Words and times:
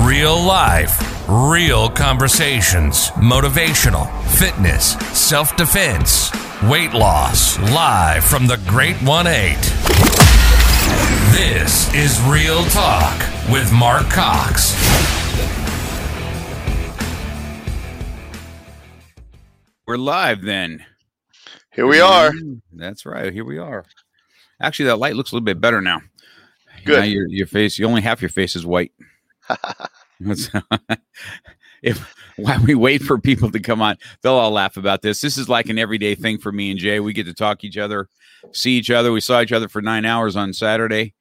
real 0.00 0.40
life, 0.40 1.26
real 1.28 1.88
conversations, 1.88 3.10
motivational, 3.10 4.10
fitness, 4.26 4.92
self 5.16 5.56
defense, 5.56 6.30
weight 6.64 6.92
loss, 6.92 7.58
live 7.58 8.24
from 8.24 8.46
the 8.46 8.60
Great 8.66 8.96
1 9.02 9.26
8. 9.26 9.56
This 11.32 11.92
is 11.94 12.20
Real 12.22 12.64
Talk 12.64 13.18
with 13.50 13.72
Mark 13.72 14.08
Cox. 14.10 14.72
We're 19.86 19.96
live 19.96 20.42
then. 20.42 20.84
Here 21.72 21.86
we 21.86 22.00
are. 22.00 22.30
Mm-hmm. 22.30 22.78
That's 22.78 23.06
right. 23.06 23.32
Here 23.32 23.44
we 23.44 23.58
are. 23.58 23.84
Actually, 24.60 24.86
that 24.86 24.98
light 24.98 25.16
looks 25.16 25.32
a 25.32 25.34
little 25.34 25.44
bit 25.44 25.60
better 25.60 25.80
now. 25.80 26.00
Good. 26.84 26.98
Now 26.98 27.04
your 27.04 27.28
your 27.28 27.46
face, 27.46 27.78
you 27.78 27.86
only 27.86 28.02
half 28.02 28.20
your 28.22 28.28
face 28.28 28.56
is 28.56 28.66
white. 28.66 28.92
if 31.82 32.14
while 32.36 32.62
we 32.64 32.74
wait 32.74 33.02
for 33.02 33.18
people 33.18 33.50
to 33.50 33.60
come 33.60 33.82
on, 33.82 33.96
they'll 34.22 34.34
all 34.34 34.50
laugh 34.50 34.76
about 34.76 35.02
this. 35.02 35.20
This 35.20 35.36
is 35.36 35.48
like 35.48 35.68
an 35.68 35.78
everyday 35.78 36.14
thing 36.14 36.38
for 36.38 36.52
me 36.52 36.70
and 36.70 36.78
Jay. 36.78 37.00
We 37.00 37.12
get 37.12 37.26
to 37.26 37.34
talk 37.34 37.64
each 37.64 37.78
other, 37.78 38.08
see 38.52 38.72
each 38.72 38.90
other. 38.90 39.12
We 39.12 39.20
saw 39.20 39.40
each 39.40 39.52
other 39.52 39.68
for 39.68 39.82
nine 39.82 40.04
hours 40.04 40.36
on 40.36 40.52
Saturday. 40.52 41.14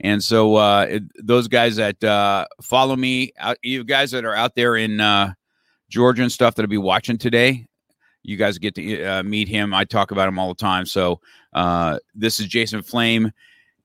And 0.00 0.22
so 0.22 0.56
uh, 0.56 0.86
it, 0.88 1.02
those 1.24 1.48
guys 1.48 1.76
that 1.76 2.02
uh, 2.02 2.46
follow 2.60 2.96
me, 2.96 3.32
out, 3.38 3.56
you 3.62 3.84
guys 3.84 4.10
that 4.10 4.24
are 4.24 4.34
out 4.34 4.54
there 4.56 4.76
in 4.76 5.00
uh, 5.00 5.32
Georgia 5.88 6.22
and 6.22 6.32
stuff 6.32 6.54
that'll 6.54 6.68
be 6.68 6.76
watching 6.76 7.18
today, 7.18 7.66
you 8.24 8.36
guys 8.36 8.58
get 8.58 8.74
to 8.74 9.04
uh, 9.04 9.22
meet 9.22 9.48
him. 9.48 9.72
I 9.72 9.84
talk 9.84 10.10
about 10.10 10.28
him 10.28 10.38
all 10.38 10.48
the 10.48 10.54
time. 10.54 10.86
So 10.86 11.20
uh, 11.52 11.98
this 12.14 12.40
is 12.40 12.46
Jason 12.46 12.82
Flame. 12.82 13.30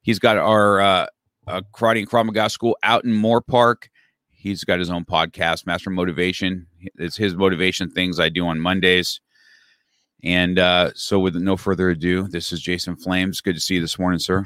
He's 0.01 0.19
got 0.19 0.37
our 0.37 1.07
uh, 1.47 1.61
karate 1.73 1.99
and 1.99 2.09
Krav 2.09 2.25
Maga 2.25 2.49
school 2.49 2.77
out 2.83 3.05
in 3.05 3.11
Moorpark. 3.11 3.87
He's 4.29 4.63
got 4.63 4.79
his 4.79 4.89
own 4.89 5.05
podcast, 5.05 5.65
Master 5.65 5.89
Motivation. 5.89 6.67
It's 6.95 7.17
his 7.17 7.35
motivation 7.35 7.89
things 7.89 8.19
I 8.19 8.29
do 8.29 8.45
on 8.47 8.59
Mondays. 8.59 9.19
And 10.23 10.57
uh, 10.57 10.91
so, 10.95 11.19
with 11.19 11.35
no 11.35 11.57
further 11.57 11.89
ado, 11.89 12.27
this 12.27 12.51
is 12.51 12.61
Jason 12.61 12.95
Flames. 12.95 13.41
Good 13.41 13.55
to 13.55 13.61
see 13.61 13.75
you 13.75 13.81
this 13.81 13.99
morning, 13.99 14.19
sir. 14.19 14.45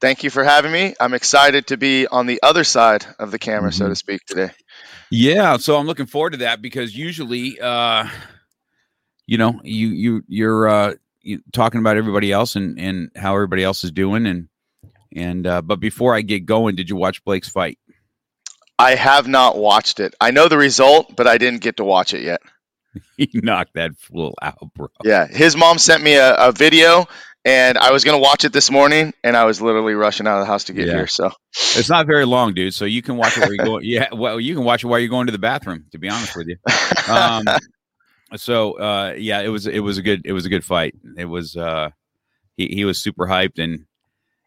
Thank 0.00 0.24
you 0.24 0.30
for 0.30 0.42
having 0.42 0.72
me. 0.72 0.94
I'm 0.98 1.14
excited 1.14 1.68
to 1.68 1.76
be 1.76 2.08
on 2.08 2.26
the 2.26 2.40
other 2.42 2.64
side 2.64 3.06
of 3.20 3.30
the 3.30 3.38
camera, 3.38 3.70
mm-hmm. 3.70 3.84
so 3.84 3.88
to 3.88 3.94
speak, 3.94 4.24
today. 4.26 4.50
Yeah, 5.10 5.58
so 5.58 5.76
I'm 5.76 5.86
looking 5.86 6.06
forward 6.06 6.30
to 6.30 6.38
that 6.38 6.60
because 6.60 6.96
usually, 6.96 7.60
uh, 7.60 8.08
you 9.26 9.38
know, 9.38 9.60
you 9.62 9.88
you 9.88 10.24
you're 10.26 10.68
uh, 10.68 10.94
you, 11.20 11.40
talking 11.52 11.78
about 11.78 11.96
everybody 11.96 12.32
else 12.32 12.56
and 12.56 12.80
and 12.80 13.10
how 13.14 13.34
everybody 13.34 13.62
else 13.62 13.84
is 13.84 13.92
doing, 13.92 14.26
and 14.26 14.48
and 15.14 15.46
uh, 15.46 15.62
but 15.62 15.80
before 15.80 16.14
I 16.14 16.22
get 16.22 16.46
going, 16.46 16.76
did 16.76 16.90
you 16.90 16.96
watch 16.96 17.24
Blake's 17.24 17.48
fight? 17.48 17.78
I 18.78 18.94
have 18.94 19.28
not 19.28 19.56
watched 19.56 20.00
it. 20.00 20.14
I 20.20 20.30
know 20.30 20.48
the 20.48 20.58
result, 20.58 21.14
but 21.14 21.26
I 21.26 21.38
didn't 21.38 21.60
get 21.60 21.76
to 21.76 21.84
watch 21.84 22.14
it 22.14 22.22
yet. 22.22 22.40
he 23.16 23.30
knocked 23.34 23.74
that 23.74 23.96
fool 23.96 24.34
out, 24.42 24.58
bro. 24.74 24.88
Yeah, 25.04 25.26
his 25.26 25.56
mom 25.56 25.78
sent 25.78 26.02
me 26.02 26.14
a, 26.14 26.34
a 26.34 26.52
video, 26.52 27.06
and 27.44 27.78
I 27.78 27.92
was 27.92 28.04
gonna 28.04 28.18
watch 28.18 28.44
it 28.44 28.52
this 28.52 28.70
morning, 28.70 29.12
and 29.22 29.36
I 29.36 29.44
was 29.44 29.62
literally 29.62 29.94
rushing 29.94 30.26
out 30.26 30.38
of 30.38 30.40
the 30.40 30.46
house 30.46 30.64
to 30.64 30.72
get 30.72 30.88
yeah. 30.88 30.94
here. 30.94 31.06
So 31.06 31.30
it's 31.52 31.88
not 31.88 32.06
very 32.06 32.26
long, 32.26 32.54
dude. 32.54 32.74
So 32.74 32.84
you 32.84 33.02
can 33.02 33.16
watch 33.16 33.36
it 33.36 33.40
where 33.40 33.52
you 33.52 33.58
go. 33.58 33.78
Yeah, 33.80 34.08
well, 34.12 34.40
you 34.40 34.54
can 34.54 34.64
watch 34.64 34.84
it 34.84 34.86
while 34.86 34.98
you're 34.98 35.08
going 35.08 35.26
to 35.26 35.32
the 35.32 35.38
bathroom. 35.38 35.86
To 35.92 35.98
be 35.98 36.08
honest 36.08 36.36
with 36.36 36.48
you, 36.48 36.56
um, 37.12 37.44
so 38.36 38.72
uh, 38.78 39.14
yeah, 39.16 39.40
it 39.40 39.48
was 39.48 39.66
it 39.66 39.80
was 39.80 39.98
a 39.98 40.02
good 40.02 40.22
it 40.24 40.32
was 40.32 40.44
a 40.44 40.48
good 40.48 40.64
fight. 40.64 40.94
It 41.16 41.26
was 41.26 41.56
uh, 41.56 41.90
he 42.56 42.68
he 42.68 42.84
was 42.84 42.98
super 43.00 43.26
hyped 43.26 43.58
and 43.58 43.86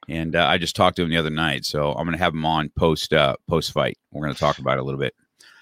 and 0.07 0.35
uh, 0.35 0.45
I 0.45 0.57
just 0.57 0.75
talked 0.75 0.97
to 0.97 1.03
him 1.03 1.09
the 1.09 1.17
other 1.17 1.29
night, 1.29 1.66
so 1.66 1.91
I'm 1.91 2.05
gonna 2.05 2.17
have 2.17 2.33
him 2.33 2.45
on 2.45 2.69
post 2.69 3.13
uh, 3.13 3.35
post 3.47 3.71
fight. 3.71 3.97
We're 4.11 4.21
gonna 4.21 4.35
talk 4.35 4.59
about 4.59 4.77
it 4.77 4.81
a 4.81 4.83
little 4.83 4.99
bit. 4.99 5.13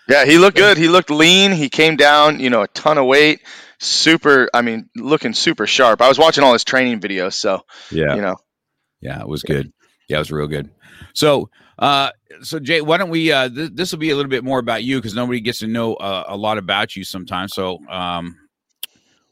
Yeah, 0.07 0.25
he 0.25 0.37
looked 0.37 0.57
good. 0.57 0.77
He 0.77 0.89
looked 0.89 1.09
lean. 1.09 1.51
He 1.51 1.69
came 1.69 1.95
down, 1.95 2.39
you 2.39 2.49
know, 2.49 2.61
a 2.61 2.67
ton 2.67 2.97
of 2.97 3.05
weight. 3.05 3.41
Super. 3.79 4.49
I 4.53 4.61
mean, 4.61 4.89
looking 4.95 5.33
super 5.33 5.65
sharp. 5.65 6.01
I 6.01 6.09
was 6.09 6.19
watching 6.19 6.43
all 6.43 6.53
his 6.53 6.63
training 6.63 6.99
videos, 6.99 7.33
so 7.33 7.61
yeah, 7.91 8.15
you 8.15 8.21
know, 8.21 8.35
yeah, 9.01 9.21
it 9.21 9.27
was 9.27 9.43
good. 9.43 9.71
Yeah, 10.09 10.17
it 10.17 10.19
was 10.19 10.31
real 10.31 10.47
good. 10.47 10.69
So, 11.13 11.49
uh, 11.79 12.11
so 12.41 12.59
Jay, 12.59 12.81
why 12.81 12.97
don't 12.97 13.09
we? 13.09 13.31
Uh, 13.31 13.49
th- 13.49 13.71
this 13.73 13.91
will 13.91 13.99
be 13.99 14.09
a 14.09 14.15
little 14.15 14.29
bit 14.29 14.43
more 14.43 14.59
about 14.59 14.83
you 14.83 14.97
because 14.97 15.15
nobody 15.15 15.39
gets 15.41 15.59
to 15.59 15.67
know 15.67 15.95
uh, 15.95 16.25
a 16.27 16.37
lot 16.37 16.57
about 16.57 16.95
you 16.95 17.03
sometimes. 17.03 17.53
So, 17.53 17.79
um, 17.89 18.37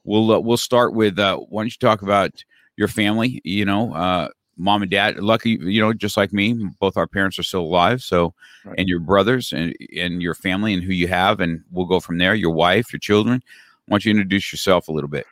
we'll 0.04 0.32
uh, 0.32 0.40
we'll 0.40 0.58
start 0.58 0.94
with 0.94 1.20
uh, 1.20 1.38
why 1.38 1.64
don't 1.64 1.68
you 1.68 1.80
talk 1.80 2.02
about 2.02 2.32
your 2.78 2.88
family? 2.88 3.42
You 3.44 3.66
know, 3.66 3.94
uh, 3.94 4.30
mom 4.58 4.82
and 4.82 4.92
dad 4.92 5.18
lucky 5.18 5.58
you 5.62 5.82
know 5.82 5.94
just 5.94 6.18
like 6.18 6.34
me 6.34 6.54
both 6.80 6.98
our 6.98 7.08
parents 7.08 7.40
are 7.40 7.44
still 7.44 7.62
alive 7.62 8.02
so 8.02 8.34
right. 8.66 8.76
and 8.78 8.90
your 8.90 9.00
brothers 9.00 9.54
and 9.54 9.76
and 9.98 10.22
your 10.22 10.34
family 10.34 10.74
and 10.74 10.84
who 10.84 10.94
you 10.94 11.08
have 11.08 11.40
and 11.40 11.64
we'll 11.72 11.86
go 11.86 12.00
from 12.00 12.18
there 12.18 12.36
your 12.36 12.52
wife 12.52 12.92
your 12.92 13.00
children 13.00 13.42
why 13.88 13.96
don't 13.96 14.06
you 14.06 14.12
introduce 14.12 14.52
yourself 14.52 14.88
a 14.88 14.92
little 14.92 15.10
bit 15.10 15.26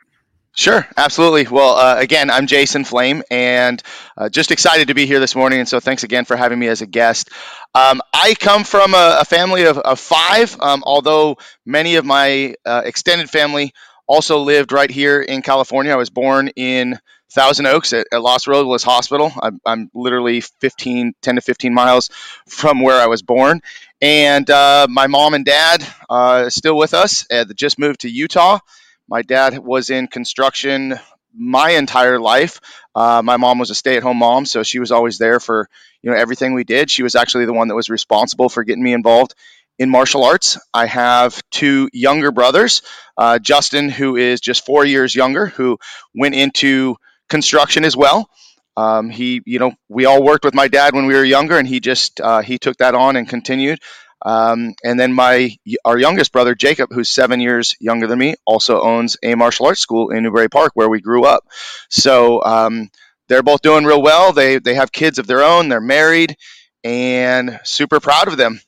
Sure, 0.52 0.84
absolutely. 0.96 1.46
Well, 1.46 1.76
uh, 1.76 1.96
again, 1.98 2.28
I'm 2.28 2.48
Jason 2.48 2.84
Flame, 2.84 3.22
and 3.30 3.80
uh, 4.16 4.28
just 4.28 4.50
excited 4.50 4.88
to 4.88 4.94
be 4.94 5.06
here 5.06 5.20
this 5.20 5.36
morning. 5.36 5.60
And 5.60 5.68
so, 5.68 5.78
thanks 5.78 6.02
again 6.02 6.24
for 6.24 6.36
having 6.36 6.58
me 6.58 6.66
as 6.66 6.82
a 6.82 6.86
guest. 6.86 7.30
Um, 7.72 8.02
I 8.12 8.34
come 8.34 8.64
from 8.64 8.92
a, 8.92 9.18
a 9.20 9.24
family 9.24 9.64
of, 9.66 9.78
of 9.78 10.00
five, 10.00 10.60
um, 10.60 10.82
although 10.84 11.38
many 11.64 11.96
of 11.96 12.04
my 12.04 12.56
uh, 12.66 12.82
extended 12.84 13.30
family 13.30 13.72
also 14.10 14.40
lived 14.40 14.72
right 14.72 14.90
here 14.90 15.22
in 15.22 15.40
California. 15.40 15.92
I 15.92 15.96
was 15.96 16.10
born 16.10 16.48
in 16.56 16.98
Thousand 17.30 17.66
Oaks 17.66 17.92
at, 17.92 18.08
at 18.12 18.20
Los 18.20 18.48
Robles 18.48 18.82
Hospital. 18.82 19.32
I'm, 19.40 19.60
I'm, 19.64 19.88
literally 19.94 20.40
15, 20.40 21.12
10 21.22 21.34
to 21.36 21.40
15 21.40 21.72
miles 21.72 22.10
from 22.48 22.82
where 22.82 23.00
I 23.00 23.06
was 23.06 23.22
born. 23.22 23.62
And 24.02 24.50
uh, 24.50 24.88
my 24.90 25.06
mom 25.06 25.34
and 25.34 25.44
dad 25.44 25.86
uh, 26.08 26.50
still 26.50 26.76
with 26.76 26.92
us. 26.92 27.24
Just 27.54 27.78
moved 27.78 28.00
to 28.00 28.10
Utah. 28.10 28.58
My 29.06 29.22
dad 29.22 29.56
was 29.58 29.90
in 29.90 30.08
construction 30.08 30.98
my 31.32 31.70
entire 31.70 32.18
life. 32.18 32.60
Uh, 32.96 33.22
my 33.24 33.36
mom 33.36 33.60
was 33.60 33.70
a 33.70 33.76
stay-at-home 33.76 34.16
mom, 34.16 34.44
so 34.44 34.64
she 34.64 34.80
was 34.80 34.90
always 34.90 35.18
there 35.18 35.38
for 35.38 35.68
you 36.02 36.10
know 36.10 36.16
everything 36.16 36.54
we 36.54 36.64
did. 36.64 36.90
She 36.90 37.04
was 37.04 37.14
actually 37.14 37.46
the 37.46 37.52
one 37.52 37.68
that 37.68 37.76
was 37.76 37.88
responsible 37.88 38.48
for 38.48 38.64
getting 38.64 38.82
me 38.82 38.92
involved 38.92 39.36
in 39.80 39.88
martial 39.88 40.22
arts. 40.22 40.58
I 40.74 40.84
have 40.84 41.42
two 41.50 41.88
younger 41.94 42.30
brothers, 42.30 42.82
uh, 43.16 43.38
Justin, 43.38 43.88
who 43.88 44.16
is 44.16 44.40
just 44.40 44.66
four 44.66 44.84
years 44.84 45.14
younger, 45.14 45.46
who 45.46 45.78
went 46.14 46.34
into 46.34 46.96
construction 47.30 47.84
as 47.84 47.96
well. 47.96 48.28
Um, 48.76 49.08
he, 49.08 49.40
you 49.46 49.58
know, 49.58 49.72
we 49.88 50.04
all 50.04 50.22
worked 50.22 50.44
with 50.44 50.54
my 50.54 50.68
dad 50.68 50.94
when 50.94 51.06
we 51.06 51.14
were 51.14 51.24
younger, 51.24 51.58
and 51.58 51.66
he 51.66 51.80
just 51.80 52.20
uh, 52.20 52.42
he 52.42 52.58
took 52.58 52.76
that 52.76 52.94
on 52.94 53.16
and 53.16 53.26
continued. 53.28 53.80
Um, 54.22 54.74
and 54.84 55.00
then 55.00 55.14
my 55.14 55.56
our 55.86 55.98
youngest 55.98 56.30
brother 56.30 56.54
Jacob, 56.54 56.90
who's 56.92 57.08
seven 57.08 57.40
years 57.40 57.74
younger 57.80 58.06
than 58.06 58.18
me, 58.18 58.34
also 58.44 58.82
owns 58.82 59.16
a 59.22 59.34
martial 59.34 59.64
arts 59.64 59.80
school 59.80 60.10
in 60.10 60.22
Newbury 60.22 60.50
Park 60.50 60.72
where 60.74 60.90
we 60.90 61.00
grew 61.00 61.24
up. 61.24 61.44
So 61.88 62.42
um, 62.42 62.90
they're 63.28 63.42
both 63.42 63.62
doing 63.62 63.84
real 63.84 64.02
well. 64.02 64.34
They 64.34 64.58
they 64.58 64.74
have 64.74 64.92
kids 64.92 65.18
of 65.18 65.26
their 65.26 65.42
own. 65.42 65.70
They're 65.70 65.80
married, 65.80 66.36
and 66.84 67.60
super 67.64 67.98
proud 67.98 68.28
of 68.28 68.36
them. 68.36 68.60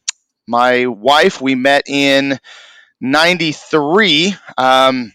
My 0.46 0.86
wife, 0.86 1.40
we 1.40 1.54
met 1.54 1.84
in 1.88 2.38
'93. 3.00 4.34
Um, 4.58 5.12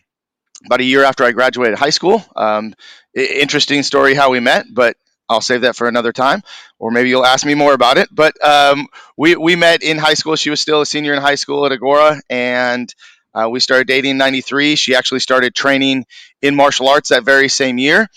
about 0.65 0.81
a 0.81 0.83
year 0.83 1.03
after 1.03 1.23
I 1.23 1.31
graduated 1.31 1.77
high 1.77 1.91
school. 1.91 2.23
Um, 2.35 2.73
interesting 3.13 3.83
story 3.83 4.13
how 4.13 4.31
we 4.31 4.39
met, 4.39 4.65
but 4.71 4.97
I'll 5.29 5.41
save 5.41 5.61
that 5.61 5.75
for 5.75 5.87
another 5.87 6.13
time, 6.13 6.41
or 6.79 6.91
maybe 6.91 7.09
you'll 7.09 7.25
ask 7.25 7.45
me 7.45 7.53
more 7.53 7.73
about 7.73 7.97
it. 7.97 8.09
But 8.11 8.33
um, 8.45 8.87
we 9.17 9.35
we 9.35 9.55
met 9.55 9.83
in 9.83 9.97
high 9.97 10.13
school. 10.13 10.35
She 10.35 10.49
was 10.49 10.61
still 10.61 10.81
a 10.81 10.85
senior 10.85 11.13
in 11.13 11.21
high 11.21 11.35
school 11.35 11.65
at 11.65 11.71
Agoura, 11.71 12.19
and 12.29 12.93
uh, 13.33 13.49
we 13.49 13.59
started 13.59 13.87
dating 13.87 14.11
in 14.11 14.17
'93. 14.17 14.75
She 14.75 14.95
actually 14.95 15.19
started 15.19 15.53
training 15.53 16.05
in 16.41 16.55
martial 16.55 16.87
arts 16.87 17.09
that 17.09 17.23
very 17.23 17.49
same 17.49 17.77
year, 17.77 18.07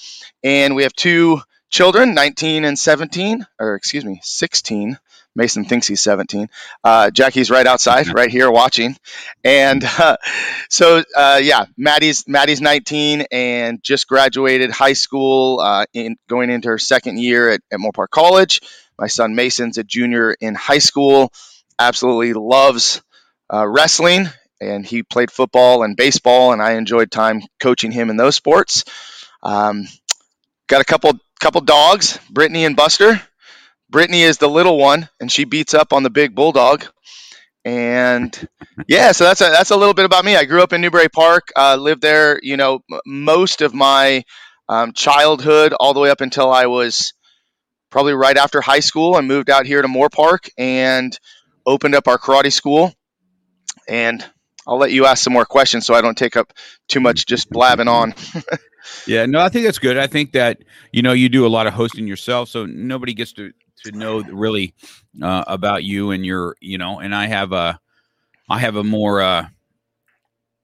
and 0.44 0.74
we 0.76 0.84
have 0.84 0.92
two 0.94 1.40
children, 1.70 2.14
19 2.14 2.64
and 2.64 2.78
17, 2.78 3.46
or 3.58 3.74
excuse 3.74 4.04
me, 4.04 4.20
16. 4.22 4.98
Mason 5.36 5.64
thinks 5.64 5.86
he's 5.86 6.02
17. 6.02 6.48
Uh, 6.82 7.10
Jackie's 7.10 7.50
right 7.50 7.66
outside, 7.66 8.12
right 8.14 8.30
here 8.30 8.50
watching. 8.50 8.96
And 9.44 9.84
uh, 9.84 10.16
so, 10.68 11.02
uh, 11.16 11.40
yeah, 11.42 11.66
Maddie's 11.76 12.26
Maddie's 12.26 12.60
19 12.60 13.26
and 13.30 13.82
just 13.82 14.08
graduated 14.08 14.70
high 14.70 14.94
school, 14.94 15.60
uh, 15.60 15.86
in 15.92 16.16
going 16.28 16.50
into 16.50 16.68
her 16.68 16.78
second 16.78 17.18
year 17.18 17.50
at, 17.50 17.60
at 17.70 17.78
Moorpark 17.78 18.10
College. 18.10 18.60
My 18.98 19.06
son 19.06 19.34
Mason's 19.34 19.78
a 19.78 19.84
junior 19.84 20.32
in 20.40 20.54
high 20.54 20.78
school. 20.78 21.32
absolutely 21.78 22.34
loves 22.34 23.00
uh, 23.52 23.66
wrestling, 23.66 24.28
and 24.60 24.84
he 24.84 25.02
played 25.02 25.30
football 25.30 25.82
and 25.82 25.96
baseball, 25.96 26.52
and 26.52 26.60
I 26.60 26.72
enjoyed 26.72 27.10
time 27.10 27.40
coaching 27.58 27.92
him 27.92 28.10
in 28.10 28.16
those 28.16 28.36
sports. 28.36 28.84
Um, 29.42 29.86
got 30.66 30.82
a 30.82 30.84
couple 30.84 31.18
couple 31.40 31.62
dogs, 31.62 32.18
Brittany 32.30 32.64
and 32.66 32.76
Buster. 32.76 33.22
Brittany 33.90 34.22
is 34.22 34.38
the 34.38 34.48
little 34.48 34.78
one, 34.78 35.08
and 35.20 35.30
she 35.30 35.44
beats 35.44 35.74
up 35.74 35.92
on 35.92 36.02
the 36.02 36.10
big 36.10 36.34
bulldog. 36.34 36.86
And 37.64 38.48
yeah, 38.88 39.12
so 39.12 39.24
that's 39.24 39.40
a 39.40 39.50
that's 39.50 39.70
a 39.70 39.76
little 39.76 39.92
bit 39.94 40.06
about 40.06 40.24
me. 40.24 40.36
I 40.36 40.44
grew 40.44 40.62
up 40.62 40.72
in 40.72 40.80
Newbury 40.80 41.08
Park, 41.08 41.48
uh, 41.56 41.76
lived 41.76 42.00
there, 42.00 42.40
you 42.42 42.56
know, 42.56 42.80
most 43.04 43.60
of 43.60 43.74
my 43.74 44.24
um, 44.68 44.92
childhood, 44.94 45.74
all 45.78 45.92
the 45.92 46.00
way 46.00 46.10
up 46.10 46.22
until 46.22 46.50
I 46.50 46.66
was 46.66 47.12
probably 47.90 48.14
right 48.14 48.36
after 48.36 48.60
high 48.60 48.80
school. 48.80 49.16
I 49.16 49.20
moved 49.20 49.50
out 49.50 49.66
here 49.66 49.82
to 49.82 49.88
Moorpark 49.88 50.48
and 50.56 51.18
opened 51.66 51.94
up 51.94 52.08
our 52.08 52.16
karate 52.16 52.52
school. 52.52 52.94
And 53.88 54.24
I'll 54.66 54.78
let 54.78 54.92
you 54.92 55.06
ask 55.06 55.22
some 55.24 55.32
more 55.32 55.44
questions 55.44 55.84
so 55.84 55.94
I 55.94 56.00
don't 56.00 56.16
take 56.16 56.36
up 56.36 56.52
too 56.88 57.00
much 57.00 57.26
just 57.26 57.50
blabbing 57.50 57.88
on. 57.88 58.14
Yeah, 59.06 59.26
no, 59.26 59.40
I 59.40 59.48
think 59.48 59.66
that's 59.66 59.78
good. 59.78 59.96
I 59.98 60.06
think 60.06 60.32
that 60.32 60.58
you 60.92 61.02
know 61.02 61.12
you 61.12 61.28
do 61.28 61.46
a 61.46 61.48
lot 61.48 61.66
of 61.66 61.74
hosting 61.74 62.06
yourself, 62.06 62.48
so 62.48 62.66
nobody 62.66 63.14
gets 63.14 63.32
to 63.34 63.52
to 63.84 63.92
know 63.92 64.20
really 64.22 64.74
uh, 65.22 65.44
about 65.46 65.84
you 65.84 66.10
and 66.10 66.24
your 66.24 66.56
you 66.60 66.78
know. 66.78 67.00
And 67.00 67.14
I 67.14 67.26
have 67.26 67.52
a 67.52 67.78
I 68.48 68.58
have 68.58 68.76
a 68.76 68.84
more 68.84 69.20
uh, 69.20 69.46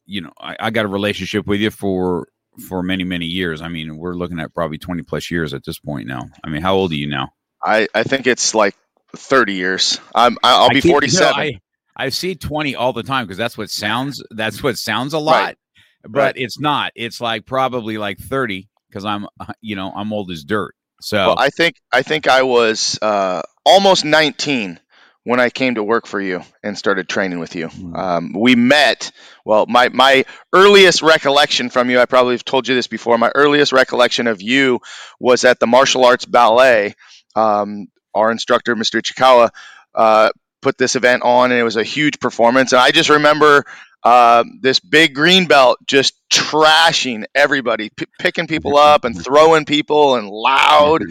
you 0.07 0.21
know 0.21 0.33
I, 0.41 0.57
I 0.59 0.71
got 0.71 0.85
a 0.85 0.89
relationship 0.89 1.47
with 1.47 1.61
you 1.61 1.71
for 1.71 2.29
for 2.69 2.83
many 2.83 3.05
many 3.05 3.27
years. 3.27 3.61
I 3.61 3.69
mean, 3.69 3.97
we're 3.97 4.15
looking 4.15 4.41
at 4.41 4.55
probably 4.55 4.79
twenty 4.79 5.03
plus 5.03 5.31
years 5.31 5.53
at 5.55 5.65
this 5.65 5.79
point 5.79 6.07
now. 6.07 6.23
I 6.45 6.49
mean, 6.49 6.63
how 6.63 6.75
old 6.75 6.93
are 6.93 6.97
you 6.97 7.09
now? 7.09 7.31
I, 7.65 7.89
I 7.95 8.03
think 8.05 8.27
it's 8.27 8.55
like 8.55 8.77
30 9.17 9.55
years. 9.55 9.99
I'm, 10.15 10.37
I- 10.45 10.55
I'll 10.57 10.69
be 10.71 10.81
keep- 10.83 10.93
47. 10.93 11.37
no, 11.37 11.43
I, 11.43 11.61
I 11.97 12.09
see 12.11 12.35
20 12.37 12.77
all 12.77 12.93
the 12.93 13.03
time 13.03 13.25
because 13.25 13.39
that's 13.39 13.59
what 13.59 13.71
sounds 13.71 14.23
that's 14.31 14.63
what 14.63 14.79
sounds 14.79 15.15
a 15.15 15.19
lot, 15.19 15.33
Right. 15.45 15.57
but 16.03 16.21
Right. 16.21 16.35
it's 16.37 16.61
not. 16.61 16.93
It's 16.95 17.21
like 17.21 17.45
probably 17.47 17.99
like 17.99 18.19
30 18.19 18.69
because 18.89 19.05
I'm 19.05 19.27
uh, 19.41 19.53
you 19.61 19.75
know 19.75 19.91
I'm 19.97 20.13
old 20.13 20.31
as 20.31 20.45
dirt. 20.45 20.75
So 21.01 21.19
Well, 21.19 21.37
I 21.39 21.51
think 21.51 21.77
I 21.93 22.03
think 22.03 22.29
I 22.29 22.43
was 22.43 22.99
uh, 23.03 23.43
almost 23.65 24.05
19 24.05 24.81
when 25.25 25.41
I 25.41 25.51
came 25.51 25.75
to 25.75 25.83
work 25.83 26.07
for 26.07 26.21
you 26.21 26.43
and 26.63 26.79
started 26.79 27.09
training 27.09 27.41
with 27.41 27.57
you. 27.57 27.67
Mm. 27.67 27.99
Um, 27.99 28.33
we 28.33 28.55
met. 28.55 29.11
Well, 29.45 29.67
my 29.67 29.89
my 29.89 30.25
earliest 30.53 31.03
recollection 31.03 31.69
from 31.69 31.91
you, 31.91 31.99
I 31.99 32.07
probably 32.07 32.35
have 32.35 32.45
told 32.45 32.69
you 32.69 32.75
this 32.75 32.87
before. 32.87 33.19
My 33.19 33.33
earliest 33.35 33.73
recollection 33.73 34.29
of 34.29 34.41
you 34.41 34.81
was 35.19 35.45
at 35.45 35.59
the 35.59 35.67
martial 35.67 36.05
arts 36.05 36.25
ballet. 36.25 36.95
Um, 37.35 37.89
our 38.15 38.31
instructor, 38.31 38.77
Mr. 38.77 39.03
Chikawa, 39.03 39.51
uh, 39.95 40.31
put 40.63 40.79
this 40.79 40.97
event 40.97 41.23
on, 41.23 41.51
and 41.51 41.61
it 41.61 41.65
was 41.65 41.77
a 41.77 41.85
huge 41.85 42.21
performance. 42.21 42.73
And 42.73 42.81
I 42.81 42.93
just 42.93 43.11
remember 43.11 43.65
uh, 44.07 44.45
this 44.61 44.79
big 44.79 45.15
green 45.15 45.47
belt 45.47 45.79
just 45.87 46.15
trashing 46.31 47.25
everybody, 47.35 47.91
p- 47.91 48.07
picking 48.21 48.47
people 48.47 48.77
up 48.77 49.05
and 49.05 49.21
throwing 49.21 49.65
people, 49.65 50.15
and 50.15 50.29
loud. 50.29 51.03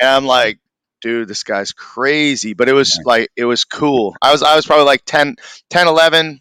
And 0.00 0.08
I'm 0.08 0.24
like, 0.24 0.58
dude, 1.02 1.28
this 1.28 1.42
guy's 1.42 1.72
crazy. 1.72 2.54
But 2.54 2.70
it 2.70 2.72
was 2.72 2.98
like, 3.04 3.28
it 3.36 3.44
was 3.44 3.64
cool. 3.64 4.16
I 4.22 4.32
was, 4.32 4.42
I 4.42 4.56
was 4.56 4.64
probably 4.64 4.86
like 4.86 5.02
10, 5.04 5.36
10 5.68 5.86
11, 5.88 6.40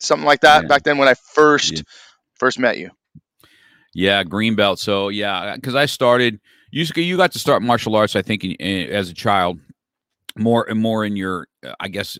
something 0.00 0.26
like 0.26 0.40
that 0.40 0.62
Yeah. 0.62 0.68
back 0.68 0.82
then 0.82 0.98
when 0.98 1.06
I 1.06 1.14
first, 1.14 1.72
Yeah. 1.76 1.82
first 2.38 2.58
met 2.58 2.78
you. 2.78 2.90
Yeah, 3.94 4.24
green 4.24 4.56
belt. 4.56 4.78
So 4.80 5.10
yeah, 5.10 5.54
because 5.54 5.74
I 5.76 5.86
started. 5.86 6.40
You 6.72 6.86
you 6.96 7.16
got 7.16 7.32
to 7.32 7.38
start 7.40 7.62
martial 7.62 7.96
arts, 7.96 8.14
I 8.16 8.22
think, 8.22 8.44
in, 8.44 8.52
in, 8.52 8.90
as 8.90 9.10
a 9.10 9.14
child, 9.14 9.58
more 10.36 10.68
and 10.68 10.80
more 10.80 11.04
in 11.04 11.16
your, 11.16 11.48
uh, 11.66 11.74
I 11.80 11.88
guess, 11.88 12.16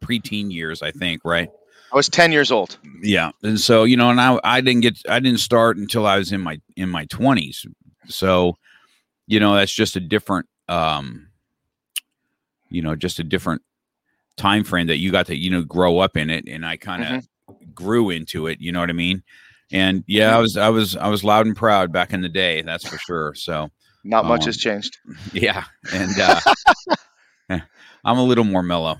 preteen 0.00 0.52
years. 0.52 0.82
I 0.82 0.92
think, 0.92 1.22
right? 1.24 1.48
I 1.92 1.96
was 1.96 2.08
10 2.08 2.32
years 2.32 2.50
old. 2.50 2.78
Yeah, 3.02 3.30
and 3.42 3.58
so 3.60 3.84
you 3.84 3.96
know, 3.96 4.10
and 4.10 4.20
I 4.20 4.38
I 4.44 4.60
didn't 4.60 4.82
get 4.82 4.98
I 5.08 5.20
didn't 5.20 5.40
start 5.40 5.76
until 5.76 6.06
I 6.06 6.18
was 6.18 6.32
in 6.32 6.40
my 6.40 6.60
in 6.76 6.88
my 6.88 7.04
twenties. 7.06 7.64
So, 8.08 8.56
you 9.26 9.38
know, 9.40 9.54
that's 9.54 9.72
just 9.72 9.96
a 9.96 10.00
different, 10.00 10.46
um, 10.68 11.28
you 12.70 12.82
know, 12.82 12.96
just 12.96 13.18
a 13.18 13.24
different 13.24 13.62
time 14.36 14.64
frame 14.64 14.86
that 14.86 14.96
you 14.98 15.10
got 15.10 15.26
to 15.26 15.36
you 15.36 15.50
know 15.50 15.62
grow 15.62 15.98
up 15.98 16.16
in 16.16 16.30
it, 16.30 16.48
and 16.48 16.64
I 16.66 16.76
kind 16.76 17.04
of 17.04 17.28
grew 17.74 18.10
into 18.10 18.46
it. 18.46 18.60
You 18.60 18.72
know 18.72 18.80
what 18.80 18.90
I 18.90 18.94
mean? 18.94 19.22
And 19.72 20.04
yeah, 20.06 20.36
I 20.36 20.40
was 20.40 20.56
I 20.56 20.68
was 20.70 20.96
I 20.96 21.08
was 21.08 21.24
loud 21.24 21.46
and 21.46 21.56
proud 21.56 21.92
back 21.92 22.12
in 22.12 22.20
the 22.20 22.28
day. 22.28 22.62
That's 22.62 22.86
for 22.88 22.98
sure. 22.98 23.34
So 23.34 23.70
Not 24.04 24.24
much 24.24 24.42
Um, 24.42 24.46
has 24.46 24.56
changed. 24.56 24.96
yeah, 25.32 25.64
and 25.92 26.12
uh, 26.20 26.40
I'm 28.04 28.18
a 28.18 28.24
little 28.24 28.44
more 28.44 28.62
mellow. 28.62 28.96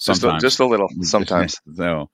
Just 0.00 0.24
a, 0.24 0.38
just 0.40 0.60
a 0.60 0.66
little 0.66 0.88
sometimes. 1.02 1.60
so, 1.74 2.10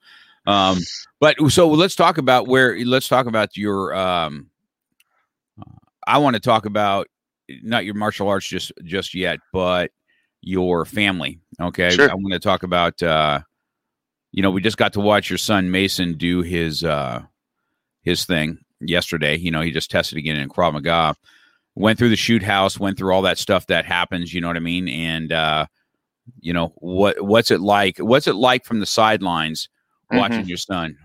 um, 0.47 0.79
but 1.19 1.35
so 1.49 1.69
let's 1.69 1.95
talk 1.95 2.17
about 2.17 2.47
where. 2.47 2.77
Let's 2.83 3.07
talk 3.07 3.25
about 3.25 3.55
your. 3.57 3.95
Um, 3.95 4.49
I 6.07 6.19
want 6.19 6.35
to 6.35 6.39
talk 6.39 6.65
about 6.65 7.07
not 7.49 7.85
your 7.85 7.95
martial 7.95 8.27
arts 8.27 8.47
just 8.47 8.71
just 8.83 9.13
yet, 9.13 9.39
but 9.53 9.91
your 10.41 10.85
family. 10.85 11.39
Okay, 11.59 11.91
Sure. 11.91 12.09
I 12.09 12.13
want 12.15 12.33
to 12.33 12.39
talk 12.39 12.63
about. 12.63 13.01
Uh, 13.01 13.41
you 14.31 14.41
know, 14.41 14.51
we 14.51 14.61
just 14.61 14.77
got 14.77 14.93
to 14.93 14.99
watch 14.99 15.29
your 15.29 15.37
son 15.37 15.71
Mason 15.71 16.17
do 16.17 16.41
his 16.41 16.83
uh, 16.83 17.21
his 18.01 18.25
thing 18.25 18.57
yesterday. 18.81 19.37
You 19.37 19.51
know, 19.51 19.61
he 19.61 19.71
just 19.71 19.89
tested 19.89 20.17
again 20.17 20.35
in 20.35 20.49
Krav 20.49 20.73
Maga. 20.73 21.15
Went 21.75 21.97
through 21.97 22.09
the 22.09 22.15
shoot 22.15 22.43
house, 22.43 22.79
went 22.79 22.97
through 22.97 23.13
all 23.13 23.23
that 23.23 23.37
stuff 23.37 23.67
that 23.67 23.85
happens. 23.85 24.33
You 24.33 24.41
know 24.41 24.47
what 24.47 24.57
I 24.57 24.61
mean? 24.61 24.87
And 24.87 25.31
uh, 25.31 25.65
you 26.39 26.53
know 26.53 26.73
what 26.77 27.21
what's 27.21 27.51
it 27.51 27.61
like? 27.61 27.97
What's 27.99 28.27
it 28.27 28.35
like 28.35 28.65
from 28.65 28.79
the 28.79 28.85
sidelines 28.85 29.69
watching 30.11 30.45
your 30.45 30.57
son, 30.57 30.97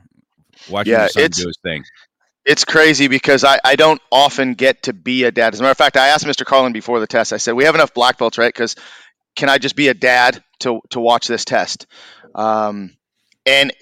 watching 0.69 0.93
Mm-hmm. 0.93 1.01
Yeah, 1.01 1.01
your 1.03 1.09
son 1.09 1.23
it's- 1.25 1.39
do 1.41 1.47
his 1.47 1.59
thing? 1.63 1.85
It's 2.47 2.65
crazy 2.65 3.07
because 3.09 3.45
I, 3.45 3.61
I 3.63 3.77
don't 3.77 4.01
often 4.11 4.55
get 4.55 4.85
to 4.85 4.95
be 4.95 5.25
a 5.25 5.31
dad. 5.31 5.53
As 5.53 5.61
a 5.61 5.63
matter 5.63 5.73
of 5.73 5.77
fact, 5.77 5.99
I 5.99 6.09
asked 6.09 6.25
Mr. 6.25 6.45
Carlin 6.47 6.73
before 6.73 6.99
the 6.99 7.07
test. 7.07 7.35
I 7.35 7.37
said, 7.37 7.53
"We 7.53 7.65
have 7.65 7.75
enough 7.75 7.93
black 7.93 8.17
belts, 8.17 8.39
right? 8.39 8.53
Because 8.53 8.77
can 9.37 9.51
I 9.51 9.59
just 9.59 9.77
be 9.77 9.89
a 9.89 9.95
dad 9.95 10.43
to 10.61 10.81
to 10.91 11.01
watch 11.01 11.29
this 11.29 11.45
test?" 11.45 11.87
Um, 12.35 12.97
and 13.51 13.73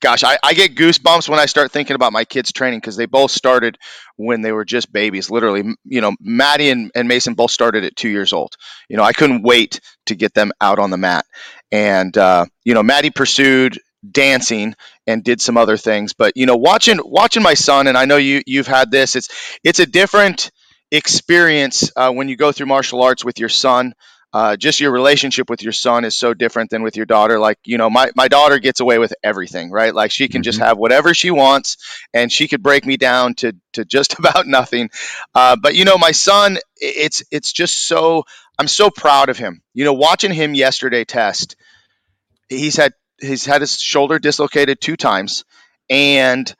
gosh, 0.00 0.24
I, 0.24 0.38
I 0.42 0.54
get 0.54 0.74
goosebumps 0.74 1.28
when 1.28 1.38
I 1.38 1.46
start 1.46 1.70
thinking 1.70 1.96
about 1.96 2.12
my 2.12 2.24
kids' 2.24 2.50
training 2.52 2.80
because 2.80 2.96
they 2.96 3.04
both 3.06 3.30
started 3.30 3.76
when 4.16 4.40
they 4.40 4.52
were 4.52 4.64
just 4.64 4.90
babies. 4.90 5.30
Literally, 5.30 5.74
you 5.84 6.00
know, 6.00 6.14
Maddie 6.18 6.70
and, 6.70 6.90
and 6.94 7.06
Mason 7.06 7.34
both 7.34 7.50
started 7.50 7.84
at 7.84 7.94
two 7.94 8.08
years 8.08 8.32
old. 8.32 8.54
You 8.88 8.96
know, 8.96 9.02
I 9.02 9.12
couldn't 9.12 9.42
wait 9.42 9.80
to 10.06 10.14
get 10.14 10.32
them 10.32 10.50
out 10.60 10.78
on 10.78 10.90
the 10.90 10.96
mat. 10.96 11.26
And 11.70 12.16
uh, 12.16 12.46
you 12.64 12.72
know, 12.72 12.82
Maddie 12.82 13.10
pursued 13.10 13.78
dancing 14.10 14.74
and 15.06 15.22
did 15.22 15.40
some 15.40 15.56
other 15.56 15.76
things. 15.76 16.14
But 16.14 16.32
you 16.36 16.46
know, 16.46 16.56
watching 16.56 16.98
watching 17.04 17.42
my 17.42 17.54
son, 17.54 17.88
and 17.88 17.98
I 17.98 18.06
know 18.06 18.16
you 18.16 18.42
you've 18.46 18.66
had 18.66 18.90
this. 18.90 19.14
It's 19.14 19.58
it's 19.62 19.78
a 19.78 19.86
different 19.86 20.50
experience 20.90 21.90
uh, 21.96 22.12
when 22.12 22.28
you 22.28 22.36
go 22.36 22.52
through 22.52 22.66
martial 22.66 23.02
arts 23.02 23.24
with 23.24 23.38
your 23.38 23.48
son. 23.50 23.92
Uh, 24.36 24.54
just 24.54 24.80
your 24.80 24.92
relationship 24.92 25.48
with 25.48 25.62
your 25.62 25.72
son 25.72 26.04
is 26.04 26.14
so 26.14 26.34
different 26.34 26.68
than 26.68 26.82
with 26.82 26.94
your 26.94 27.06
daughter. 27.06 27.38
Like 27.38 27.58
you 27.64 27.78
know, 27.78 27.88
my 27.88 28.10
my 28.14 28.28
daughter 28.28 28.58
gets 28.58 28.80
away 28.80 28.98
with 28.98 29.14
everything, 29.24 29.70
right? 29.70 29.94
Like 29.94 30.10
she 30.10 30.28
can 30.28 30.42
just 30.42 30.58
have 30.58 30.76
whatever 30.76 31.14
she 31.14 31.30
wants, 31.30 31.78
and 32.12 32.30
she 32.30 32.46
could 32.46 32.62
break 32.62 32.84
me 32.84 32.98
down 32.98 33.32
to 33.36 33.54
to 33.72 33.86
just 33.86 34.18
about 34.18 34.46
nothing. 34.46 34.90
Uh, 35.34 35.56
but 35.56 35.74
you 35.74 35.86
know, 35.86 35.96
my 35.96 36.10
son, 36.10 36.58
it's 36.76 37.22
it's 37.30 37.50
just 37.50 37.88
so 37.88 38.24
I'm 38.58 38.68
so 38.68 38.90
proud 38.90 39.30
of 39.30 39.38
him. 39.38 39.62
You 39.72 39.86
know, 39.86 39.94
watching 39.94 40.34
him 40.34 40.54
yesterday 40.54 41.06
test, 41.06 41.56
he's 42.50 42.76
had 42.76 42.92
he's 43.18 43.46
had 43.46 43.62
his 43.62 43.80
shoulder 43.80 44.18
dislocated 44.18 44.82
two 44.82 44.96
times 44.98 45.46
and 45.88 46.54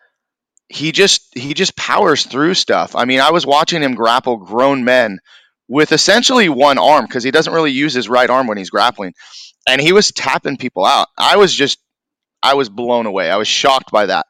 he 0.71 0.93
just 0.93 1.29
he 1.37 1.53
just 1.53 1.77
powers 1.77 2.25
through 2.25 2.55
stuff. 2.55 2.97
I 2.97 3.05
mean, 3.05 3.21
I 3.21 3.33
was 3.33 3.45
watching 3.45 3.83
him 3.83 3.97
grapple 3.97 4.39
grown 4.39 4.83
men 4.83 5.21
with 5.69 5.93
essentially 5.93 6.49
one 6.49 6.79
arm 6.79 7.07
because 7.07 7.25
he 7.25 7.31
doesn't 7.31 7.53
really 7.53 7.73
use 7.73 7.95
his 7.95 8.09
right 8.09 8.29
arm 8.29 8.47
when 8.47 8.59
he's 8.59 8.71
grappling. 8.71 9.15
And 9.69 9.81
he 9.81 9.93
was 9.93 10.13
tapping 10.13 10.57
people 10.57 10.85
out. 10.85 11.09
I 11.19 11.37
was 11.37 11.55
just 11.55 11.79
I 12.43 12.55
was 12.55 12.69
blown 12.69 13.07
away. 13.07 13.31
I 13.31 13.37
was 13.37 13.49
shocked 13.49 13.91
by 13.91 14.07
that. 14.07 14.27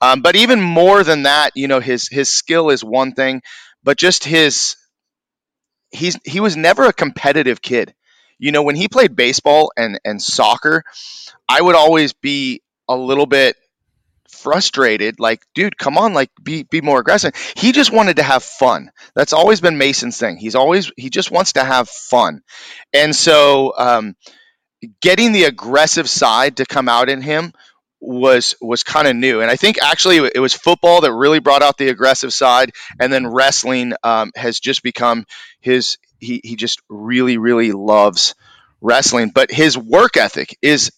Um, 0.00 0.22
but 0.22 0.34
even 0.34 0.60
more 0.60 1.04
than 1.04 1.24
that, 1.24 1.52
you 1.54 1.68
know, 1.68 1.80
his 1.80 2.08
his 2.08 2.30
skill 2.30 2.70
is 2.70 2.82
one 2.82 3.12
thing, 3.12 3.42
but 3.84 3.98
just 3.98 4.24
his 4.24 4.76
he's 5.90 6.18
he 6.24 6.40
was 6.40 6.56
never 6.56 6.84
a 6.86 6.92
competitive 6.92 7.62
kid. 7.62 7.94
You 8.38 8.52
know, 8.52 8.62
when 8.62 8.76
he 8.76 8.88
played 8.88 9.14
baseball 9.14 9.70
and 9.76 10.00
and 10.04 10.20
soccer, 10.20 10.82
I 11.48 11.60
would 11.60 11.74
always 11.74 12.12
be 12.12 12.62
a 12.88 12.96
little 12.96 13.26
bit 13.26 13.56
frustrated 14.42 15.20
like 15.20 15.42
dude 15.54 15.76
come 15.78 15.98
on 15.98 16.14
like 16.14 16.30
be 16.42 16.62
be 16.64 16.80
more 16.80 17.00
aggressive. 17.00 17.32
He 17.56 17.72
just 17.72 17.92
wanted 17.92 18.16
to 18.16 18.22
have 18.22 18.42
fun. 18.42 18.90
That's 19.14 19.32
always 19.32 19.60
been 19.60 19.78
mason's 19.78 20.18
thing. 20.18 20.36
He's 20.36 20.54
always 20.54 20.90
he 20.96 21.10
just 21.10 21.30
wants 21.30 21.54
to 21.54 21.64
have 21.64 21.88
fun. 21.88 22.42
And 22.92 23.14
so 23.14 23.72
um, 23.76 24.16
getting 25.00 25.32
the 25.32 25.44
aggressive 25.44 26.08
side 26.08 26.58
to 26.58 26.66
come 26.66 26.88
out 26.88 27.08
in 27.08 27.22
him 27.22 27.52
was 28.00 28.54
was 28.60 28.82
kind 28.82 29.06
of 29.06 29.14
new. 29.16 29.40
And 29.40 29.50
i 29.50 29.56
think 29.56 29.82
actually 29.82 30.30
it 30.34 30.40
was 30.40 30.54
football 30.54 31.02
that 31.02 31.12
really 31.12 31.40
brought 31.40 31.62
out 31.62 31.76
the 31.78 31.88
aggressive 31.88 32.32
side 32.32 32.72
and 32.98 33.12
then 33.12 33.26
wrestling 33.26 33.92
um, 34.02 34.32
has 34.34 34.58
just 34.58 34.82
become 34.82 35.26
his 35.60 35.98
he, 36.18 36.40
he 36.42 36.56
just 36.56 36.80
really 36.88 37.38
really 37.38 37.72
loves 37.72 38.34
wrestling, 38.80 39.30
but 39.30 39.50
his 39.50 39.76
work 39.76 40.16
ethic 40.16 40.56
is 40.62 40.90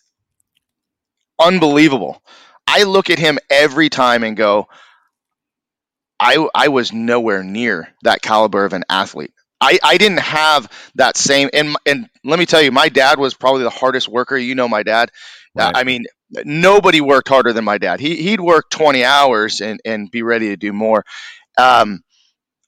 unbelievable. 1.39 2.23
I 2.66 2.85
look 2.85 3.11
at 3.11 3.19
him 3.19 3.38
every 3.50 3.88
time 3.88 4.25
and 4.25 4.37
go, 4.37 4.69
I, 6.19 6.47
I 6.54 6.69
was 6.69 6.92
nowhere 6.92 7.42
near 7.42 7.88
that 8.02 8.23
caliber 8.23 8.64
of 8.64 8.73
an 8.73 8.85
athlete. 8.88 9.33
I, 9.61 9.78
I 9.83 9.97
didn't 9.97 10.21
have 10.21 10.71
that 10.97 11.16
same 11.16 11.49
and 11.52 11.76
and 11.87 12.09
let 12.25 12.38
me 12.38 12.47
tell 12.47 12.61
you, 12.61 12.73
my 12.73 12.88
dad 12.88 13.19
was 13.19 13.35
probably 13.35 13.62
the 13.62 13.71
hardest 13.71 14.09
worker. 14.09 14.37
You 14.37 14.57
know 14.57 14.69
my 14.69 14.83
dad. 14.83 15.11
Right. 15.54 15.73
I 15.75 15.85
mean, 15.85 16.04
nobody 16.45 17.00
worked 17.00 17.28
harder 17.28 17.52
than 17.52 17.64
my 17.64 17.78
dad. 17.78 18.00
He 18.00 18.16
he'd 18.16 18.40
work 18.40 18.71
20 18.71 19.04
hours 19.04 19.61
and 19.61 19.81
and 19.85 20.11
be 20.11 20.23
ready 20.23 20.49
to 20.49 20.57
do 20.57 20.73
more. 20.73 21.04
Um, 21.59 22.02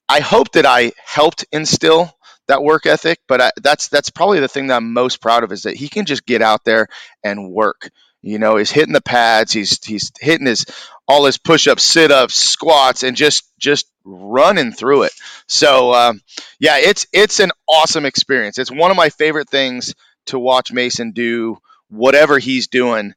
I 0.08 0.20
hope 0.20 0.52
that 0.52 0.66
I 0.66 0.92
helped 1.04 1.46
instill 1.52 2.12
that 2.46 2.62
work 2.62 2.86
ethic, 2.86 3.20
but 3.26 3.40
I, 3.40 3.50
that's 3.62 3.88
that's 3.88 4.10
probably 4.10 4.40
the 4.40 4.48
thing 4.48 4.68
that 4.68 4.76
I'm 4.76 4.92
most 4.92 5.20
proud 5.20 5.44
of 5.44 5.52
is 5.52 5.62
that 5.62 5.76
he 5.76 5.88
can 5.88 6.04
just 6.04 6.26
get 6.26 6.42
out 6.42 6.64
there 6.64 6.88
and 7.24 7.50
work. 7.50 7.90
You 8.24 8.38
know, 8.38 8.56
he's 8.56 8.70
hitting 8.70 8.94
the 8.94 9.02
pads, 9.02 9.52
he's 9.52 9.84
he's 9.84 10.10
hitting 10.18 10.46
his 10.46 10.64
all 11.06 11.26
his 11.26 11.36
push-ups, 11.36 11.82
sit-ups, 11.82 12.34
squats, 12.34 13.02
and 13.02 13.16
just 13.16 13.44
just 13.58 13.86
running 14.02 14.72
through 14.72 15.02
it. 15.02 15.12
So 15.46 15.92
um, 15.92 16.22
yeah, 16.58 16.78
it's 16.78 17.06
it's 17.12 17.38
an 17.38 17.50
awesome 17.68 18.06
experience. 18.06 18.58
It's 18.58 18.70
one 18.70 18.90
of 18.90 18.96
my 18.96 19.10
favorite 19.10 19.50
things 19.50 19.94
to 20.26 20.38
watch 20.38 20.72
Mason 20.72 21.12
do 21.12 21.58
whatever 21.88 22.38
he's 22.38 22.68
doing 22.68 23.12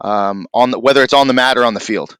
um, 0.00 0.46
on 0.54 0.70
the, 0.70 0.78
whether 0.78 1.02
it's 1.02 1.12
on 1.12 1.26
the 1.26 1.34
mat 1.34 1.58
or 1.58 1.64
on 1.64 1.74
the 1.74 1.80
field. 1.80 2.16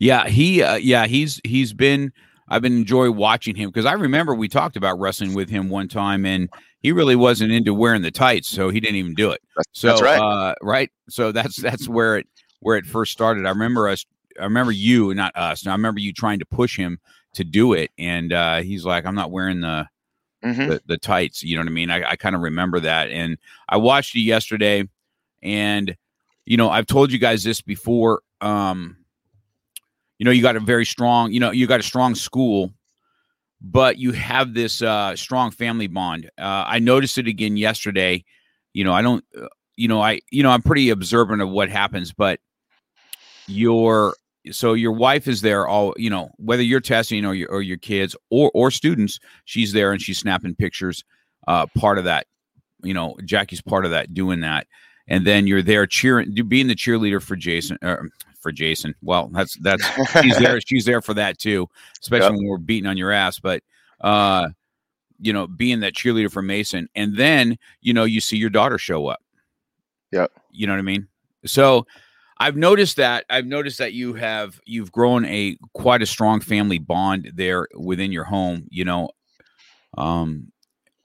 Yeah, 0.00 0.26
he 0.26 0.62
uh, 0.62 0.74
yeah 0.74 1.06
he's 1.06 1.40
he's 1.44 1.72
been 1.72 2.12
I've 2.48 2.62
been 2.62 2.76
enjoying 2.76 3.14
watching 3.14 3.54
him 3.54 3.68
because 3.68 3.86
I 3.86 3.92
remember 3.92 4.34
we 4.34 4.48
talked 4.48 4.76
about 4.76 4.98
wrestling 4.98 5.34
with 5.34 5.50
him 5.50 5.68
one 5.68 5.86
time 5.86 6.26
and 6.26 6.50
he 6.80 6.92
really 6.92 7.16
wasn't 7.16 7.52
into 7.52 7.74
wearing 7.74 8.02
the 8.02 8.10
tights, 8.10 8.48
so 8.48 8.70
he 8.70 8.80
didn't 8.80 8.96
even 8.96 9.14
do 9.14 9.30
it. 9.30 9.42
So 9.72 9.88
that's 9.88 10.02
right. 10.02 10.20
Uh, 10.20 10.54
right. 10.62 10.90
So 11.08 11.32
that's 11.32 11.56
that's 11.56 11.88
where 11.88 12.18
it 12.18 12.26
where 12.60 12.76
it 12.76 12.86
first 12.86 13.12
started. 13.12 13.46
I 13.46 13.50
remember 13.50 13.88
us. 13.88 14.04
I 14.40 14.44
remember 14.44 14.72
you, 14.72 15.12
not 15.14 15.36
us. 15.36 15.66
I 15.66 15.72
remember 15.72 16.00
you 16.00 16.12
trying 16.12 16.38
to 16.38 16.46
push 16.46 16.76
him 16.76 16.98
to 17.34 17.44
do 17.44 17.72
it, 17.72 17.90
and 17.98 18.32
uh, 18.32 18.62
he's 18.62 18.84
like, 18.84 19.06
"I'm 19.06 19.14
not 19.14 19.30
wearing 19.30 19.60
the." 19.60 19.88
Mm-hmm. 20.44 20.68
The, 20.68 20.82
the 20.86 20.98
tights, 20.98 21.42
you 21.42 21.56
know 21.56 21.62
what 21.62 21.68
I 21.68 21.72
mean? 21.72 21.90
I, 21.90 22.10
I 22.10 22.14
kind 22.14 22.36
of 22.36 22.42
remember 22.42 22.78
that. 22.78 23.10
And 23.10 23.38
I 23.68 23.76
watched 23.76 24.14
you 24.14 24.22
yesterday, 24.22 24.88
and 25.42 25.96
you 26.46 26.56
know, 26.56 26.70
I've 26.70 26.86
told 26.86 27.10
you 27.10 27.18
guys 27.18 27.42
this 27.42 27.60
before. 27.60 28.22
Um, 28.40 28.98
you 30.18 30.24
know, 30.24 30.30
you 30.30 30.42
got 30.42 30.54
a 30.54 30.60
very 30.60 30.86
strong, 30.86 31.32
you 31.32 31.40
know, 31.40 31.50
you 31.50 31.66
got 31.66 31.80
a 31.80 31.82
strong 31.82 32.14
school 32.14 32.72
but 33.60 33.98
you 33.98 34.12
have 34.12 34.54
this 34.54 34.82
uh, 34.82 35.16
strong 35.16 35.50
family 35.50 35.86
bond. 35.86 36.30
Uh, 36.38 36.64
I 36.66 36.78
noticed 36.78 37.18
it 37.18 37.26
again 37.26 37.56
yesterday. 37.56 38.24
You 38.72 38.84
know, 38.84 38.92
I 38.92 39.02
don't, 39.02 39.24
uh, 39.36 39.48
you 39.76 39.88
know, 39.88 40.00
I, 40.00 40.20
you 40.30 40.42
know, 40.42 40.50
I'm 40.50 40.62
pretty 40.62 40.90
observant 40.90 41.42
of 41.42 41.50
what 41.50 41.68
happens, 41.68 42.12
but 42.12 42.40
your, 43.46 44.14
so 44.50 44.74
your 44.74 44.92
wife 44.92 45.26
is 45.26 45.40
there 45.40 45.66
all, 45.66 45.94
you 45.96 46.10
know, 46.10 46.30
whether 46.36 46.62
you're 46.62 46.80
testing 46.80 47.24
or 47.24 47.34
your, 47.34 47.50
or 47.50 47.62
your 47.62 47.76
kids 47.76 48.14
or, 48.30 48.50
or 48.54 48.70
students, 48.70 49.18
she's 49.44 49.72
there 49.72 49.92
and 49.92 50.00
she's 50.00 50.18
snapping 50.18 50.54
pictures. 50.54 51.04
Uh, 51.46 51.66
part 51.76 51.98
of 51.98 52.04
that, 52.04 52.26
you 52.82 52.94
know, 52.94 53.16
Jackie's 53.24 53.62
part 53.62 53.84
of 53.84 53.90
that, 53.90 54.14
doing 54.14 54.40
that. 54.40 54.66
And 55.08 55.26
then 55.26 55.46
you're 55.46 55.62
there 55.62 55.86
cheering, 55.86 56.34
being 56.46 56.68
the 56.68 56.74
cheerleader 56.74 57.22
for 57.22 57.34
Jason, 57.34 57.78
er, 57.82 58.08
for 58.40 58.52
Jason. 58.52 58.94
Well, 59.02 59.28
that's 59.32 59.56
that's 59.60 59.84
she's 60.20 60.38
there. 60.38 60.60
She's 60.60 60.84
there 60.84 61.02
for 61.02 61.14
that 61.14 61.38
too, 61.38 61.68
especially 62.00 62.28
yep. 62.28 62.36
when 62.36 62.46
we're 62.46 62.58
beating 62.58 62.88
on 62.88 62.96
your 62.96 63.12
ass. 63.12 63.38
But 63.38 63.62
uh, 64.00 64.48
you 65.20 65.32
know, 65.32 65.46
being 65.46 65.80
that 65.80 65.94
cheerleader 65.94 66.30
for 66.30 66.42
Mason, 66.42 66.88
and 66.94 67.16
then 67.16 67.58
you 67.80 67.92
know 67.92 68.04
you 68.04 68.20
see 68.20 68.36
your 68.36 68.50
daughter 68.50 68.78
show 68.78 69.06
up. 69.06 69.20
Yeah, 70.12 70.26
you 70.50 70.66
know 70.66 70.72
what 70.72 70.80
I 70.80 70.82
mean. 70.82 71.08
So 71.44 71.86
I've 72.38 72.56
noticed 72.56 72.96
that 72.96 73.24
I've 73.28 73.46
noticed 73.46 73.78
that 73.78 73.92
you 73.92 74.14
have 74.14 74.60
you've 74.64 74.92
grown 74.92 75.24
a 75.24 75.56
quite 75.74 76.02
a 76.02 76.06
strong 76.06 76.40
family 76.40 76.78
bond 76.78 77.32
there 77.34 77.68
within 77.76 78.12
your 78.12 78.24
home. 78.24 78.66
You 78.70 78.84
know, 78.84 79.10
um, 79.96 80.52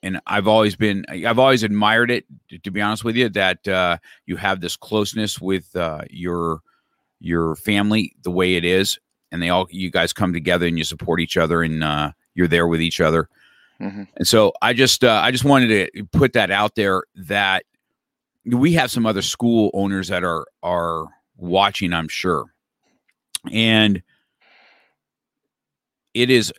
and 0.03 0.21
I've 0.27 0.47
always 0.47 0.75
been 0.75 1.05
I've 1.09 1.39
always 1.39 1.63
admired 1.63 2.11
it. 2.11 2.25
To 2.63 2.71
be 2.71 2.81
honest 2.81 3.03
with 3.03 3.15
you, 3.15 3.29
that 3.29 3.67
uh, 3.67 3.97
you 4.25 4.35
have 4.35 4.61
this 4.61 4.77
closeness 4.77 5.41
with 5.41 5.75
uh, 5.75 6.01
your 6.09 6.59
your 7.23 7.55
family 7.55 8.13
the 8.21 8.31
way 8.31 8.55
it 8.55 8.65
is, 8.65 8.99
and 9.31 9.41
they 9.41 9.49
all 9.49 9.67
you 9.71 9.89
guys 9.89 10.13
come 10.13 10.33
together 10.33 10.67
and 10.67 10.77
you 10.77 10.83
support 10.83 11.21
each 11.21 11.37
other 11.37 11.63
and 11.63 11.83
uh, 11.83 12.11
you're 12.35 12.47
there 12.47 12.67
with 12.67 12.81
each 12.81 12.99
other. 12.99 13.29
Mm-hmm. 13.81 14.03
And 14.17 14.27
so 14.27 14.53
I 14.61 14.73
just 14.73 15.03
uh, 15.03 15.21
I 15.23 15.31
just 15.31 15.45
wanted 15.45 15.91
to 15.93 16.03
put 16.05 16.33
that 16.33 16.51
out 16.51 16.75
there 16.75 17.03
that 17.15 17.63
we 18.45 18.73
have 18.73 18.91
some 18.91 19.05
other 19.05 19.21
school 19.21 19.71
owners 19.73 20.09
that 20.09 20.23
are 20.23 20.45
are 20.61 21.05
watching, 21.37 21.93
I'm 21.93 22.09
sure, 22.09 22.45
and 23.51 24.03
it 26.13 26.29
is 26.29 26.53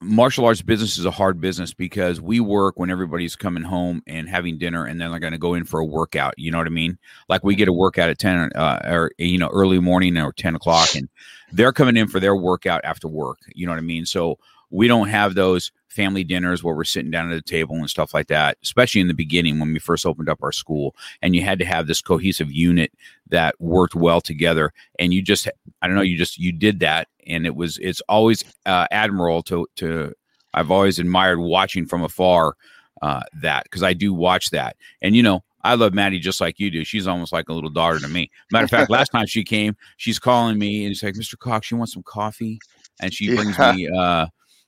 martial 0.00 0.44
arts 0.44 0.62
business 0.62 0.98
is 0.98 1.04
a 1.06 1.10
hard 1.10 1.40
business 1.40 1.72
because 1.72 2.20
we 2.20 2.38
work 2.38 2.78
when 2.78 2.90
everybody's 2.90 3.34
coming 3.34 3.62
home 3.62 4.02
and 4.06 4.28
having 4.28 4.58
dinner 4.58 4.84
and 4.84 5.00
then 5.00 5.10
they're 5.10 5.20
going 5.20 5.32
to 5.32 5.38
go 5.38 5.54
in 5.54 5.64
for 5.64 5.80
a 5.80 5.84
workout 5.84 6.34
you 6.36 6.50
know 6.50 6.58
what 6.58 6.66
i 6.66 6.70
mean? 6.70 6.98
Like 7.28 7.42
we 7.42 7.54
get 7.54 7.68
a 7.68 7.72
workout 7.72 8.10
at 8.10 8.18
10 8.18 8.52
uh, 8.54 8.80
or 8.84 9.12
you 9.18 9.38
know 9.38 9.48
early 9.52 9.78
morning 9.78 10.16
or 10.18 10.32
10 10.32 10.54
o'clock 10.54 10.94
and 10.94 11.08
they're 11.52 11.72
coming 11.72 11.96
in 11.96 12.08
for 12.08 12.20
their 12.20 12.36
workout 12.36 12.82
after 12.84 13.08
work 13.08 13.38
you 13.54 13.66
know 13.66 13.72
what 13.72 13.78
i 13.78 13.82
mean? 13.82 14.04
So 14.04 14.38
we 14.70 14.88
don't 14.88 15.08
have 15.08 15.34
those 15.34 15.72
family 15.96 16.22
dinners 16.22 16.62
where 16.62 16.74
we're 16.74 16.84
sitting 16.84 17.10
down 17.10 17.32
at 17.32 17.38
a 17.38 17.42
table 17.42 17.74
and 17.74 17.88
stuff 17.88 18.12
like 18.12 18.26
that 18.26 18.58
especially 18.62 19.00
in 19.00 19.08
the 19.08 19.14
beginning 19.14 19.58
when 19.58 19.72
we 19.72 19.78
first 19.78 20.04
opened 20.04 20.28
up 20.28 20.42
our 20.42 20.52
school 20.52 20.94
and 21.22 21.34
you 21.34 21.42
had 21.42 21.58
to 21.58 21.64
have 21.64 21.86
this 21.86 22.02
cohesive 22.02 22.52
unit 22.52 22.92
that 23.28 23.54
worked 23.58 23.94
well 23.94 24.20
together 24.20 24.72
and 24.98 25.14
you 25.14 25.22
just 25.22 25.48
i 25.80 25.86
don't 25.86 25.96
know 25.96 26.02
you 26.02 26.18
just 26.18 26.38
you 26.38 26.52
did 26.52 26.80
that 26.80 27.08
and 27.26 27.46
it 27.46 27.56
was 27.56 27.78
it's 27.78 28.02
always 28.02 28.44
uh, 28.66 28.86
admirable 28.90 29.42
to 29.42 29.66
to 29.74 30.12
i've 30.52 30.70
always 30.70 30.98
admired 30.98 31.40
watching 31.40 31.86
from 31.86 32.02
afar 32.02 32.54
uh, 33.02 33.22
that 33.42 33.64
because 33.64 33.82
i 33.82 33.92
do 33.92 34.12
watch 34.12 34.50
that 34.50 34.76
and 35.00 35.16
you 35.16 35.22
know 35.22 35.42
I 35.64 35.74
love 35.74 35.94
Maddie 35.94 36.20
just 36.20 36.40
like 36.40 36.60
you 36.60 36.70
do. 36.70 36.84
She's 36.84 37.08
almost 37.08 37.32
like 37.32 37.48
a 37.48 37.52
little 37.52 37.70
daughter 37.70 37.98
to 37.98 38.06
me. 38.06 38.30
Matter 38.52 38.66
of 38.66 38.70
fact, 38.70 38.88
last 38.88 39.08
time 39.08 39.26
she 39.26 39.42
came, 39.42 39.76
she's 39.96 40.16
calling 40.16 40.58
me 40.60 40.84
and 40.84 40.94
she's 40.94 41.02
like, 41.02 41.14
Mr. 41.14 41.36
Cox, 41.36 41.72
you 41.72 41.76
want 41.76 41.90
some 41.90 42.04
coffee? 42.04 42.60
And 43.00 43.12
she 43.12 43.34
brings 43.34 43.58
yeah. 43.58 43.72
me 43.72 43.88
uh, 43.88 44.26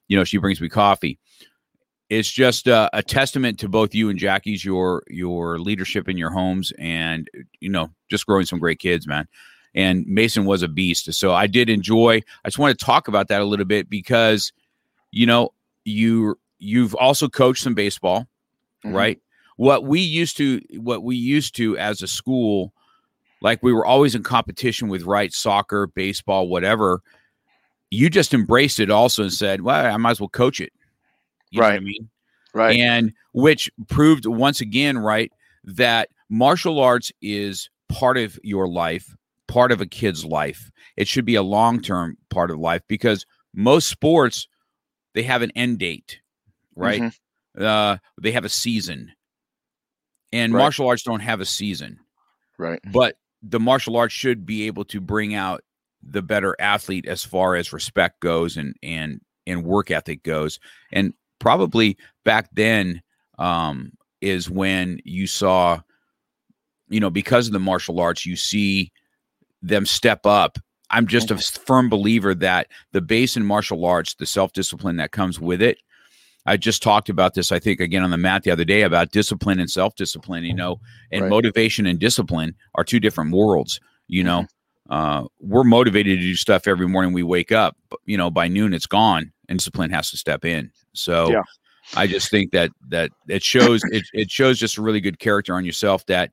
you 0.08 0.16
know, 0.16 0.24
she 0.24 0.38
brings 0.38 0.60
me 0.60 0.68
coffee. 0.68 1.18
It's 2.08 2.30
just 2.30 2.66
uh, 2.66 2.88
a 2.94 3.02
testament 3.02 3.58
to 3.60 3.68
both 3.68 3.94
you 3.94 4.08
and 4.08 4.18
Jackie's 4.18 4.64
your 4.64 5.04
your 5.08 5.58
leadership 5.58 6.08
in 6.08 6.16
your 6.16 6.30
homes, 6.30 6.72
and 6.78 7.28
you 7.60 7.68
know, 7.68 7.90
just 8.10 8.26
growing 8.26 8.46
some 8.46 8.58
great 8.58 8.78
kids, 8.78 9.06
man. 9.06 9.28
And 9.74 10.06
Mason 10.06 10.46
was 10.46 10.62
a 10.62 10.68
beast, 10.68 11.12
so 11.12 11.34
I 11.34 11.46
did 11.46 11.68
enjoy. 11.68 12.22
I 12.44 12.48
just 12.48 12.58
want 12.58 12.76
to 12.76 12.84
talk 12.84 13.08
about 13.08 13.28
that 13.28 13.42
a 13.42 13.44
little 13.44 13.66
bit 13.66 13.90
because, 13.90 14.52
you 15.12 15.26
know, 15.26 15.52
you 15.84 16.38
you've 16.58 16.94
also 16.94 17.28
coached 17.28 17.62
some 17.62 17.74
baseball, 17.74 18.26
mm-hmm. 18.84 18.96
right? 18.96 19.20
What 19.56 19.84
we 19.84 20.00
used 20.00 20.38
to, 20.38 20.62
what 20.76 21.02
we 21.02 21.16
used 21.16 21.56
to 21.56 21.76
as 21.76 22.00
a 22.00 22.06
school, 22.06 22.72
like 23.42 23.62
we 23.62 23.72
were 23.72 23.84
always 23.84 24.14
in 24.14 24.22
competition 24.22 24.88
with 24.88 25.02
right 25.02 25.32
soccer, 25.32 25.88
baseball, 25.88 26.48
whatever 26.48 27.02
you 27.90 28.10
just 28.10 28.34
embraced 28.34 28.80
it 28.80 28.90
also 28.90 29.22
and 29.22 29.32
said, 29.32 29.62
well, 29.62 29.86
I 29.86 29.96
might 29.96 30.12
as 30.12 30.20
well 30.20 30.28
coach 30.28 30.60
it. 30.60 30.72
You 31.50 31.62
right. 31.62 31.74
I 31.74 31.80
mean? 31.80 32.08
Right. 32.54 32.78
And 32.78 33.12
which 33.32 33.70
proved 33.88 34.26
once 34.26 34.60
again, 34.60 34.98
right, 34.98 35.32
that 35.64 36.10
martial 36.28 36.80
arts 36.80 37.12
is 37.22 37.70
part 37.88 38.18
of 38.18 38.38
your 38.42 38.68
life, 38.68 39.16
part 39.46 39.72
of 39.72 39.80
a 39.80 39.86
kid's 39.86 40.24
life. 40.24 40.70
It 40.96 41.08
should 41.08 41.24
be 41.24 41.36
a 41.36 41.42
long 41.42 41.80
term 41.80 42.16
part 42.30 42.50
of 42.50 42.58
life 42.58 42.82
because 42.88 43.26
most 43.54 43.88
sports, 43.88 44.48
they 45.14 45.22
have 45.22 45.42
an 45.42 45.52
end 45.54 45.78
date, 45.78 46.20
right? 46.74 47.00
Mm-hmm. 47.00 47.64
Uh, 47.64 47.96
they 48.20 48.32
have 48.32 48.44
a 48.44 48.50
season. 48.50 49.12
And 50.32 50.52
right. 50.52 50.60
martial 50.60 50.88
arts 50.88 51.02
don't 51.02 51.20
have 51.20 51.40
a 51.40 51.46
season. 51.46 51.98
Right. 52.58 52.80
But 52.92 53.16
the 53.42 53.60
martial 53.60 53.96
arts 53.96 54.12
should 54.12 54.44
be 54.44 54.66
able 54.66 54.84
to 54.86 55.00
bring 55.00 55.34
out 55.34 55.62
the 56.02 56.22
better 56.22 56.56
athlete 56.58 57.06
as 57.06 57.24
far 57.24 57.54
as 57.54 57.72
respect 57.72 58.20
goes 58.20 58.56
and 58.56 58.74
and 58.82 59.20
and 59.46 59.64
work 59.64 59.90
ethic 59.90 60.22
goes. 60.22 60.58
And 60.92 61.14
probably 61.38 61.96
back 62.24 62.48
then 62.52 63.02
um, 63.38 63.92
is 64.20 64.50
when 64.50 65.00
you 65.04 65.26
saw, 65.26 65.80
you 66.88 67.00
know, 67.00 67.10
because 67.10 67.46
of 67.46 67.52
the 67.52 67.60
martial 67.60 68.00
arts, 68.00 68.26
you 68.26 68.36
see 68.36 68.92
them 69.62 69.86
step 69.86 70.26
up. 70.26 70.58
I'm 70.90 71.06
just 71.06 71.30
a 71.30 71.34
mm-hmm. 71.34 71.62
firm 71.64 71.88
believer 71.88 72.34
that 72.36 72.68
the 72.92 73.00
base 73.00 73.36
in 73.36 73.44
martial 73.44 73.84
arts, 73.84 74.14
the 74.14 74.26
self 74.26 74.52
discipline 74.52 74.96
that 74.96 75.12
comes 75.12 75.40
with 75.40 75.62
it. 75.62 75.78
I 76.46 76.56
just 76.56 76.82
talked 76.82 77.10
about 77.10 77.34
this, 77.34 77.52
I 77.52 77.58
think, 77.58 77.78
again 77.78 78.02
on 78.02 78.10
the 78.10 78.16
mat 78.16 78.42
the 78.42 78.50
other 78.50 78.64
day 78.64 78.82
about 78.82 79.10
discipline 79.10 79.60
and 79.60 79.70
self 79.70 79.94
discipline, 79.96 80.44
you 80.44 80.54
know, 80.54 80.80
and 81.12 81.22
right. 81.22 81.30
motivation 81.30 81.86
and 81.86 81.98
discipline 81.98 82.54
are 82.74 82.84
two 82.84 83.00
different 83.00 83.32
worlds, 83.32 83.80
you 84.06 84.24
know. 84.24 84.46
Uh, 84.88 85.24
we're 85.40 85.64
motivated 85.64 86.18
to 86.18 86.22
do 86.22 86.34
stuff 86.34 86.66
every 86.66 86.88
morning 86.88 87.12
we 87.12 87.22
wake 87.22 87.52
up. 87.52 87.76
But, 87.90 88.00
you 88.06 88.16
know, 88.16 88.30
by 88.30 88.48
noon 88.48 88.72
it's 88.72 88.86
gone, 88.86 89.32
and 89.48 89.58
discipline 89.58 89.90
has 89.90 90.10
to 90.10 90.16
step 90.16 90.44
in. 90.44 90.70
So, 90.92 91.30
yeah. 91.30 91.42
I 91.96 92.06
just 92.06 92.30
think 92.30 92.52
that 92.52 92.70
that 92.90 93.10
it 93.28 93.42
shows 93.42 93.82
it, 93.84 94.04
it 94.12 94.30
shows 94.30 94.58
just 94.58 94.76
a 94.76 94.82
really 94.82 95.00
good 95.00 95.18
character 95.18 95.54
on 95.54 95.64
yourself. 95.64 96.04
That 96.06 96.32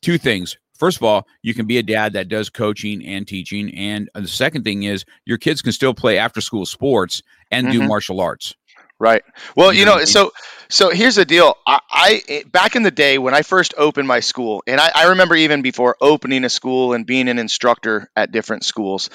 two 0.00 0.16
things. 0.16 0.56
First 0.78 0.96
of 0.98 1.02
all, 1.02 1.26
you 1.42 1.54
can 1.54 1.66
be 1.66 1.78
a 1.78 1.82
dad 1.82 2.12
that 2.14 2.28
does 2.28 2.48
coaching 2.48 3.04
and 3.04 3.26
teaching, 3.26 3.74
and 3.74 4.08
the 4.14 4.26
second 4.26 4.64
thing 4.64 4.84
is 4.84 5.04
your 5.26 5.38
kids 5.38 5.60
can 5.60 5.72
still 5.72 5.92
play 5.92 6.18
after 6.18 6.40
school 6.40 6.64
sports 6.64 7.22
and 7.50 7.66
mm-hmm. 7.66 7.80
do 7.80 7.88
martial 7.88 8.20
arts. 8.20 8.54
Right. 8.98 9.22
Well, 9.54 9.74
you 9.74 9.84
know, 9.84 10.04
so 10.06 10.32
so 10.68 10.90
here's 10.90 11.16
the 11.16 11.24
deal. 11.24 11.54
I, 11.66 11.80
I, 11.90 12.44
back 12.50 12.76
in 12.76 12.82
the 12.82 12.90
day 12.90 13.18
when 13.18 13.34
I 13.34 13.42
first 13.42 13.74
opened 13.76 14.08
my 14.08 14.20
school, 14.20 14.62
and 14.66 14.80
I, 14.80 14.90
I 14.94 15.08
remember 15.08 15.34
even 15.36 15.62
before 15.62 15.96
opening 16.00 16.44
a 16.44 16.48
school 16.48 16.92
and 16.92 17.06
being 17.06 17.28
an 17.28 17.38
instructor 17.38 18.10
at 18.16 18.32
different 18.32 18.64
schools, 18.64 19.10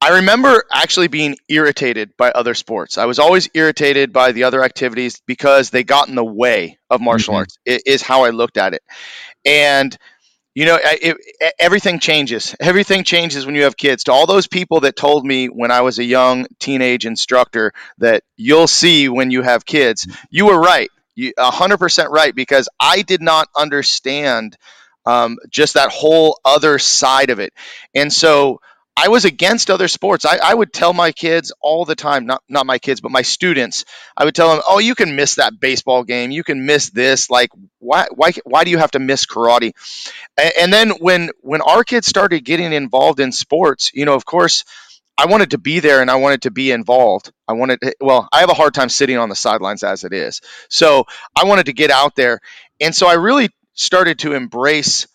I 0.00 0.16
remember 0.16 0.64
actually 0.72 1.08
being 1.08 1.36
irritated 1.48 2.16
by 2.16 2.30
other 2.30 2.54
sports. 2.54 2.96
I 2.96 3.04
was 3.04 3.18
always 3.18 3.50
irritated 3.52 4.12
by 4.12 4.32
the 4.32 4.44
other 4.44 4.62
activities 4.64 5.20
because 5.26 5.70
they 5.70 5.84
got 5.84 6.08
in 6.08 6.14
the 6.14 6.24
way 6.24 6.78
of 6.88 7.00
martial 7.00 7.32
mm-hmm. 7.32 7.40
arts. 7.40 7.58
It 7.66 7.82
is 7.86 8.00
how 8.00 8.24
I 8.24 8.30
looked 8.30 8.56
at 8.56 8.72
it, 8.72 8.82
and 9.44 9.96
you 10.60 10.66
know, 10.66 10.78
it, 10.82 11.16
everything 11.58 12.00
changes. 12.00 12.54
Everything 12.60 13.02
changes 13.02 13.46
when 13.46 13.54
you 13.54 13.62
have 13.62 13.78
kids. 13.78 14.04
To 14.04 14.12
all 14.12 14.26
those 14.26 14.46
people 14.46 14.80
that 14.80 14.94
told 14.94 15.24
me 15.24 15.46
when 15.46 15.70
I 15.70 15.80
was 15.80 15.98
a 15.98 16.04
young 16.04 16.44
teenage 16.58 17.06
instructor 17.06 17.72
that 17.96 18.24
you'll 18.36 18.66
see 18.66 19.08
when 19.08 19.30
you 19.30 19.40
have 19.40 19.64
kids, 19.64 20.06
you 20.28 20.44
were 20.44 20.60
right. 20.60 20.90
You 21.14 21.32
100% 21.38 22.10
right 22.10 22.34
because 22.34 22.68
I 22.78 23.00
did 23.00 23.22
not 23.22 23.48
understand 23.56 24.58
um, 25.06 25.38
just 25.48 25.72
that 25.74 25.88
whole 25.88 26.38
other 26.44 26.78
side 26.78 27.30
of 27.30 27.40
it. 27.40 27.54
And 27.94 28.12
so 28.12 28.60
I 28.96 29.08
was 29.08 29.24
against 29.24 29.70
other 29.70 29.88
sports. 29.88 30.24
I, 30.26 30.38
I, 30.42 30.52
would 30.52 30.72
tell 30.72 30.92
my 30.92 31.12
kids 31.12 31.52
all 31.60 31.84
the 31.84 31.94
time, 31.94 32.26
not 32.26 32.42
not 32.48 32.66
my 32.66 32.78
kids, 32.78 33.00
but 33.00 33.10
my 33.10 33.22
students. 33.22 33.84
I 34.16 34.24
would 34.24 34.34
tell 34.34 34.50
them, 34.50 34.62
"Oh, 34.68 34.78
you 34.78 34.94
can 34.94 35.16
miss 35.16 35.36
that 35.36 35.58
baseball 35.58 36.04
game. 36.04 36.30
You 36.30 36.44
can 36.44 36.66
miss 36.66 36.90
this. 36.90 37.30
Like, 37.30 37.50
why 37.78 38.08
why 38.14 38.32
why 38.44 38.64
do 38.64 38.70
you 38.70 38.78
have 38.78 38.90
to 38.92 38.98
miss 38.98 39.24
karate?" 39.26 39.72
And, 40.36 40.52
and 40.60 40.72
then 40.72 40.90
when 40.98 41.30
when 41.40 41.62
our 41.62 41.84
kids 41.84 42.08
started 42.08 42.44
getting 42.44 42.72
involved 42.72 43.20
in 43.20 43.32
sports, 43.32 43.90
you 43.94 44.04
know, 44.04 44.14
of 44.14 44.26
course, 44.26 44.64
I 45.16 45.26
wanted 45.26 45.50
to 45.50 45.58
be 45.58 45.80
there 45.80 46.00
and 46.00 46.10
I 46.10 46.16
wanted 46.16 46.42
to 46.42 46.50
be 46.50 46.70
involved. 46.70 47.30
I 47.46 47.52
wanted, 47.52 47.78
eh, 47.82 47.92
well, 48.00 48.28
I 48.32 48.40
have 48.40 48.50
a 48.50 48.54
hard 48.54 48.72
time 48.72 48.88
sitting 48.88 49.18
on 49.18 49.28
the 49.28 49.34
sidelines 49.36 49.82
as 49.82 50.04
it 50.04 50.12
is. 50.14 50.40
So 50.68 51.04
I 51.36 51.44
wanted 51.44 51.66
to 51.66 51.72
get 51.72 51.90
out 51.90 52.16
there, 52.16 52.40
and 52.80 52.94
so 52.94 53.06
I 53.06 53.14
really 53.14 53.50
started 53.74 54.20
to 54.20 54.32
embrace 54.32 55.08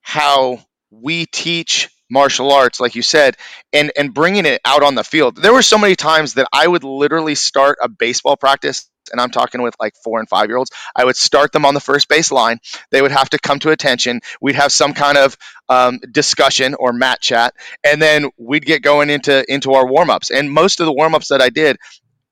how 0.00 0.58
we 0.90 1.26
teach 1.26 1.88
martial 2.12 2.52
arts, 2.52 2.78
like 2.78 2.94
you 2.94 3.02
said, 3.02 3.36
and 3.72 3.90
and 3.96 4.12
bringing 4.12 4.46
it 4.46 4.60
out 4.64 4.82
on 4.82 4.94
the 4.94 5.04
field. 5.04 5.36
There 5.36 5.52
were 5.52 5.62
so 5.62 5.78
many 5.78 5.96
times 5.96 6.34
that 6.34 6.48
I 6.52 6.66
would 6.66 6.84
literally 6.84 7.34
start 7.34 7.78
a 7.82 7.88
baseball 7.88 8.36
practice 8.36 8.88
and 9.10 9.20
I'm 9.20 9.30
talking 9.30 9.62
with 9.62 9.74
like 9.80 9.94
four 9.96 10.20
and 10.20 10.28
five 10.28 10.48
year 10.48 10.56
olds, 10.56 10.70
I 10.94 11.04
would 11.04 11.16
start 11.16 11.52
them 11.52 11.64
on 11.64 11.74
the 11.74 11.80
first 11.80 12.08
base 12.08 12.30
line. 12.30 12.60
They 12.90 13.02
would 13.02 13.10
have 13.10 13.30
to 13.30 13.38
come 13.38 13.58
to 13.60 13.70
attention. 13.70 14.20
We'd 14.40 14.54
have 14.54 14.72
some 14.72 14.94
kind 14.94 15.18
of 15.18 15.36
um, 15.68 15.98
discussion 16.10 16.74
or 16.74 16.92
mat 16.92 17.20
chat, 17.20 17.54
and 17.84 18.00
then 18.00 18.30
we'd 18.38 18.64
get 18.64 18.82
going 18.82 19.10
into 19.10 19.44
into 19.52 19.72
our 19.72 19.86
warm 19.86 20.10
ups. 20.10 20.30
And 20.30 20.50
most 20.50 20.80
of 20.80 20.86
the 20.86 20.92
warm 20.92 21.14
ups 21.14 21.28
that 21.28 21.42
I 21.42 21.50
did 21.50 21.78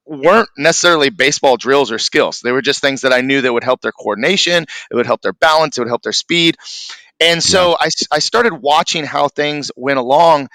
weren't 0.07 0.49
necessarily 0.57 1.11
baseball 1.11 1.57
drills 1.57 1.93
or 1.93 1.99
skills. 1.99 2.41
They 2.41 2.53
were 2.53 2.63
just 2.63 2.81
things 2.81 3.03
that 3.03 3.13
I 3.13 3.21
knew 3.21 3.43
that 3.43 3.53
would 3.53 3.65
help 3.65 3.81
their 3.81 3.93
coordination, 3.93 4.65
it 4.91 4.95
would 4.95 5.07
help 5.07 5.23
their 5.23 5.33
balance, 5.33 5.79
it 5.79 5.83
would 5.83 5.89
help 5.89 6.03
their 6.03 6.13
speed. 6.13 6.57
And 7.21 7.43
so 7.43 7.71
yeah. 7.71 7.77
I, 7.81 7.91
I 8.13 8.19
started 8.19 8.55
watching 8.55 9.05
how 9.05 9.29
things 9.29 9.71
went 9.77 9.99
along. 9.99 10.49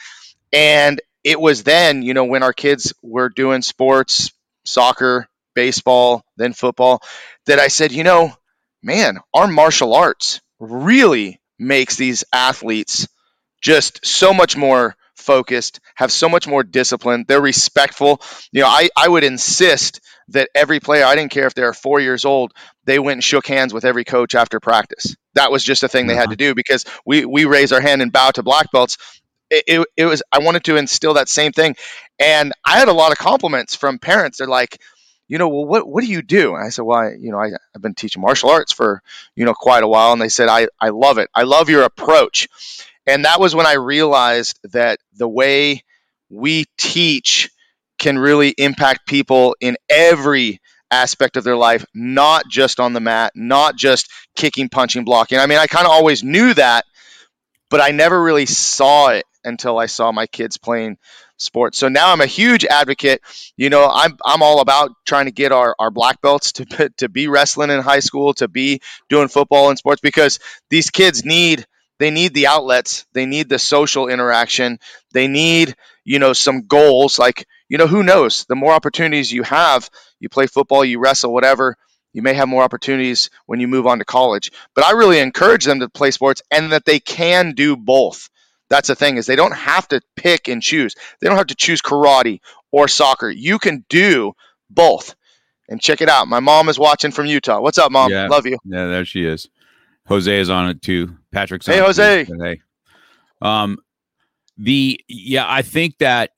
And 0.52 1.00
it 1.24 1.40
was 1.40 1.64
then, 1.64 2.02
you 2.02 2.14
know, 2.14 2.26
when 2.26 2.44
our 2.44 2.54
kids 2.54 2.94
were 3.02 3.30
doing 3.30 3.62
sports, 3.62 4.32
soccer, 4.66 5.28
baseball, 5.54 6.24
then 6.38 6.54
football, 6.54 7.02
that 7.46 7.60
I 7.60 7.68
said, 7.68 7.92
you 7.92 8.04
know, 8.04 8.34
man, 8.84 9.20
our 9.34 9.48
martial 9.48 9.94
arts 9.94 10.42
really 10.60 11.40
makes 11.58 11.96
these 11.98 12.24
athletes 12.34 13.08
just 13.62 14.06
so 14.06 14.34
much 14.34 14.58
more 14.58 14.96
focused, 15.16 15.80
have 15.96 16.12
so 16.12 16.30
much 16.30 16.48
more 16.48 16.64
discipline. 16.64 17.26
They're 17.28 17.42
respectful. 17.42 18.22
You 18.52 18.62
know, 18.62 18.68
I, 18.68 18.90
I 18.96 19.08
would 19.08 19.24
insist 19.24 20.02
that 20.30 20.50
every 20.56 20.80
player, 20.80 21.06
I 21.06 21.16
didn't 21.16 21.32
care 21.32 21.48
if 21.48 21.54
they 21.54 21.64
were 21.64 21.74
four 21.74 22.00
years 22.00 22.26
old, 22.26 22.54
they 22.86 23.00
went 23.00 23.18
and 23.18 23.24
shook 23.24 23.48
hands 23.48 23.74
with 23.74 23.86
every 23.86 24.04
coach 24.04 24.36
after 24.36 24.60
practice. 24.60 25.16
That 25.34 25.52
was 25.52 25.64
just 25.64 25.84
a 25.84 25.88
thing 25.88 26.08
they 26.08 26.16
had 26.16 26.30
to 26.30 26.30
uh-huh. 26.30 26.36
do 26.36 26.56
because 26.56 26.86
we, 27.06 27.26
we 27.26 27.46
raise 27.46 27.72
our 27.72 27.82
hand 27.82 28.02
and 28.02 28.12
bow 28.12 28.32
to 28.32 28.44
black 28.44 28.72
belts. 28.72 28.98
It, 29.50 29.64
it, 29.68 29.88
it 29.96 30.06
was, 30.06 30.24
I 30.32 30.40
wanted 30.40 30.64
to 30.66 30.78
instill 30.78 31.14
that 31.16 31.30
same 31.30 31.52
thing. 31.52 31.76
And 32.20 32.54
I 32.66 32.80
had 32.80 32.88
a 32.88 32.94
lot 32.94 33.12
of 33.12 33.18
compliments 33.18 33.76
from 33.76 34.00
parents. 34.00 34.40
They're 34.40 34.48
like, 34.48 34.82
you 35.28 35.38
know, 35.38 35.50
well, 35.50 35.66
what, 35.66 35.88
what 35.88 36.04
do 36.04 36.10
you 36.10 36.22
do? 36.22 36.56
And 36.56 36.66
I 36.66 36.70
said, 36.70 36.84
well, 36.84 37.00
I, 37.00 37.12
you 37.20 37.32
know, 37.32 37.40
I, 37.40 37.52
I've 37.76 37.82
been 37.82 37.96
teaching 37.96 38.22
martial 38.22 38.50
arts 38.50 38.72
for, 38.72 39.02
you 39.36 39.46
know, 39.46 39.54
quite 39.54 39.84
a 39.84 39.88
while. 39.88 40.14
And 40.14 40.22
they 40.22 40.30
said, 40.30 40.50
I, 40.50 40.68
I 40.80 40.90
love 40.90 41.18
it. 41.18 41.30
I 41.34 41.44
love 41.44 41.70
your 41.70 41.84
approach. 41.84 42.48
And 43.08 43.26
that 43.26 43.40
was 43.40 43.56
when 43.56 43.66
I 43.66 43.74
realized 43.74 44.60
that 44.72 45.00
the 45.16 45.28
way 45.28 45.84
we 46.30 46.66
teach 46.78 47.50
can 48.06 48.20
really 48.20 48.54
impact 48.60 49.08
people 49.08 49.56
in 49.60 49.76
every 49.90 50.62
aspect 50.92 51.38
of 51.38 51.44
their 51.44 51.56
life, 51.56 51.84
not 51.96 52.48
just 52.48 52.80
on 52.80 52.94
the 52.94 53.00
mat, 53.00 53.32
not 53.34 53.76
just 53.76 54.12
kicking, 54.36 54.70
punching, 54.70 55.04
blocking. 55.04 55.40
I 55.40 55.48
mean, 55.48 55.58
I 55.58 55.66
kind 55.66 55.88
of 55.88 55.92
always 55.92 56.24
knew 56.24 56.54
that, 56.54 56.86
but 57.72 57.82
I 57.82 57.90
never 57.90 58.22
really 58.22 58.46
saw 58.46 59.08
it 59.08 59.26
until 59.44 59.80
I 59.80 59.88
saw 59.88 60.12
my 60.12 60.28
kids 60.28 60.58
playing 60.58 61.00
sports. 61.38 61.80
So 61.80 61.88
now 61.88 62.12
I'm 62.12 62.22
a 62.22 62.28
huge 62.28 62.64
advocate. 62.64 63.22
You 63.58 63.72
know, 63.72 63.90
I'm 63.92 64.16
I'm 64.24 64.44
all 64.44 64.60
about 64.60 64.92
trying 65.08 65.26
to 65.26 65.32
get 65.32 65.52
our, 65.52 65.76
our 65.80 65.90
black 65.90 66.22
belts 66.22 66.52
to 66.54 66.92
to 66.98 67.10
be 67.10 67.28
wrestling 67.28 67.72
in 67.72 67.82
high 67.82 68.02
school, 68.02 68.36
to 68.36 68.48
be 68.48 68.82
doing 69.10 69.30
football 69.30 69.70
and 69.70 69.80
sports 69.80 70.00
because 70.00 70.38
these 70.70 70.92
kids 70.92 71.26
need 71.26 71.66
they 71.98 72.12
need 72.12 72.34
the 72.34 72.48
outlets, 72.48 73.06
they 73.14 73.26
need 73.26 73.50
the 73.50 73.60
social 73.60 74.08
interaction, 74.10 74.80
they 75.14 75.28
need, 75.28 75.76
you 76.06 76.20
know, 76.20 76.32
some 76.34 76.62
goals 76.68 77.20
like 77.20 77.46
you 77.68 77.78
know, 77.78 77.88
who 77.88 78.04
knows? 78.04 78.46
The 78.46 78.56
more 78.56 78.72
opportunities 78.72 79.32
you 79.32 79.44
have, 79.44 79.90
you 80.20 80.30
play 80.30 80.48
football, 80.48 80.86
you 80.86 81.00
wrestle, 81.00 81.34
whatever, 81.34 81.78
you 82.14 82.22
may 82.22 82.34
have 82.34 82.48
more 82.48 82.64
opportunities 82.64 83.30
when 83.46 83.60
you 83.60 83.68
move 83.68 83.88
on 83.88 84.00
to 84.00 84.06
college. 84.06 84.52
But 84.74 84.86
I 84.86 84.92
really 84.92 85.20
encourage 85.20 85.66
them 85.66 85.82
to 85.82 85.90
play 85.90 86.12
sports 86.12 86.42
and 86.50 86.72
that 86.72 86.86
they 86.86 87.00
can 87.00 87.54
do 87.54 87.76
both. 87.76 88.30
That's 88.70 88.88
the 88.88 88.96
thing 88.96 89.18
is 89.18 89.26
they 89.26 89.36
don't 89.36 89.56
have 89.56 89.88
to 89.90 90.02
pick 90.16 90.48
and 90.48 90.62
choose. 90.62 90.96
They 91.20 91.28
don't 91.28 91.38
have 91.38 91.48
to 91.48 91.56
choose 91.56 91.82
karate 91.82 92.40
or 92.72 92.88
soccer. 92.88 93.30
You 93.30 93.60
can 93.60 93.86
do 93.90 94.34
both. 94.70 95.16
And 95.68 95.82
check 95.82 96.02
it 96.02 96.10
out. 96.10 96.28
My 96.28 96.40
mom 96.40 96.70
is 96.70 96.78
watching 96.78 97.12
from 97.12 97.26
Utah. 97.26 97.60
What's 97.60 97.80
up, 97.80 97.92
mom? 97.92 98.12
Yeah. 98.12 98.28
Love 98.28 98.46
you. 98.46 98.60
Yeah, 98.64 98.86
there 98.86 99.04
she 99.04 99.26
is. 99.26 99.50
Jose 100.08 100.40
is 100.40 100.52
on 100.52 100.70
it 100.70 100.82
too. 100.82 101.18
Patrick's 101.32 101.66
Hey, 101.66 101.80
Jose. 101.80 102.26
Hey. 102.26 102.62
Um 103.42 103.80
the 104.58 105.00
yeah, 105.08 105.46
I 105.48 105.62
think 105.62 105.98
that 106.00 106.32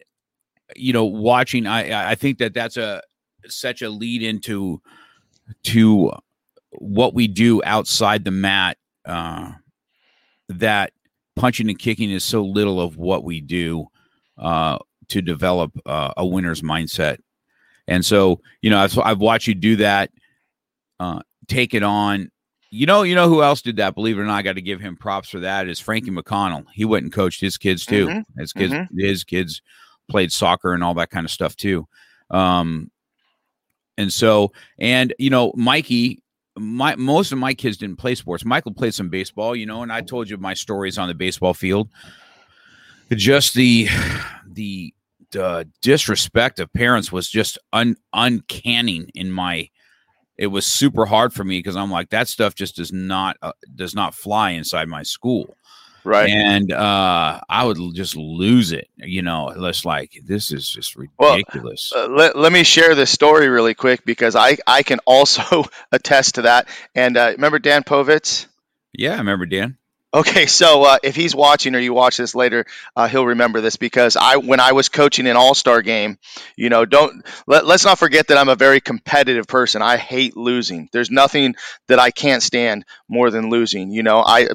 you 0.76 0.94
know, 0.94 1.06
watching, 1.06 1.66
I 1.68 2.12
I 2.12 2.16
think 2.16 2.40
that 2.40 2.54
that's 2.54 2.78
a 2.78 3.02
such 3.48 3.82
a 3.82 3.90
lead 3.90 4.24
into 4.24 4.82
to 5.64 6.12
what 6.72 7.14
we 7.14 7.28
do 7.28 7.62
outside 7.64 8.26
the 8.26 8.32
mat. 8.32 8.78
Uh, 9.06 9.52
that 10.50 10.92
punching 11.36 11.70
and 11.70 11.80
kicking 11.80 12.12
is 12.12 12.24
so 12.24 12.44
little 12.44 12.82
of 12.82 12.98
what 12.98 13.24
we 13.24 13.42
do 13.42 13.88
uh, 14.38 14.78
to 15.08 15.22
develop 15.22 15.72
uh, 15.86 16.14
a 16.18 16.26
winner's 16.26 16.62
mindset. 16.62 17.18
And 17.88 18.06
so, 18.06 18.42
you 18.62 18.70
know, 18.70 18.80
I've, 18.80 18.98
I've 19.00 19.20
watched 19.20 19.48
you 19.48 19.56
do 19.56 19.78
that, 19.78 20.12
uh, 21.00 21.22
take 21.48 21.74
it 21.74 21.84
on. 21.84 22.32
You 22.70 22.86
know, 22.86 23.04
you 23.04 23.16
know 23.16 23.30
who 23.30 23.42
else 23.42 23.62
did 23.62 23.78
that? 23.78 23.96
Believe 23.96 24.18
it 24.18 24.22
or 24.22 24.26
not, 24.26 24.36
I 24.36 24.42
got 24.42 24.54
to 24.54 24.62
give 24.62 24.82
him 24.82 24.98
props 24.98 25.30
for 25.30 25.40
that. 25.40 25.70
Is 25.70 25.80
Frankie 25.80 26.12
McConnell? 26.12 26.66
He 26.74 26.86
went 26.86 27.04
and 27.04 27.14
coached 27.14 27.40
his 27.40 27.58
kids 27.58 27.86
too. 27.86 28.08
Mm-hmm. 28.08 28.40
His 28.40 28.52
kids, 28.54 28.74
mm-hmm. 28.74 29.00
his 29.00 29.24
kids 29.24 29.62
played 30.10 30.32
soccer 30.32 30.74
and 30.74 30.84
all 30.84 30.94
that 30.96 31.10
kind 31.10 31.26
of 31.26 31.32
stuff 31.32 31.56
too. 31.56 31.88
Um, 32.30 32.92
and 33.98 34.12
so, 34.12 34.52
and 34.78 35.14
you 35.18 35.30
know, 35.30 35.54
Mikey, 35.56 36.22
my 36.58 36.96
most 36.96 37.32
of 37.32 37.38
my 37.38 37.54
kids 37.54 37.78
didn't 37.78 37.98
play 37.98 38.16
sports. 38.16 38.46
Michael 38.46 38.74
played 38.74 38.94
some 38.94 39.10
baseball, 39.10 39.56
you 39.56 39.66
know, 39.66 39.84
and 39.84 39.92
I 39.92 40.02
told 40.02 40.30
you 40.30 40.38
my 40.38 40.54
stories 40.54 40.98
on 40.98 41.08
the 41.08 41.14
baseball 41.14 41.54
field. 41.54 41.90
Just 43.12 43.54
the 43.54 43.88
the 44.46 44.94
the 45.32 45.68
disrespect 45.82 46.60
of 46.60 46.72
parents 46.74 47.12
was 47.12 47.30
just 47.30 47.58
un, 47.74 47.96
uncanny 48.14 49.08
in 49.14 49.32
my 49.32 49.70
it 50.38 50.48
was 50.48 50.66
super 50.66 51.06
hard 51.06 51.34
for 51.34 51.44
me 51.44 51.60
because 51.60 51.76
I'm 51.76 51.92
like 51.92 52.10
that 52.10 52.28
stuff 52.28 52.56
just 52.56 52.76
does 52.76 52.94
not 52.94 53.38
uh, 53.42 53.54
does 53.76 53.96
not 53.96 54.14
fly 54.14 54.52
inside 54.52 54.88
my 54.88 55.04
school. 55.04 55.58
Right. 56.08 56.30
And 56.30 56.72
uh, 56.72 57.42
I 57.50 57.66
would 57.66 57.78
just 57.94 58.16
lose 58.16 58.72
it. 58.72 58.88
You 58.96 59.22
know, 59.22 59.50
it's 59.50 59.84
like, 59.84 60.18
this 60.24 60.54
is 60.54 60.70
just 60.70 60.96
ridiculous. 60.96 61.92
Well, 61.94 62.06
uh, 62.06 62.08
let, 62.08 62.38
let 62.38 62.54
me 62.54 62.64
share 62.64 62.96
this 62.96 63.12
story 63.12 63.50
really 63.50 63.74
quick 63.74 64.06
because 64.06 64.34
I, 64.34 64.56
I 64.66 64.84
can 64.84 65.00
also 65.06 65.66
attest 65.92 66.36
to 66.36 66.44
that. 66.44 66.70
And 66.96 67.18
uh, 67.18 67.34
remember 67.34 67.60
Dan 67.60 67.84
Povitz? 67.84 68.48
Yeah, 68.94 69.16
I 69.16 69.18
remember 69.18 69.46
Dan. 69.46 69.78
Okay, 70.14 70.46
so 70.46 70.84
uh, 70.84 70.98
if 71.04 71.16
he's 71.18 71.36
watching 71.36 71.76
or 71.76 71.80
you 71.80 71.94
watch 71.94 72.16
this 72.16 72.34
later, 72.34 72.66
uh, 72.96 73.08
he'll 73.10 73.26
remember 73.26 73.60
this 73.60 73.76
because 73.76 74.16
I, 74.16 74.38
when 74.38 74.62
I 74.62 74.72
was 74.72 74.88
coaching 74.88 75.28
an 75.28 75.36
All 75.36 75.54
Star 75.54 75.82
game, 75.82 76.18
you 76.56 76.70
know, 76.70 76.86
don't 76.86 77.26
let, 77.46 77.66
let's 77.66 77.84
not 77.84 78.00
forget 78.00 78.28
that 78.28 78.38
I'm 78.38 78.48
a 78.48 78.56
very 78.56 78.80
competitive 78.80 79.48
person. 79.48 79.82
I 79.82 79.98
hate 79.98 80.38
losing. 80.38 80.88
There's 80.94 81.12
nothing 81.12 81.56
that 81.90 82.00
I 82.00 82.12
can't 82.12 82.42
stand 82.42 82.86
more 83.10 83.30
than 83.30 83.50
losing. 83.50 83.92
You 83.92 84.02
know, 84.02 84.24
I 84.26 84.48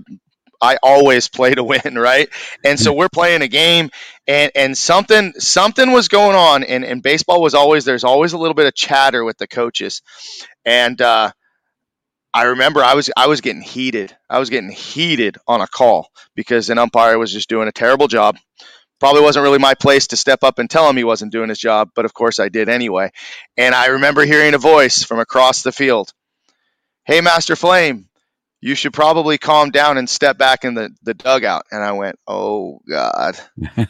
I 0.62 0.78
always 0.82 1.28
play 1.28 1.54
to 1.54 1.62
win, 1.64 1.94
right? 1.96 2.30
And 2.64 2.80
so 2.80 2.94
we're 2.94 3.10
playing 3.10 3.42
a 3.42 3.48
game, 3.48 3.90
and 4.26 4.50
and 4.54 4.76
something 4.76 5.34
something 5.38 5.92
was 5.92 6.08
going 6.08 6.34
on, 6.36 6.64
and 6.64 6.82
and 6.82 7.02
baseball 7.02 7.42
was 7.42 7.54
always 7.54 7.84
there's 7.84 8.04
always 8.04 8.32
a 8.32 8.38
little 8.38 8.54
bit 8.54 8.66
of 8.66 8.74
chatter 8.74 9.22
with 9.22 9.38
the 9.38 9.46
coaches, 9.48 10.02
and. 10.64 11.00
uh 11.00 11.32
I 12.34 12.44
remember 12.44 12.82
I 12.82 12.94
was 12.94 13.10
I 13.16 13.26
was 13.26 13.40
getting 13.40 13.62
heated. 13.62 14.16
I 14.28 14.38
was 14.38 14.50
getting 14.50 14.70
heated 14.70 15.36
on 15.46 15.60
a 15.60 15.66
call 15.66 16.08
because 16.34 16.70
an 16.70 16.78
umpire 16.78 17.18
was 17.18 17.32
just 17.32 17.48
doing 17.48 17.68
a 17.68 17.72
terrible 17.72 18.08
job. 18.08 18.36
Probably 19.00 19.20
wasn't 19.20 19.42
really 19.42 19.58
my 19.58 19.74
place 19.74 20.06
to 20.08 20.16
step 20.16 20.44
up 20.44 20.58
and 20.58 20.70
tell 20.70 20.88
him 20.88 20.96
he 20.96 21.04
wasn't 21.04 21.32
doing 21.32 21.48
his 21.48 21.58
job, 21.58 21.90
but 21.94 22.04
of 22.04 22.14
course 22.14 22.38
I 22.38 22.48
did 22.48 22.68
anyway. 22.68 23.10
And 23.56 23.74
I 23.74 23.86
remember 23.86 24.24
hearing 24.24 24.54
a 24.54 24.58
voice 24.58 25.02
from 25.02 25.18
across 25.18 25.62
the 25.62 25.72
field. 25.72 26.12
Hey, 27.04 27.20
Master 27.20 27.56
Flame, 27.56 28.08
you 28.60 28.76
should 28.76 28.92
probably 28.92 29.38
calm 29.38 29.70
down 29.70 29.98
and 29.98 30.08
step 30.08 30.38
back 30.38 30.64
in 30.64 30.74
the, 30.74 30.94
the 31.02 31.14
dugout. 31.14 31.64
And 31.72 31.82
I 31.82 31.92
went, 31.92 32.16
oh 32.28 32.80
God. 32.88 33.34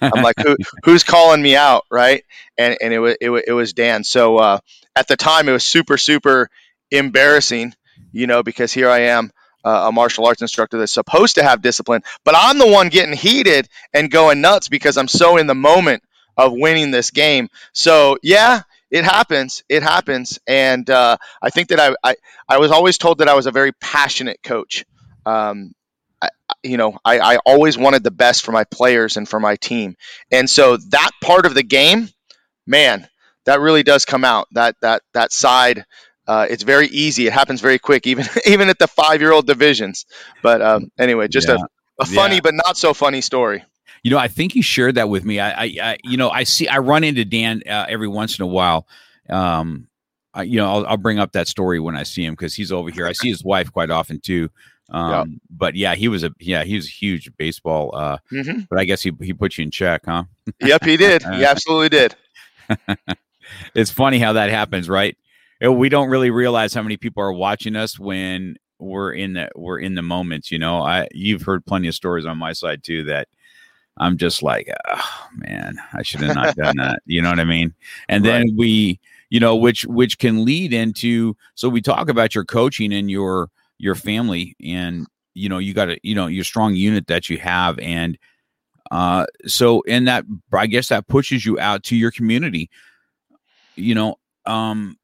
I'm 0.01 0.23
like, 0.23 0.37
Who, 0.43 0.57
who's 0.85 1.05
calling 1.05 1.43
me 1.43 1.55
out, 1.55 1.85
right? 1.91 2.25
And 2.57 2.79
and 2.81 2.93
it 2.93 2.99
was 2.99 3.17
it, 3.21 3.31
it 3.49 3.53
was 3.53 3.75
Dan. 3.75 4.03
So 4.03 4.39
uh, 4.39 4.59
at 4.97 5.09
the 5.09 5.17
time, 5.17 5.47
it 5.49 5.53
was 5.53 5.63
super 5.63 5.99
super 5.99 6.49
embarrassing 6.91 7.75
you 8.13 8.27
know, 8.27 8.43
because 8.43 8.73
here 8.73 8.89
I 8.89 9.01
am, 9.01 9.33
uh, 9.65 9.87
a 9.89 9.93
martial 9.93 10.27
arts 10.27 10.43
instructor 10.43 10.79
that's 10.79 10.93
supposed 10.93 11.37
to 11.37 11.43
have 11.43 11.63
discipline, 11.63 12.03
but 12.25 12.35
I'm 12.37 12.59
the 12.59 12.67
one 12.67 12.89
getting 12.89 13.17
heated 13.17 13.69
and 13.93 14.11
going 14.11 14.41
nuts 14.41 14.69
because 14.69 14.97
I'm 14.97 15.09
so 15.09 15.37
in 15.37 15.47
the 15.47 15.55
moment 15.55 16.03
of 16.37 16.53
winning 16.53 16.91
this 16.91 17.11
game. 17.11 17.49
So, 17.73 18.19
yeah, 18.23 18.63
it 18.91 19.05
happens. 19.05 19.63
It 19.69 19.83
happens. 19.83 20.39
And 20.47 20.89
uh, 20.89 21.17
I 21.41 21.51
think 21.51 21.69
that 21.69 21.81
I, 21.81 21.95
I, 22.03 22.17
I, 22.49 22.59
was 22.59 22.71
always 22.71 22.99
told 22.99 23.19
that 23.19 23.29
I 23.29 23.35
was 23.35 23.47
a 23.47 23.51
very 23.51 23.73
passionate 23.73 24.41
coach. 24.43 24.85
Um, 25.25 25.73
I, 26.21 26.29
you 26.63 26.77
know, 26.77 26.99
I, 27.05 27.19
I 27.19 27.37
always 27.39 27.79
wanted 27.79 28.05
the 28.05 28.11
best 28.11 28.45
for 28.45 28.53
my 28.53 28.65
players 28.65 29.17
and 29.17 29.29
for 29.29 29.41
my 29.41 29.57
team. 29.57 29.97
And 30.31 30.49
so 30.49 30.77
that 30.77 31.11
part 31.23 31.47
of 31.47 31.55
the 31.55 31.63
game, 31.63 32.11
man, 32.67 33.09
that 33.45 33.61
really 33.61 33.83
does 33.83 34.05
come 34.05 34.25
out. 34.25 34.47
That 34.53 34.77
that 34.83 35.03
that 35.15 35.33
side 35.33 35.85
uh, 36.33 36.47
it's 36.49 36.63
very 36.63 36.89
easy. 36.89 37.27
It 37.27 37.33
happens 37.33 37.61
very 37.61 37.79
quick, 37.79 38.07
even 38.07 38.25
even 38.47 38.69
at 38.69 38.79
the 38.79 38.89
five 38.89 39.21
year 39.21 39.33
old 39.33 39.47
divisions. 39.47 40.07
But 40.43 40.63
um, 40.63 40.91
anyway, 40.99 41.29
just 41.29 41.49
yeah. 41.49 41.59
a, 41.99 42.03
a 42.03 42.07
funny 42.07 42.37
yeah. 42.37 42.41
but 42.43 42.55
not 42.55 42.77
so 42.77 42.95
funny 42.95 43.21
story. 43.21 43.63
You 44.03 44.11
know, 44.11 44.19
I 44.19 44.29
think 44.29 44.55
you 44.55 44.63
shared 44.63 44.97
that 44.97 45.09
with 45.09 45.25
me. 45.25 45.39
I, 45.39 45.51
I, 45.51 45.77
I 45.83 45.97
you 46.03 46.17
know, 46.17 46.31
I 46.31 46.43
see, 46.45 46.67
I 46.67 46.79
run 46.79 47.05
into 47.05 47.25
Dan 47.25 47.63
uh, 47.69 47.87
every 47.89 48.09
once 48.09 48.39
in 48.39 48.43
a 48.43 48.49
while. 48.49 48.89
Um, 49.29 49.87
I, 50.35 50.43
you 50.43 50.57
know, 50.57 50.73
I'll, 50.73 50.87
I'll, 50.87 50.97
bring 50.97 51.21
up 51.21 51.33
that 51.33 51.47
story 51.47 51.79
when 51.79 51.95
I 51.95 52.03
see 52.03 52.25
him 52.25 52.33
because 52.33 52.55
he's 52.55 52.73
over 52.73 52.91
here. 52.91 53.07
I 53.07 53.13
see 53.13 53.29
his 53.29 53.45
wife 53.45 53.71
quite 53.71 53.91
often 53.91 54.19
too. 54.19 54.49
Um, 54.91 55.11
yeah. 55.11 55.25
but 55.51 55.77
yeah, 55.77 55.95
he 55.95 56.09
was 56.09 56.25
a 56.25 56.33
yeah, 56.41 56.65
he 56.65 56.75
was 56.75 56.87
a 56.87 56.91
huge 56.91 57.31
baseball. 57.37 57.95
Uh, 57.95 58.19
mm-hmm. 58.33 58.61
but 58.69 58.79
I 58.79 58.85
guess 58.85 59.03
he 59.03 59.13
he 59.21 59.35
put 59.35 59.57
you 59.57 59.63
in 59.65 59.71
check, 59.71 60.03
huh? 60.07 60.25
yep, 60.61 60.85
he 60.85 60.97
did. 60.97 61.23
He 61.23 61.45
absolutely 61.53 61.91
did. 61.91 62.17
it's 63.75 63.91
funny 63.91 64.19
how 64.19 64.33
that 64.33 64.51
happens, 64.51 64.89
right? 64.89 65.17
We 65.71 65.89
don't 65.89 66.09
really 66.09 66.31
realize 66.31 66.75
how 66.75 66.83
many 66.83 66.97
people 66.97 67.23
are 67.23 67.33
watching 67.33 67.77
us 67.77 67.99
when 67.99 68.57
we're 68.79 69.13
in 69.13 69.35
the 69.35 69.51
we're 69.55 69.79
in 69.79 69.95
the 69.95 70.03
moments. 70.03 70.51
You 70.51 70.59
know, 70.59 70.83
I 70.83 71.09
you've 71.13 71.43
heard 71.43 71.65
plenty 71.65 71.89
of 71.89 71.95
stories 71.95 72.27
on 72.27 72.39
my 72.39 72.53
side 72.53 72.83
too 72.83 73.05
that 73.05 73.29
I'm 73.99 74.17
just 74.17 74.43
like, 74.43 74.69
oh 74.89 75.29
man, 75.35 75.77
I 75.93 76.03
should 76.03 76.23
have 76.23 76.35
not 76.35 76.57
done 76.57 76.77
that. 76.79 77.01
You 77.07 77.23
know 77.23 77.31
what 77.31 77.41
I 77.41 77.45
mean? 77.45 77.75
And 78.09 78.25
right. 78.25 78.31
then 78.31 78.57
we, 78.57 78.99
you 79.31 79.39
know, 79.39 79.55
which 79.55 79.85
which 79.87 80.19
can 80.19 80.45
lead 80.45 80.73
into 80.73 81.37
so 81.55 81.69
we 81.69 81.81
talk 81.81 82.09
about 82.09 82.35
your 82.35 82.45
coaching 82.45 82.93
and 82.93 83.11
your 83.11 83.49
your 83.79 83.95
family 83.95 84.57
and 84.65 85.07
you 85.35 85.49
know 85.49 85.59
you 85.59 85.75
got 85.75 85.87
to 85.87 85.99
you 86.03 86.15
know 86.15 86.29
your 86.29 86.45
strong 86.45 86.75
unit 86.75 87.09
that 87.09 87.29
you 87.29 87.37
have 87.39 87.79
and 87.81 88.17
uh 88.91 89.27
so 89.47 89.81
in 89.83 90.05
that 90.05 90.25
i 90.53 90.67
guess 90.67 90.89
that 90.89 91.09
pushes 91.09 91.45
you 91.45 91.59
out 91.59 91.83
to 91.83 91.97
your 91.97 92.11
community 92.11 92.71
you 93.75 93.95
know 93.95 94.15
um 94.47 94.97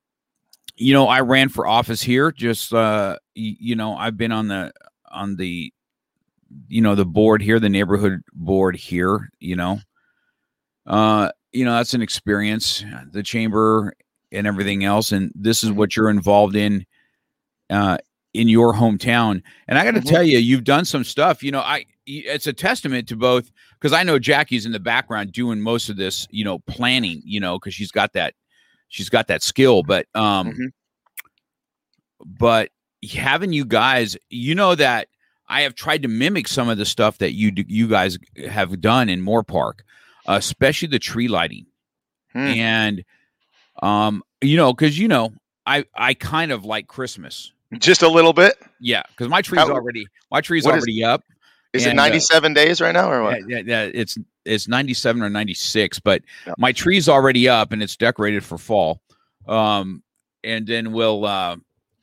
you 0.79 0.95
know, 0.95 1.09
I 1.09 1.21
ran 1.21 1.49
for 1.49 1.67
office 1.67 2.01
here. 2.01 2.33
Just 2.33 2.73
uh, 2.73 3.19
you 3.35 3.77
know, 3.77 3.97
I've 3.97 4.17
been 4.17 4.33
on 4.33 4.49
the 4.49 4.73
on 5.11 5.37
the 5.37 5.73
you 6.69 6.81
know 6.81 6.95
the 6.95 7.05
board 7.05 7.43
here, 7.43 7.61
the 7.61 7.69
neighborhood 7.69 8.23
board 8.33 8.77
here. 8.77 9.31
You 9.41 9.57
know, 9.57 9.81
uh, 10.87 11.31
you 11.53 11.65
know 11.65 11.73
that's 11.73 11.95
an 11.95 12.03
experience. 12.03 12.85
The 13.11 13.23
chamber 13.23 13.93
and 14.31 14.47
everything 14.47 14.85
else, 14.85 15.13
and 15.13 15.33
this 15.35 15.65
is 15.65 15.73
what 15.73 15.97
you're 15.97 16.11
involved 16.11 16.57
in. 16.57 16.87
Uh, 17.69 17.99
in 18.35 18.47
your 18.47 18.73
hometown. 18.73 19.43
And 19.67 19.79
I 19.79 19.85
got 19.85 19.93
to 19.93 20.01
mm-hmm. 20.01 20.09
tell 20.09 20.23
you, 20.23 20.39
you've 20.39 20.65
done 20.65 20.85
some 20.85 21.03
stuff. 21.03 21.43
You 21.43 21.51
know, 21.51 21.61
I 21.61 21.87
it's 22.07 22.47
a 22.47 22.53
testament 22.53 23.09
to 23.09 23.17
both 23.17 23.51
because 23.75 23.93
I 23.93 24.03
know 24.03 24.19
Jackie's 24.19 24.65
in 24.65 24.73
the 24.73 24.81
background 24.81 25.33
doing 25.33 25.61
most 25.61 25.89
of 25.89 25.97
this, 25.97 26.27
you 26.31 26.45
know, 26.45 26.59
planning, 26.61 27.21
you 27.25 27.41
know, 27.41 27.59
because 27.59 27.75
she's 27.75 27.91
got 27.91 28.13
that 28.13 28.35
she's 28.89 29.09
got 29.09 29.29
that 29.29 29.43
skill. 29.43 29.83
But 29.83 30.07
um, 30.15 30.53
mm-hmm. 30.53 30.67
but 32.25 32.71
having 33.13 33.53
you 33.53 33.65
guys, 33.65 34.17
you 34.29 34.55
know 34.55 34.75
that 34.75 35.09
I 35.49 35.63
have 35.63 35.75
tried 35.75 36.03
to 36.03 36.09
mimic 36.09 36.49
some 36.49 36.69
of 36.69 36.79
the 36.79 36.85
stuff 36.85 37.19
that 37.19 37.33
you 37.33 37.53
you 37.55 37.89
guys 37.89 38.19
have 38.49 38.81
done 38.81 39.09
in 39.09 39.23
Moorpark, 39.23 39.81
uh, 40.27 40.35
especially 40.35 40.89
the 40.89 40.99
tree 40.99 41.29
lighting, 41.29 41.67
hmm. 42.33 42.39
and 42.39 43.05
um, 43.83 44.23
you 44.41 44.57
know, 44.57 44.73
because 44.73 44.99
you 44.99 45.09
know, 45.09 45.33
I 45.67 45.85
I 45.95 46.15
kind 46.15 46.53
of 46.53 46.65
like 46.65 46.87
Christmas. 46.87 47.53
Just 47.79 48.03
a 48.03 48.09
little 48.09 48.33
bit. 48.33 48.55
Yeah, 48.81 49.03
because 49.09 49.29
my 49.29 49.43
tree's 49.43 49.61
How, 49.61 49.71
already 49.71 50.07
my 50.31 50.41
tree's 50.41 50.67
already 50.67 51.01
is, 51.01 51.07
up. 51.07 51.23
Is 51.75 51.85
and, 51.85 51.93
it 51.93 51.97
97 51.97 52.53
uh, 52.53 52.55
days 52.55 52.81
right 52.81 52.93
now 52.93 53.11
or 53.11 53.23
what? 53.23 53.49
Yeah, 53.49 53.61
yeah, 53.65 53.91
it's 53.93 54.17
it's 54.49 54.69
97 54.69 55.23
or 55.23 55.31
96, 55.31 56.01
but 56.01 56.23
yeah. 56.47 56.55
my 56.59 56.73
tree's 56.73 57.09
already 57.09 57.49
up 57.49 57.73
and 57.73 57.83
it's 57.83 57.97
decorated 57.97 58.45
for 58.45 58.59
fall. 58.59 59.01
Um, 59.47 60.03
and 60.45 60.67
then 60.67 60.93
we'll 60.93 61.25
uh, 61.25 61.57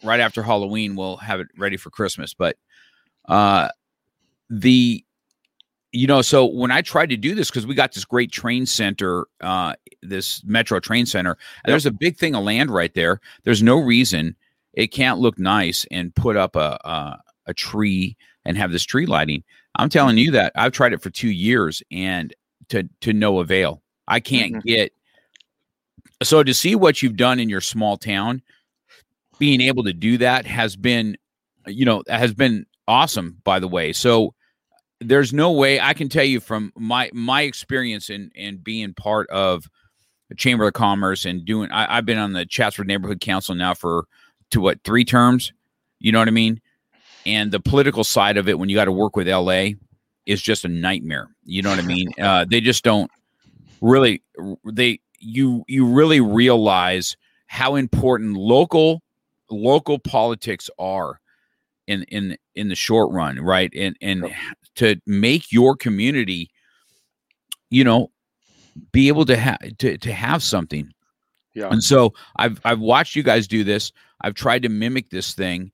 right 0.04 0.20
after 0.20 0.44
Halloween 0.44 0.96
we'll 0.96 1.18
have 1.18 1.40
it 1.40 1.48
ready 1.58 1.78
for 1.78 1.90
Christmas. 1.90 2.34
But 2.34 2.58
uh, 3.28 3.70
the 4.50 5.04
you 5.92 6.08
know, 6.08 6.22
so 6.22 6.46
when 6.46 6.72
I 6.72 6.82
tried 6.82 7.10
to 7.12 7.18
do 7.18 7.36
this 7.36 7.50
because 7.50 7.66
we 7.66 7.74
got 7.74 7.94
this 7.94 8.04
great 8.04 8.30
train 8.30 8.66
center, 8.66 9.28
uh, 9.40 9.76
this 10.02 10.44
metro 10.44 10.82
train 10.82 11.06
center, 11.06 11.38
yep. 11.40 11.64
there's 11.68 11.86
a 11.86 11.92
big 11.92 12.18
thing 12.18 12.36
of 12.36 12.44
land 12.44 12.70
right 12.70 12.94
there. 12.94 13.22
There's 13.44 13.64
no 13.64 13.80
reason 13.80 14.36
it 14.74 14.88
can't 14.88 15.20
look 15.20 15.40
nice 15.40 15.86
and 15.90 16.14
put 16.14 16.36
up 16.36 16.58
a, 16.58 16.78
a, 16.84 17.18
a 17.48 17.54
tree 17.54 18.18
and 18.44 18.58
have 18.58 18.74
this 18.74 18.84
tree 18.84 19.06
lighting. 19.06 19.44
I'm 19.78 19.90
telling 19.90 20.18
you 20.18 20.32
that 20.32 20.52
I've 20.56 20.72
tried 20.72 20.94
it 20.94 21.02
for 21.02 21.10
two 21.10 21.30
years 21.30 21.84
and 21.92 22.34
to 22.70 22.88
to 23.02 23.14
no 23.14 23.40
avail. 23.40 23.82
I 24.08 24.20
can't 24.20 24.54
mm-hmm. 24.54 24.68
get 24.68 24.94
so 26.24 26.44
to 26.44 26.54
see 26.54 26.76
what 26.76 27.02
you've 27.02 27.18
done 27.18 27.40
in 27.40 27.50
your 27.50 27.62
small 27.62 27.98
town, 27.98 28.42
being 29.38 29.62
able 29.62 29.84
to 29.84 29.94
do 29.94 30.18
that 30.20 30.46
has 30.46 30.76
been, 30.76 31.18
you 31.68 31.86
know, 31.86 32.04
has 32.08 32.34
been 32.34 32.66
awesome. 32.88 33.38
By 33.44 33.60
the 33.60 33.68
way, 33.68 33.94
so 33.94 34.34
there's 35.02 35.34
no 35.34 35.52
way 35.52 35.80
I 35.80 35.94
can 35.94 36.10
tell 36.10 36.24
you 36.24 36.40
from 36.40 36.72
my 36.76 37.10
my 37.14 37.42
experience 37.42 38.10
in 38.10 38.32
in 38.36 38.58
being 38.58 38.94
part 38.94 39.30
of 39.30 39.68
the 40.30 40.36
Chamber 40.36 40.68
of 40.68 40.74
Commerce 40.74 41.26
and 41.26 41.46
doing. 41.46 41.72
I, 41.72 41.98
I've 41.98 42.06
been 42.06 42.18
on 42.18 42.34
the 42.34 42.46
Chatsworth 42.46 42.88
Neighborhood 42.88 43.20
Council 43.22 43.56
now 43.56 43.74
for 43.74 44.06
to 44.52 44.62
what 44.62 44.84
three 44.84 45.06
terms. 45.06 45.52
You 46.00 46.12
know 46.12 46.20
what 46.20 46.28
I 46.28 46.32
mean? 46.32 46.62
And 47.26 47.52
the 47.52 47.60
political 47.60 48.04
side 48.04 48.38
of 48.38 48.48
it 48.48 48.60
when 48.60 48.70
you 48.70 48.76
got 48.76 48.86
to 48.86 48.92
work 48.92 49.16
with 49.16 49.28
LA 49.28 49.70
is 50.26 50.42
just 50.42 50.66
a 50.66 50.68
nightmare. 50.68 51.30
You 51.44 51.62
know 51.62 51.70
what 51.70 51.80
I 51.80 51.84
mean? 51.84 52.10
Uh, 52.20 52.46
they 52.50 52.62
just 52.62 52.84
don't 52.84 53.12
really 53.82 54.24
they 54.72 55.00
you 55.20 55.64
you 55.68 55.86
really 55.86 56.22
realize 56.22 57.18
how 57.48 57.76
important 57.76 58.36
local 58.36 59.02
local 59.50 60.00
politics 60.00 60.70
are 60.80 61.20
in 61.88 62.04
in 62.04 62.38
in 62.56 62.70
the 62.70 62.76
short 62.76 63.12
run, 63.12 63.40
right? 63.40 63.72
And 63.76 63.96
and 64.02 64.34
to 64.76 64.96
make 65.06 65.52
your 65.52 65.76
community, 65.76 66.50
you 67.70 67.84
know, 67.84 68.12
be 68.92 69.08
able 69.08 69.26
to 69.26 69.38
have 69.38 69.60
to 69.78 69.98
to 69.98 70.14
have 70.14 70.42
something. 70.42 70.92
Yeah. 71.54 71.70
And 71.70 71.84
so 71.84 72.14
I've 72.38 72.60
I've 72.66 72.80
watched 72.80 73.16
you 73.16 73.24
guys 73.24 73.48
do 73.48 73.64
this. 73.64 73.92
I've 74.22 74.34
tried 74.34 74.64
to 74.64 74.70
mimic 74.70 75.10
this 75.10 75.34
thing 75.34 75.72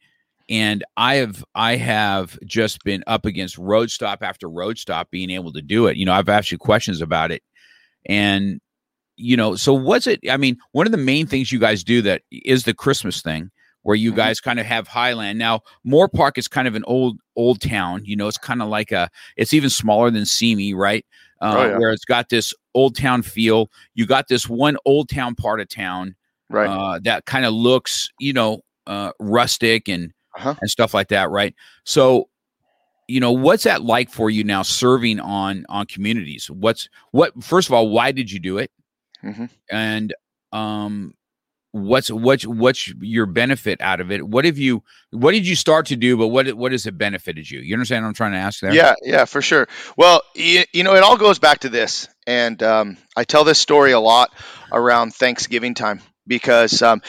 and 0.50 0.84
I 0.98 1.16
have 1.16 1.44
I 1.56 1.76
have 1.76 2.38
just 2.46 2.84
been 2.84 3.04
up 3.08 3.26
against 3.26 3.58
road 3.58 3.90
stop 3.92 4.24
after 4.24 4.50
road 4.50 4.78
stop 4.78 5.10
being 5.12 5.30
able 5.30 5.52
to 5.54 5.62
do 5.62 5.88
it. 5.88 5.98
You 5.98 6.06
know, 6.06 6.14
I've 6.14 6.30
asked 6.30 6.52
you 6.52 6.58
questions 6.58 7.02
about 7.02 7.32
it, 7.32 7.44
and 8.06 8.60
you 9.18 9.38
know, 9.38 9.56
so 9.56 9.74
what's 9.74 10.08
it? 10.08 10.20
I 10.30 10.38
mean, 10.38 10.58
one 10.72 10.86
of 10.88 10.92
the 10.92 10.98
main 10.98 11.28
things 11.28 11.52
you 11.52 11.60
guys 11.60 11.84
do 11.84 12.02
that 12.04 12.24
is 12.32 12.64
the 12.64 12.74
Christmas 12.74 13.22
thing, 13.22 13.52
where 13.84 13.96
you 13.96 14.12
Mhm. 14.12 14.16
guys 14.16 14.40
kind 14.40 14.60
of 14.60 14.66
have 14.66 14.88
Highland. 14.88 15.38
Now, 15.38 15.62
Moorpark 15.86 16.38
is 16.38 16.48
kind 16.48 16.68
of 16.68 16.76
an 16.76 16.84
old 16.88 17.20
old 17.36 17.62
town. 17.62 18.04
You 18.06 18.16
know, 18.16 18.28
it's 18.28 18.38
kind 18.38 18.62
of 18.62 18.70
like 18.70 18.92
a. 18.92 19.10
It's 19.38 19.54
even 19.54 19.70
smaller 19.70 20.10
than 20.10 20.26
Simi, 20.26 20.74
right? 20.74 21.06
Uh, 21.42 21.56
Oh, 21.58 21.66
yeah. 21.70 21.78
Where 21.78 21.92
it's 21.92 22.06
got 22.06 22.30
this 22.30 22.54
old 22.74 22.96
town 22.96 23.22
feel. 23.22 23.70
You 23.96 24.06
got 24.06 24.28
this 24.28 24.48
one 24.50 24.78
old 24.86 25.10
town 25.10 25.36
part 25.36 25.60
of 25.60 25.70
town 25.70 26.16
Right. 26.50 26.68
uh, 26.70 27.00
that 27.04 27.26
kind 27.26 27.46
of 27.46 27.54
looks, 27.54 28.10
you 28.20 28.34
know, 28.34 28.62
uh, 28.88 29.12
rustic 29.20 29.88
and 29.88 30.12
Uh-huh. 30.36 30.56
and 30.62 30.70
stuff 30.70 30.94
like 30.94 31.10
that, 31.10 31.30
right? 31.30 31.54
So, 31.84 32.30
you 33.08 33.20
know, 33.20 33.32
what's 33.34 33.64
that 33.64 33.82
like 33.82 34.10
for 34.10 34.30
you 34.30 34.44
now, 34.44 34.62
serving 34.62 35.20
on 35.20 35.66
on 35.68 35.86
communities? 35.86 36.50
What's 36.50 36.88
what? 37.12 37.44
First 37.44 37.68
of 37.68 37.74
all, 37.74 37.90
why 37.90 38.12
did 38.12 38.32
you 38.32 38.40
do 38.40 38.58
it? 38.58 38.72
Mhm. 39.24 39.50
And 39.70 40.14
um, 40.54 41.14
what's 41.72 42.10
what's 42.10 42.46
what's 42.46 42.88
your 43.00 43.26
benefit 43.26 43.82
out 43.82 44.00
of 44.02 44.12
it? 44.12 44.26
What 44.26 44.46
have 44.46 44.58
you? 44.58 44.84
What 45.12 45.32
did 45.32 45.48
you 45.48 45.56
start 45.56 45.88
to 45.88 45.96
do? 45.96 46.18
But 46.18 46.28
what 46.28 46.54
what 46.54 46.72
has 46.72 46.86
it 46.86 46.98
benefited 46.98 47.50
you? 47.50 47.60
You 47.60 47.76
understand 47.76 48.04
what 48.04 48.10
I'm 48.10 48.14
trying 48.14 48.32
to 48.34 48.38
ask 48.38 48.62
there? 48.62 48.74
Yeah, 48.74 48.96
yeah, 49.02 49.26
for 49.26 49.42
sure. 49.42 49.68
Well, 49.98 50.22
you, 50.36 50.64
you 50.74 50.84
know, 50.84 50.96
it 50.96 51.04
all 51.04 51.18
goes 51.18 51.40
back 51.40 51.60
to 51.60 51.70
this, 51.70 52.08
and 52.26 52.62
um, 52.64 52.98
I 53.16 53.24
tell 53.24 53.44
this 53.44 53.60
story 53.60 53.92
a 53.92 54.00
lot 54.00 54.32
around 54.72 55.14
Thanksgiving 55.14 55.74
time 55.74 56.02
because 56.28 56.82
um, 56.82 57.02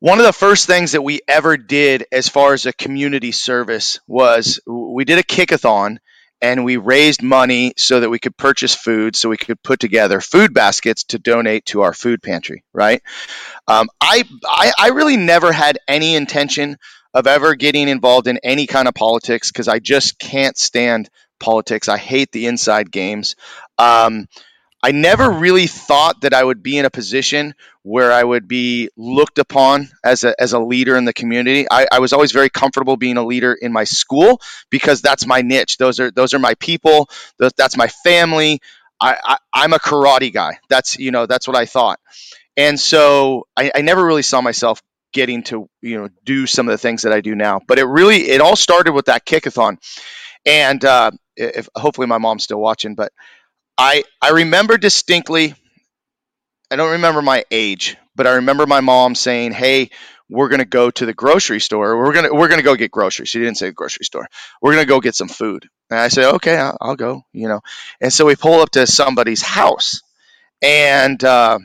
one 0.00 0.18
of 0.18 0.24
the 0.24 0.32
first 0.32 0.66
things 0.66 0.92
that 0.92 1.02
we 1.02 1.20
ever 1.26 1.56
did 1.56 2.04
as 2.12 2.28
far 2.28 2.54
as 2.54 2.66
a 2.66 2.72
community 2.72 3.32
service 3.32 4.00
was 4.06 4.60
we 4.66 5.04
did 5.04 5.18
a 5.18 5.22
kickathon 5.22 5.98
and 6.40 6.64
we 6.64 6.76
raised 6.76 7.22
money 7.22 7.72
so 7.76 7.98
that 8.00 8.10
we 8.10 8.20
could 8.20 8.36
purchase 8.36 8.74
food 8.74 9.16
so 9.16 9.28
we 9.28 9.36
could 9.36 9.60
put 9.62 9.80
together 9.80 10.20
food 10.20 10.54
baskets 10.54 11.04
to 11.04 11.18
donate 11.18 11.66
to 11.66 11.82
our 11.82 11.92
food 11.92 12.22
pantry 12.22 12.62
right? 12.72 13.02
Um, 13.66 13.88
I, 14.00 14.24
I 14.44 14.72
i 14.78 14.88
really 14.88 15.16
never 15.16 15.52
had 15.52 15.78
any 15.88 16.14
intention 16.14 16.76
of 17.14 17.26
ever 17.26 17.54
getting 17.54 17.88
involved 17.88 18.28
in 18.28 18.38
any 18.42 18.66
kind 18.66 18.86
of 18.86 18.94
politics 18.94 19.50
because 19.50 19.66
i 19.66 19.78
just 19.78 20.18
can't 20.18 20.56
stand 20.56 21.08
politics. 21.38 21.88
I 21.88 21.98
hate 21.98 22.32
the 22.32 22.46
inside 22.46 22.90
games. 22.90 23.36
Um, 23.78 24.26
i 24.82 24.92
never 24.92 25.30
really 25.30 25.66
thought 25.66 26.20
that 26.22 26.34
i 26.34 26.42
would 26.42 26.62
be 26.62 26.78
in 26.78 26.84
a 26.84 26.90
position 26.90 27.54
where 27.88 28.12
I 28.12 28.22
would 28.22 28.46
be 28.46 28.90
looked 28.98 29.38
upon 29.38 29.88
as 30.04 30.22
a, 30.22 30.38
as 30.38 30.52
a 30.52 30.58
leader 30.58 30.94
in 30.98 31.06
the 31.06 31.14
community. 31.14 31.66
I, 31.70 31.86
I 31.90 32.00
was 32.00 32.12
always 32.12 32.32
very 32.32 32.50
comfortable 32.50 32.98
being 32.98 33.16
a 33.16 33.24
leader 33.24 33.54
in 33.54 33.72
my 33.72 33.84
school 33.84 34.42
because 34.68 35.00
that's 35.00 35.26
my 35.26 35.40
niche. 35.40 35.78
Those 35.78 35.98
are 35.98 36.10
those 36.10 36.34
are 36.34 36.38
my 36.38 36.52
people. 36.56 37.08
That's 37.38 37.78
my 37.78 37.88
family. 37.88 38.60
I, 39.00 39.16
I, 39.24 39.38
I'm 39.54 39.72
a 39.72 39.78
karate 39.78 40.30
guy. 40.30 40.58
That's 40.68 40.98
you 40.98 41.12
know 41.12 41.24
that's 41.24 41.48
what 41.48 41.56
I 41.56 41.64
thought. 41.64 41.98
And 42.58 42.78
so 42.78 43.46
I, 43.56 43.70
I 43.74 43.80
never 43.80 44.04
really 44.04 44.22
saw 44.22 44.42
myself 44.42 44.82
getting 45.14 45.42
to 45.44 45.70
you 45.80 45.96
know 45.96 46.08
do 46.24 46.46
some 46.46 46.68
of 46.68 46.72
the 46.72 46.78
things 46.78 47.02
that 47.02 47.12
I 47.14 47.22
do 47.22 47.34
now. 47.34 47.60
But 47.66 47.78
it 47.78 47.84
really 47.84 48.28
it 48.28 48.42
all 48.42 48.56
started 48.56 48.92
with 48.92 49.06
that 49.06 49.24
kickathon, 49.24 49.78
and 50.44 50.84
uh, 50.84 51.12
if 51.36 51.70
hopefully 51.74 52.06
my 52.06 52.18
mom's 52.18 52.44
still 52.44 52.60
watching, 52.60 52.94
but 52.94 53.12
I 53.78 54.04
I 54.20 54.30
remember 54.30 54.76
distinctly 54.76 55.54
I 56.70 56.76
don't 56.76 56.92
remember 56.92 57.22
my 57.22 57.44
age, 57.50 57.96
but 58.14 58.26
I 58.26 58.32
remember 58.32 58.66
my 58.66 58.80
mom 58.80 59.14
saying, 59.14 59.52
"Hey, 59.52 59.90
we're 60.28 60.48
gonna 60.50 60.66
go 60.66 60.90
to 60.90 61.06
the 61.06 61.14
grocery 61.14 61.60
store. 61.60 61.96
We're 61.96 62.12
gonna 62.12 62.34
we're 62.34 62.48
gonna 62.48 62.62
go 62.62 62.76
get 62.76 62.90
groceries." 62.90 63.30
She 63.30 63.38
didn't 63.38 63.56
say 63.56 63.70
grocery 63.70 64.04
store. 64.04 64.28
We're 64.60 64.72
gonna 64.72 64.84
go 64.84 65.00
get 65.00 65.14
some 65.14 65.28
food. 65.28 65.66
And 65.90 65.98
I 65.98 66.08
said, 66.08 66.34
"Okay, 66.34 66.58
I'll, 66.58 66.76
I'll 66.80 66.96
go." 66.96 67.22
You 67.32 67.48
know. 67.48 67.60
And 68.00 68.12
so 68.12 68.26
we 68.26 68.36
pull 68.36 68.60
up 68.60 68.70
to 68.72 68.86
somebody's 68.86 69.42
house, 69.42 70.02
and 70.62 71.22
uh, 71.24 71.58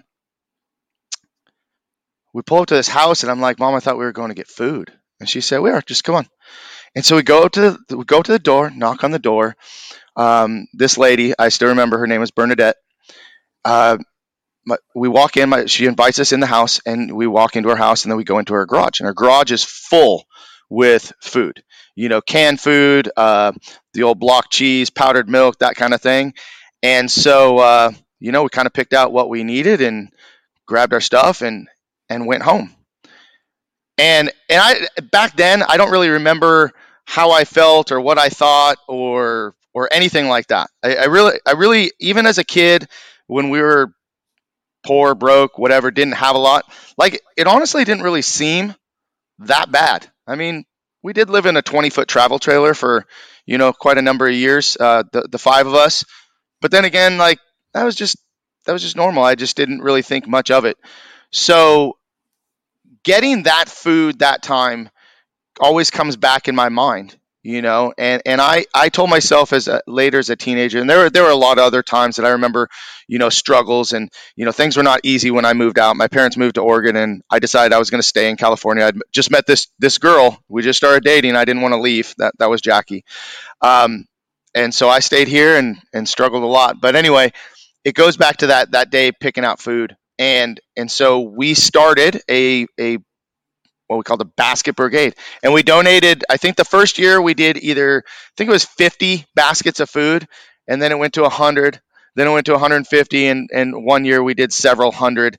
we 2.34 2.42
pull 2.44 2.60
up 2.62 2.68
to 2.68 2.76
this 2.76 2.88
house, 2.88 3.24
and 3.24 3.32
I'm 3.32 3.42
like, 3.42 3.60
"Mom, 3.60 3.76
I 3.76 3.80
thought 3.80 3.98
we 3.98 4.06
were 4.06 4.14
going 4.14 4.30
to 4.30 4.36
get 4.36 4.48
food." 4.48 4.92
And 5.20 5.28
she 5.28 5.42
said, 5.42 5.60
"We 5.60 5.72
are. 5.72 5.82
Just 5.82 6.04
come 6.06 6.16
on." 6.16 6.28
And 6.96 7.06
so 7.06 7.16
we 7.16 7.24
go 7.24 7.48
to 7.48 7.78
the, 7.88 7.98
we 7.98 8.06
go 8.06 8.22
to 8.22 8.32
the 8.32 8.40
door, 8.40 8.70
knock 8.70 9.04
on 9.04 9.12
the 9.12 9.20
door. 9.20 9.56
Um, 10.16 10.68
this 10.74 10.98
lady, 10.98 11.34
I 11.38 11.50
still 11.50 11.70
remember 11.70 11.98
her 11.98 12.08
name 12.08 12.22
was 12.22 12.32
Bernadette. 12.32 12.78
Uh, 13.66 13.98
my, 14.66 14.78
we 14.96 15.10
walk 15.10 15.38
in. 15.38 15.50
My, 15.50 15.66
she 15.66 15.86
invites 15.86 16.20
us 16.20 16.32
in 16.32 16.40
the 16.40 16.48
house, 16.48 16.82
and 16.86 17.16
we 17.16 17.28
walk 17.28 17.56
into 17.56 17.70
her 17.70 17.76
house, 17.76 18.04
and 18.04 18.12
then 18.12 18.18
we 18.18 18.24
go 18.24 18.40
into 18.40 18.54
her 18.54 18.66
garage, 18.66 19.00
and 19.00 19.08
her 19.08 19.14
garage 19.14 19.52
is 19.52 19.64
full 19.64 20.26
with 20.70 21.12
food. 21.22 21.64
You 21.96 22.10
know, 22.10 22.22
canned 22.22 22.60
food, 22.60 23.10
uh, 23.16 23.52
the 23.94 24.04
old 24.04 24.20
block 24.20 24.50
cheese, 24.50 24.90
powdered 24.90 25.30
milk, 25.30 25.60
that 25.60 25.76
kind 25.76 25.94
of 25.94 26.02
thing. 26.02 26.34
And 26.82 27.10
so, 27.10 27.60
uh, 27.60 27.92
you 28.20 28.32
know, 28.32 28.44
we 28.44 28.50
kind 28.50 28.66
of 28.66 28.74
picked 28.74 28.94
out 28.94 29.14
what 29.14 29.30
we 29.30 29.44
needed 29.44 29.82
and 29.82 30.10
grabbed 30.66 30.94
our 30.94 31.02
stuff 31.02 31.42
and 31.42 31.68
and 32.10 32.26
went 32.26 32.44
home. 32.44 32.74
And 33.98 34.32
and 34.50 34.62
I 34.62 35.02
back 35.12 35.36
then 35.36 35.62
I 35.62 35.78
don't 35.78 35.92
really 35.92 36.10
remember 36.10 36.72
how 37.06 37.32
I 37.32 37.46
felt 37.46 37.92
or 37.92 38.02
what 38.02 38.18
I 38.18 38.30
thought 38.30 38.78
or 38.88 39.56
or 39.74 39.90
anything 39.92 40.28
like 40.28 40.48
that. 40.48 40.70
I, 40.84 40.96
I 40.96 41.06
really 41.06 41.40
I 41.46 41.52
really 41.52 41.92
even 42.00 42.26
as 42.26 42.38
a 42.38 42.44
kid 42.44 42.88
when 43.28 43.50
we 43.50 43.62
were 43.62 43.94
poor, 44.86 45.16
broke, 45.16 45.58
whatever, 45.58 45.92
didn't 45.92 46.16
have 46.16 46.36
a 46.36 46.40
lot. 46.40 46.66
Like 46.98 47.22
it 47.38 47.48
honestly 47.48 47.84
didn't 47.84 48.04
really 48.04 48.22
seem 48.22 48.76
that 49.40 49.72
bad. 49.72 50.10
I 50.28 50.36
mean, 50.36 50.66
we 51.02 51.14
did 51.14 51.30
live 51.30 51.46
in 51.46 51.58
a 51.58 51.62
20 51.62 51.90
foot 51.90 52.08
travel 52.08 52.40
trailer 52.40 52.74
for, 52.74 53.06
you 53.46 53.58
know, 53.58 53.74
quite 53.74 53.98
a 53.98 54.02
number 54.02 54.28
of 54.28 54.34
years, 54.34 54.78
uh, 54.80 55.04
the, 55.12 55.28
the 55.30 55.40
five 55.40 55.68
of 55.68 55.74
us. 55.74 56.06
But 56.62 56.72
then 56.72 56.86
again, 56.86 57.18
like 57.18 57.40
that 57.74 57.84
was 57.84 57.96
just, 57.96 58.18
that 58.66 58.74
was 58.74 58.82
just 58.82 58.96
normal. 58.96 59.24
I 59.24 59.36
just 59.36 59.58
didn't 59.58 59.82
really 59.82 60.02
think 60.02 60.28
much 60.28 60.52
of 60.52 60.66
it. 60.66 60.78
So 61.32 61.98
getting 63.04 63.44
that 63.44 63.68
food 63.68 64.20
that 64.20 64.44
time 64.44 64.90
always 65.60 65.92
comes 65.92 66.16
back 66.16 66.48
in 66.48 66.56
my 66.56 66.70
mind 66.70 67.18
you 67.44 67.62
know 67.62 67.94
and 67.98 68.22
and 68.26 68.40
i 68.42 68.66
i 68.74 68.90
told 68.90 69.10
myself 69.10 69.54
as 69.54 69.68
a, 69.68 69.82
later 69.86 70.18
as 70.18 70.30
a 70.30 70.36
teenager 70.36 70.80
and 70.80 70.90
there 70.90 71.00
were 71.00 71.10
there 71.10 71.24
were 71.24 71.30
a 71.30 71.36
lot 71.36 71.58
of 71.58 71.66
other 71.66 71.84
times 71.84 72.16
that 72.16 72.26
i 72.26 72.30
remember 72.30 72.70
you 73.08 73.20
know 73.20 73.30
struggles 73.30 73.94
and 73.94 74.10
you 74.36 74.46
know 74.46 74.52
things 74.52 74.78
were 74.78 74.84
not 74.84 75.02
easy 75.04 75.30
when 75.32 75.46
i 75.46 75.54
moved 75.54 75.78
out. 75.78 75.96
My 75.96 76.08
parents 76.08 76.38
moved 76.38 76.56
to 76.56 76.62
oregon 76.62 76.96
and 76.96 77.22
i 77.30 77.40
decided 77.40 77.74
i 77.74 77.80
was 77.80 77.90
going 77.90 78.02
to 78.02 78.08
stay 78.08 78.30
in 78.30 78.38
california. 78.38 78.86
I'd 78.86 78.98
just 79.12 79.32
met 79.32 79.46
this 79.46 79.68
this 79.80 79.98
girl. 79.98 80.42
We 80.50 80.62
just 80.62 80.78
started 80.78 81.04
dating. 81.04 81.36
I 81.36 81.46
didn't 81.46 81.62
want 81.62 81.74
to 81.74 81.82
leave. 81.82 82.14
That 82.18 82.34
that 82.40 82.50
was 82.50 82.62
jackie. 82.62 83.04
Um 83.62 84.06
and 84.56 84.74
so 84.74 84.90
i 84.90 85.00
stayed 85.00 85.28
here 85.28 85.58
and 85.58 85.78
and 85.94 86.08
struggled 86.08 86.44
a 86.44 86.48
lot. 86.48 86.80
But 86.82 86.96
anyway 86.96 87.32
it 87.84 87.96
goes 87.96 88.18
back 88.18 88.38
to 88.38 88.48
that 88.48 88.72
that 88.72 88.90
day 88.90 89.12
picking 89.12 89.44
out 89.44 89.60
food. 89.60 89.96
And 90.20 90.60
and 90.78 90.90
so 90.90 91.22
we 91.22 91.54
started 91.54 92.22
a 92.30 92.68
a 92.80 92.98
what 93.94 94.00
we 94.00 94.04
called 94.04 94.22
a 94.22 94.26
basket 94.26 94.76
brigade. 94.76 95.16
And 95.42 95.54
we 95.54 95.64
donated 95.64 96.24
i 96.30 96.38
think 96.38 96.56
the 96.56 96.66
first 96.66 97.00
year 97.00 97.22
we 97.22 97.34
did 97.34 97.58
either 97.58 98.04
i 98.08 98.32
think 98.38 98.50
it 98.50 98.54
was 98.54 98.66
50 98.66 99.26
baskets 99.36 99.80
of 99.80 99.90
food 99.90 100.28
and 100.68 100.82
then 100.82 100.92
it 100.92 100.98
went 100.98 101.14
to 101.16 101.22
100 101.22 101.80
then 102.16 102.28
it 102.28 102.32
went 102.32 102.46
to 102.46 102.54
150 102.54 103.28
and 103.28 103.50
and 103.54 103.86
one 103.86 104.06
year 104.06 104.22
we 104.22 104.34
did 104.34 104.54
several 104.54 104.92
hundred. 104.92 105.38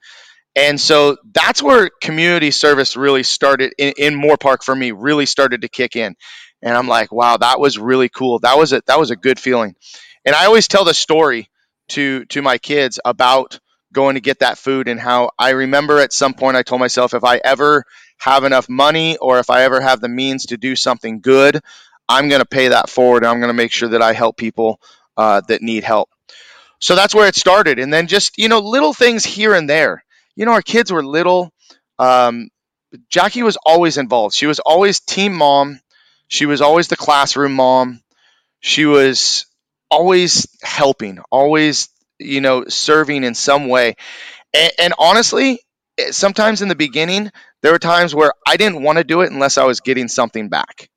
And 0.56 0.80
so 0.80 1.16
that's 1.32 1.62
where 1.62 1.90
community 2.00 2.52
service 2.52 2.96
really 2.96 3.24
started 3.24 3.72
in, 3.78 3.94
in 3.96 4.14
moorpark 4.14 4.62
for 4.62 4.74
me 4.74 4.92
really 4.92 5.26
started 5.26 5.62
to 5.62 5.68
kick 5.68 5.96
in. 5.96 6.14
And 6.62 6.76
i'm 6.76 6.88
like 6.88 7.12
wow 7.12 7.36
that 7.36 7.60
was 7.60 7.78
really 7.78 8.08
cool. 8.08 8.38
That 8.40 8.56
was 8.56 8.72
a 8.72 8.82
that 8.86 8.98
was 8.98 9.10
a 9.10 9.16
good 9.16 9.38
feeling. 9.38 9.74
And 10.24 10.34
i 10.34 10.46
always 10.46 10.68
tell 10.68 10.84
the 10.84 10.94
story 10.94 11.48
to 11.90 12.24
to 12.26 12.42
my 12.42 12.58
kids 12.58 12.98
about 13.04 13.60
going 13.94 14.16
to 14.16 14.20
get 14.20 14.40
that 14.40 14.58
food 14.58 14.88
and 14.88 15.00
how 15.00 15.30
i 15.38 15.50
remember 15.50 16.00
at 16.00 16.12
some 16.12 16.34
point 16.34 16.56
i 16.56 16.62
told 16.62 16.80
myself 16.80 17.14
if 17.14 17.24
i 17.24 17.40
ever 17.44 17.84
have 18.18 18.44
enough 18.44 18.68
money 18.68 19.16
or 19.18 19.38
if 19.38 19.50
I 19.50 19.62
ever 19.62 19.80
have 19.80 20.00
the 20.00 20.08
means 20.08 20.46
to 20.46 20.56
do 20.56 20.76
something 20.76 21.20
good, 21.20 21.60
I'm 22.08 22.28
going 22.28 22.40
to 22.40 22.46
pay 22.46 22.68
that 22.68 22.88
forward. 22.88 23.22
And 23.22 23.30
I'm 23.30 23.38
going 23.40 23.50
to 23.50 23.54
make 23.54 23.72
sure 23.72 23.90
that 23.90 24.02
I 24.02 24.12
help 24.12 24.36
people 24.36 24.80
uh, 25.16 25.42
that 25.48 25.62
need 25.62 25.84
help. 25.84 26.10
So 26.78 26.94
that's 26.94 27.14
where 27.14 27.28
it 27.28 27.34
started. 27.36 27.78
And 27.78 27.92
then 27.92 28.06
just, 28.06 28.38
you 28.38 28.48
know, 28.48 28.60
little 28.60 28.92
things 28.92 29.24
here 29.24 29.54
and 29.54 29.68
there. 29.68 30.04
You 30.36 30.46
know, 30.46 30.52
our 30.52 30.62
kids 30.62 30.92
were 30.92 31.04
little. 31.04 31.52
Um, 31.98 32.48
Jackie 33.08 33.42
was 33.42 33.56
always 33.64 33.98
involved. 33.98 34.34
She 34.34 34.46
was 34.46 34.58
always 34.58 35.00
team 35.00 35.34
mom. 35.34 35.80
She 36.28 36.46
was 36.46 36.60
always 36.60 36.88
the 36.88 36.96
classroom 36.96 37.54
mom. 37.54 38.00
She 38.60 38.86
was 38.86 39.46
always 39.90 40.46
helping, 40.62 41.18
always, 41.30 41.88
you 42.24 42.40
know, 42.40 42.64
serving 42.68 43.24
in 43.24 43.34
some 43.34 43.68
way. 43.68 43.94
And, 44.52 44.72
and 44.78 44.94
honestly, 44.98 45.60
eh, 45.98 46.10
sometimes 46.10 46.62
in 46.62 46.68
the 46.68 46.74
beginning, 46.74 47.30
there 47.62 47.72
were 47.72 47.78
times 47.78 48.14
where 48.14 48.32
I 48.46 48.56
didn't 48.56 48.82
want 48.82 48.98
to 48.98 49.04
do 49.04 49.22
it 49.22 49.32
unless 49.32 49.58
I 49.58 49.64
was 49.64 49.80
getting 49.80 50.08
something 50.08 50.48
back. 50.48 50.88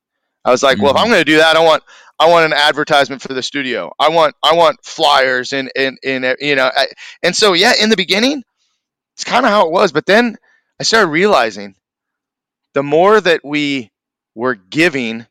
I 0.43 0.51
was 0.51 0.63
like, 0.63 0.81
well, 0.81 0.91
if 0.91 0.97
I'm 0.97 1.03
mm-hmm. 1.03 1.13
going 1.13 1.25
to 1.25 1.31
do 1.31 1.37
that, 1.37 1.55
I 1.55 1.63
want 1.63 1.83
I 2.19 2.29
want 2.29 2.45
an 2.45 2.53
advertisement 2.53 3.21
for 3.21 3.33
the 3.33 3.43
studio. 3.43 3.91
I 3.99 4.09
want 4.09 4.35
I 4.41 4.55
want 4.55 4.83
flyers 4.83 5.53
and 5.53 5.71
and 5.75 5.97
and 6.03 6.25
eh, 6.25 6.35
you 6.39 6.55
know, 6.55 6.71
I, 6.75 6.87
and 7.21 7.35
so 7.35 7.53
yeah, 7.53 7.73
in 7.79 7.89
the 7.89 7.97
beginning, 7.97 8.43
it's 9.15 9.23
kind 9.23 9.45
of 9.45 9.51
how 9.51 9.67
it 9.67 9.71
was. 9.71 9.91
But 9.91 10.05
then 10.05 10.37
I 10.79 10.83
started 10.83 11.09
realizing 11.09 11.75
the 12.73 12.83
more 12.83 13.19
that 13.19 13.41
we 13.43 13.91
were 14.35 14.55
giving, 14.55 15.25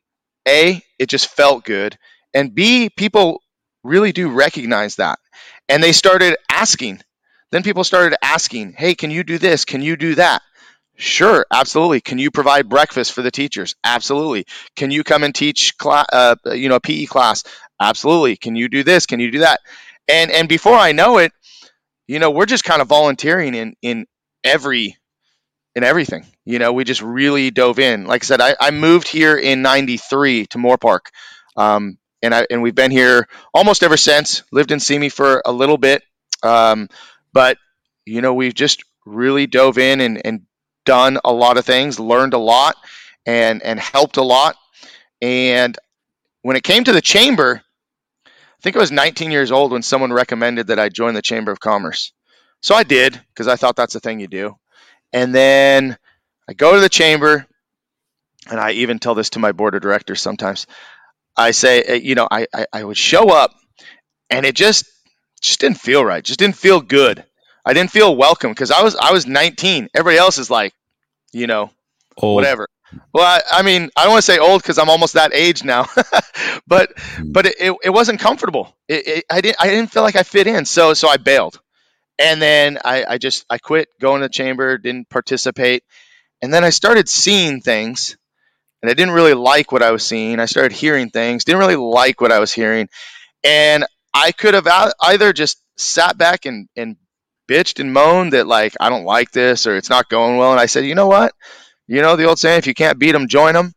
a 0.46 0.82
it 0.98 1.09
just 1.09 1.28
felt 1.28 1.64
good, 1.64 1.98
and 2.35 2.54
b 2.54 2.90
people 2.90 3.42
really 3.82 4.12
do 4.12 4.28
recognize 4.28 4.96
that, 4.96 5.18
and 5.68 5.83
they 5.83 5.92
started 5.92 6.37
asking. 6.50 7.00
Then 7.52 7.62
people 7.62 7.85
started 7.85 8.16
asking, 8.22 8.74
"Hey, 8.76 8.94
can 8.94 9.11
you 9.11 9.24
do 9.24 9.38
this? 9.38 9.64
Can 9.64 9.83
you 9.83 9.96
do 9.96 10.16
that?" 10.16 10.42
Sure, 10.96 11.44
absolutely. 11.52 12.00
Can 12.00 12.18
you 12.18 12.31
provide 12.31 12.68
breakfast 12.68 13.12
for 13.12 13.20
the 13.20 13.31
teachers? 13.31 13.76
Absolutely. 13.85 14.46
Can 14.76 14.90
you 14.90 15.05
come 15.05 15.24
and 15.24 15.35
teach 15.35 15.76
class, 15.76 16.07
uh, 16.11 16.37
you 16.46 16.70
know, 16.70 16.81
PE 16.81 17.05
class? 17.05 17.44
Absolutely. 17.81 18.37
Can 18.37 18.57
you 18.57 18.68
do 18.68 18.83
this? 18.83 19.05
Can 19.05 19.20
you 19.20 19.31
do 19.31 19.40
that? 19.40 19.61
And 20.09 20.31
and 20.31 20.48
before 20.48 20.74
I 20.74 20.92
know 20.92 21.18
it, 21.18 21.33
you 22.07 22.18
know, 22.18 22.31
we're 22.31 22.46
just 22.46 22.64
kind 22.64 22.81
of 22.81 22.88
volunteering 22.88 23.55
in 23.55 23.76
in 23.83 24.07
every 24.42 24.96
in 25.74 25.85
everything. 25.85 26.26
You 26.44 26.59
know, 26.59 26.72
we 26.72 26.85
just 26.85 27.02
really 27.02 27.50
dove 27.50 27.79
in. 27.79 28.07
Like 28.07 28.24
I 28.24 28.26
said, 28.26 28.40
I, 28.40 28.57
I 28.59 28.70
moved 28.70 29.09
here 29.09 29.37
in 29.37 29.62
'93 29.62 30.46
to 30.46 30.59
Moorpark, 30.59 31.00
um, 31.57 31.98
and 32.22 32.35
I 32.35 32.46
and 32.50 32.62
we've 32.62 32.74
been 32.74 32.90
here 32.90 33.29
almost 33.55 33.83
ever 33.83 33.96
since. 33.96 34.42
Lived 34.52 34.72
in 34.72 34.81
Simi 34.81 35.09
for 35.09 35.42
a 35.44 35.52
little 35.52 35.79
bit, 35.79 36.02
um, 36.42 36.88
but 37.33 37.59
you 38.05 38.20
know, 38.20 38.35
we've 38.35 38.55
just 38.55 38.85
really 39.05 39.46
dove 39.46 39.79
in 39.79 40.00
and, 40.00 40.24
and 40.24 40.42
done 40.85 41.18
a 41.24 41.33
lot 41.33 41.59
of 41.59 41.64
things, 41.64 42.00
learned 42.00 42.35
a 42.35 42.38
lot, 42.38 42.76
and 43.24 43.62
and 43.62 43.79
helped 43.79 44.16
a 44.16 44.22
lot. 44.22 44.57
And 45.20 45.76
when 46.42 46.57
it 46.57 46.62
came 46.62 46.85
to 46.85 46.92
the 46.92 47.00
chamber, 47.00 47.62
I 48.26 48.62
think 48.62 48.76
I 48.76 48.81
was 48.81 48.92
19 48.92 49.31
years 49.31 49.52
old 49.52 49.72
when 49.72 49.83
someone 49.83 50.12
recommended 50.12 50.68
that 50.68 50.79
I 50.79 50.88
join 50.88 51.14
the 51.14 51.22
Chamber 51.22 51.52
of 51.52 51.61
Commerce. 51.61 52.12
So 52.61 52.74
I 52.74 52.85
did 52.85 53.20
because 53.29 53.48
I 53.48 53.57
thought 53.57 53.76
that's 53.76 53.92
the 53.92 54.00
thing 54.00 54.20
you 54.20 54.29
do. 54.29 54.57
And 55.12 55.35
then 55.35 55.96
I 56.48 56.52
go 56.52 56.74
to 56.74 56.81
the 56.81 56.88
chamber, 56.88 57.46
and 58.48 58.61
I 58.61 58.72
even 58.72 58.98
tell 58.98 59.14
this 59.14 59.31
to 59.31 59.38
my 59.38 59.52
board 59.52 59.74
of 59.74 59.83
directors 59.83 60.20
sometimes. 60.20 60.66
I 61.37 61.51
say, 61.51 61.83
eh, 61.83 61.94
you 61.94 62.14
know, 62.14 62.27
I, 62.31 62.46
I, 62.55 62.66
I 62.72 62.85
would 62.85 62.96
show 62.96 63.31
up, 63.31 63.53
and 64.31 64.46
it 64.46 64.55
just 64.55 64.85
just 65.40 65.61
didn't 65.61 65.79
feel 65.79 66.05
right. 66.05 66.25
Just 66.25 66.38
didn't 66.38 66.57
feel 66.57 66.81
good. 66.81 67.25
I 67.64 67.72
didn't 67.75 67.90
feel 67.90 68.16
welcome 68.16 68.53
because 68.53 68.70
I 68.70 68.83
was 68.83 68.96
I 68.96 69.12
was 69.12 69.27
19. 69.27 69.88
Everybody 69.94 70.18
else 70.18 70.38
is 70.38 70.51
like, 70.51 70.72
you 71.33 71.46
know, 71.46 71.70
Old. 72.16 72.37
whatever. 72.37 72.68
Well, 73.12 73.25
I, 73.25 73.59
I 73.59 73.62
mean, 73.62 73.90
I 73.96 74.05
don't 74.05 74.12
want 74.12 74.25
to 74.25 74.33
say 74.33 74.38
old 74.38 74.62
because 74.62 74.79
I'm 74.79 74.88
almost 74.88 75.14
that 75.14 75.35
age 75.35 75.64
now, 75.64 75.87
but 76.66 76.92
but 77.22 77.46
it, 77.46 77.57
it, 77.61 77.77
it 77.85 77.90
wasn't 77.90 78.20
comfortable. 78.20 78.77
It, 78.88 79.09
it, 79.09 79.25
I 79.31 79.40
didn't 79.40 79.57
I 79.61 79.66
didn't 79.66 79.90
feel 79.90 80.03
like 80.03 80.16
I 80.16 80.22
fit 80.22 80.46
in, 80.46 80.64
so 80.64 80.94
so 80.94 81.09
I 81.09 81.16
bailed, 81.16 81.61
and 82.18 82.40
then 82.40 82.79
I, 82.85 83.05
I 83.05 83.18
just 83.18 83.44
I 83.51 83.59
quit 83.59 83.88
going 84.01 84.20
to 84.20 84.27
the 84.29 84.33
chamber, 84.33 84.79
didn't 84.79 85.09
participate, 85.09 85.83
and 86.40 86.55
then 86.55 86.62
I 86.64 86.70
started 86.70 87.09
seeing 87.09 87.61
things, 87.61 88.16
and 88.87 88.92
I 88.92 88.94
didn't 88.94 89.14
really 89.14 89.35
like 89.35 89.72
what 89.72 89.83
I 89.83 89.90
was 89.90 90.05
seeing. 90.05 90.38
I 90.38 90.44
started 90.44 90.70
hearing 90.70 91.11
things, 91.11 91.42
didn't 91.42 91.59
really 91.59 91.75
like 91.75 92.20
what 92.20 92.31
I 92.31 92.38
was 92.38 92.53
hearing, 92.53 92.88
and 93.42 93.85
I 94.14 94.31
could 94.31 94.55
have 94.55 94.68
either 95.03 95.33
just 95.33 95.61
sat 95.77 96.16
back 96.16 96.46
and 96.46 96.68
and 96.77 96.96
bitched 97.49 97.81
and 97.81 97.92
moaned 97.92 98.33
that 98.33 98.46
like 98.46 98.75
I 98.79 98.88
don't 98.88 99.05
like 99.05 99.33
this 99.33 99.66
or 99.66 99.77
it's 99.77 99.90
not 99.90 100.09
going 100.09 100.37
well, 100.37 100.53
and 100.53 100.61
I 100.61 100.66
said, 100.66 100.85
you 100.87 100.94
know 100.94 101.09
what, 101.09 101.35
you 101.88 102.01
know 102.01 102.14
the 102.14 102.27
old 102.27 102.38
saying, 102.38 102.59
if 102.61 102.68
you 102.68 102.75
can't 102.75 102.96
beat 102.96 103.11
them, 103.11 103.27
join 103.27 103.55
them. 103.55 103.75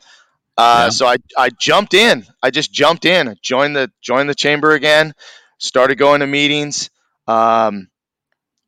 Uh, 0.56 0.84
Yeah. 0.86 0.90
So 0.90 1.08
I, 1.08 1.16
I 1.36 1.50
jumped 1.50 1.96
in. 1.96 2.24
I 2.44 2.52
just 2.52 2.72
jumped 2.72 3.06
in, 3.06 3.36
joined 3.42 3.76
the 3.76 3.92
joined 4.04 4.30
the 4.30 4.36
chamber 4.36 4.74
again, 4.74 5.14
started 5.58 5.98
going 5.98 6.20
to 6.20 6.28
meetings, 6.28 6.92
um, 7.26 7.90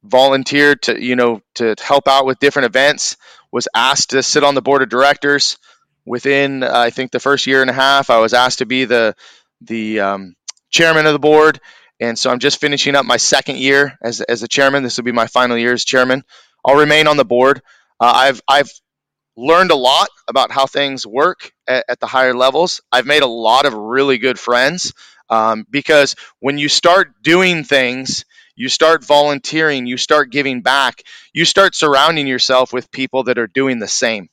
volunteered 0.04 0.82
to 0.84 1.00
you 1.00 1.16
know 1.16 1.44
to 1.56 1.76
help 1.80 2.08
out 2.08 2.26
with 2.26 2.40
different 2.40 2.66
events. 2.66 3.16
Was 3.52 3.68
asked 3.76 4.10
to 4.12 4.24
sit 4.24 4.44
on 4.44 4.56
the 4.56 4.62
board 4.64 4.82
of 4.82 4.90
directors. 4.90 5.60
Within 6.06 6.64
I 6.64 6.90
think 6.90 7.12
the 7.12 7.20
first 7.20 7.48
year 7.48 7.62
and 7.62 7.70
a 7.70 7.74
half, 7.74 8.10
I 8.10 8.20
was 8.20 8.34
asked 8.34 8.60
to 8.60 8.66
be 8.66 8.86
the 8.86 9.16
the 9.62 10.00
um, 10.00 10.36
chairman 10.70 11.06
of 11.06 11.14
the 11.14 11.20
board, 11.20 11.60
and 12.00 12.18
so 12.18 12.32
I'm 12.32 12.40
just 12.40 12.60
finishing 12.60 12.96
up 12.96 13.06
my 13.06 13.18
second 13.18 13.58
year 13.58 13.98
as 14.02 14.22
as 14.22 14.42
the 14.42 14.48
chairman. 14.48 14.84
This 14.84 14.98
will 14.98 15.04
be 15.04 15.12
my 15.12 15.28
final 15.28 15.58
year 15.58 15.74
as 15.74 15.86
chairman. 15.86 16.24
I'll 16.66 16.78
remain 16.78 17.08
on 17.08 17.18
the 17.18 17.26
board. 17.26 17.62
Uh, 18.00 18.12
I've 18.14 18.42
I've 18.48 18.72
learned 19.38 19.72
a 19.72 19.76
lot 19.76 20.10
about 20.28 20.52
how 20.52 20.66
things 20.66 21.06
work 21.06 21.52
at, 21.68 21.86
at 21.88 22.00
the 22.00 22.08
higher 22.08 22.34
levels. 22.34 22.82
I've 22.92 23.06
made 23.06 23.24
a 23.24 23.28
lot 23.28 23.66
of 23.66 23.74
really 23.74 24.18
good 24.18 24.38
friends 24.38 24.94
um, 25.30 25.66
because 25.70 26.16
when 26.40 26.58
you 26.58 26.68
start 26.70 27.24
doing 27.24 27.64
things, 27.64 28.26
you 28.56 28.70
start 28.70 29.06
volunteering, 29.06 29.86
you 29.86 29.98
start 29.98 30.32
giving 30.32 30.62
back, 30.62 31.04
you 31.34 31.46
start 31.46 31.74
surrounding 31.74 32.28
yourself 32.28 32.74
with 32.74 32.92
people 32.92 33.24
that 33.24 33.38
are 33.38 33.48
doing 33.48 33.80
the 33.80 33.88
same 33.88 34.30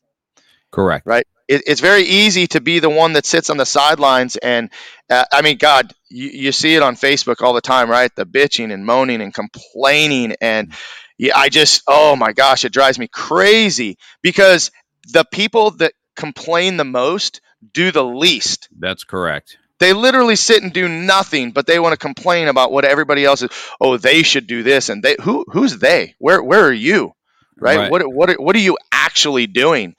Correct. 0.70 1.06
right? 1.06 1.26
It, 1.48 1.62
it's 1.66 1.80
very 1.80 2.02
easy 2.02 2.46
to 2.48 2.60
be 2.60 2.78
the 2.78 2.90
one 2.90 3.14
that 3.14 3.26
sits 3.26 3.50
on 3.50 3.56
the 3.56 3.66
sidelines, 3.66 4.36
and 4.36 4.70
uh, 5.10 5.24
I 5.32 5.42
mean, 5.42 5.58
God, 5.58 5.92
you, 6.10 6.28
you 6.28 6.52
see 6.52 6.74
it 6.74 6.82
on 6.82 6.96
Facebook 6.96 7.42
all 7.42 7.54
the 7.54 7.60
time, 7.60 7.90
right? 7.90 8.14
The 8.14 8.26
bitching 8.26 8.72
and 8.72 8.84
moaning 8.84 9.22
and 9.22 9.32
complaining, 9.32 10.36
and 10.40 10.72
yeah, 11.16 11.36
I 11.36 11.48
just, 11.48 11.82
oh 11.86 12.14
my 12.16 12.32
gosh, 12.32 12.64
it 12.64 12.72
drives 12.72 12.98
me 12.98 13.08
crazy 13.08 13.98
because 14.22 14.70
the 15.12 15.24
people 15.24 15.72
that 15.72 15.92
complain 16.16 16.76
the 16.76 16.84
most 16.84 17.40
do 17.72 17.90
the 17.90 18.04
least. 18.04 18.68
That's 18.78 19.04
correct. 19.04 19.56
They 19.78 19.92
literally 19.92 20.36
sit 20.36 20.62
and 20.62 20.72
do 20.72 20.88
nothing, 20.88 21.52
but 21.52 21.66
they 21.66 21.78
want 21.78 21.92
to 21.92 21.98
complain 21.98 22.48
about 22.48 22.72
what 22.72 22.84
everybody 22.84 23.24
else 23.24 23.42
is. 23.42 23.50
Oh, 23.80 23.96
they 23.96 24.22
should 24.22 24.46
do 24.46 24.62
this, 24.62 24.88
and 24.88 25.02
they 25.02 25.16
who 25.22 25.44
who's 25.48 25.78
they? 25.78 26.14
Where 26.18 26.42
where 26.42 26.64
are 26.64 26.72
you? 26.72 27.12
Right? 27.56 27.78
Right. 27.78 27.90
What 27.90 28.12
what 28.12 28.40
what 28.40 28.56
are 28.56 28.60
you 28.60 28.76
actually 28.90 29.46
doing? 29.46 29.94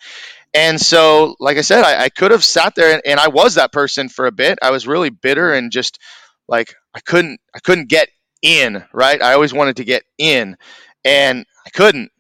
And 0.54 0.82
so, 0.82 1.36
like 1.40 1.58
I 1.58 1.62
said, 1.62 1.84
I, 1.84 2.06
I 2.06 2.10
could 2.10 2.32
have 2.32 2.44
sat 2.44 2.76
there 2.76 2.94
and, 2.94 3.02
and 3.06 3.20
I 3.20 3.28
was 3.28 3.56
that 3.56 3.72
person 3.72 4.10
for 4.10 4.26
a 4.26 4.32
bit. 4.32 4.58
I 4.62 4.72
was 4.72 4.88
really 4.88 5.10
bitter 5.10 5.54
and 5.54 5.72
just 5.72 6.00
like 6.48 6.74
I 6.96 7.00
couldn't 7.02 7.40
I 7.56 7.60
couldn't 7.60 7.90
get 7.90 8.10
in, 8.42 8.84
right? 8.94 9.22
I 9.22 9.34
always 9.34 9.54
wanted 9.54 9.78
to 9.78 9.84
get 9.86 10.04
in 10.18 10.58
and 11.06 11.46
I 11.66 11.70
couldn't. 11.70 12.12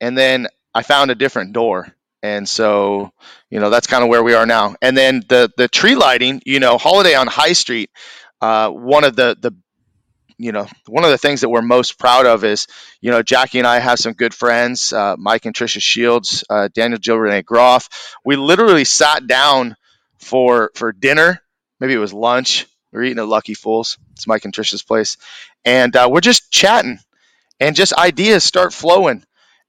And 0.00 0.16
then 0.16 0.48
I 0.74 0.82
found 0.82 1.10
a 1.10 1.14
different 1.14 1.52
door. 1.52 1.94
And 2.22 2.48
so, 2.48 3.12
you 3.50 3.60
know, 3.60 3.70
that's 3.70 3.86
kind 3.86 4.02
of 4.02 4.10
where 4.10 4.22
we 4.22 4.34
are 4.34 4.46
now. 4.46 4.76
And 4.82 4.96
then 4.96 5.22
the 5.28 5.50
the 5.56 5.68
tree 5.68 5.94
lighting, 5.94 6.42
you 6.44 6.60
know, 6.60 6.78
holiday 6.78 7.14
on 7.14 7.26
High 7.26 7.54
Street, 7.54 7.90
uh, 8.40 8.70
one 8.70 9.04
of 9.04 9.16
the 9.16 9.36
the 9.40 9.54
you 10.40 10.52
know 10.52 10.66
one 10.86 11.04
of 11.04 11.10
the 11.10 11.18
things 11.18 11.42
that 11.42 11.50
we're 11.50 11.62
most 11.62 11.98
proud 11.98 12.24
of 12.24 12.44
is 12.44 12.66
you 13.00 13.10
know 13.10 13.22
Jackie 13.22 13.58
and 13.58 13.66
I 13.66 13.78
have 13.78 13.98
some 13.98 14.14
good 14.14 14.32
friends, 14.32 14.92
uh, 14.92 15.16
Mike 15.18 15.44
and 15.44 15.54
Trisha 15.54 15.80
Shields, 15.80 16.44
uh, 16.48 16.68
Daniel 16.72 16.98
Jill 16.98 17.18
Renee 17.18 17.42
Groff. 17.42 18.16
We 18.24 18.36
literally 18.36 18.84
sat 18.84 19.26
down 19.26 19.76
for 20.18 20.70
for 20.74 20.92
dinner. 20.92 21.40
Maybe 21.78 21.92
it 21.92 21.98
was 21.98 22.12
lunch. 22.12 22.66
We're 22.90 23.04
eating 23.04 23.18
at 23.18 23.28
Lucky 23.28 23.54
Fools. 23.54 23.98
It's 24.12 24.26
Mike 24.26 24.44
and 24.44 24.54
Trisha's 24.54 24.82
place, 24.82 25.18
and 25.64 25.94
uh, 25.94 26.08
we're 26.10 26.20
just 26.20 26.50
chatting, 26.50 26.98
and 27.60 27.76
just 27.76 27.92
ideas 27.92 28.42
start 28.42 28.72
flowing. 28.72 29.22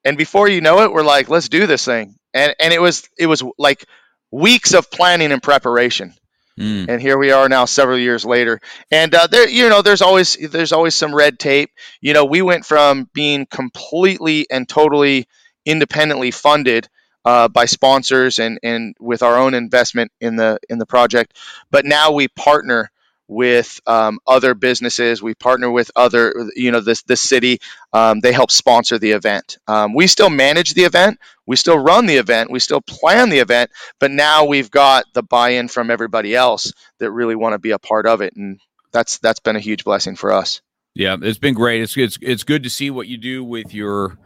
And 0.04 0.18
before 0.18 0.48
you 0.48 0.62
know 0.62 0.82
it, 0.82 0.92
we're 0.92 1.04
like, 1.04 1.30
let's 1.30 1.50
do 1.50 1.68
this 1.68 1.86
thing. 1.86 2.16
And 2.34 2.56
and 2.60 2.74
it 2.74 2.82
was 2.82 3.10
it 3.18 3.28
was 3.28 3.44
like 3.58 3.86
weeks 4.32 4.74
of 4.74 4.90
planning 4.90 5.34
and 5.34 5.44
preparation 5.44 6.16
Mm. 6.60 6.90
and 6.90 7.02
here 7.02 7.18
we 7.18 7.32
are 7.32 7.48
now 7.48 7.64
several 7.64 7.98
years 7.98 8.26
later 8.26 8.60
and 8.92 9.16
uh, 9.16 9.28
there 9.28 9.48
you 9.48 9.70
know 9.70 9.82
there's 9.82 10.02
always 10.02 10.36
there's 10.36 10.74
always 10.74 10.94
some 10.94 11.16
red 11.16 11.40
tape 11.40 11.72
you 12.02 12.14
know 12.14 12.26
we 12.26 12.42
went 12.42 12.66
from 12.66 13.10
being 13.14 13.46
completely 13.46 14.46
and 14.52 14.68
totally 14.68 15.28
independently 15.66 16.30
funded 16.30 16.90
uh, 17.24 17.48
by 17.48 17.66
sponsors 17.66 18.40
and 18.40 18.60
and 18.64 18.96
with 19.00 19.24
our 19.24 19.38
own 19.38 19.54
investment 19.54 20.12
in 20.20 20.36
the 20.36 20.60
in 20.70 20.78
the 20.78 20.86
project 20.86 21.38
but 21.70 21.86
now 21.86 22.12
we 22.12 22.28
partner 22.28 22.92
with 23.32 23.80
um, 23.88 24.20
other 24.28 24.54
businesses. 24.54 25.24
We 25.24 25.34
partner 25.36 25.72
with 25.72 25.90
other 25.96 26.34
you 26.54 26.70
know 26.70 26.82
this 26.82 27.04
this 27.04 27.22
city. 27.22 27.60
Um, 27.94 28.20
they 28.20 28.34
help 28.34 28.52
sponsor 28.52 29.00
the 29.00 29.12
event. 29.12 29.58
Um, 29.68 29.94
we 29.94 30.08
still 30.08 30.30
manage 30.30 30.74
the 30.74 30.84
event. 30.84 31.18
We 31.48 31.56
still 31.56 31.80
run 31.80 32.08
the 32.08 32.18
event. 32.18 32.52
We 32.52 32.60
still 32.60 32.82
plan 32.82 33.30
the 33.30 33.40
event. 33.40 33.72
But 34.00 34.12
now 34.12 34.46
we've 34.46 34.70
got 34.70 35.06
the 35.14 35.24
buy-in 35.24 35.70
from 35.70 35.90
everybody 35.90 36.36
else 36.36 36.74
that 37.00 37.10
really 37.12 37.36
want 37.36 37.54
to 37.54 37.60
be 37.60 37.72
a 37.72 37.80
part 37.80 38.06
of 38.06 38.20
it. 38.20 38.36
And 38.36 38.60
that's 38.92 39.18
that's 39.20 39.40
been 39.40 39.56
a 39.56 39.62
huge 39.62 39.86
blessing 39.86 40.18
for 40.18 40.34
us. 40.34 40.62
Yeah, 40.94 41.16
it's 41.22 41.40
been 41.40 41.54
great. 41.54 41.82
It's 41.82 41.96
it's 41.96 42.18
it's 42.22 42.44
good 42.44 42.64
to 42.64 42.70
see 42.70 42.90
what 42.90 43.08
you 43.08 43.18
do 43.18 43.46
with 43.46 43.74
your, 43.74 44.18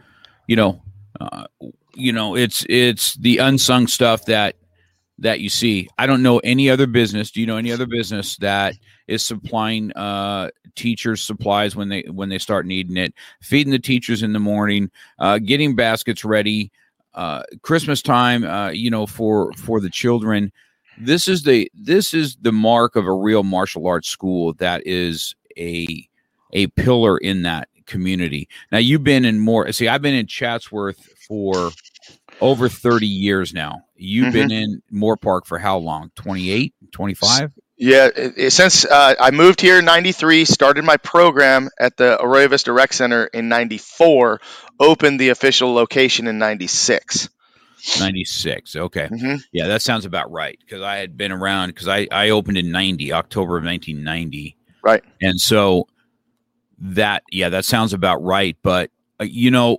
you 0.48 0.56
know, 0.56 0.82
uh, 1.20 1.46
you 1.94 2.12
know, 2.12 2.34
it's 2.34 2.66
it's 2.68 3.14
the 3.14 3.38
unsung 3.38 3.86
stuff 3.86 4.24
that 4.24 4.56
that 5.18 5.40
you 5.40 5.48
see. 5.48 5.88
I 5.98 6.06
don't 6.06 6.22
know 6.22 6.38
any 6.38 6.68
other 6.68 6.86
business. 6.86 7.30
Do 7.30 7.40
you 7.40 7.46
know 7.46 7.56
any 7.56 7.72
other 7.72 7.86
business 7.86 8.36
that 8.38 8.74
is 9.06 9.24
supplying 9.24 9.92
uh, 9.92 10.50
teachers 10.74 11.22
supplies 11.22 11.74
when 11.74 11.88
they 11.88 12.02
when 12.02 12.28
they 12.28 12.38
start 12.38 12.66
needing 12.66 12.96
it, 12.96 13.14
feeding 13.40 13.72
the 13.72 13.78
teachers 13.78 14.22
in 14.22 14.32
the 14.32 14.38
morning, 14.38 14.90
uh, 15.18 15.38
getting 15.38 15.74
baskets 15.74 16.24
ready, 16.24 16.70
uh, 17.14 17.42
Christmas 17.62 18.02
time, 18.02 18.44
uh, 18.44 18.70
you 18.70 18.90
know, 18.90 19.06
for 19.06 19.52
for 19.54 19.80
the 19.80 19.90
children. 19.90 20.52
This 20.98 21.28
is 21.28 21.42
the 21.42 21.70
this 21.74 22.14
is 22.14 22.36
the 22.36 22.52
mark 22.52 22.96
of 22.96 23.06
a 23.06 23.12
real 23.12 23.42
martial 23.42 23.86
arts 23.86 24.08
school 24.08 24.52
that 24.54 24.86
is 24.86 25.34
a 25.58 26.08
a 26.52 26.66
pillar 26.68 27.18
in 27.18 27.42
that 27.42 27.68
community. 27.86 28.48
Now 28.72 28.78
you've 28.78 29.04
been 29.04 29.24
in 29.24 29.38
more 29.38 29.70
see 29.72 29.88
I've 29.88 30.02
been 30.02 30.14
in 30.14 30.26
Chatsworth 30.26 30.98
for 31.26 31.70
over 32.40 32.68
30 32.68 33.06
years 33.06 33.52
now. 33.54 33.82
You've 33.96 34.32
been 34.32 34.50
in 34.50 34.82
Moorpark 34.92 35.46
for 35.46 35.58
how 35.58 35.78
long? 35.78 36.10
28, 36.16 36.74
25? 36.92 37.52
Yeah, 37.78 38.08
since 38.48 38.84
uh, 38.86 39.14
I 39.20 39.30
moved 39.32 39.60
here 39.60 39.78
in 39.78 39.84
'93, 39.84 40.46
started 40.46 40.82
my 40.84 40.96
program 40.96 41.68
at 41.78 41.96
the 41.98 42.18
Arroyo 42.22 42.48
Vista 42.48 42.72
Rec 42.72 42.92
Center 42.94 43.24
in 43.26 43.48
'94, 43.50 44.40
opened 44.80 45.20
the 45.20 45.28
official 45.28 45.74
location 45.74 46.26
in 46.26 46.38
'96. 46.38 47.28
96 48.00 48.74
okay 48.74 49.06
Mhm. 49.12 49.40
yeah 49.52 49.68
that 49.68 49.80
sounds 49.82 50.06
about 50.06 50.32
right 50.32 50.58
because 50.58 50.80
i 50.82 50.96
had 50.96 51.16
been 51.16 51.30
around 51.30 51.68
because 51.68 51.86
I, 51.86 52.08
I 52.10 52.30
opened 52.30 52.56
in 52.58 52.72
90 52.72 53.12
october 53.12 53.58
of 53.58 53.64
1990 53.64 54.56
Right. 54.82 55.04
and 55.20 55.38
so 55.38 55.86
that 56.80 57.22
yeah 57.30 57.50
that 57.50 57.64
sounds 57.64 57.92
about 57.92 58.24
right 58.24 58.56
but 58.62 58.90
uh, 59.20 59.24
you 59.24 59.50
know 59.52 59.78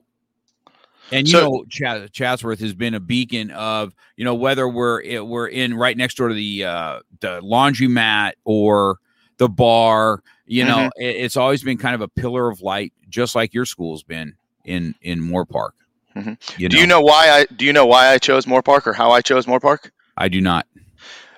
and 1.12 1.28
you 1.28 1.32
So- 1.32 1.42
know 1.50 1.66
Ch- 1.70 2.12
chatsworth 2.12 2.60
has 2.60 2.74
been 2.74 2.94
a 2.94 3.00
beacon 3.00 3.52
of 3.52 3.94
you 4.16 4.26
know 4.26 4.36
whether 4.36 4.68
we're 4.68 5.04
i- 5.04 5.20
we're 5.22 5.48
in 5.48 5.74
right 5.74 5.96
next 5.96 6.16
door 6.18 6.30
to 6.30 6.34
the 6.36 6.66
uh 6.66 7.00
the 7.20 7.40
laundromat 7.42 8.34
or 8.44 8.98
the 9.38 9.48
bar 9.50 10.22
you 10.46 10.66
know 10.66 10.78
Mm-hmm. 10.78 11.02
it, 11.02 11.16
it's 11.18 11.38
always 11.38 11.64
been 11.64 11.78
kind 11.78 11.96
of 11.96 12.02
a 12.02 12.08
pillar 12.08 12.50
of 12.50 12.62
light 12.62 12.94
just 13.10 13.36
like 13.36 13.54
your 13.54 13.66
school's 13.66 14.04
been 14.04 14.36
in 14.66 14.96
in 15.02 15.22
moorpark 15.22 15.72
Mhm. 16.16 16.38
you 16.60 16.68
Do 16.70 16.78
you 16.80 16.88
know 16.88 17.02
why 17.02 17.30
I 17.30 17.46
do 17.54 17.66
you 17.66 17.74
know 17.74 17.86
why 17.86 18.08
I 18.10 18.18
chose 18.18 18.46
Moorpark 18.46 18.88
or 18.88 18.94
how 18.94 19.12
I 19.12 19.22
chose 19.22 19.46
Moorpark? 19.46 19.92
i 20.18 20.28
do 20.30 20.42
not 20.42 20.66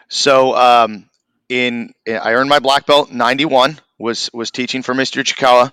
So 0.07 0.55
um, 0.55 1.09
in 1.49 1.93
I 2.07 2.33
earned 2.33 2.49
my 2.49 2.59
black 2.59 2.85
belt 2.85 3.11
'91. 3.11 3.79
Was 3.99 4.29
was 4.33 4.49
teaching 4.51 4.81
for 4.81 4.93
Mr. 4.95 5.21
Chikawa. 5.23 5.71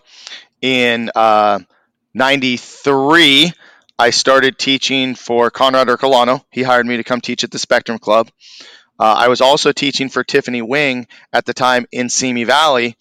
In 0.61 1.11
uh, 1.14 1.61
'93, 2.12 3.53
I 3.99 4.11
started 4.11 4.59
teaching 4.59 5.14
for 5.14 5.51
Conrad 5.51 5.88
Ercolano. 5.88 6.44
He 6.51 6.62
hired 6.62 6.84
me 6.86 6.99
to 6.99 7.05
come 7.05 7.22
teach 7.22 7.44
at 7.44 7.51
the 7.51 7.59
Spectrum 7.59 7.99
Club. 7.99 8.30
Uh, 9.01 9.05
I 9.05 9.28
was 9.28 9.40
also 9.40 9.72
teaching 9.72 10.11
for 10.11 10.22
Tiffany 10.22 10.61
Wing 10.61 11.07
at 11.32 11.47
the 11.47 11.55
time 11.55 11.86
in 11.90 12.11
Simi 12.11 12.44
Valley, 12.44 12.97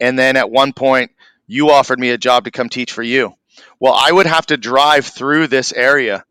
and 0.00 0.18
then 0.18 0.36
at 0.36 0.50
one 0.50 0.72
point, 0.72 1.12
you 1.46 1.70
offered 1.70 2.00
me 2.00 2.10
a 2.10 2.18
job 2.18 2.44
to 2.44 2.50
come 2.50 2.68
teach 2.68 2.92
for 2.92 3.04
you. 3.04 3.34
Well, 3.78 3.94
I 3.96 4.10
would 4.10 4.26
have 4.26 4.46
to 4.46 4.56
drive 4.56 5.06
through 5.06 5.46
this 5.46 5.72
area, 5.72 6.24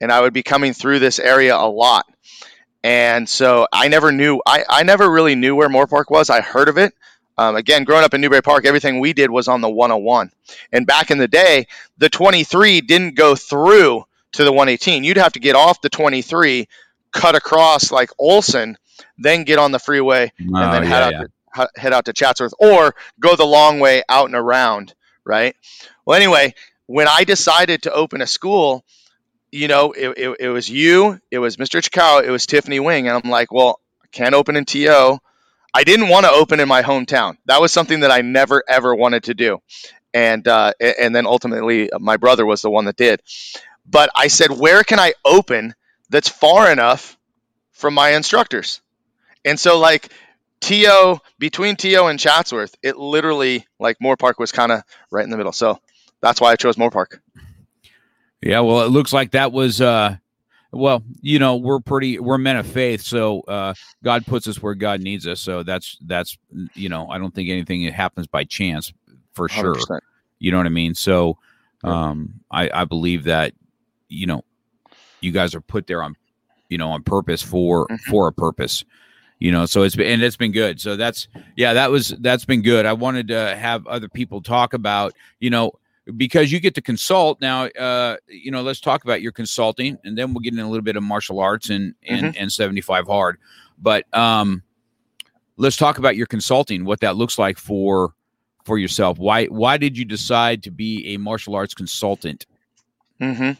and 0.00 0.10
I 0.10 0.20
would 0.20 0.32
be 0.32 0.42
coming 0.42 0.72
through 0.72 0.98
this 0.98 1.20
area 1.20 1.56
a 1.56 1.68
lot. 1.68 2.06
And 2.82 3.28
so 3.28 3.68
I 3.72 3.88
never 3.88 4.10
knew, 4.10 4.40
I, 4.44 4.64
I 4.68 4.82
never 4.82 5.08
really 5.08 5.36
knew 5.36 5.54
where 5.54 5.68
Moorpark 5.68 6.04
was. 6.08 6.30
I 6.30 6.40
heard 6.40 6.68
of 6.68 6.78
it. 6.78 6.94
Um, 7.38 7.56
again, 7.56 7.84
growing 7.84 8.04
up 8.04 8.14
in 8.14 8.20
Newbury 8.20 8.42
Park, 8.42 8.64
everything 8.64 9.00
we 9.00 9.12
did 9.12 9.30
was 9.30 9.48
on 9.48 9.60
the 9.60 9.68
101. 9.68 10.30
And 10.72 10.86
back 10.86 11.10
in 11.10 11.18
the 11.18 11.28
day, 11.28 11.66
the 11.98 12.08
23 12.08 12.80
didn't 12.80 13.14
go 13.14 13.34
through 13.34 14.04
to 14.32 14.44
the 14.44 14.52
118. 14.52 15.04
You'd 15.04 15.16
have 15.18 15.32
to 15.34 15.40
get 15.40 15.54
off 15.56 15.80
the 15.80 15.90
23, 15.90 16.66
cut 17.12 17.34
across 17.34 17.90
like 17.90 18.10
Olsen, 18.18 18.78
then 19.18 19.44
get 19.44 19.58
on 19.58 19.72
the 19.72 19.78
freeway 19.78 20.32
and 20.38 20.54
then 20.54 20.84
Oh, 20.84 20.86
head 20.86 20.88
yeah, 20.88 21.06
out 21.06 21.12
yeah. 21.12 21.64
to 21.64 21.80
head 21.80 21.92
out 21.92 22.04
to 22.06 22.12
Chatsworth, 22.12 22.52
or 22.58 22.94
go 23.18 23.34
the 23.36 23.46
long 23.46 23.80
way 23.80 24.02
out 24.08 24.26
and 24.26 24.34
around. 24.34 24.94
Right. 25.24 25.56
Well, 26.04 26.16
anyway, 26.16 26.54
when 26.86 27.08
I 27.08 27.24
decided 27.24 27.82
to 27.82 27.92
open 27.92 28.20
a 28.20 28.26
school, 28.26 28.84
you 29.50 29.68
know, 29.68 29.92
it, 29.92 30.08
it, 30.18 30.36
it 30.40 30.48
was 30.50 30.68
you, 30.68 31.20
it 31.30 31.38
was 31.38 31.56
Mr. 31.56 31.80
Chikao, 31.80 32.22
it 32.24 32.30
was 32.30 32.46
Tiffany 32.46 32.78
Wing, 32.78 33.08
and 33.08 33.16
I'm 33.22 33.30
like, 33.30 33.52
well, 33.52 33.80
I 34.04 34.06
can't 34.12 34.34
open 34.34 34.56
in 34.56 34.64
TO. 34.66 35.18
I 35.76 35.84
didn't 35.84 36.08
want 36.08 36.24
to 36.24 36.32
open 36.32 36.58
in 36.58 36.68
my 36.68 36.80
hometown. 36.80 37.36
That 37.44 37.60
was 37.60 37.70
something 37.70 38.00
that 38.00 38.10
I 38.10 38.22
never 38.22 38.62
ever 38.66 38.94
wanted 38.94 39.24
to 39.24 39.34
do, 39.34 39.58
and 40.14 40.48
uh, 40.48 40.72
and 40.80 41.14
then 41.14 41.26
ultimately 41.26 41.90
uh, 41.90 41.98
my 41.98 42.16
brother 42.16 42.46
was 42.46 42.62
the 42.62 42.70
one 42.70 42.86
that 42.86 42.96
did. 42.96 43.20
But 43.84 44.08
I 44.16 44.28
said, 44.28 44.50
where 44.52 44.82
can 44.84 44.98
I 44.98 45.12
open 45.22 45.74
that's 46.08 46.30
far 46.30 46.72
enough 46.72 47.18
from 47.72 47.92
my 47.92 48.14
instructors? 48.14 48.80
And 49.44 49.60
so 49.60 49.78
like 49.78 50.10
TO 50.60 51.18
between 51.38 51.76
TO 51.76 52.06
and 52.06 52.18
Chatsworth, 52.18 52.74
it 52.82 52.96
literally 52.96 53.66
like 53.78 53.98
Moorpark 53.98 54.38
was 54.38 54.52
kind 54.52 54.72
of 54.72 54.82
right 55.10 55.24
in 55.24 55.30
the 55.30 55.36
middle. 55.36 55.52
So 55.52 55.78
that's 56.22 56.40
why 56.40 56.52
I 56.52 56.56
chose 56.56 56.76
Moorpark. 56.76 57.20
Yeah, 58.40 58.60
well, 58.60 58.80
it 58.80 58.88
looks 58.88 59.12
like 59.12 59.32
that 59.32 59.52
was 59.52 59.82
uh 59.82 60.16
well, 60.76 61.02
you 61.20 61.38
know, 61.38 61.56
we're 61.56 61.80
pretty 61.80 62.18
we're 62.18 62.38
men 62.38 62.56
of 62.56 62.66
faith, 62.66 63.00
so 63.02 63.40
uh 63.42 63.74
God 64.04 64.26
puts 64.26 64.46
us 64.46 64.62
where 64.62 64.74
God 64.74 65.00
needs 65.00 65.26
us. 65.26 65.40
So 65.40 65.62
that's 65.62 65.98
that's 66.06 66.36
you 66.74 66.88
know, 66.88 67.08
I 67.08 67.18
don't 67.18 67.34
think 67.34 67.48
anything 67.48 67.82
happens 67.84 68.26
by 68.26 68.44
chance 68.44 68.92
for 69.34 69.48
sure. 69.48 69.74
100%. 69.74 70.00
You 70.38 70.50
know 70.52 70.58
what 70.58 70.66
I 70.66 70.70
mean? 70.70 70.94
So 70.94 71.38
um 71.84 72.34
I 72.50 72.70
I 72.72 72.84
believe 72.84 73.24
that 73.24 73.52
you 74.08 74.26
know, 74.26 74.44
you 75.20 75.32
guys 75.32 75.54
are 75.54 75.60
put 75.60 75.86
there 75.86 76.02
on 76.02 76.14
you 76.68 76.78
know, 76.78 76.90
on 76.90 77.02
purpose 77.02 77.42
for 77.42 77.86
Mhm. 77.88 78.00
for 78.02 78.28
a 78.28 78.32
purpose. 78.32 78.84
You 79.38 79.52
know, 79.52 79.66
so 79.66 79.82
it's 79.82 79.94
been 79.94 80.06
and 80.10 80.22
it's 80.22 80.36
been 80.36 80.52
good. 80.52 80.80
So 80.80 80.96
that's 80.96 81.28
yeah, 81.56 81.74
that 81.74 81.90
was 81.90 82.08
that's 82.20 82.44
been 82.44 82.62
good. 82.62 82.86
I 82.86 82.92
wanted 82.94 83.28
to 83.28 83.54
have 83.56 83.86
other 83.86 84.08
people 84.08 84.40
talk 84.40 84.72
about, 84.72 85.12
you 85.40 85.50
know, 85.50 85.72
because 86.16 86.52
you 86.52 86.60
get 86.60 86.74
to 86.74 86.80
consult 86.80 87.40
now 87.40 87.64
uh 87.66 88.16
you 88.28 88.50
know 88.50 88.62
let's 88.62 88.80
talk 88.80 89.04
about 89.04 89.20
your 89.20 89.32
consulting 89.32 89.98
and 90.04 90.16
then 90.16 90.32
we'll 90.32 90.40
get 90.40 90.52
in 90.52 90.60
a 90.60 90.68
little 90.68 90.84
bit 90.84 90.96
of 90.96 91.02
martial 91.02 91.40
arts 91.40 91.70
and 91.70 91.94
and, 92.04 92.36
and 92.36 92.52
75 92.52 93.06
hard 93.06 93.38
but 93.78 94.04
um 94.16 94.62
let's 95.56 95.76
talk 95.76 95.98
about 95.98 96.16
your 96.16 96.26
consulting 96.26 96.84
what 96.84 97.00
that 97.00 97.16
looks 97.16 97.38
like 97.38 97.58
for 97.58 98.14
for 98.64 98.78
yourself 98.78 99.18
why 99.18 99.46
why 99.46 99.76
did 99.76 99.98
you 99.98 100.04
decide 100.04 100.62
to 100.62 100.70
be 100.70 101.14
a 101.14 101.16
martial 101.16 101.54
arts 101.54 101.74
consultant 101.74 102.46
mm-hmm. 103.20 103.52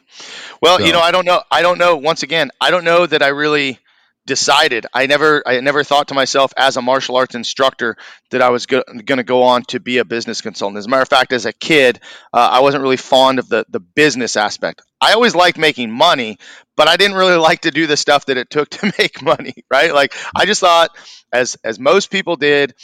Well, 0.60 0.80
you 0.80 0.92
know, 0.92 1.00
I 1.00 1.10
don't 1.10 1.24
know. 1.24 1.42
I 1.50 1.62
don't 1.62 1.78
know. 1.78 1.96
Once 1.96 2.22
again, 2.22 2.50
I 2.60 2.70
don't 2.70 2.84
know 2.84 3.06
that 3.06 3.22
I 3.22 3.28
really 3.28 3.78
decided. 4.26 4.86
I 4.92 5.06
never, 5.06 5.42
I 5.46 5.60
never 5.60 5.84
thought 5.84 6.08
to 6.08 6.14
myself 6.14 6.52
as 6.56 6.76
a 6.76 6.82
martial 6.82 7.16
arts 7.16 7.34
instructor 7.34 7.96
that 8.30 8.42
I 8.42 8.50
was 8.50 8.66
go- 8.66 8.82
going 8.82 9.18
to 9.18 9.24
go 9.24 9.44
on 9.44 9.62
to 9.66 9.80
be 9.80 9.98
a 9.98 10.04
business 10.04 10.40
consultant. 10.40 10.78
As 10.78 10.86
a 10.86 10.88
matter 10.88 11.02
of 11.02 11.08
fact, 11.08 11.32
as 11.32 11.46
a 11.46 11.52
kid, 11.52 12.00
uh, 12.32 12.48
I 12.52 12.60
wasn't 12.60 12.82
really 12.82 12.96
fond 12.96 13.38
of 13.38 13.48
the 13.48 13.64
the 13.68 13.80
business 13.80 14.36
aspect. 14.36 14.82
I 15.00 15.12
always 15.12 15.34
liked 15.34 15.58
making 15.58 15.90
money, 15.90 16.38
but 16.76 16.88
I 16.88 16.96
didn't 16.96 17.16
really 17.16 17.36
like 17.36 17.62
to 17.62 17.70
do 17.70 17.86
the 17.86 17.96
stuff 17.96 18.26
that 18.26 18.36
it 18.36 18.50
took 18.50 18.68
to 18.70 18.92
make 18.98 19.22
money. 19.22 19.54
Right? 19.70 19.94
Like 19.94 20.14
I 20.34 20.44
just 20.44 20.60
thought, 20.60 20.90
as 21.32 21.56
as 21.64 21.78
most 21.78 22.10
people 22.10 22.36
did, 22.36 22.74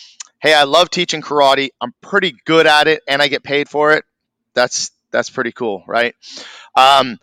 hey, 0.41 0.55
I 0.55 0.65
love 0.65 0.91
teaching 0.91 1.23
karate. 1.23 1.71
I'm 1.81 1.93
pretty 2.01 2.35
good 2.47 2.67
at 2.67 2.89
it, 2.89 3.03
and 3.07 3.21
I 3.21 3.29
get 3.29 3.43
paid 3.43 3.69
for 3.69 3.93
it. 3.93 4.05
That's 4.55 4.91
that's 5.11 5.31
pretty 5.31 5.53
cool, 5.53 5.85
right? 5.87 6.15
Um, 6.75 7.19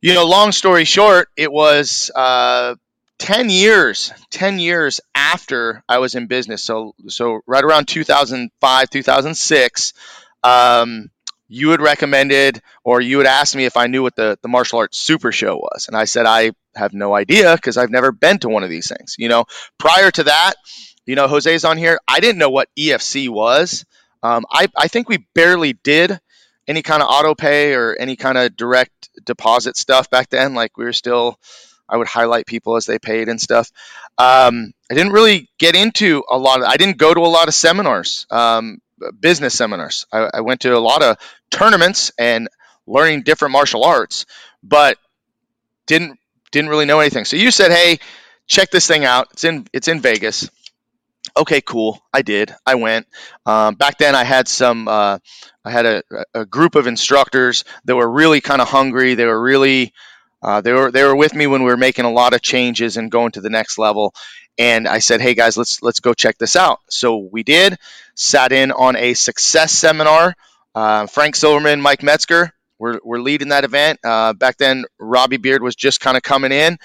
you 0.00 0.14
know, 0.14 0.26
long 0.26 0.52
story 0.52 0.84
short, 0.84 1.28
it 1.36 1.50
was 1.50 2.10
uh, 2.14 2.76
ten 3.18 3.50
years, 3.50 4.12
ten 4.30 4.58
years 4.58 5.00
after 5.14 5.82
I 5.88 5.98
was 5.98 6.14
in 6.14 6.26
business. 6.26 6.62
So, 6.62 6.94
so 7.08 7.40
right 7.46 7.64
around 7.64 7.88
2005, 7.88 8.90
2006, 8.90 9.92
um, 10.42 11.10
you 11.48 11.70
had 11.70 11.80
recommended, 11.80 12.60
or 12.84 13.00
you 13.00 13.18
had 13.18 13.26
asked 13.26 13.54
me 13.54 13.64
if 13.64 13.76
I 13.76 13.86
knew 13.86 14.02
what 14.02 14.16
the 14.16 14.38
the 14.42 14.48
martial 14.48 14.78
arts 14.78 14.98
super 14.98 15.32
show 15.32 15.56
was, 15.56 15.86
and 15.88 15.96
I 15.96 16.04
said 16.04 16.26
I 16.26 16.52
have 16.74 16.92
no 16.92 17.14
idea 17.14 17.54
because 17.54 17.76
I've 17.76 17.90
never 17.90 18.12
been 18.12 18.38
to 18.40 18.48
one 18.48 18.64
of 18.64 18.70
these 18.70 18.88
things. 18.88 19.16
You 19.18 19.28
know, 19.28 19.44
prior 19.78 20.10
to 20.10 20.24
that, 20.24 20.54
you 21.06 21.14
know, 21.14 21.28
Jose's 21.28 21.64
on 21.64 21.78
here. 21.78 21.98
I 22.08 22.20
didn't 22.20 22.38
know 22.38 22.50
what 22.50 22.68
EFC 22.78 23.28
was. 23.28 23.84
Um, 24.22 24.44
I 24.50 24.68
I 24.76 24.88
think 24.88 25.08
we 25.08 25.26
barely 25.34 25.72
did 25.72 26.18
any 26.68 26.82
kind 26.82 27.02
of 27.02 27.08
auto 27.08 27.34
pay 27.34 27.74
or 27.74 27.96
any 27.98 28.16
kind 28.16 28.36
of 28.36 28.56
direct 28.56 29.08
deposit 29.24 29.76
stuff 29.76 30.10
back 30.10 30.30
then. 30.30 30.54
Like 30.54 30.76
we 30.76 30.84
were 30.84 30.92
still, 30.92 31.38
I 31.88 31.96
would 31.96 32.06
highlight 32.06 32.46
people 32.46 32.76
as 32.76 32.86
they 32.86 32.98
paid 32.98 33.28
and 33.28 33.40
stuff. 33.40 33.70
Um, 34.18 34.72
I 34.90 34.94
didn't 34.94 35.12
really 35.12 35.48
get 35.58 35.74
into 35.76 36.24
a 36.30 36.38
lot 36.38 36.60
of. 36.60 36.66
I 36.66 36.76
didn't 36.76 36.98
go 36.98 37.12
to 37.12 37.20
a 37.20 37.28
lot 37.28 37.48
of 37.48 37.54
seminars, 37.54 38.26
um, 38.30 38.78
business 39.20 39.54
seminars. 39.54 40.06
I, 40.12 40.30
I 40.34 40.40
went 40.40 40.60
to 40.62 40.76
a 40.76 40.78
lot 40.78 41.02
of 41.02 41.16
tournaments 41.50 42.12
and 42.18 42.48
learning 42.86 43.22
different 43.22 43.52
martial 43.52 43.84
arts, 43.84 44.26
but 44.62 44.98
didn't 45.86 46.18
didn't 46.52 46.70
really 46.70 46.86
know 46.86 47.00
anything. 47.00 47.24
So 47.24 47.36
you 47.36 47.50
said, 47.50 47.70
"Hey, 47.70 47.98
check 48.46 48.70
this 48.70 48.86
thing 48.86 49.04
out. 49.04 49.28
It's 49.32 49.44
in 49.44 49.66
it's 49.72 49.88
in 49.88 50.00
Vegas." 50.00 50.48
Okay, 51.36 51.60
cool. 51.60 52.00
I 52.14 52.22
did. 52.22 52.54
I 52.64 52.76
went. 52.76 53.06
Um, 53.44 53.74
back 53.74 53.98
then, 53.98 54.14
I 54.14 54.24
had 54.24 54.48
some. 54.48 54.88
Uh, 54.88 55.18
I 55.64 55.70
had 55.70 55.84
a, 55.84 56.02
a 56.32 56.46
group 56.46 56.76
of 56.76 56.86
instructors 56.86 57.64
that 57.84 57.96
were 57.96 58.08
really 58.08 58.40
kind 58.40 58.62
of 58.62 58.68
hungry. 58.68 59.14
They 59.14 59.26
were 59.26 59.40
really, 59.40 59.92
uh, 60.42 60.60
they 60.60 60.72
were 60.72 60.90
they 60.90 61.04
were 61.04 61.16
with 61.16 61.34
me 61.34 61.46
when 61.46 61.62
we 61.62 61.70
were 61.70 61.76
making 61.76 62.04
a 62.04 62.12
lot 62.12 62.34
of 62.34 62.42
changes 62.42 62.96
and 62.96 63.10
going 63.10 63.32
to 63.32 63.40
the 63.40 63.50
next 63.50 63.78
level. 63.78 64.14
And 64.58 64.88
I 64.88 64.98
said, 65.00 65.20
"Hey 65.20 65.34
guys, 65.34 65.56
let's 65.56 65.82
let's 65.82 66.00
go 66.00 66.14
check 66.14 66.38
this 66.38 66.56
out." 66.56 66.80
So 66.88 67.28
we 67.30 67.42
did. 67.42 67.76
Sat 68.14 68.52
in 68.52 68.72
on 68.72 68.96
a 68.96 69.14
success 69.14 69.72
seminar. 69.72 70.34
Uh, 70.74 71.06
Frank 71.06 71.36
Silverman, 71.36 71.80
Mike 71.80 72.02
Metzger 72.02 72.52
were, 72.78 73.00
were 73.02 73.20
leading 73.20 73.48
that 73.48 73.64
event. 73.64 73.98
Uh, 74.04 74.32
back 74.34 74.58
then, 74.58 74.84
Robbie 74.98 75.38
Beard 75.38 75.62
was 75.62 75.74
just 75.74 76.00
kind 76.00 76.16
of 76.16 76.22
coming 76.22 76.52
in, 76.52 76.78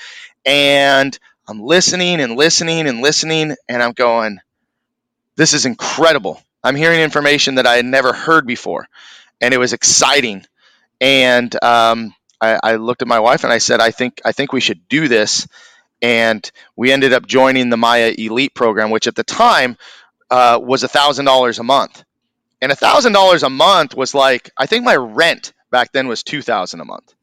and 0.45 1.17
I'm 1.47 1.61
listening 1.61 2.21
and 2.21 2.35
listening 2.35 2.87
and 2.87 3.01
listening, 3.01 3.55
and 3.67 3.83
I'm 3.83 3.93
going, 3.93 4.39
"This 5.35 5.53
is 5.53 5.65
incredible." 5.65 6.41
I'm 6.63 6.75
hearing 6.75 6.99
information 6.99 7.55
that 7.55 7.65
I 7.65 7.75
had 7.75 7.85
never 7.85 8.13
heard 8.13 8.45
before, 8.45 8.87
and 9.41 9.53
it 9.53 9.57
was 9.57 9.73
exciting. 9.73 10.45
And 10.99 11.51
um, 11.63 12.13
I, 12.41 12.59
I 12.63 12.75
looked 12.75 13.01
at 13.01 13.07
my 13.07 13.19
wife 13.19 13.43
and 13.43 13.53
I 13.53 13.59
said, 13.59 13.79
"I 13.79 13.91
think 13.91 14.21
I 14.25 14.31
think 14.31 14.51
we 14.51 14.61
should 14.61 14.87
do 14.89 15.07
this." 15.07 15.47
and 16.01 16.51
we 16.75 16.91
ended 16.91 17.13
up 17.13 17.25
joining 17.27 17.69
the 17.69 17.77
MAIA 17.77 18.17
Elite 18.17 18.55
program, 18.55 18.89
which 18.89 19.07
at 19.07 19.15
the 19.15 19.23
time 19.23 19.77
uh, 20.29 20.59
was 20.61 20.83
a 20.83 20.87
thousand 20.87 21.25
dollars 21.25 21.59
a 21.59 21.63
month, 21.63 22.03
and 22.61 22.71
a 22.71 22.75
thousand 22.75 23.13
dollars 23.13 23.43
a 23.43 23.49
month 23.49 23.95
was 23.95 24.13
like 24.13 24.49
I 24.57 24.65
think 24.65 24.83
my 24.83 24.95
rent 24.95 25.53
back 25.69 25.91
then 25.91 26.07
was 26.07 26.23
two 26.23 26.41
thousand 26.41 26.81
a 26.81 26.85
month. 26.85 27.13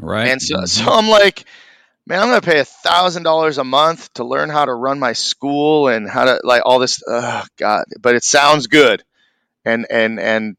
Right. 0.00 0.28
And 0.28 0.40
so, 0.40 0.64
so 0.66 0.84
I'm 0.86 1.08
like, 1.08 1.44
man, 2.06 2.20
I'm 2.20 2.28
gonna 2.28 2.40
pay 2.40 2.60
a 2.60 2.64
thousand 2.64 3.24
dollars 3.24 3.58
a 3.58 3.64
month 3.64 4.12
to 4.14 4.24
learn 4.24 4.50
how 4.50 4.64
to 4.64 4.74
run 4.74 4.98
my 4.98 5.12
school 5.14 5.88
and 5.88 6.08
how 6.08 6.24
to 6.24 6.40
like 6.44 6.62
all 6.64 6.78
this. 6.78 7.02
Oh 7.06 7.44
God, 7.56 7.84
but 8.00 8.14
it 8.14 8.22
sounds 8.22 8.68
good, 8.68 9.02
and 9.64 9.86
and 9.90 10.20
and 10.20 10.56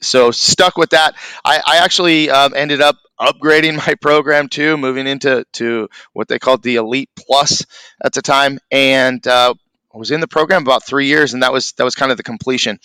so 0.00 0.30
stuck 0.30 0.78
with 0.78 0.90
that. 0.90 1.14
I, 1.44 1.60
I 1.66 1.76
actually 1.78 2.30
um, 2.30 2.54
ended 2.56 2.80
up 2.80 2.96
upgrading 3.20 3.76
my 3.86 3.94
program 3.94 4.48
too, 4.48 4.76
moving 4.76 5.06
into 5.06 5.44
to 5.54 5.88
what 6.12 6.28
they 6.28 6.38
called 6.38 6.62
the 6.62 6.76
Elite 6.76 7.10
Plus 7.16 7.66
at 8.02 8.12
the 8.12 8.22
time, 8.22 8.58
and 8.70 9.24
uh, 9.26 9.54
was 9.92 10.10
in 10.10 10.20
the 10.20 10.28
program 10.28 10.62
about 10.62 10.84
three 10.84 11.06
years, 11.06 11.34
and 11.34 11.42
that 11.42 11.52
was 11.52 11.72
that 11.72 11.84
was 11.84 11.94
kind 11.94 12.10
of 12.10 12.16
the 12.16 12.22
completion. 12.22 12.78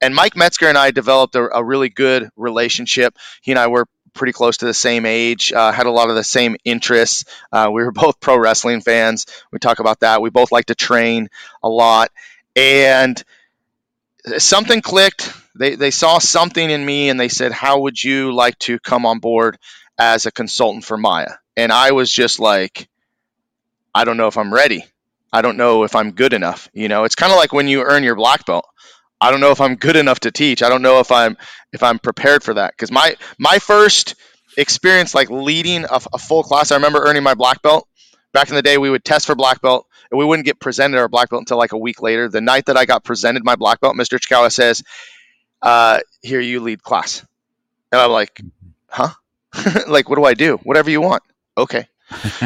And 0.00 0.14
Mike 0.14 0.36
Metzger 0.36 0.68
and 0.68 0.78
I 0.78 0.90
developed 0.90 1.34
a, 1.34 1.56
a 1.56 1.64
really 1.64 1.88
good 1.88 2.28
relationship. 2.36 3.16
He 3.42 3.52
and 3.52 3.58
I 3.58 3.68
were 3.68 3.86
pretty 4.12 4.32
close 4.32 4.58
to 4.58 4.66
the 4.66 4.74
same 4.74 5.06
age, 5.06 5.52
uh, 5.52 5.72
had 5.72 5.86
a 5.86 5.90
lot 5.90 6.10
of 6.10 6.16
the 6.16 6.24
same 6.24 6.56
interests. 6.64 7.24
Uh, 7.52 7.70
we 7.72 7.82
were 7.82 7.92
both 7.92 8.20
pro 8.20 8.36
wrestling 8.36 8.80
fans. 8.80 9.26
We 9.52 9.58
talk 9.58 9.80
about 9.80 10.00
that. 10.00 10.22
We 10.22 10.30
both 10.30 10.52
like 10.52 10.66
to 10.66 10.74
train 10.74 11.28
a 11.62 11.68
lot, 11.68 12.10
and 12.56 13.22
something 14.38 14.80
clicked. 14.80 15.32
They 15.60 15.76
they 15.76 15.90
saw 15.90 16.18
something 16.18 16.68
in 16.68 16.84
me, 16.84 17.10
and 17.10 17.20
they 17.20 17.28
said, 17.28 17.52
"How 17.52 17.80
would 17.80 18.02
you 18.02 18.32
like 18.32 18.58
to 18.60 18.80
come 18.80 19.06
on 19.06 19.18
board 19.20 19.58
as 19.98 20.26
a 20.26 20.32
consultant 20.32 20.84
for 20.84 20.96
MAIA?" 20.96 21.36
And 21.56 21.70
I 21.70 21.92
was 21.92 22.10
just 22.10 22.40
like, 22.40 22.88
"I 23.94 24.04
don't 24.04 24.16
know 24.16 24.26
if 24.26 24.38
I'm 24.38 24.52
ready." 24.52 24.84
I 25.32 25.42
don't 25.42 25.56
know 25.56 25.84
if 25.84 25.94
I'm 25.94 26.10
good 26.12 26.32
enough. 26.32 26.68
You 26.72 26.88
know, 26.88 27.04
it's 27.04 27.14
kind 27.14 27.32
of 27.32 27.38
like 27.38 27.52
when 27.52 27.68
you 27.68 27.82
earn 27.82 28.02
your 28.02 28.16
black 28.16 28.46
belt. 28.46 28.64
I 29.20 29.30
don't 29.30 29.40
know 29.40 29.50
if 29.50 29.60
I'm 29.60 29.76
good 29.76 29.96
enough 29.96 30.20
to 30.20 30.30
teach. 30.30 30.62
I 30.62 30.68
don't 30.68 30.82
know 30.82 30.98
if 30.98 31.12
I'm 31.12 31.36
if 31.72 31.82
I'm 31.82 31.98
prepared 31.98 32.42
for 32.42 32.54
that 32.54 32.72
because 32.72 32.90
my 32.90 33.16
my 33.38 33.58
first 33.58 34.14
experience 34.56 35.14
like 35.14 35.30
leading 35.30 35.84
a, 35.84 36.00
a, 36.12 36.18
full 36.18 36.42
class. 36.42 36.72
I 36.72 36.76
remember 36.76 37.04
earning 37.04 37.22
my 37.22 37.34
black 37.34 37.62
belt 37.62 37.86
back 38.32 38.48
in 38.48 38.54
the 38.54 38.62
day. 38.62 38.78
We 38.78 38.90
would 38.90 39.04
test 39.04 39.26
for 39.26 39.34
black 39.34 39.60
belt 39.60 39.86
and 40.10 40.18
we 40.18 40.24
wouldn't 40.24 40.46
get 40.46 40.58
presented 40.58 40.98
our 40.98 41.08
black 41.08 41.30
belt 41.30 41.42
until 41.42 41.58
like 41.58 41.72
a 41.72 41.78
week 41.78 42.02
later. 42.02 42.28
The 42.28 42.40
night 42.40 42.66
that 42.66 42.76
I 42.76 42.86
got 42.86 43.04
presented 43.04 43.44
my 43.44 43.56
black 43.56 43.80
belt, 43.80 43.94
Mr. 43.94 44.18
Chikawa 44.18 44.50
says, 44.50 44.82
uh, 45.62 46.00
"Here, 46.22 46.40
you 46.40 46.60
lead 46.60 46.82
class," 46.82 47.24
and 47.92 48.00
I'm 48.00 48.10
like, 48.10 48.40
"Huh? 48.88 49.10
like, 49.88 50.08
what 50.08 50.16
do 50.16 50.24
I 50.24 50.34
do? 50.34 50.56
Whatever 50.62 50.90
you 50.90 51.00
want." 51.00 51.22
Okay. 51.56 51.86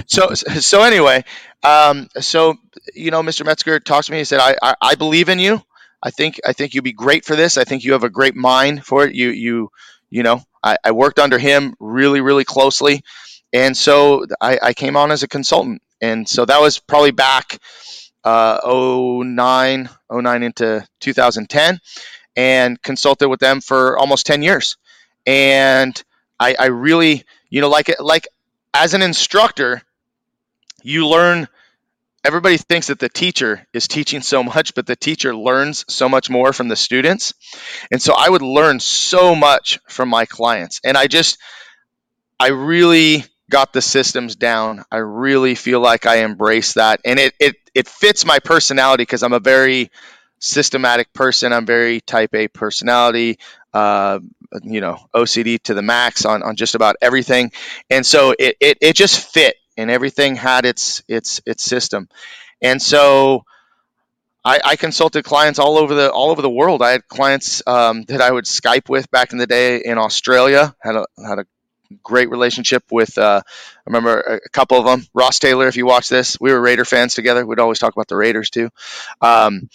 so 0.07 0.35
so 0.35 0.83
anyway, 0.83 1.25
um, 1.62 2.09
so 2.21 2.57
you 2.95 3.11
know, 3.11 3.23
Mr. 3.23 3.45
Metzger 3.45 3.81
talks 3.81 4.07
to 4.07 4.12
me. 4.12 4.19
He 4.19 4.25
said, 4.25 4.41
I, 4.41 4.57
I, 4.62 4.75
I 4.81 4.95
believe 4.95 5.29
in 5.29 5.39
you. 5.39 5.62
I 6.03 6.11
think 6.11 6.39
I 6.47 6.53
think 6.53 6.75
you'd 6.75 6.85
be 6.85 6.93
great 6.93 7.25
for 7.25 7.35
this. 7.35 7.57
I 7.57 7.65
think 7.65 7.83
you 7.83 7.93
have 7.93 8.05
a 8.05 8.11
great 8.11 8.37
mind 8.37 8.85
for 8.85 9.07
it. 9.07 9.15
You 9.15 9.31
you 9.31 9.71
you 10.11 10.23
know, 10.23 10.43
I, 10.62 10.77
I 10.85 10.91
worked 10.93 11.19
under 11.19 11.39
him 11.39 11.75
really 11.81 12.21
really 12.21 12.45
closely, 12.45 13.03
and 13.53 13.77
so 13.77 14.27
I, 14.41 14.59
I 14.62 14.75
came 14.75 14.97
on 14.97 15.11
as 15.11 15.23
a 15.23 15.29
consultant, 15.29 15.81
and 16.03 16.29
so 16.29 16.45
that 16.45 16.61
was 16.61 16.79
probably 16.79 17.12
back 17.12 17.59
uh, 18.23 18.61
09, 18.65 19.89
09 20.11 20.43
into 20.43 20.87
2010, 21.01 21.81
and 22.37 22.80
consulted 22.82 23.28
with 23.28 23.41
them 23.41 23.61
for 23.61 23.99
almost 23.99 24.26
10 24.26 24.43
years, 24.43 24.76
and 25.26 26.03
I, 26.39 26.57
I 26.59 26.66
really 26.66 27.24
you 27.51 27.61
know 27.61 27.68
like 27.68 27.89
it, 27.89 28.01
like 28.01 28.26
as 28.74 28.93
an 28.93 29.03
instructor, 29.03 29.82
you 30.82 31.07
learn. 31.07 31.49
Everybody 32.26 32.57
thinks 32.57 32.87
that 32.87 32.99
the 32.99 33.11
teacher 33.11 33.66
is 33.74 33.87
teaching 33.87 34.22
so 34.22 34.43
much, 34.43 34.74
but 34.74 34.87
the 34.87 34.97
teacher 34.97 35.37
learns 35.37 35.85
so 35.89 36.09
much 36.09 36.30
more 36.30 36.55
from 36.55 36.68
the 36.68 36.76
students. 36.76 37.35
And 37.93 38.01
so 38.01 38.14
I 38.16 38.30
would 38.30 38.41
learn 38.41 38.80
so 38.80 39.35
much 39.35 39.78
from 39.89 40.09
my 40.09 40.24
clients. 40.24 40.80
And 40.82 40.97
I 40.97 41.07
just, 41.07 41.37
I 42.41 42.49
really 42.49 43.24
got 43.51 43.74
the 43.74 43.82
systems 43.82 44.37
down. 44.37 44.85
I 44.91 44.99
really 44.99 45.55
feel 45.55 45.80
like 45.80 46.07
I 46.07 46.16
embrace 46.24 46.74
that. 46.74 47.01
And 47.05 47.18
it, 47.18 47.35
it, 47.39 47.57
it 47.74 47.89
fits 47.89 48.24
my 48.24 48.39
personality 48.39 49.03
because 49.03 49.22
I'm 49.22 49.35
a 49.35 49.41
very 49.41 49.91
systematic 50.45 51.13
person. 51.13 51.53
I'm 51.53 51.67
very 51.67 52.01
type 52.01 52.35
A 52.35 52.49
personality. 52.49 53.39
Uh, 53.73 54.21
you 54.63 54.81
know 54.81 54.99
OCD 55.15 55.61
to 55.65 55.75
the 55.75 55.83
max 55.83 56.25
on, 56.25 56.43
on 56.43 56.55
just 56.57 56.75
about 56.75 56.97
everything, 57.03 57.51
and 57.91 58.07
so 58.07 58.35
it, 58.39 58.57
it, 58.61 58.79
it 58.81 58.97
just 58.97 59.33
fit, 59.33 59.57
and 59.77 59.91
everything 59.91 60.37
had 60.37 60.65
its 60.65 61.03
its 61.09 61.41
its 61.45 61.65
system, 61.65 62.09
and 62.63 62.81
so 62.81 63.45
I, 64.45 64.61
I 64.65 64.77
consulted 64.77 65.25
clients 65.25 65.59
all 65.59 65.79
over 65.79 65.95
the 65.95 66.13
all 66.13 66.31
over 66.31 66.43
the 66.43 66.51
world. 66.51 66.83
I 66.83 66.91
had 66.93 67.09
clients 67.09 67.63
um, 67.67 68.03
that 68.05 68.21
I 68.21 68.31
would 68.31 68.45
Skype 68.45 68.89
with 68.89 69.11
back 69.11 69.33
in 69.33 69.39
the 69.39 69.47
day 69.47 69.79
in 69.79 69.99
Australia. 69.99 70.75
had 70.81 70.97
a 70.97 71.07
had 71.27 71.39
a 71.41 71.47
great 72.03 72.31
relationship 72.31 72.85
with 72.91 73.17
uh, 73.19 73.41
I 73.45 73.81
remember 73.87 74.41
a 74.45 74.49
couple 74.51 74.79
of 74.79 74.85
them. 74.85 75.07
Ross 75.15 75.39
Taylor, 75.39 75.67
if 75.67 75.77
you 75.77 75.87
watch 75.87 76.09
this, 76.09 76.39
we 76.41 76.53
were 76.53 76.61
Raider 76.61 76.85
fans 76.85 77.15
together. 77.15 77.45
We'd 77.47 77.59
always 77.59 77.79
talk 77.79 77.95
about 77.95 78.09
the 78.09 78.17
Raiders 78.17 78.51
too. 78.51 78.69
Um, 79.21 79.69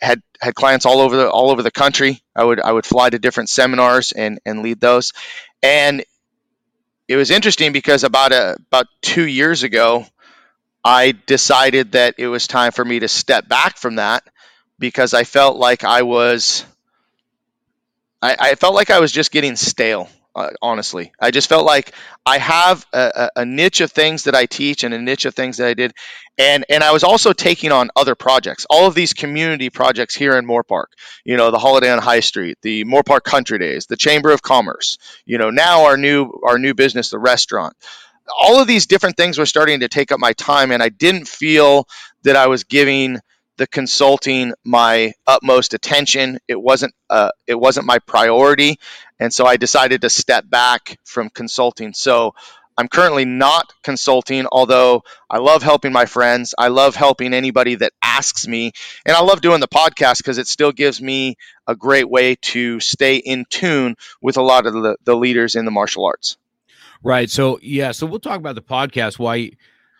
had 0.00 0.22
had 0.40 0.54
clients 0.54 0.86
all 0.86 1.00
over 1.00 1.16
the 1.16 1.30
all 1.30 1.50
over 1.50 1.62
the 1.62 1.70
country. 1.70 2.22
I 2.34 2.44
would 2.44 2.60
I 2.60 2.72
would 2.72 2.86
fly 2.86 3.10
to 3.10 3.18
different 3.18 3.48
seminars 3.48 4.12
and 4.12 4.40
and 4.44 4.62
lead 4.62 4.80
those, 4.80 5.12
and 5.62 6.04
it 7.08 7.16
was 7.16 7.30
interesting 7.30 7.72
because 7.72 8.04
about 8.04 8.32
a 8.32 8.56
about 8.68 8.86
two 9.02 9.26
years 9.26 9.62
ago, 9.62 10.06
I 10.84 11.12
decided 11.26 11.92
that 11.92 12.16
it 12.18 12.28
was 12.28 12.46
time 12.46 12.72
for 12.72 12.84
me 12.84 13.00
to 13.00 13.08
step 13.08 13.48
back 13.48 13.78
from 13.78 13.96
that 13.96 14.24
because 14.78 15.14
I 15.14 15.24
felt 15.24 15.56
like 15.56 15.84
I 15.84 16.02
was 16.02 16.64
I, 18.20 18.36
I 18.38 18.54
felt 18.56 18.74
like 18.74 18.90
I 18.90 19.00
was 19.00 19.12
just 19.12 19.30
getting 19.30 19.56
stale 19.56 20.08
uh, 20.08 20.17
honestly. 20.62 21.12
I 21.20 21.30
just 21.30 21.48
felt 21.48 21.66
like 21.66 21.92
I 22.24 22.38
have 22.38 22.86
a, 22.92 23.30
a, 23.36 23.44
niche 23.44 23.80
of 23.80 23.90
things 23.90 24.24
that 24.24 24.34
I 24.34 24.46
teach 24.46 24.84
and 24.84 24.92
a 24.92 24.98
niche 25.00 25.24
of 25.24 25.34
things 25.34 25.56
that 25.56 25.68
I 25.68 25.74
did, 25.74 25.92
and 26.36 26.64
and 26.68 26.82
I 26.84 26.92
was 26.92 27.04
also 27.04 27.32
taking 27.32 27.72
on 27.72 27.90
other 27.96 28.14
projects. 28.14 28.66
All 28.68 28.86
of 28.86 28.94
these 28.94 29.12
community 29.12 29.70
projects 29.70 30.14
here 30.14 30.36
in 30.36 30.46
Moorpark. 30.46 30.86
You 31.24 31.36
know, 31.36 31.50
the 31.50 31.58
Holiday 31.58 31.90
on 31.90 31.98
High 31.98 32.20
Street, 32.20 32.58
the 32.62 32.84
Moorpark 32.84 33.22
Country 33.22 33.58
Days, 33.58 33.86
the 33.86 33.96
Chamber 33.96 34.30
of 34.30 34.42
Commerce. 34.42 34.98
You 35.24 35.38
know, 35.38 35.50
now 35.50 35.84
our 35.86 35.96
new 35.96 36.30
our 36.44 36.58
new 36.58 36.74
business, 36.74 37.10
the 37.10 37.18
restaurant. 37.18 37.74
All 38.42 38.60
of 38.60 38.66
these 38.66 38.86
different 38.86 39.16
things 39.16 39.38
were 39.38 39.46
starting 39.46 39.80
to 39.80 39.88
take 39.88 40.12
up 40.12 40.20
my 40.20 40.34
time, 40.34 40.70
and 40.70 40.82
I 40.82 40.90
didn't 40.90 41.28
feel 41.28 41.88
that 42.24 42.36
I 42.36 42.48
was 42.48 42.64
giving 42.64 43.18
the 43.58 43.66
consulting 43.66 44.54
my 44.64 45.12
utmost 45.26 45.74
attention. 45.74 46.38
It 46.48 46.60
wasn't 46.60 46.94
uh, 47.10 47.30
it 47.46 47.56
wasn't 47.56 47.86
my 47.86 47.98
priority, 47.98 48.78
and 49.18 49.32
so 49.32 49.46
I 49.46 49.56
decided 49.56 50.02
to 50.02 50.10
step 50.10 50.48
back 50.48 50.98
from 51.04 51.30
consulting. 51.30 51.92
So 51.94 52.34
I'm 52.78 52.86
currently 52.86 53.24
not 53.24 53.72
consulting, 53.82 54.46
although 54.46 55.02
I 55.28 55.38
love 55.38 55.64
helping 55.64 55.92
my 55.92 56.06
friends. 56.06 56.54
I 56.56 56.68
love 56.68 56.94
helping 56.94 57.34
anybody 57.34 57.74
that 57.74 57.92
asks 58.00 58.46
me, 58.46 58.70
and 59.04 59.16
I 59.16 59.22
love 59.22 59.40
doing 59.40 59.58
the 59.58 59.66
podcast 59.66 60.18
because 60.18 60.38
it 60.38 60.46
still 60.46 60.70
gives 60.70 61.02
me 61.02 61.36
a 61.66 61.74
great 61.74 62.08
way 62.08 62.36
to 62.36 62.78
stay 62.78 63.16
in 63.16 63.46
tune 63.50 63.96
with 64.22 64.36
a 64.36 64.42
lot 64.42 64.66
of 64.66 64.74
the, 64.74 64.96
the 65.02 65.16
leaders 65.16 65.56
in 65.56 65.64
the 65.64 65.72
martial 65.72 66.06
arts. 66.06 66.36
Right. 67.02 67.28
So 67.28 67.58
yeah. 67.62 67.90
So 67.90 68.06
we'll 68.06 68.20
talk 68.20 68.38
about 68.38 68.54
the 68.54 68.62
podcast. 68.62 69.18
Why, 69.18 69.50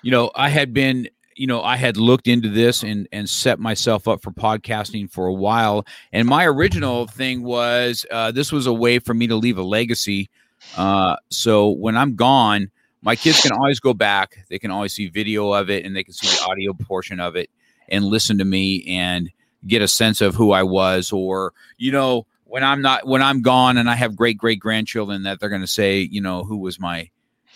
you 0.03 0.11
know, 0.13 0.31
I 0.35 0.49
had 0.49 0.73
been 0.73 1.09
you 1.39 1.47
know, 1.47 1.63
I 1.63 1.77
had 1.77 1.97
looked 1.97 2.27
into 2.27 2.49
this 2.49 2.83
and 2.83 3.09
and 3.13 3.29
set 3.29 3.59
myself 3.59 4.09
up 4.09 4.23
for 4.23 4.31
podcasting 4.33 5.11
for 5.11 5.27
a 5.27 5.33
while. 5.33 5.87
And 6.13 6.27
my 6.27 6.45
original 6.45 7.07
thing 7.07 7.43
was 7.43 8.05
uh, 8.11 8.33
this 8.33 8.51
was 8.51 8.67
a 8.67 8.73
way 8.73 8.99
for 8.99 9.15
me 9.15 9.29
to 9.29 9.37
leave 9.37 9.57
a 9.57 9.63
legacy. 9.63 10.31
Uh, 10.77 11.17
so 11.31 11.71
when 11.71 11.97
I'm 11.97 12.17
gone, 12.17 12.71
my 13.03 13.15
kids 13.15 13.41
can 13.41 13.53
always 13.53 13.79
go 13.79 13.95
back. 13.95 14.45
They 14.49 14.59
can 14.59 14.71
always 14.73 14.93
see 14.93 15.09
video 15.09 15.53
of 15.53 15.71
it, 15.71 15.85
and 15.85 15.95
they 15.95 16.03
can 16.03 16.13
see 16.13 16.27
the 16.27 16.51
audio 16.51 16.73
portion 16.73 17.21
of 17.21 17.37
it, 17.37 17.51
and 17.89 18.05
listen 18.05 18.39
to 18.39 18.45
me 18.45 18.85
and 18.89 19.31
get 19.67 19.83
a 19.83 19.89
sense 19.89 20.21
of 20.21 20.35
who 20.35 20.51
I 20.51 20.65
was, 20.65 21.13
or 21.13 21.53
you 21.77 21.93
know, 21.93 22.27
when 22.45 22.65
I'm 22.65 22.83
not 22.83 23.07
when 23.07 23.23
I'm 23.23 23.43
gone 23.43 23.77
and 23.79 23.89
I 23.89 23.95
have 23.95 24.17
great 24.17 24.39
great 24.39 24.59
grandchildren 24.59 25.23
that 25.23 25.39
they're 25.39 25.49
going 25.49 25.61
to 25.61 25.69
say, 25.69 26.01
you 26.01 26.21
know, 26.21 26.43
who 26.43 26.57
was 26.57 26.81
my, 26.81 27.11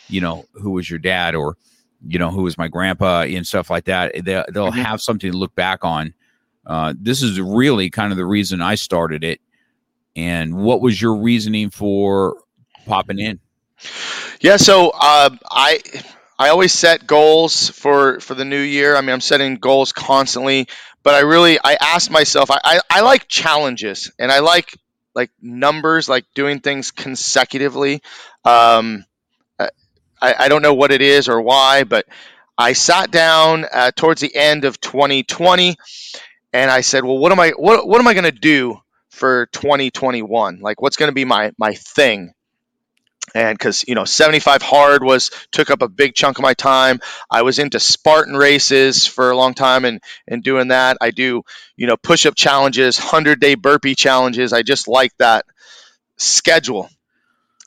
you 0.08 0.20
know, 0.20 0.46
who 0.52 0.70
was 0.70 0.88
your 0.88 1.00
dad, 1.00 1.34
or 1.34 1.56
you 2.06 2.18
know, 2.18 2.30
who 2.30 2.42
was 2.42 2.58
my 2.58 2.68
grandpa 2.68 3.22
and 3.22 3.46
stuff 3.46 3.70
like 3.70 3.84
that. 3.84 4.12
They, 4.14 4.20
they'll 4.22 4.70
mm-hmm. 4.70 4.80
have 4.80 5.00
something 5.00 5.30
to 5.30 5.36
look 5.36 5.54
back 5.54 5.84
on. 5.84 6.14
Uh, 6.66 6.94
this 6.98 7.22
is 7.22 7.40
really 7.40 7.90
kind 7.90 8.12
of 8.12 8.16
the 8.16 8.26
reason 8.26 8.60
I 8.60 8.76
started 8.76 9.24
it. 9.24 9.40
And 10.14 10.56
what 10.56 10.80
was 10.80 11.00
your 11.00 11.16
reasoning 11.16 11.70
for 11.70 12.36
popping 12.86 13.18
in? 13.18 13.40
Yeah, 14.40 14.56
so 14.56 14.90
uh, 14.90 15.30
I 15.50 15.80
I 16.38 16.48
always 16.48 16.72
set 16.72 17.06
goals 17.06 17.70
for 17.70 18.20
for 18.20 18.34
the 18.34 18.44
new 18.44 18.60
year. 18.60 18.96
I 18.96 19.00
mean, 19.00 19.10
I'm 19.10 19.20
setting 19.20 19.56
goals 19.56 19.92
constantly, 19.92 20.68
but 21.02 21.14
I 21.14 21.20
really 21.20 21.58
I 21.62 21.76
ask 21.80 22.10
myself. 22.10 22.50
I 22.50 22.58
I, 22.62 22.80
I 22.90 23.00
like 23.00 23.28
challenges, 23.28 24.10
and 24.18 24.30
I 24.30 24.40
like 24.40 24.76
like 25.14 25.30
numbers, 25.40 26.08
like 26.08 26.24
doing 26.34 26.60
things 26.60 26.90
consecutively. 26.90 28.02
Um, 28.44 29.04
I, 30.22 30.34
I 30.44 30.48
don't 30.48 30.62
know 30.62 30.74
what 30.74 30.92
it 30.92 31.02
is 31.02 31.28
or 31.28 31.42
why, 31.42 31.84
but 31.84 32.06
I 32.56 32.72
sat 32.74 33.10
down 33.10 33.66
uh, 33.70 33.90
towards 33.94 34.20
the 34.20 34.34
end 34.34 34.64
of 34.64 34.80
2020 34.80 35.76
and 36.52 36.70
I 36.70 36.82
said, 36.82 37.04
well, 37.04 37.18
what 37.18 37.32
am 37.32 37.40
I 37.40 37.50
what 37.50 37.86
what 37.86 38.00
am 38.00 38.06
I 38.06 38.14
going 38.14 38.24
to 38.24 38.32
do 38.32 38.80
for 39.10 39.46
2021? 39.46 40.60
Like 40.60 40.80
what's 40.80 40.96
going 40.96 41.08
to 41.10 41.14
be 41.14 41.24
my 41.24 41.52
my 41.58 41.74
thing? 41.74 42.32
and 43.34 43.56
because 43.56 43.84
you 43.86 43.94
know 43.94 44.04
75 44.04 44.62
hard 44.62 45.04
was 45.04 45.30
took 45.52 45.70
up 45.70 45.82
a 45.82 45.88
big 45.88 46.14
chunk 46.14 46.38
of 46.38 46.42
my 46.42 46.54
time 46.54 47.00
i 47.30 47.42
was 47.42 47.58
into 47.58 47.78
spartan 47.78 48.36
races 48.36 49.06
for 49.06 49.30
a 49.30 49.36
long 49.36 49.54
time 49.54 49.84
and 49.84 50.00
and 50.26 50.42
doing 50.42 50.68
that 50.68 50.96
i 51.00 51.10
do 51.10 51.42
you 51.76 51.86
know 51.86 51.96
push-up 51.96 52.34
challenges 52.34 52.98
100 52.98 53.40
day 53.40 53.54
burpee 53.54 53.94
challenges 53.94 54.52
i 54.52 54.62
just 54.62 54.88
like 54.88 55.16
that 55.18 55.44
schedule 56.16 56.88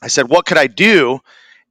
i 0.01 0.07
said 0.07 0.29
what 0.29 0.45
could 0.45 0.57
i 0.57 0.67
do 0.67 1.19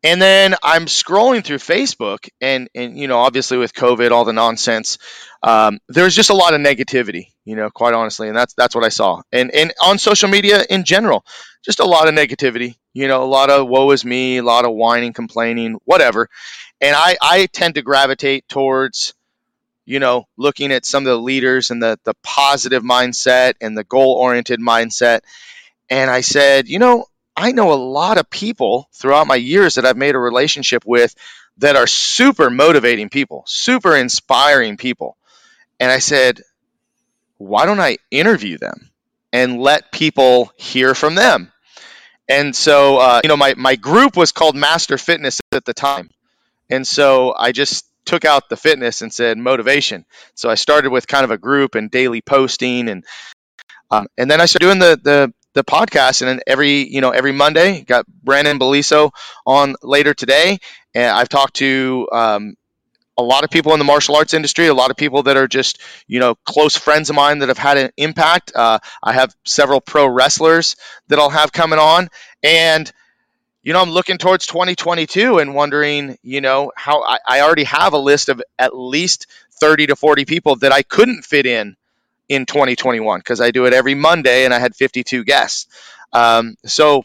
and 0.05 0.23
then 0.23 0.55
i'm 0.63 0.87
scrolling 0.87 1.45
through 1.45 1.59
facebook 1.59 2.29
and 2.41 2.69
and 2.75 2.97
you 2.97 3.09
know 3.09 3.19
obviously 3.19 3.59
with 3.59 3.75
covid 3.75 4.13
all 4.13 4.25
the 4.25 4.33
nonsense 4.33 4.99
um, 5.43 5.79
there's 5.89 6.15
just 6.15 6.31
a 6.31 6.35
lot 6.35 6.55
of 6.55 6.61
negativity 6.61 7.33
you 7.45 7.57
know 7.57 7.69
quite 7.71 7.95
honestly 7.95 8.29
and 8.29 8.37
that's 8.37 8.55
that's 8.55 8.75
what 8.75 8.85
i 8.85 8.89
saw 8.89 9.21
and 9.33 9.51
and 9.51 9.75
on 9.83 9.99
social 9.99 10.29
media 10.29 10.65
in 10.71 10.85
general 10.85 11.25
just 11.65 11.81
a 11.81 11.85
lot 11.85 12.07
of 12.07 12.15
negativity 12.15 12.77
you 12.95 13.09
know, 13.09 13.25
a 13.25 13.27
lot 13.27 13.51
of 13.51 13.69
woe 13.69 13.91
is 13.91 14.05
me, 14.05 14.39
a 14.39 14.43
lot 14.43 14.65
of 14.65 14.73
whining, 14.73 15.13
complaining, 15.13 15.79
whatever. 15.85 16.31
And 16.81 16.95
I, 16.97 17.17
I 17.21 17.47
tend 17.47 17.75
to 17.75 17.83
gravitate 17.83 18.49
towards, 18.49 19.15
you 19.85 19.99
know, 19.99 20.27
looking 20.37 20.71
at 20.71 20.87
some 20.87 21.05
of 21.05 21.11
the 21.11 21.21
leaders 21.21 21.71
and 21.71 21.83
the, 21.83 21.99
the 22.05 22.15
positive 22.23 22.85
mindset 22.85 23.55
and 23.61 23.77
the 23.77 23.85
goal 23.85 24.15
oriented 24.15 24.61
mindset. 24.61 25.21
And 25.91 26.09
I 26.09 26.21
said, 26.21 26.69
you 26.69 26.79
know, 26.79 27.07
I 27.37 27.53
know 27.53 27.73
a 27.73 27.75
lot 27.75 28.19
of 28.19 28.31
people 28.31 28.89
throughout 28.93 29.27
my 29.27 29.37
years 29.37 29.75
that 29.75 29.85
I've 29.85 29.97
made 29.97 30.15
a 30.15 30.19
relationship 30.19 30.85
with 30.87 31.15
that 31.59 31.77
are 31.77 31.87
super 31.87 32.51
motivating 32.51 33.09
people, 33.09 33.45
super 33.47 33.97
inspiring 33.97 34.77
people. 34.77 35.17
And 35.81 35.91
I 35.91 35.99
said, 35.99 36.41
why 37.39 37.67
don't 37.67 37.81
I 37.81 37.99
interview 38.11 38.59
them 38.59 38.91
and 39.33 39.61
let 39.61 39.93
people 39.93 40.53
hear 40.57 40.95
from 40.95 41.15
them? 41.15 41.53
And 42.29 42.55
so, 42.55 42.99
uh, 42.99 43.21
you 43.23 43.29
know, 43.29 43.37
my, 43.37 43.55
my 43.57 43.77
group 43.77 44.17
was 44.17 44.33
called 44.33 44.57
Master 44.57 44.97
Fitness 44.97 45.41
at 45.53 45.65
the 45.65 45.75
time. 45.75 46.11
And 46.71 46.87
so 46.87 47.35
I 47.37 47.53
just 47.53 47.87
took 48.05 48.25
out 48.25 48.49
the 48.49 48.57
fitness 48.57 49.03
and 49.03 49.13
said 49.13 49.39
motivation. 49.39 50.05
So 50.35 50.49
I 50.49 50.55
started 50.55 50.91
with 50.91 51.07
kind 51.07 51.25
of 51.25 51.31
a 51.31 51.39
group 51.39 51.75
and 51.75 51.91
daily 51.91 52.23
posting 52.23 52.89
and 52.89 53.05
um, 53.91 54.07
and 54.17 54.31
then 54.31 54.41
I 54.41 54.47
started 54.47 54.67
doing 54.67 54.79
the 54.79 54.99
the 55.03 55.35
the 55.55 55.65
podcast 55.65 56.21
and 56.21 56.29
then 56.29 56.41
every 56.47 56.87
you 56.89 57.01
know 57.01 57.11
every 57.11 57.33
Monday 57.33 57.83
got 57.83 58.07
Brandon 58.07 58.59
Beliso 58.59 59.11
on 59.47 59.75
later 59.83 60.15
today 60.15 60.59
and 60.95 61.17
I've 61.17 61.29
talked 61.29 61.55
to 61.57 62.09
um, 62.13 62.57
a 63.17 63.23
lot 63.23 63.45
of 63.45 63.51
people 63.51 63.73
in 63.73 63.79
the 63.79 63.85
martial 63.85 64.17
arts 64.17 64.35
industry, 64.35 64.67
a 64.67 64.75
lot 64.75 64.91
of 64.91 64.97
people 64.97 65.25
that 65.25 65.37
are 65.37 65.47
just, 65.47 65.81
you 66.07 66.21
know, 66.21 66.35
close 66.45 66.77
friends 66.77 67.11
of 67.11 67.17
mine 67.17 67.41
that 67.41 67.49
have 67.49 67.59
had 67.59 67.79
an 67.79 67.91
impact. 67.97 68.53
Uh, 68.55 68.79
I 69.03 69.13
have 69.13 69.35
several 69.45 69.81
pro 69.81 70.07
wrestlers 70.07 70.77
that 71.09 71.19
I'll 71.19 71.31
have 71.31 71.53
coming 71.53 71.79
on. 71.79 72.09
And, 72.43 72.91
you 73.63 73.73
know, 73.73 73.81
I'm 73.81 73.91
looking 73.91 74.19
towards 74.19 74.47
2022 74.47 75.39
and 75.39 75.55
wondering, 75.55 76.19
you 76.23 76.41
know, 76.41 76.73
how 76.77 77.03
I, 77.03 77.19
I 77.27 77.41
already 77.43 77.65
have 77.65 77.93
a 77.93 77.99
list 77.99 78.29
of 78.29 78.43
at 78.59 78.77
least 78.77 79.27
30 79.61 79.89
to 79.89 79.97
40 79.97 80.25
people 80.25 80.57
that 80.57 80.73
I 80.73 80.83
couldn't 80.83 81.25
fit 81.25 81.47
in 81.47 81.77
in 82.29 82.47
2021 82.47 83.21
because 83.21 83.41
I 83.41 83.51
do 83.51 83.67
it 83.67 83.73
every 83.73 83.95
Monday 83.95 84.45
and 84.45 84.55
I 84.55 84.59
had 84.59 84.75
52 84.75 85.25
guests. 85.25 85.67
Um, 86.13 86.57
so, 86.65 87.05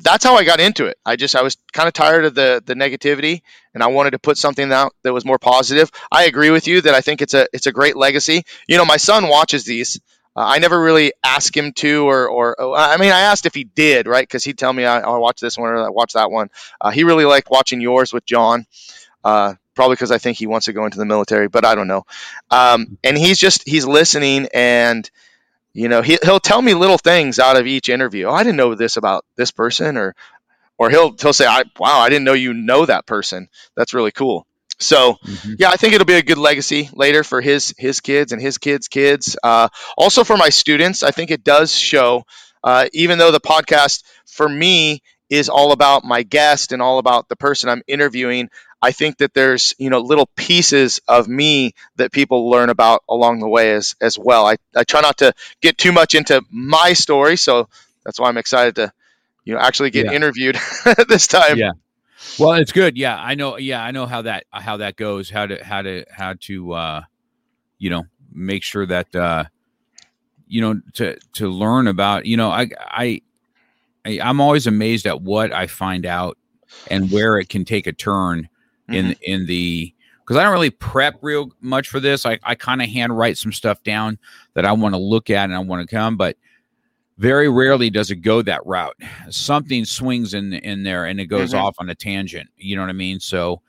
that's 0.00 0.24
how 0.24 0.36
I 0.36 0.44
got 0.44 0.60
into 0.60 0.86
it. 0.86 0.98
I 1.04 1.16
just 1.16 1.34
I 1.36 1.42
was 1.42 1.56
kind 1.72 1.86
of 1.86 1.92
tired 1.92 2.24
of 2.24 2.34
the 2.34 2.62
the 2.64 2.74
negativity, 2.74 3.42
and 3.74 3.82
I 3.82 3.88
wanted 3.88 4.12
to 4.12 4.18
put 4.18 4.38
something 4.38 4.72
out 4.72 4.94
that 5.02 5.12
was 5.12 5.24
more 5.24 5.38
positive. 5.38 5.90
I 6.10 6.24
agree 6.24 6.50
with 6.50 6.66
you 6.66 6.80
that 6.82 6.94
I 6.94 7.00
think 7.00 7.22
it's 7.22 7.34
a 7.34 7.46
it's 7.52 7.66
a 7.66 7.72
great 7.72 7.96
legacy. 7.96 8.42
You 8.66 8.76
know, 8.76 8.84
my 8.84 8.96
son 8.96 9.28
watches 9.28 9.64
these. 9.64 10.00
Uh, 10.36 10.44
I 10.44 10.58
never 10.58 10.80
really 10.80 11.12
ask 11.24 11.56
him 11.56 11.72
to, 11.74 12.08
or 12.08 12.28
or 12.28 12.76
I 12.76 12.96
mean, 12.96 13.12
I 13.12 13.20
asked 13.20 13.46
if 13.46 13.54
he 13.54 13.64
did, 13.64 14.06
right? 14.06 14.22
Because 14.22 14.44
he'd 14.44 14.58
tell 14.58 14.72
me 14.72 14.84
I, 14.84 15.00
I 15.00 15.16
watch 15.18 15.40
this 15.40 15.58
one 15.58 15.70
or 15.70 15.86
I 15.86 15.90
watch 15.90 16.12
that 16.14 16.30
one. 16.30 16.50
Uh, 16.80 16.90
he 16.90 17.04
really 17.04 17.24
liked 17.24 17.50
watching 17.50 17.80
yours 17.80 18.12
with 18.12 18.24
John. 18.24 18.66
Uh, 19.24 19.54
probably 19.78 19.94
because 19.94 20.10
I 20.10 20.18
think 20.18 20.36
he 20.36 20.48
wants 20.48 20.66
to 20.66 20.72
go 20.72 20.84
into 20.84 20.98
the 20.98 21.06
military, 21.06 21.46
but 21.46 21.64
I 21.64 21.76
don't 21.76 21.86
know. 21.86 22.04
Um, 22.50 22.98
and 23.04 23.16
he's 23.16 23.38
just 23.38 23.62
he's 23.64 23.86
listening 23.86 24.48
and 24.52 25.08
you 25.78 25.88
know 25.88 26.02
he, 26.02 26.18
he'll 26.24 26.40
tell 26.40 26.60
me 26.60 26.74
little 26.74 26.98
things 26.98 27.38
out 27.38 27.56
of 27.56 27.66
each 27.66 27.88
interview 27.88 28.26
oh, 28.26 28.32
i 28.32 28.42
didn't 28.42 28.56
know 28.56 28.74
this 28.74 28.96
about 28.96 29.24
this 29.36 29.52
person 29.52 29.96
or 29.96 30.16
or 30.76 30.90
he'll 30.90 31.14
he'll 31.20 31.32
say 31.32 31.46
I, 31.46 31.62
wow 31.78 32.00
i 32.00 32.08
didn't 32.08 32.24
know 32.24 32.32
you 32.32 32.52
know 32.52 32.84
that 32.84 33.06
person 33.06 33.48
that's 33.76 33.94
really 33.94 34.10
cool 34.10 34.44
so 34.78 35.14
mm-hmm. 35.24 35.54
yeah 35.58 35.70
i 35.70 35.76
think 35.76 35.94
it'll 35.94 36.04
be 36.04 36.14
a 36.14 36.22
good 36.22 36.38
legacy 36.38 36.90
later 36.94 37.22
for 37.22 37.40
his 37.40 37.74
his 37.78 38.00
kids 38.00 38.32
and 38.32 38.42
his 38.42 38.58
kids 38.58 38.88
kids 38.88 39.36
uh, 39.42 39.68
also 39.96 40.24
for 40.24 40.36
my 40.36 40.48
students 40.48 41.04
i 41.04 41.12
think 41.12 41.30
it 41.30 41.44
does 41.44 41.72
show 41.72 42.24
uh, 42.64 42.88
even 42.92 43.18
though 43.18 43.30
the 43.30 43.40
podcast 43.40 44.02
for 44.26 44.48
me 44.48 45.00
is 45.30 45.48
all 45.48 45.70
about 45.70 46.02
my 46.02 46.24
guest 46.24 46.72
and 46.72 46.82
all 46.82 46.98
about 46.98 47.28
the 47.28 47.36
person 47.36 47.68
i'm 47.68 47.82
interviewing 47.86 48.48
I 48.80 48.92
think 48.92 49.18
that 49.18 49.34
there's 49.34 49.74
you 49.78 49.90
know 49.90 50.00
little 50.00 50.28
pieces 50.36 51.00
of 51.08 51.28
me 51.28 51.72
that 51.96 52.12
people 52.12 52.48
learn 52.48 52.70
about 52.70 53.02
along 53.08 53.40
the 53.40 53.48
way 53.48 53.72
as 53.72 53.96
as 54.00 54.18
well. 54.18 54.46
I, 54.46 54.56
I 54.74 54.84
try 54.84 55.00
not 55.00 55.18
to 55.18 55.32
get 55.60 55.78
too 55.78 55.92
much 55.92 56.14
into 56.14 56.42
my 56.50 56.92
story, 56.92 57.36
so 57.36 57.68
that's 58.04 58.20
why 58.20 58.28
I'm 58.28 58.38
excited 58.38 58.76
to 58.76 58.92
you 59.44 59.54
know 59.54 59.60
actually 59.60 59.90
get 59.90 60.06
yeah. 60.06 60.12
interviewed 60.12 60.56
this 61.08 61.26
time. 61.26 61.58
Yeah. 61.58 61.72
Well, 62.38 62.54
it's 62.54 62.72
good. 62.72 62.96
Yeah, 62.96 63.16
I 63.16 63.34
know. 63.34 63.58
Yeah, 63.58 63.82
I 63.82 63.90
know 63.90 64.06
how 64.06 64.22
that 64.22 64.44
how 64.52 64.78
that 64.78 64.96
goes. 64.96 65.30
How 65.30 65.46
to 65.46 65.62
how 65.64 65.82
to 65.82 66.04
how 66.10 66.34
to 66.40 66.72
uh, 66.72 67.02
you 67.78 67.90
know 67.90 68.04
make 68.32 68.62
sure 68.62 68.86
that 68.86 69.14
uh, 69.14 69.44
you 70.46 70.60
know 70.60 70.80
to 70.94 71.18
to 71.34 71.48
learn 71.48 71.88
about. 71.88 72.26
You 72.26 72.36
know, 72.36 72.50
I 72.50 72.70
I, 72.78 73.22
I'm 74.04 74.40
always 74.40 74.66
amazed 74.66 75.06
at 75.06 75.20
what 75.20 75.52
I 75.52 75.66
find 75.66 76.06
out 76.06 76.38
and 76.90 77.10
where 77.10 77.38
it 77.38 77.48
can 77.48 77.64
take 77.64 77.86
a 77.86 77.92
turn 77.92 78.48
mm-hmm. 78.88 79.12
in 79.22 79.46
the 79.46 79.94
because 80.20 80.36
I 80.36 80.42
don't 80.42 80.52
really 80.52 80.70
prep 80.70 81.16
real 81.22 81.50
much 81.62 81.88
for 81.88 82.00
this. 82.00 82.26
I, 82.26 82.38
I 82.42 82.54
kind 82.54 82.82
of 82.82 82.88
hand 82.88 83.16
write 83.16 83.38
some 83.38 83.52
stuff 83.52 83.82
down 83.82 84.18
that 84.52 84.66
I 84.66 84.72
want 84.72 84.94
to 84.94 84.98
look 84.98 85.30
at 85.30 85.44
and 85.44 85.54
I 85.54 85.58
want 85.58 85.88
to 85.88 85.94
come, 85.94 86.18
but 86.18 86.36
very 87.16 87.48
rarely 87.48 87.88
does 87.88 88.10
it 88.10 88.16
go 88.16 88.42
that 88.42 88.64
route. 88.66 88.96
Something 89.30 89.84
swings 89.84 90.34
in 90.34 90.52
in 90.52 90.82
there 90.82 91.06
and 91.06 91.18
it 91.18 91.26
goes 91.26 91.50
mm-hmm. 91.50 91.64
off 91.64 91.76
on 91.78 91.88
a 91.88 91.94
tangent. 91.94 92.48
You 92.56 92.76
know 92.76 92.82
what 92.82 92.90
I 92.90 92.94
mean? 92.94 93.20
So, 93.20 93.62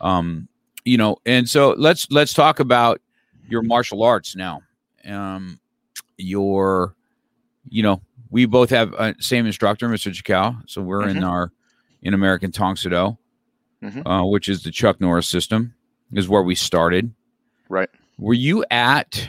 um, 0.00 0.48
you 0.84 0.96
know, 0.96 1.18
and 1.26 1.48
so 1.48 1.74
let's 1.76 2.10
let's 2.10 2.32
talk 2.32 2.60
about 2.60 3.00
your 3.48 3.62
martial 3.62 4.02
arts 4.02 4.34
now. 4.34 4.62
Um, 5.04 5.60
your, 6.16 6.94
you 7.68 7.82
know, 7.82 8.00
we 8.30 8.46
both 8.46 8.70
have 8.70 8.92
a 8.94 9.14
same 9.20 9.46
instructor, 9.46 9.88
Mr. 9.88 10.12
Chikau. 10.12 10.62
So 10.66 10.82
we're 10.82 11.02
mm-hmm. 11.02 11.18
in 11.18 11.24
our 11.24 11.52
in 12.02 12.14
American 12.14 12.52
Tong 12.52 12.74
Do 12.74 13.18
mm-hmm. 13.86 14.06
uh, 14.06 14.24
which 14.24 14.48
is 14.48 14.62
the 14.62 14.70
Chuck 14.70 15.00
Norris 15.00 15.26
system, 15.26 15.74
is 16.12 16.28
where 16.28 16.42
we 16.42 16.54
started. 16.54 17.12
Right. 17.68 17.90
Were 18.18 18.34
you 18.34 18.64
at 18.70 19.28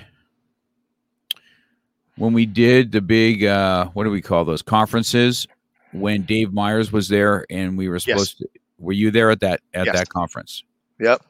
when 2.15 2.33
we 2.33 2.45
did 2.45 2.91
the 2.91 3.01
big 3.01 3.43
uh, 3.43 3.87
what 3.93 4.03
do 4.03 4.09
we 4.09 4.21
call 4.21 4.45
those 4.45 4.61
conferences 4.61 5.47
when 5.91 6.23
Dave 6.23 6.53
Myers 6.53 6.91
was 6.91 7.07
there 7.07 7.45
and 7.49 7.77
we 7.77 7.89
were 7.89 7.99
supposed 7.99 8.37
yes. 8.39 8.49
to 8.51 8.59
were 8.79 8.93
you 8.93 9.11
there 9.11 9.31
at 9.31 9.39
that 9.41 9.61
at 9.73 9.85
yes. 9.87 9.95
that 9.95 10.09
conference? 10.09 10.63
Yep. 10.99 11.23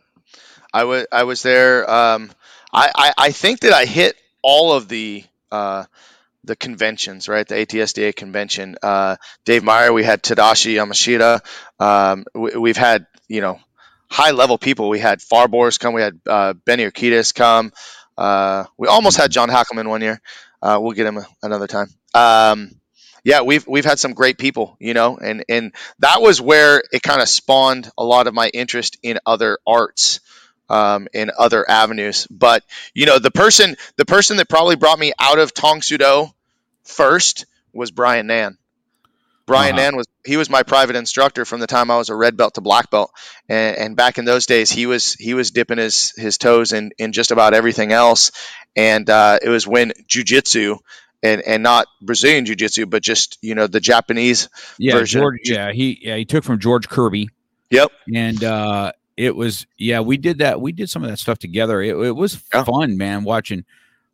I 0.73 0.84
was 0.84 1.05
I 1.11 1.23
was 1.23 1.41
there. 1.43 1.89
Um, 1.89 2.32
I, 2.73 2.91
I, 2.93 3.13
I 3.17 3.32
think 3.32 3.61
that 3.61 3.73
I 3.73 3.86
hit 3.86 4.15
all 4.41 4.73
of 4.73 4.88
the 4.88 5.23
uh, 5.51 5.86
the 6.47 6.55
conventions, 6.55 7.27
right? 7.27 7.47
The 7.47 7.55
ATSDA 7.55 8.15
convention. 8.15 8.77
Uh, 8.81 9.17
Dave 9.45 9.63
Meyer, 9.63 9.93
we 9.93 10.03
had 10.03 10.23
Tadashi 10.23 10.73
Yamashita. 10.75 11.41
Um, 11.79 12.25
we, 12.33 12.69
have 12.69 12.77
had, 12.77 13.07
you 13.27 13.41
know, 13.41 13.59
high 14.09 14.31
level 14.31 14.57
people. 14.57 14.89
We 14.89 14.99
had 14.99 15.21
Farbors 15.21 15.77
come. 15.77 15.93
We 15.93 16.01
had 16.01 16.19
uh, 16.25 16.53
Benny 16.53 16.85
Urquidez 16.85 17.35
come. 17.35 17.71
Uh, 18.17 18.65
we 18.77 18.87
almost 18.87 19.17
had 19.17 19.31
John 19.31 19.49
Hackleman 19.49 19.87
one 19.87 20.01
year. 20.01 20.19
Uh, 20.61 20.79
we'll 20.81 20.93
get 20.93 21.05
him 21.05 21.19
another 21.43 21.67
time. 21.67 21.89
Um, 22.15 22.71
yeah, 23.23 23.41
we've 23.41 23.67
we've 23.67 23.85
had 23.85 23.99
some 23.99 24.13
great 24.13 24.37
people, 24.37 24.77
you 24.79 24.93
know, 24.93 25.17
and 25.17 25.43
and 25.49 25.75
that 25.99 26.21
was 26.21 26.41
where 26.41 26.81
it 26.91 27.03
kind 27.03 27.21
of 27.21 27.27
spawned 27.27 27.91
a 27.97 28.03
lot 28.03 28.25
of 28.25 28.33
my 28.33 28.47
interest 28.47 28.97
in 29.03 29.19
other 29.25 29.59
arts 29.67 30.21
um, 30.69 31.07
in 31.13 31.31
other 31.37 31.69
avenues. 31.69 32.27
But 32.29 32.63
you 32.93 33.05
know, 33.05 33.19
the 33.19 33.31
person 33.31 33.75
the 33.97 34.05
person 34.05 34.37
that 34.37 34.49
probably 34.49 34.75
brought 34.75 34.99
me 34.99 35.13
out 35.19 35.39
of 35.39 35.53
Tong 35.53 35.81
Soo 35.81 35.97
Do 35.97 36.29
first 36.88 37.45
was 37.73 37.91
Brian 37.91 38.27
Nan. 38.27 38.57
Brian 39.45 39.75
uh-huh. 39.75 39.83
Nan 39.83 39.95
was 39.95 40.07
he 40.25 40.35
was 40.35 40.49
my 40.49 40.63
private 40.63 40.97
instructor 40.97 41.45
from 41.45 41.61
the 41.61 41.67
time 41.67 41.89
I 41.89 41.97
was 41.97 42.09
a 42.09 42.15
red 42.15 42.35
belt 42.35 42.55
to 42.55 42.61
black 42.61 42.91
belt, 42.91 43.11
and, 43.47 43.77
and, 43.77 43.95
back 43.95 44.17
in 44.17 44.25
those 44.25 44.45
days 44.45 44.69
he 44.69 44.85
was 44.85 45.13
he 45.13 45.33
was 45.33 45.51
dipping 45.51 45.77
his 45.77 46.11
his 46.17 46.38
toes 46.38 46.73
in 46.73 46.91
in 46.97 47.13
just 47.13 47.31
about 47.31 47.53
everything 47.53 47.93
else, 47.93 48.31
and 48.75 49.09
uh, 49.09 49.39
it 49.41 49.47
was 49.47 49.65
when 49.65 49.91
jujitsu 50.09 50.79
and 51.23 51.41
and 51.41 51.63
not 51.63 51.88
Brazilian 52.01 52.45
jiu-jitsu, 52.45 52.88
but 52.88 53.01
just 53.03 53.38
you 53.41 53.55
know 53.55 53.67
the 53.67 53.79
Japanese 53.79 54.49
yeah, 54.77 54.93
version. 54.93 55.21
George, 55.21 55.39
yeah, 55.45 55.71
he 55.71 55.97
yeah 56.01 56.17
he 56.17 56.25
took 56.25 56.43
from 56.43 56.59
George 56.59 56.89
Kirby. 56.89 57.29
Yep. 57.69 57.91
And 58.13 58.43
uh, 58.43 58.91
it 59.17 59.35
was 59.35 59.65
yeah 59.77 59.99
we 59.99 60.17
did 60.17 60.38
that 60.39 60.61
we 60.61 60.71
did 60.71 60.89
some 60.89 61.03
of 61.03 61.09
that 61.09 61.17
stuff 61.17 61.39
together 61.39 61.81
it, 61.81 61.97
it 61.97 62.15
was 62.15 62.41
Yeah. 62.53 62.63
fun 62.63 62.97
man 62.97 63.23
watching 63.23 63.65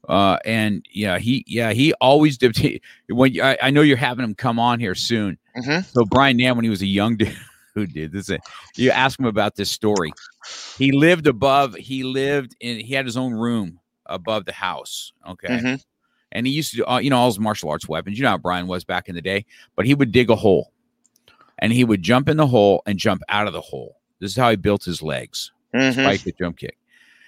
uh 0.10 0.38
and 0.46 0.86
yeah 0.92 1.18
he 1.18 1.44
yeah 1.48 1.72
he 1.72 1.94
always 1.96 2.38
did 2.38 2.56
he, 2.58 2.82
when 3.08 3.40
I, 3.42 3.58
I 3.62 3.72
know 3.72 3.82
you're 3.82 3.98
having 3.98 4.24
him 4.24 4.36
come 4.36 4.60
on 4.60 4.80
here 4.80 4.96
soon. 4.96 5.38
Hmm 5.56 5.82
so 5.82 6.06
brian 6.06 6.38
nam 6.38 6.56
when 6.56 6.64
he 6.64 6.70
was 6.70 6.82
a 6.82 6.88
young 6.88 7.16
dude 7.18 7.36
who 7.74 7.88
did 7.88 8.12
this 8.12 8.30
you 8.76 8.92
ask 8.92 9.20
him 9.20 9.26
about 9.26 9.56
this 9.56 9.72
story. 9.72 10.12
He 10.78 10.92
lived 10.92 11.28
above 11.28 11.76
he 11.76 12.04
lived 12.04 12.56
in 12.60 12.80
he 12.80 12.94
had 12.94 13.06
his 13.06 13.18
own 13.18 13.34
room 13.34 13.80
above 14.08 14.46
the 14.46 14.54
house 14.54 15.14
okay? 15.28 15.60
Hmm 15.60 15.76
and 16.36 16.48
he 16.48 16.54
used 16.54 16.76
to 16.76 16.92
uh, 16.92 16.98
you 16.98 17.10
know 17.10 17.18
all 17.18 17.28
his 17.28 17.40
martial 17.40 17.70
arts 17.70 17.88
weapons 17.88 18.18
you 18.18 18.24
know 18.24 18.32
how 18.32 18.38
brian 18.38 18.68
was 18.68 18.84
back 18.84 19.08
in 19.08 19.16
the 19.16 19.22
day 19.22 19.46
but 19.76 19.86
he 19.86 19.94
would 19.94 20.12
dig 20.12 20.30
a 20.30 20.36
hole. 20.36 20.72
And 21.60 21.72
he 21.72 21.86
would 21.86 22.02
jump 22.02 22.28
in 22.28 22.36
the 22.36 22.48
hole 22.48 22.82
and 22.86 22.98
jump 22.98 23.22
out 23.30 23.48
of 23.48 23.54
the 23.54 23.62
hole. 23.62 23.98
This 24.20 24.32
is 24.32 24.38
how 24.38 24.50
he 24.50 24.58
built 24.58 24.84
his 24.84 25.02
legs. 25.02 25.52
Hmm 25.74 25.92
spike 25.92 26.24
the 26.24 26.34
jump 26.34 26.58
kick. 26.58 26.78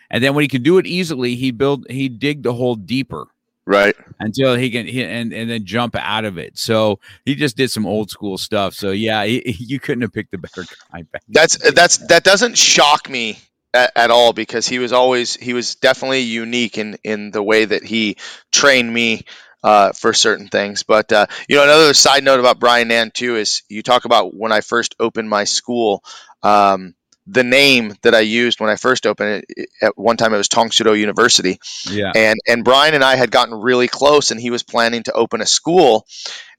And 0.09 0.23
then 0.23 0.33
when 0.35 0.43
he 0.43 0.47
can 0.47 0.63
do 0.63 0.77
it 0.77 0.85
easily, 0.85 1.35
he 1.35 1.51
build 1.51 1.85
he 1.89 2.09
dig 2.09 2.43
the 2.43 2.53
hole 2.53 2.75
deeper 2.75 3.27
Right. 3.67 3.95
until 4.19 4.55
he 4.55 4.69
can 4.69 4.85
hit 4.85 5.09
and, 5.09 5.33
and 5.33 5.49
then 5.49 5.65
jump 5.65 5.95
out 5.95 6.23
of 6.23 6.37
it. 6.37 6.55
So 6.57 6.99
he 7.25 7.33
just 7.33 7.57
did 7.57 7.71
some 7.71 7.87
old 7.87 8.11
school 8.11 8.37
stuff. 8.37 8.75
So 8.75 8.91
yeah, 8.91 9.25
he, 9.25 9.41
you 9.59 9.79
couldn't 9.79 10.03
have 10.03 10.13
picked 10.13 10.33
a 10.35 10.37
better 10.37 10.63
guy. 10.91 11.03
That's 11.27 11.57
that's 11.73 11.97
that 12.07 12.23
doesn't 12.23 12.57
shock 12.57 13.09
me 13.09 13.39
at, 13.73 13.91
at 13.95 14.11
all 14.11 14.33
because 14.33 14.67
he 14.67 14.77
was 14.79 14.93
always 14.93 15.35
he 15.35 15.53
was 15.53 15.75
definitely 15.75 16.21
unique 16.21 16.77
in 16.77 16.97
in 17.03 17.31
the 17.31 17.41
way 17.41 17.65
that 17.65 17.83
he 17.83 18.17
trained 18.51 18.93
me 18.93 19.23
uh, 19.63 19.93
for 19.93 20.13
certain 20.13 20.47
things. 20.47 20.83
But 20.83 21.11
uh, 21.11 21.25
you 21.49 21.55
know, 21.55 21.63
another 21.63 21.95
side 21.95 22.23
note 22.23 22.39
about 22.39 22.59
Brian 22.59 22.87
Nan 22.87 23.09
too 23.11 23.35
is 23.35 23.63
you 23.67 23.81
talk 23.81 24.05
about 24.05 24.35
when 24.35 24.51
I 24.51 24.61
first 24.61 24.95
opened 24.99 25.27
my 25.27 25.43
school. 25.45 26.03
Um, 26.43 26.93
the 27.27 27.43
name 27.43 27.95
that 28.03 28.13
I 28.13 28.19
used 28.19 28.59
when 28.59 28.69
I 28.69 28.75
first 28.75 29.07
opened 29.07 29.43
it, 29.49 29.69
at 29.81 29.97
one 29.97 30.17
time 30.17 30.33
it 30.33 30.37
was 30.37 30.47
Tong 30.47 30.69
Sudo 30.69 30.97
University, 30.97 31.59
Yeah. 31.89 32.11
and 32.15 32.37
and 32.47 32.63
Brian 32.63 32.93
and 32.93 33.03
I 33.03 33.15
had 33.15 33.31
gotten 33.31 33.55
really 33.55 33.87
close, 33.87 34.31
and 34.31 34.39
he 34.39 34.51
was 34.51 34.63
planning 34.63 35.03
to 35.03 35.13
open 35.13 35.41
a 35.41 35.45
school, 35.45 36.05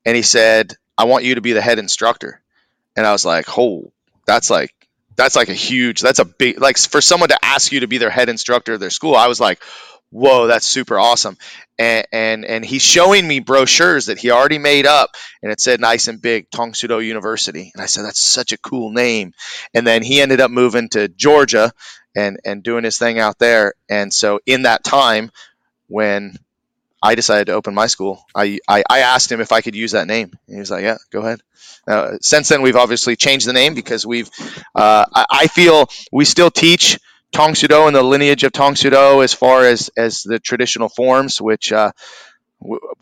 and 0.05 0.17
he 0.17 0.23
said, 0.23 0.75
"I 0.99 1.05
want 1.05 1.25
you 1.25 1.37
to 1.37 1.41
be 1.41 1.53
the 1.53 1.61
head 1.62 1.79
instructor," 1.79 2.41
and 2.97 3.07
I 3.07 3.12
was 3.12 3.25
like, 3.25 3.47
"Oh, 3.59 3.93
that's 4.27 4.51
like 4.51 4.73
that's 5.14 5.37
like 5.37 5.49
a 5.49 5.55
huge, 5.55 6.01
that's 6.01 6.19
a 6.19 6.25
big 6.25 6.61
like 6.61 6.77
for 6.79 7.01
someone 7.01 7.29
to 7.31 7.45
ask 7.45 7.71
you 7.73 7.81
to 7.81 7.87
be 7.89 7.99
their 7.99 8.11
head 8.11 8.29
instructor 8.29 8.75
of 8.75 8.81
their 8.81 8.91
school." 8.91 9.14
I 9.14 9.29
was 9.29 9.41
like, 9.41 9.61
"Whoa, 10.11 10.47
that's 10.47 10.67
super 10.67 10.99
awesome," 10.99 11.37
and 11.79 12.07
and 12.13 12.45
and 12.45 12.65
he's 12.65 12.83
showing 12.83 13.27
me 13.27 13.41
brochures 13.41 14.07
that 14.07 14.19
he 14.19 14.31
already 14.31 14.59
made 14.59 14.87
up, 14.87 15.11
and 15.43 15.53
it 15.53 15.61
said 15.61 15.81
nice 15.81 16.09
and 16.09 16.21
big, 16.21 16.51
Tong 16.51 16.73
Sudo 16.73 17.05
University, 17.05 17.71
and 17.75 17.83
I 17.83 17.87
said, 17.87 18.05
"That's 18.05 18.21
such 18.21 18.53
a 18.53 18.59
cool 18.59 18.91
name," 18.91 19.33
and 19.75 19.87
then 19.87 20.03
he 20.03 20.21
ended 20.21 20.41
up 20.41 20.51
moving 20.51 20.89
to 20.91 21.09
Georgia 21.09 21.73
and 22.17 22.39
and 22.45 22.63
doing 22.63 22.85
his 22.85 22.99
thing 22.99 23.19
out 23.19 23.39
there. 23.39 23.75
And 23.89 24.13
so 24.13 24.41
in 24.47 24.63
that 24.63 24.83
time, 24.83 25.31
when 25.87 26.37
I 27.03 27.15
decided 27.15 27.47
to 27.49 27.53
open 27.53 27.75
my 27.75 27.87
school, 27.87 28.25
I 28.35 28.59
I, 28.67 28.83
I 28.89 28.99
asked 29.01 29.31
him 29.31 29.41
if 29.41 29.53
I 29.53 29.61
could 29.61 29.77
use 29.77 29.93
that 29.93 30.07
name. 30.07 30.33
And 30.47 30.57
he 30.57 30.61
was 30.61 30.71
like, 30.71 30.83
"Yeah, 30.83 30.97
go 31.11 31.21
ahead." 31.21 31.41
Now, 31.87 32.19
since 32.21 32.49
then, 32.49 32.63
we've 32.63 32.77
obviously 32.77 33.17
changed 33.17 33.47
the 33.47 33.53
name 33.53 33.75
because 33.75 34.05
we've. 34.05 34.31
Uh, 34.75 35.05
I, 35.15 35.27
I 35.31 35.47
feel 35.47 35.89
we 36.11 36.25
still 36.25 36.51
teach 36.51 36.99
Tong 37.33 37.53
Sudo 37.53 37.87
and 37.87 37.95
the 37.95 38.03
lineage 38.03 38.45
of 38.45 38.53
Tong 38.53 38.74
Sudo 38.74 39.22
as 39.22 39.35
far 39.35 39.64
as 39.64 39.91
as 39.97 40.22
the 40.22 40.39
traditional 40.39 40.89
forms, 40.89 41.41
which. 41.41 41.72
Uh, 41.72 41.93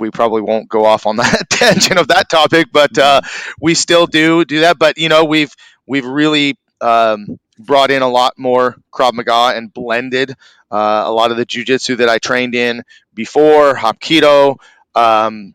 we 0.01 0.11
probably 0.11 0.43
won't 0.43 0.69
go 0.69 0.85
off 0.85 1.07
on 1.07 1.15
that 1.17 1.49
tangent 1.49 1.99
of 1.99 2.09
that 2.09 2.29
topic, 2.29 2.67
but 2.73 2.99
uh, 2.99 3.21
we 3.61 3.73
still 3.75 4.05
do 4.05 4.45
do 4.45 4.61
that. 4.61 4.81
But 4.81 4.99
you 4.99 5.09
know, 5.09 5.25
we've 5.25 5.55
we've 5.87 6.05
really 6.05 6.59
um, 6.81 7.39
brought 7.59 7.91
in 7.91 8.03
a 8.03 8.09
lot 8.09 8.35
more 8.37 8.77
Krav 8.93 9.13
Maga 9.13 9.57
and 9.57 9.73
blended 9.73 10.35
uh, 10.71 11.05
a 11.07 11.13
lot 11.13 11.31
of 11.31 11.37
the 11.37 11.47
jujitsu 11.47 11.99
that 11.99 12.09
I 12.09 12.19
trained 12.19 12.55
in 12.55 12.83
before 13.15 13.75
Hapkido. 13.75 14.57
Um, 14.95 15.55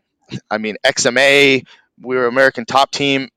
I 0.50 0.58
mean, 0.58 0.76
XMA. 0.84 1.64
We 2.02 2.16
were 2.16 2.26
American 2.26 2.64
top 2.64 2.90
team 2.90 3.28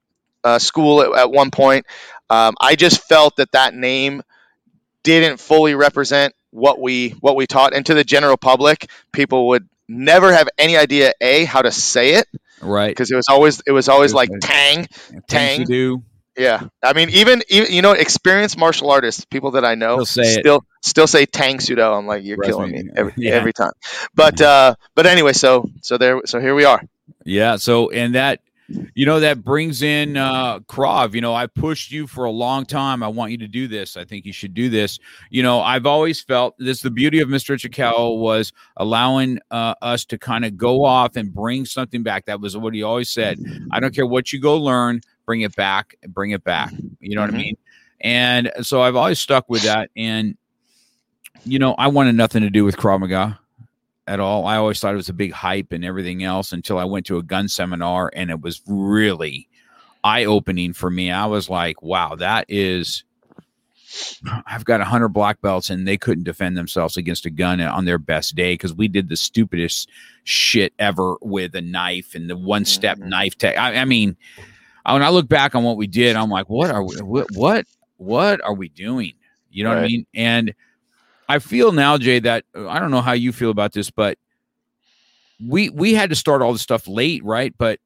uh, 0.44 0.60
school 0.60 1.02
at, 1.02 1.20
at 1.20 1.32
one 1.32 1.52
point. 1.52 1.86
Um, 2.30 2.56
I 2.62 2.76
just 2.76 3.02
felt 3.02 3.36
that 3.36 3.52
that 3.52 3.74
name 3.74 4.22
didn't 5.04 5.40
fully 5.40 5.76
represent 5.76 6.34
what 6.52 6.80
we 6.80 7.10
what 7.20 7.36
we 7.36 7.48
taught, 7.48 7.74
and 7.74 7.86
to 7.86 7.94
the 7.94 8.04
general 8.04 8.38
public, 8.38 8.90
people 9.12 9.48
would 9.50 9.68
never 9.90 10.32
have 10.34 10.48
any 10.58 10.78
idea 10.78 11.14
a 11.22 11.46
how 11.46 11.62
to 11.62 11.72
say 11.72 12.16
it 12.16 12.28
Right. 12.62 12.88
because 12.90 13.12
it 13.12 13.16
was 13.16 13.28
always 13.30 13.62
it 13.68 13.72
was 13.72 13.90
always 13.90 14.12
It 14.12 14.16
was 14.16 14.16
like 14.16 14.30
like- 14.30 14.40
tang 14.42 14.88
Tang. 15.28 15.66
do. 15.66 16.04
yeah, 16.38 16.64
I 16.82 16.94
mean, 16.94 17.10
even, 17.10 17.44
even 17.50 17.72
you 17.74 17.82
know, 17.82 17.92
experienced 17.92 18.58
martial 18.58 18.90
artists, 18.92 19.26
people 19.26 19.52
that 19.52 19.66
I 19.66 19.76
know, 19.76 20.00
it. 20.02 20.06
still 20.08 20.64
still 20.82 21.06
say 21.08 21.26
Tang 21.26 21.58
Sudo. 21.58 21.96
I'm 21.98 22.08
like, 22.08 22.24
you're 22.24 22.38
killing 22.38 22.72
me. 22.72 22.84
me 22.84 22.90
every, 22.96 23.14
Yeah. 23.18 23.32
every 23.34 23.54
time. 23.54 23.72
But 24.16 24.40
uh, 24.42 24.76
but 24.96 25.06
anyway, 25.06 25.34
so 25.34 25.70
so 25.82 25.98
there, 25.98 26.22
so 26.26 26.40
here 26.40 26.56
we 26.56 26.66
are. 26.66 26.82
Yeah. 27.26 27.58
So, 27.58 27.90
and 27.92 28.16
that, 28.16 28.40
you 28.96 29.06
know, 29.06 29.20
that 29.20 29.44
brings 29.44 29.82
in 29.82 30.18
uh 30.18 30.60
Krav. 30.62 31.14
You 31.14 31.22
know, 31.22 31.34
I 31.34 31.48
pushed 31.48 31.92
you 31.92 32.08
for 32.08 32.26
a 32.26 32.32
long 32.32 32.66
time. 32.66 33.04
I 33.04 33.08
want 33.08 33.32
you 33.32 33.38
to 33.40 33.48
do 33.48 33.68
this. 33.68 33.98
I 33.98 34.06
think 34.06 34.26
you 34.26 34.34
should 34.34 34.54
do 34.54 34.70
this. 34.70 35.00
You 35.30 35.44
know, 35.44 35.62
I've 35.62 35.86
always 35.86 36.22
felt 36.22 36.56
this. 36.58 36.82
The 36.82 36.92
beauty 36.92 37.20
of 37.20 37.30
Mr. 37.30 37.58
Chikao 37.58 38.18
was 38.20 38.54
allowing 38.78 39.40
uh, 39.52 39.76
us 39.82 40.06
to 40.06 40.18
kind 40.18 40.46
of 40.46 40.58
go 40.58 40.84
off 40.84 41.16
and 41.16 41.34
bring 41.34 41.66
something 41.66 42.04
back. 42.04 42.26
That 42.26 42.40
was 42.40 42.56
what 42.56 42.74
he 42.74 42.84
always 42.84 43.10
said. 43.10 43.40
I 43.72 43.80
don't 43.80 43.94
care 43.94 44.06
what 44.08 44.32
you 44.32 44.40
go 44.40 44.58
learn, 44.58 45.02
bring 45.26 45.42
it 45.42 45.56
back, 45.56 45.96
bring 46.10 46.32
it 46.32 46.44
back. 46.44 46.74
You 47.00 47.16
know 47.16 47.22
what 47.22 47.32
I 47.32 47.34
Mhm. 47.34 47.38
mean? 47.38 47.58
And 48.02 48.52
so 48.62 48.82
I've 48.82 48.96
always 48.96 49.20
stuck 49.20 49.50
with 49.50 49.64
that. 49.64 49.90
And 49.96 50.38
you 51.46 51.60
know, 51.60 51.74
I 51.78 51.88
wanted 51.88 52.16
nothing 52.16 52.42
to 52.44 52.50
do 52.50 52.64
with 52.64 52.78
Krav 52.78 53.00
Maga 53.02 53.40
at 54.08 54.20
all. 54.20 54.46
I 54.46 54.58
always 54.58 54.80
thought 54.80 54.94
it 54.94 54.98
was 54.98 55.10
a 55.10 55.14
big 55.14 55.32
hype 55.32 55.72
and 55.72 55.86
everything 55.86 56.24
else 56.24 56.52
until 56.52 56.78
I 56.78 56.86
went 56.86 57.06
to 57.08 57.18
a 57.18 57.24
gun 57.24 57.48
seminar 57.48 58.12
and 58.14 58.30
it 58.30 58.42
was 58.42 58.62
really 58.68 59.48
eye 60.04 60.26
opening 60.26 60.74
for 60.74 60.90
me. 60.90 61.10
I 61.12 61.26
was 61.26 61.50
like, 61.50 61.82
wow, 61.82 62.16
that 62.16 62.46
is. 62.50 63.04
I've 64.48 64.66
got 64.66 64.82
a 64.82 64.86
hundred 64.86 65.10
black 65.10 65.40
belts 65.42 65.70
and 65.70 65.88
they 65.88 65.98
couldn't 65.98 66.24
defend 66.24 66.58
themselves 66.58 66.98
against 66.98 67.26
a 67.26 67.30
gun 67.30 67.62
on 67.62 67.86
their 67.86 67.98
best 68.00 68.36
day 68.36 68.54
because 68.54 68.74
we 68.74 68.88
did 68.88 69.08
the 69.10 69.16
stupidest 69.16 69.90
shit 70.24 70.74
ever 70.80 71.16
with 71.22 71.56
a 71.56 71.62
knife 71.62 72.16
and 72.16 72.30
the 72.30 72.36
one 72.38 72.66
step 72.66 72.98
Mhm. 72.98 73.08
knife 73.10 73.38
tech. 73.38 73.58
I, 73.58 73.76
I 73.76 73.86
mean, 73.86 74.18
when 74.86 75.04
I 75.04 75.10
look 75.10 75.30
back 75.30 75.56
on 75.56 75.64
what 75.64 75.78
we 75.78 75.88
did, 75.88 76.16
I'm 76.16 76.30
like, 76.30 76.50
what 76.50 76.72
are 76.72 76.84
we, 76.84 76.96
what, 76.98 77.28
what, 77.32 77.66
what 77.98 78.44
are 78.44 78.54
we 78.54 78.70
doing? 78.70 79.14
You 79.52 79.64
know 79.64 79.70
what 79.70 79.80
I 79.84 79.88
mean? 79.88 80.06
And 80.16 80.54
I 81.34 81.40
feel 81.40 81.72
now, 81.72 81.98
Jay, 81.98 82.20
that 82.20 82.46
uh, 82.56 82.70
I 82.70 82.78
don't 82.78 82.92
know 82.92 83.02
how 83.02 83.14
you 83.14 83.32
feel 83.32 83.50
about 83.50 83.74
this, 83.74 83.90
but 83.90 84.20
we 85.44 85.72
we 85.72 85.96
had 85.96 86.12
to 86.12 86.16
start 86.16 86.44
all 86.44 86.54
this 86.54 86.62
stuff 86.62 86.88
late, 86.88 87.24
right? 87.24 87.56
But 87.58 87.80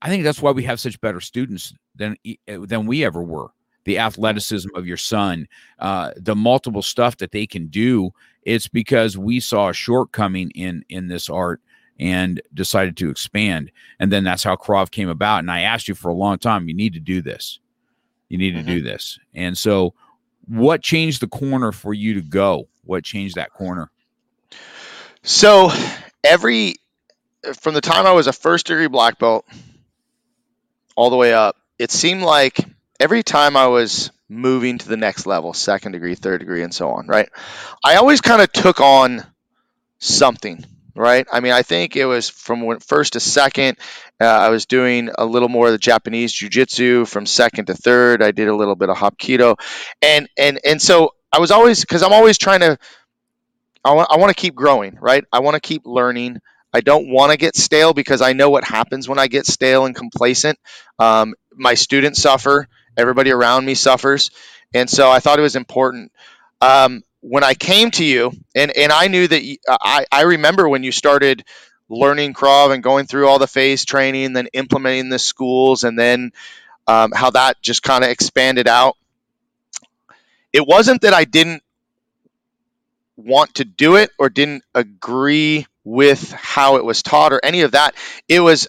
I 0.00 0.08
think 0.08 0.24
that's 0.24 0.40
why 0.40 0.52
we 0.52 0.62
have 0.62 0.80
such 0.80 0.98
better 1.02 1.20
students 1.20 1.74
than 1.94 2.16
e- 2.24 2.38
uh, 2.50 2.64
than 2.64 2.86
we 2.86 3.04
ever 3.04 3.22
were. 3.22 3.48
The 3.84 3.98
athleticism 3.98 4.70
of 4.74 4.86
your 4.86 4.96
son, 4.96 5.46
uh, 5.78 6.12
the 6.16 6.34
multiple 6.34 6.80
stuff 6.80 7.18
that 7.18 7.32
they 7.32 7.46
can 7.46 7.66
do. 7.66 8.12
It's 8.44 8.66
because 8.66 9.18
we 9.18 9.40
saw 9.40 9.68
a 9.68 9.74
shortcoming 9.74 10.50
in 10.52 10.86
in 10.88 11.08
this 11.08 11.28
art 11.28 11.60
and 12.00 12.40
decided 12.54 12.96
to 12.96 13.10
expand. 13.10 13.70
And 14.00 14.10
then 14.10 14.24
that's 14.24 14.42
how 14.42 14.56
Krav 14.56 14.90
came 14.90 15.10
about. 15.10 15.40
And 15.40 15.50
I 15.50 15.60
asked 15.60 15.86
you 15.86 15.94
for 15.94 16.08
a 16.08 16.14
long 16.14 16.38
time, 16.38 16.66
you 16.66 16.74
need 16.74 16.94
to 16.94 17.00
do 17.00 17.20
this. 17.20 17.60
You 18.30 18.38
need 18.38 18.54
to 18.54 18.62
do 18.62 18.80
this. 18.80 19.18
And 19.34 19.56
so, 19.58 19.92
what 20.48 20.82
changed 20.82 21.20
the 21.20 21.28
corner 21.28 21.72
for 21.72 21.94
you 21.94 22.14
to 22.14 22.22
go? 22.22 22.68
What 22.84 23.04
changed 23.04 23.36
that 23.36 23.52
corner? 23.52 23.90
So 25.22 25.70
every 26.24 26.76
from 27.54 27.74
the 27.74 27.80
time 27.80 28.06
I 28.06 28.12
was 28.12 28.26
a 28.26 28.32
first 28.32 28.66
degree 28.66 28.88
black 28.88 29.18
belt 29.18 29.46
all 30.96 31.10
the 31.10 31.16
way 31.16 31.32
up, 31.32 31.56
it 31.78 31.90
seemed 31.90 32.22
like 32.22 32.58
every 32.98 33.22
time 33.22 33.56
I 33.56 33.66
was 33.68 34.10
moving 34.28 34.78
to 34.78 34.88
the 34.88 34.96
next 34.96 35.26
level, 35.26 35.52
second 35.52 35.92
degree, 35.92 36.14
third 36.14 36.40
degree, 36.40 36.62
and 36.62 36.74
so 36.74 36.90
on, 36.90 37.06
right? 37.06 37.28
I 37.84 37.96
always 37.96 38.20
kind 38.20 38.42
of 38.42 38.52
took 38.52 38.80
on 38.80 39.24
something, 39.98 40.64
right? 40.98 41.26
I 41.32 41.40
mean, 41.40 41.52
I 41.52 41.62
think 41.62 41.96
it 41.96 42.04
was 42.04 42.28
from 42.28 42.78
first 42.80 43.14
to 43.14 43.20
second, 43.20 43.78
uh, 44.20 44.26
I 44.26 44.48
was 44.50 44.66
doing 44.66 45.10
a 45.16 45.24
little 45.24 45.48
more 45.48 45.66
of 45.66 45.72
the 45.72 45.78
Japanese 45.78 46.32
jiu-jitsu. 46.32 47.06
From 47.06 47.24
second 47.24 47.66
to 47.66 47.74
third, 47.74 48.22
I 48.22 48.32
did 48.32 48.48
a 48.48 48.54
little 48.54 48.76
bit 48.76 48.90
of 48.90 48.96
hapkido, 48.96 49.56
and 50.02 50.28
and 50.36 50.60
and 50.64 50.82
so 50.82 51.14
I 51.32 51.38
was 51.38 51.50
always 51.50 51.80
because 51.80 52.02
I'm 52.02 52.12
always 52.12 52.36
trying 52.36 52.60
to 52.60 52.78
I 53.84 53.92
want, 53.92 54.08
I 54.10 54.16
want 54.18 54.30
to 54.30 54.40
keep 54.40 54.54
growing, 54.54 54.98
right? 55.00 55.24
I 55.32 55.40
want 55.40 55.54
to 55.54 55.60
keep 55.60 55.82
learning. 55.86 56.40
I 56.74 56.80
don't 56.80 57.10
want 57.10 57.32
to 57.32 57.38
get 57.38 57.56
stale 57.56 57.94
because 57.94 58.20
I 58.20 58.32
know 58.32 58.50
what 58.50 58.64
happens 58.64 59.08
when 59.08 59.18
I 59.18 59.28
get 59.28 59.46
stale 59.46 59.86
and 59.86 59.94
complacent. 59.94 60.58
Um, 60.98 61.34
my 61.54 61.74
students 61.74 62.20
suffer, 62.20 62.68
everybody 62.96 63.30
around 63.30 63.64
me 63.64 63.74
suffers. 63.74 64.30
And 64.74 64.90
so 64.90 65.10
I 65.10 65.20
thought 65.20 65.38
it 65.38 65.42
was 65.42 65.56
important. 65.56 66.12
Um, 66.60 67.02
when 67.20 67.44
I 67.44 67.54
came 67.54 67.90
to 67.92 68.04
you, 68.04 68.32
and, 68.54 68.70
and 68.76 68.92
I 68.92 69.08
knew 69.08 69.26
that 69.26 69.58
I 69.68 70.06
I 70.12 70.22
remember 70.22 70.68
when 70.68 70.82
you 70.82 70.92
started 70.92 71.44
learning 71.88 72.34
Krav 72.34 72.72
and 72.72 72.82
going 72.82 73.06
through 73.06 73.28
all 73.28 73.38
the 73.38 73.46
phase 73.46 73.84
training, 73.84 74.34
then 74.34 74.48
implementing 74.52 75.08
the 75.08 75.18
schools, 75.18 75.84
and 75.84 75.98
then 75.98 76.32
um, 76.86 77.12
how 77.14 77.30
that 77.30 77.60
just 77.62 77.82
kind 77.82 78.04
of 78.04 78.10
expanded 78.10 78.68
out 78.68 78.96
it 80.52 80.66
wasn't 80.66 81.02
that 81.02 81.14
I 81.14 81.24
didn't 81.24 81.62
want 83.16 83.56
to 83.56 83.64
do 83.64 83.96
it 83.96 84.10
or 84.18 84.28
didn't 84.28 84.64
agree 84.74 85.66
with 85.84 86.30
how 86.32 86.76
it 86.76 86.84
was 86.84 87.02
taught 87.02 87.32
or 87.32 87.40
any 87.42 87.62
of 87.62 87.72
that. 87.72 87.94
It 88.28 88.40
was 88.40 88.68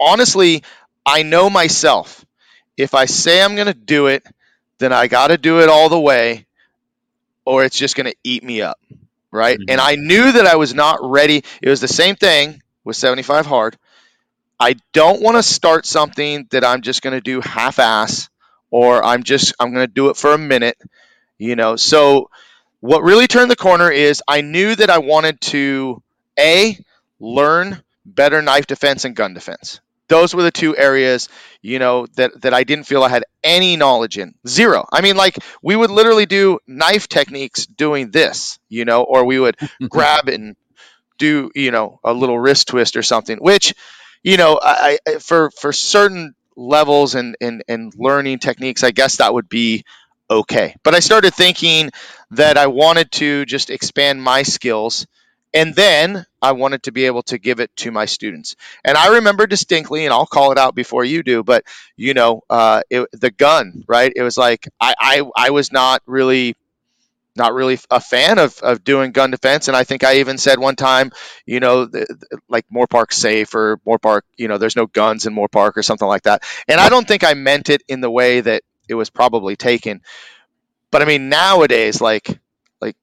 honestly, 0.00 0.62
I 1.04 1.22
know 1.22 1.50
myself. 1.50 2.24
If 2.76 2.94
I 2.94 3.06
say 3.06 3.42
I'm 3.42 3.54
going 3.54 3.68
to 3.68 3.74
do 3.74 4.06
it, 4.08 4.26
then 4.78 4.92
I 4.92 5.08
got 5.08 5.28
to 5.28 5.38
do 5.38 5.60
it 5.60 5.68
all 5.68 5.88
the 5.88 6.00
way 6.00 6.45
or 7.46 7.64
it's 7.64 7.78
just 7.78 7.96
going 7.96 8.10
to 8.10 8.16
eat 8.22 8.44
me 8.44 8.60
up. 8.60 8.78
Right. 9.30 9.58
Mm-hmm. 9.58 9.70
And 9.70 9.80
I 9.80 9.94
knew 9.96 10.32
that 10.32 10.46
I 10.46 10.56
was 10.56 10.74
not 10.74 10.98
ready. 11.02 11.42
It 11.62 11.68
was 11.68 11.80
the 11.80 11.88
same 11.88 12.16
thing 12.16 12.62
with 12.84 12.96
75 12.96 13.46
hard. 13.46 13.78
I 14.58 14.76
don't 14.92 15.22
want 15.22 15.36
to 15.36 15.42
start 15.42 15.86
something 15.86 16.46
that 16.50 16.64
I'm 16.64 16.82
just 16.82 17.02
going 17.02 17.14
to 17.14 17.20
do 17.20 17.40
half 17.40 17.78
ass 17.78 18.28
or 18.70 19.04
I'm 19.04 19.22
just 19.22 19.54
I'm 19.60 19.72
going 19.72 19.86
to 19.86 19.92
do 19.92 20.08
it 20.08 20.16
for 20.16 20.32
a 20.32 20.38
minute, 20.38 20.78
you 21.38 21.56
know. 21.56 21.76
So 21.76 22.30
what 22.80 23.02
really 23.02 23.26
turned 23.26 23.50
the 23.50 23.56
corner 23.56 23.90
is 23.90 24.22
I 24.26 24.40
knew 24.40 24.74
that 24.74 24.90
I 24.90 24.98
wanted 24.98 25.40
to 25.42 26.02
a 26.38 26.78
learn 27.20 27.82
better 28.04 28.40
knife 28.42 28.66
defense 28.66 29.04
and 29.04 29.14
gun 29.14 29.34
defense. 29.34 29.80
Those 30.08 30.34
were 30.34 30.42
the 30.42 30.50
two 30.50 30.76
areas, 30.76 31.28
you 31.62 31.78
know, 31.78 32.06
that 32.16 32.40
that 32.42 32.54
I 32.54 32.64
didn't 32.64 32.84
feel 32.86 33.02
I 33.02 33.08
had 33.08 33.24
any 33.42 33.76
knowledge 33.76 34.18
in. 34.18 34.34
Zero. 34.46 34.86
I 34.92 35.00
mean, 35.00 35.16
like 35.16 35.38
we 35.62 35.74
would 35.76 35.90
literally 35.90 36.26
do 36.26 36.58
knife 36.66 37.08
techniques 37.08 37.66
doing 37.66 38.10
this, 38.10 38.58
you 38.68 38.84
know, 38.84 39.02
or 39.02 39.24
we 39.24 39.38
would 39.38 39.56
grab 39.88 40.28
and 40.28 40.56
do, 41.18 41.50
you 41.54 41.70
know, 41.70 42.00
a 42.04 42.12
little 42.12 42.38
wrist 42.38 42.68
twist 42.68 42.96
or 42.96 43.02
something, 43.02 43.38
which, 43.38 43.74
you 44.22 44.36
know, 44.36 44.58
I, 44.62 44.98
I 45.06 45.18
for 45.18 45.50
for 45.50 45.72
certain 45.72 46.34
levels 46.56 47.14
and, 47.14 47.36
and, 47.40 47.62
and 47.68 47.92
learning 47.96 48.38
techniques, 48.38 48.82
I 48.82 48.90
guess 48.90 49.16
that 49.16 49.34
would 49.34 49.48
be 49.48 49.84
okay. 50.30 50.74
But 50.82 50.94
I 50.94 51.00
started 51.00 51.34
thinking 51.34 51.90
that 52.30 52.56
I 52.58 52.66
wanted 52.66 53.12
to 53.12 53.44
just 53.44 53.70
expand 53.70 54.22
my 54.22 54.42
skills 54.42 55.06
and 55.54 55.74
then 55.74 56.26
I 56.42 56.52
wanted 56.52 56.84
to 56.84 56.92
be 56.92 57.06
able 57.06 57.22
to 57.24 57.38
give 57.38 57.60
it 57.60 57.74
to 57.76 57.90
my 57.90 58.04
students. 58.04 58.56
And 58.84 58.96
I 58.96 59.14
remember 59.14 59.46
distinctly, 59.46 60.04
and 60.04 60.12
I'll 60.12 60.26
call 60.26 60.52
it 60.52 60.58
out 60.58 60.74
before 60.74 61.04
you 61.04 61.22
do, 61.22 61.42
but 61.42 61.64
you 61.96 62.14
know, 62.14 62.42
uh, 62.50 62.82
it, 62.90 63.08
the 63.12 63.30
gun, 63.30 63.84
right? 63.88 64.12
It 64.14 64.22
was 64.22 64.36
like 64.38 64.68
I, 64.80 64.94
I, 64.98 65.30
I 65.36 65.50
was 65.50 65.72
not 65.72 66.02
really 66.06 66.56
not 67.36 67.52
really 67.52 67.78
a 67.90 68.00
fan 68.00 68.38
of, 68.38 68.58
of 68.60 68.82
doing 68.82 69.12
gun 69.12 69.30
defense. 69.30 69.68
And 69.68 69.76
I 69.76 69.84
think 69.84 70.02
I 70.02 70.20
even 70.20 70.38
said 70.38 70.58
one 70.58 70.74
time, 70.74 71.12
you 71.44 71.60
know, 71.60 71.84
the, 71.84 72.06
the, 72.08 72.38
like 72.48 72.64
Moorpark 72.72 73.12
safe 73.12 73.54
or 73.54 73.78
More 73.84 73.98
Moorpark, 73.98 74.22
you 74.36 74.48
know, 74.48 74.58
there's 74.58 74.76
no 74.76 74.86
guns 74.86 75.26
in 75.26 75.34
More 75.34 75.48
Moorpark 75.48 75.76
or 75.76 75.82
something 75.82 76.08
like 76.08 76.22
that. 76.22 76.44
And 76.66 76.80
I 76.80 76.88
don't 76.88 77.06
think 77.06 77.24
I 77.24 77.34
meant 77.34 77.68
it 77.68 77.82
in 77.88 78.00
the 78.00 78.10
way 78.10 78.40
that 78.40 78.62
it 78.88 78.94
was 78.94 79.10
probably 79.10 79.54
taken. 79.54 80.00
But 80.90 81.02
I 81.02 81.04
mean, 81.04 81.28
nowadays, 81.28 82.00
like, 82.00 82.38
like 82.80 82.96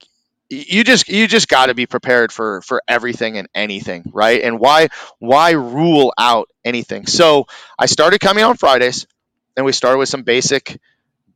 you 0.49 0.83
just 0.83 1.07
you 1.09 1.27
just 1.27 1.47
got 1.47 1.67
to 1.67 1.73
be 1.73 1.85
prepared 1.85 2.31
for 2.31 2.61
for 2.61 2.81
everything 2.87 3.37
and 3.37 3.47
anything 3.55 4.03
right? 4.13 4.41
And 4.41 4.59
why 4.59 4.89
why 5.19 5.51
rule 5.51 6.13
out 6.17 6.49
anything? 6.63 7.05
So 7.07 7.47
i 7.79 7.85
started 7.85 8.19
coming 8.19 8.43
on 8.43 8.57
fridays 8.57 9.07
and 9.55 9.65
we 9.65 9.71
started 9.71 9.97
with 9.97 10.09
some 10.09 10.23
basic 10.23 10.79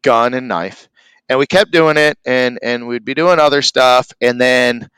gun 0.02 0.34
and 0.34 0.48
knife 0.48 0.90
and 1.30 1.40
we 1.40 1.48
kept 1.48 1.72
doing 1.72 1.98
it 1.98 2.18
and 2.26 2.60
and 2.62 2.88
we'd 2.88 3.06
be 3.06 3.14
doing 3.14 3.40
other 3.40 3.62
stuff 3.62 4.12
and 4.22 4.40
then 4.40 4.90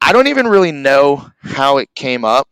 i 0.00 0.12
don't 0.12 0.26
even 0.28 0.46
really 0.46 0.72
know 0.72 1.30
how 1.42 1.78
it 1.78 1.94
came 1.94 2.24
up 2.24 2.48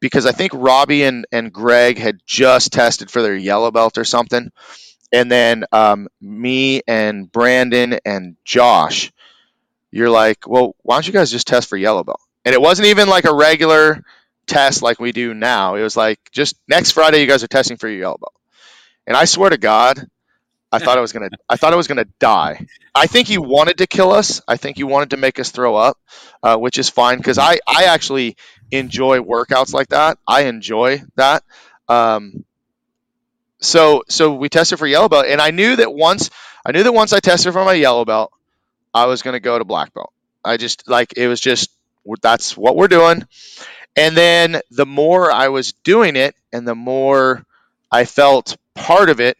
because 0.00 0.26
i 0.26 0.32
think 0.32 0.52
robbie 0.54 1.02
and, 1.04 1.26
and 1.32 1.52
greg 1.52 1.98
had 1.98 2.20
just 2.26 2.72
tested 2.72 3.10
for 3.10 3.22
their 3.22 3.36
yellow 3.36 3.70
belt 3.70 3.98
or 3.98 4.04
something 4.04 4.50
and 5.12 5.30
then 5.30 5.64
um, 5.72 6.08
me 6.20 6.80
and 6.86 7.30
brandon 7.30 7.98
and 8.04 8.36
josh 8.44 9.12
you're 9.92 10.10
like 10.10 10.46
well 10.48 10.74
why 10.82 10.96
don't 10.96 11.06
you 11.06 11.12
guys 11.12 11.30
just 11.30 11.46
test 11.46 11.68
for 11.68 11.76
yellow 11.76 12.02
belt 12.02 12.20
and 12.44 12.54
it 12.54 12.60
wasn't 12.60 12.86
even 12.88 13.08
like 13.08 13.24
a 13.24 13.34
regular 13.34 14.02
test 14.46 14.82
like 14.82 14.98
we 14.98 15.12
do 15.12 15.34
now 15.34 15.76
it 15.76 15.82
was 15.82 15.96
like 15.96 16.18
just 16.32 16.56
next 16.66 16.90
friday 16.90 17.20
you 17.20 17.26
guys 17.26 17.44
are 17.44 17.48
testing 17.48 17.76
for 17.76 17.88
your 17.88 18.00
yellow 18.00 18.18
belt 18.18 18.34
and 19.06 19.16
i 19.16 19.24
swear 19.24 19.50
to 19.50 19.58
god 19.58 20.08
I 20.72 20.78
thought 20.78 20.96
I 20.96 21.02
was 21.02 21.12
gonna. 21.12 21.28
I 21.50 21.56
thought 21.56 21.74
I 21.74 21.76
was 21.76 21.86
gonna 21.86 22.06
die. 22.18 22.66
I 22.94 23.06
think 23.06 23.28
he 23.28 23.36
wanted 23.36 23.78
to 23.78 23.86
kill 23.86 24.10
us. 24.10 24.40
I 24.48 24.56
think 24.56 24.78
he 24.78 24.84
wanted 24.84 25.10
to 25.10 25.18
make 25.18 25.38
us 25.38 25.50
throw 25.50 25.76
up, 25.76 25.98
uh, 26.42 26.56
which 26.56 26.78
is 26.78 26.88
fine 26.88 27.18
because 27.18 27.36
I 27.36 27.58
I 27.68 27.84
actually 27.84 28.36
enjoy 28.70 29.18
workouts 29.18 29.74
like 29.74 29.88
that. 29.88 30.16
I 30.26 30.44
enjoy 30.44 31.02
that. 31.16 31.44
Um, 31.88 32.46
so 33.60 34.02
so 34.08 34.34
we 34.34 34.48
tested 34.48 34.78
for 34.78 34.86
yellow 34.86 35.10
belt, 35.10 35.26
and 35.28 35.42
I 35.42 35.50
knew 35.50 35.76
that 35.76 35.92
once 35.92 36.30
I 36.64 36.72
knew 36.72 36.82
that 36.82 36.92
once 36.92 37.12
I 37.12 37.20
tested 37.20 37.52
for 37.52 37.64
my 37.66 37.74
yellow 37.74 38.06
belt, 38.06 38.32
I 38.94 39.06
was 39.06 39.22
gonna 39.22 39.40
go 39.40 39.58
to 39.58 39.64
black 39.64 39.94
belt. 39.94 40.12
I 40.44 40.56
just 40.56 40.88
like 40.88 41.14
it 41.16 41.28
was 41.28 41.40
just 41.40 41.70
that's 42.20 42.56
what 42.56 42.76
we're 42.76 42.88
doing. 42.88 43.26
And 43.94 44.16
then 44.16 44.60
the 44.70 44.86
more 44.86 45.30
I 45.30 45.48
was 45.48 45.72
doing 45.84 46.16
it, 46.16 46.34
and 46.52 46.66
the 46.66 46.74
more 46.74 47.44
I 47.90 48.04
felt 48.06 48.56
part 48.74 49.10
of 49.10 49.20
it 49.20 49.36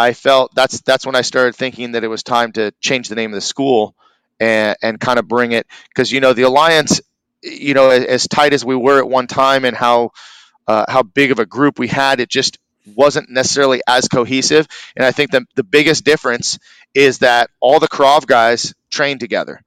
I 0.00 0.14
felt 0.14 0.54
that's 0.54 0.80
that's 0.80 1.04
when 1.04 1.14
I 1.14 1.20
started 1.20 1.54
thinking 1.54 1.92
that 1.92 2.04
it 2.04 2.08
was 2.08 2.22
time 2.22 2.52
to 2.52 2.72
change 2.80 3.08
the 3.08 3.14
name 3.16 3.32
of 3.32 3.34
the 3.34 3.42
school 3.42 3.94
and 4.40 4.74
and 4.82 4.98
kind 4.98 5.18
of 5.18 5.28
bring 5.28 5.52
it 5.52 5.66
because 5.88 6.10
you 6.10 6.20
know 6.20 6.32
the 6.32 6.42
alliance, 6.42 7.02
you 7.42 7.74
know, 7.74 7.90
as, 7.90 8.04
as, 8.04 8.28
tight 8.28 8.54
as 8.54 8.64
we 8.64 8.74
were 8.74 8.98
at 8.98 9.08
one 9.08 9.26
time 9.26 9.66
and 9.66 9.76
how 9.76 10.12
uh, 10.66 10.86
how 10.88 11.02
big 11.02 11.32
of 11.32 11.38
a 11.38 11.44
group 11.44 11.78
we 11.78 11.88
had, 11.88 12.18
it 12.20 12.30
just 12.30 12.58
wasn't 12.94 13.28
necessarily 13.28 13.82
as 13.86 14.08
cohesive. 14.08 14.66
And 14.96 15.04
I 15.04 15.12
think 15.12 15.32
the 15.32 15.44
the 15.54 15.64
biggest 15.64 16.04
difference 16.04 16.58
is 16.94 17.18
that 17.18 17.50
all 17.60 17.78
the 17.78 17.88
Krav 17.88 18.26
guys 18.26 18.74
trained 18.90 19.20
together. 19.20 19.62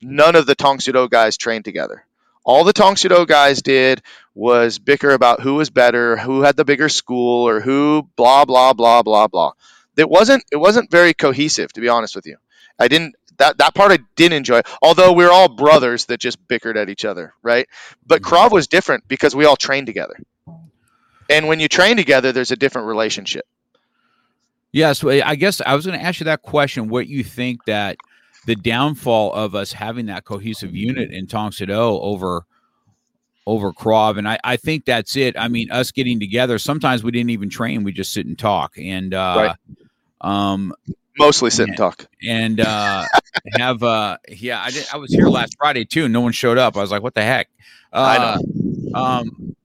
None 0.00 0.34
of 0.34 0.46
the 0.46 0.54
Tong 0.54 0.80
Soo 0.80 0.92
Do 0.92 1.08
guys 1.08 1.36
trained 1.36 1.64
together. 1.64 2.04
All 2.44 2.64
the 2.64 2.72
Tong 2.72 2.96
Soo 2.96 3.08
Do 3.08 3.24
guys 3.26 3.62
did 3.62 4.02
was 4.34 4.78
bicker 4.78 5.10
about 5.10 5.40
who 5.40 5.54
was 5.54 5.70
better, 5.70 6.16
who 6.16 6.42
had 6.42 6.56
the 6.56 6.64
bigger 6.64 6.88
school, 6.88 7.48
or 7.48 7.60
who 7.60 8.08
blah 8.16 8.44
blah 8.44 8.72
blah 8.72 9.02
blah 9.02 9.28
blah 9.28 9.52
it 9.96 10.08
wasn't 10.08 10.44
it 10.50 10.56
wasn't 10.56 10.90
very 10.90 11.14
cohesive 11.14 11.72
to 11.72 11.80
be 11.80 11.88
honest 11.88 12.16
with 12.16 12.26
you. 12.26 12.36
I 12.78 12.88
didn't 12.88 13.14
that 13.38 13.58
that 13.58 13.74
part 13.74 13.92
I 13.92 13.98
didn't 14.16 14.34
enjoy. 14.34 14.62
Although 14.80 15.12
we 15.12 15.24
are 15.24 15.30
all 15.30 15.48
brothers 15.48 16.06
that 16.06 16.20
just 16.20 16.46
bickered 16.48 16.76
at 16.76 16.88
each 16.88 17.04
other, 17.04 17.34
right? 17.42 17.68
But 18.06 18.22
mm-hmm. 18.22 18.34
Krav 18.34 18.52
was 18.52 18.68
different 18.68 19.06
because 19.08 19.34
we 19.34 19.44
all 19.44 19.56
trained 19.56 19.86
together. 19.86 20.16
And 21.30 21.48
when 21.48 21.60
you 21.60 21.68
train 21.68 21.96
together, 21.96 22.32
there's 22.32 22.50
a 22.50 22.56
different 22.56 22.88
relationship. 22.88 23.46
Yes, 24.70 25.04
I 25.04 25.34
guess 25.34 25.60
I 25.60 25.74
was 25.74 25.86
going 25.86 25.98
to 25.98 26.04
ask 26.04 26.20
you 26.20 26.24
that 26.24 26.42
question. 26.42 26.88
What 26.88 27.06
you 27.06 27.22
think 27.22 27.64
that 27.66 27.98
the 28.46 28.56
downfall 28.56 29.32
of 29.32 29.54
us 29.54 29.72
having 29.72 30.06
that 30.06 30.24
cohesive 30.24 30.74
unit 30.74 31.10
in 31.10 31.26
Tong 31.26 31.52
Soo 31.52 31.66
Do 31.66 31.74
over 31.74 32.44
over 33.46 33.72
Krav, 33.72 34.18
and 34.18 34.28
I, 34.28 34.38
I 34.44 34.56
think 34.56 34.84
that's 34.84 35.16
it. 35.16 35.36
I 35.36 35.48
mean, 35.48 35.70
us 35.70 35.90
getting 35.90 36.20
together. 36.20 36.58
Sometimes 36.58 37.02
we 37.02 37.10
didn't 37.10 37.30
even 37.30 37.50
train; 37.50 37.82
we 37.82 37.92
just 37.92 38.12
sit 38.12 38.26
and 38.26 38.38
talk, 38.38 38.74
and 38.78 39.14
uh, 39.14 39.54
right. 40.22 40.28
um, 40.28 40.72
mostly 41.18 41.50
sit 41.50 41.68
and, 41.68 41.76
talk, 41.76 42.06
and 42.26 42.60
uh, 42.60 43.04
have 43.58 43.82
uh, 43.82 44.18
yeah. 44.28 44.62
I 44.62 44.70
did, 44.70 44.86
I 44.92 44.96
was 44.96 45.12
here 45.12 45.28
last 45.28 45.56
Friday 45.58 45.84
too. 45.84 46.08
No 46.08 46.20
one 46.20 46.32
showed 46.32 46.58
up. 46.58 46.76
I 46.76 46.80
was 46.80 46.90
like, 46.90 47.02
what 47.02 47.14
the 47.14 47.22
heck? 47.22 47.48
Uh. 47.92 48.38
Um, 48.94 49.56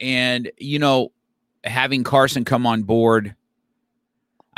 and 0.00 0.50
you 0.58 0.78
know, 0.78 1.12
having 1.64 2.04
Carson 2.04 2.44
come 2.44 2.66
on 2.66 2.82
board. 2.82 3.34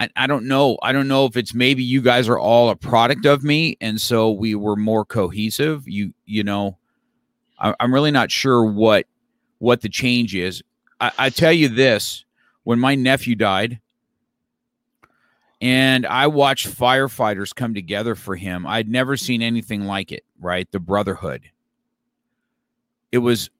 I, 0.01 0.09
I 0.17 0.27
don't 0.27 0.47
know. 0.47 0.79
I 0.83 0.93
don't 0.93 1.09
know 1.09 1.27
if 1.27 1.37
it's 1.37 1.53
maybe 1.53 1.85
you 1.85 2.01
guys 2.01 2.29
are 2.29 2.39
all 2.39 2.71
a 2.71 2.77
product 2.77 3.27
of 3.27 3.45
me, 3.45 3.77
and 3.83 4.01
so 4.01 4.31
we 4.31 4.55
were 4.55 4.75
more 4.75 5.05
cohesive. 5.05 5.87
You 5.87 6.15
you 6.25 6.43
know, 6.43 6.79
I, 7.59 7.75
am 7.79 7.93
really 7.93 8.11
not 8.11 8.31
sure 8.31 8.65
what 8.65 9.07
what 9.59 9.83
the 9.83 9.91
change 9.91 10.35
is. 10.35 10.63
I, 11.01 11.13
I 11.19 11.31
tell 11.31 11.53
you 11.53 11.69
this: 11.69 12.25
when 12.65 12.81
my 12.81 12.95
nephew 12.95 13.37
died, 13.37 13.79
and 15.61 16.07
I 16.07 16.29
watched 16.29 16.67
firefighters 16.67 17.55
come 17.55 17.75
together 17.75 18.15
for 18.15 18.37
him, 18.37 18.67
I'd 18.67 18.89
never 18.89 19.19
seen 19.19 19.43
anything 19.43 19.83
like 19.83 20.13
it. 20.13 20.25
Right, 20.41 20.71
the 20.73 20.81
brotherhood. 20.81 21.43
It 23.13 23.19
was. 23.19 23.51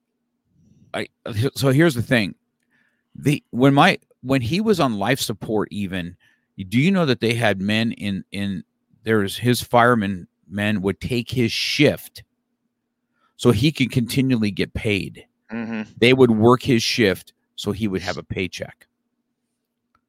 I 0.95 1.09
so 1.55 1.69
here's 1.69 1.95
the 1.95 2.03
thing: 2.03 2.35
the 3.15 3.45
when 3.51 3.75
my 3.75 3.99
when 4.23 4.41
he 4.41 4.63
was 4.63 4.81
on 4.81 4.99
life 4.99 5.21
support, 5.21 5.69
even 5.71 6.17
do 6.65 6.79
you 6.79 6.91
know 6.91 7.07
that 7.07 7.21
they 7.21 7.35
had 7.35 7.61
men 7.61 7.93
in 7.93 8.25
in 8.33 8.65
there's 9.05 9.39
his 9.39 9.63
firemen 9.63 10.27
men 10.49 10.83
would 10.83 11.01
take 11.01 11.31
his 11.31 11.53
shift 11.53 12.23
so 13.37 13.53
he 13.53 13.73
could 13.73 13.91
continually 13.91 14.51
get 14.51 14.75
paid. 14.75 15.25
Mm-hmm. 15.51 15.93
They 15.97 16.13
would 16.13 16.31
work 16.31 16.63
his 16.63 16.83
shift 16.83 17.33
so 17.57 17.73
he 17.73 17.89
would 17.89 18.03
have 18.03 18.19
a 18.19 18.23
paycheck. 18.23 18.87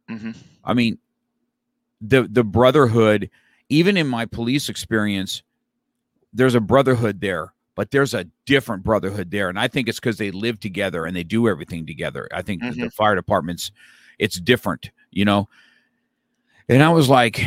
Mm-hmm. 0.10 0.32
I 0.66 0.74
mean, 0.74 0.98
the 2.02 2.28
the 2.30 2.44
brotherhood, 2.44 3.30
even 3.70 3.96
in 3.96 4.08
my 4.08 4.26
police 4.26 4.68
experience, 4.68 5.44
there's 6.34 6.56
a 6.56 6.60
brotherhood 6.60 7.22
there, 7.22 7.54
but 7.76 7.92
there's 7.92 8.14
a 8.14 8.28
different 8.46 8.84
brotherhood 8.84 9.32
there, 9.32 9.48
and 9.48 9.58
I 9.58 9.68
think 9.68 9.88
it's 9.88 10.00
because 10.00 10.18
they 10.18 10.32
live 10.32 10.60
together 10.60 11.06
and 11.06 11.16
they 11.16 11.24
do 11.24 11.48
everything 11.48 11.86
together. 11.86 12.28
I 12.34 12.42
think 12.42 12.62
mm-hmm. 12.62 12.82
the 12.82 12.92
fire 12.92 13.16
departments, 13.16 13.72
it's 14.20 14.40
different, 14.40 14.92
you 15.12 15.24
know. 15.24 15.48
And 16.70 16.84
I 16.84 16.90
was 16.90 17.10
like, 17.10 17.46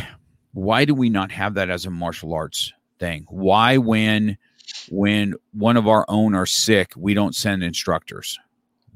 why 0.52 0.84
do 0.84 0.94
we 0.94 1.08
not 1.08 1.30
have 1.32 1.54
that 1.54 1.70
as 1.70 1.86
a 1.86 1.90
martial 1.90 2.32
arts 2.32 2.72
thing? 2.98 3.26
Why 3.28 3.76
when 3.78 4.38
when 4.88 5.34
one 5.52 5.76
of 5.76 5.86
our 5.86 6.04
own 6.08 6.34
are 6.34 6.46
sick, 6.46 6.92
we 6.96 7.14
don't 7.14 7.34
send 7.34 7.62
instructors? 7.62 8.38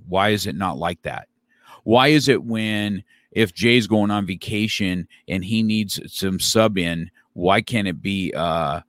Why 0.09 0.31
is 0.31 0.47
it 0.47 0.55
not 0.55 0.79
like 0.79 1.03
that? 1.03 1.29
Why 1.85 2.09
is 2.09 2.29
it 2.29 2.45
when 2.45 3.05
if 3.33 3.53
Jay's 3.53 3.87
going 3.87 4.11
on 4.11 4.27
vacation 4.27 5.07
and 5.29 5.45
he 5.45 5.63
needs 5.63 6.01
some 6.07 6.41
sub 6.41 6.79
in, 6.79 7.11
why 7.35 7.61
can't 7.61 7.89
it 7.89 8.01
be 8.01 8.33
uh 8.35 8.81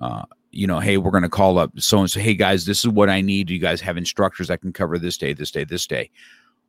uh 0.00 0.22
you 0.50 0.66
know, 0.66 0.80
hey, 0.80 0.96
we're 0.96 1.10
going 1.10 1.22
to 1.22 1.28
call 1.28 1.58
up 1.58 1.70
so 1.78 1.98
and 1.98 2.10
so, 2.10 2.20
hey 2.20 2.34
guys, 2.34 2.64
this 2.64 2.80
is 2.80 2.88
what 2.88 3.10
I 3.10 3.20
need. 3.20 3.50
You 3.50 3.58
guys 3.58 3.80
have 3.82 3.96
instructors 3.96 4.48
that 4.48 4.60
can 4.60 4.72
cover 4.72 4.98
this 4.98 5.18
day, 5.18 5.34
this 5.34 5.50
day, 5.50 5.64
this 5.64 5.86
day. 5.86 6.10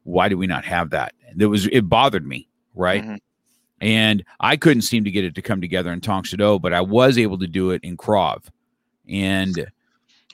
Why 0.04 0.28
do 0.30 0.38
we 0.38 0.48
not 0.48 0.66
have 0.66 0.90
that? 0.90 1.14
It 1.38 1.46
was 1.46 1.68
it 1.68 1.88
bothered 1.88 2.26
me, 2.26 2.50
right? 2.76 3.04
Mm-hmm. 3.04 3.16
And 3.82 4.24
I 4.40 4.58
couldn't 4.58 4.82
seem 4.82 5.06
to 5.06 5.12
get 5.12 5.24
it 5.24 5.36
to 5.36 5.42
come 5.42 5.62
together 5.62 5.92
in 5.92 6.02
Tong 6.02 6.26
Soo, 6.26 6.60
but 6.60 6.74
I 6.74 6.82
was 6.82 7.18
able 7.18 7.40
to 7.40 7.48
do 7.48 7.72
it 7.72 7.84
in 7.84 7.98
Krav. 7.98 8.44
And 9.08 9.72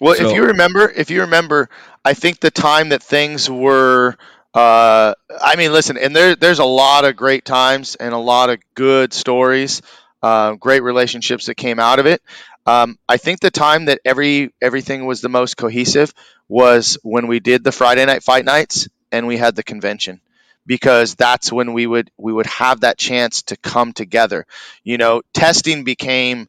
well, 0.02 0.16
so, 0.16 0.28
if 0.28 0.36
you 0.36 0.46
remember, 0.46 0.90
if 0.90 1.10
you 1.10 1.22
remember, 1.22 1.70
I 2.04 2.14
think 2.14 2.40
the 2.40 2.52
time 2.52 2.90
that 2.90 3.04
things 3.04 3.50
were 3.50 4.18
uh, 4.56 5.14
I 5.42 5.58
mean, 5.58 5.74
listen, 5.74 5.98
and 5.98 6.16
there, 6.16 6.38
there's 6.38 6.60
a 6.60 6.66
lot 6.66 7.04
of 7.04 7.18
great 7.18 7.44
times 7.44 7.96
and 7.96 8.14
a 8.14 8.18
lot 8.18 8.50
of 8.50 8.60
good 8.74 9.12
stories, 9.12 9.82
uh, 10.24 10.54
great 10.54 10.82
relationships 10.82 11.48
that 11.48 11.56
came 11.56 11.78
out 11.78 12.00
of 12.00 12.06
it. 12.06 12.22
Um, 12.66 12.98
I 13.08 13.18
think 13.18 13.42
the 13.42 13.52
time 13.52 13.86
that 13.86 14.00
every 14.06 14.54
everything 14.62 15.06
was 15.06 15.20
the 15.20 15.30
most 15.30 15.58
cohesive 15.58 16.14
was 16.48 16.98
when 17.04 17.28
we 17.28 17.42
did 17.42 17.66
the 17.66 17.74
Friday 17.74 18.06
night 18.06 18.24
fight 18.24 18.46
nights 18.46 18.88
and 19.12 19.28
we 19.28 19.38
had 19.38 19.56
the 19.56 19.62
convention 19.62 20.22
because 20.66 21.16
that's 21.16 21.52
when 21.52 21.74
we 21.74 21.88
would 21.88 22.12
we 22.18 22.34
would 22.34 22.46
have 22.48 22.82
that 22.82 22.98
chance 22.98 23.44
to 23.44 23.58
come 23.58 23.94
together. 23.94 24.46
You 24.84 24.98
know, 24.98 25.22
testing 25.34 25.84
became 25.84 26.48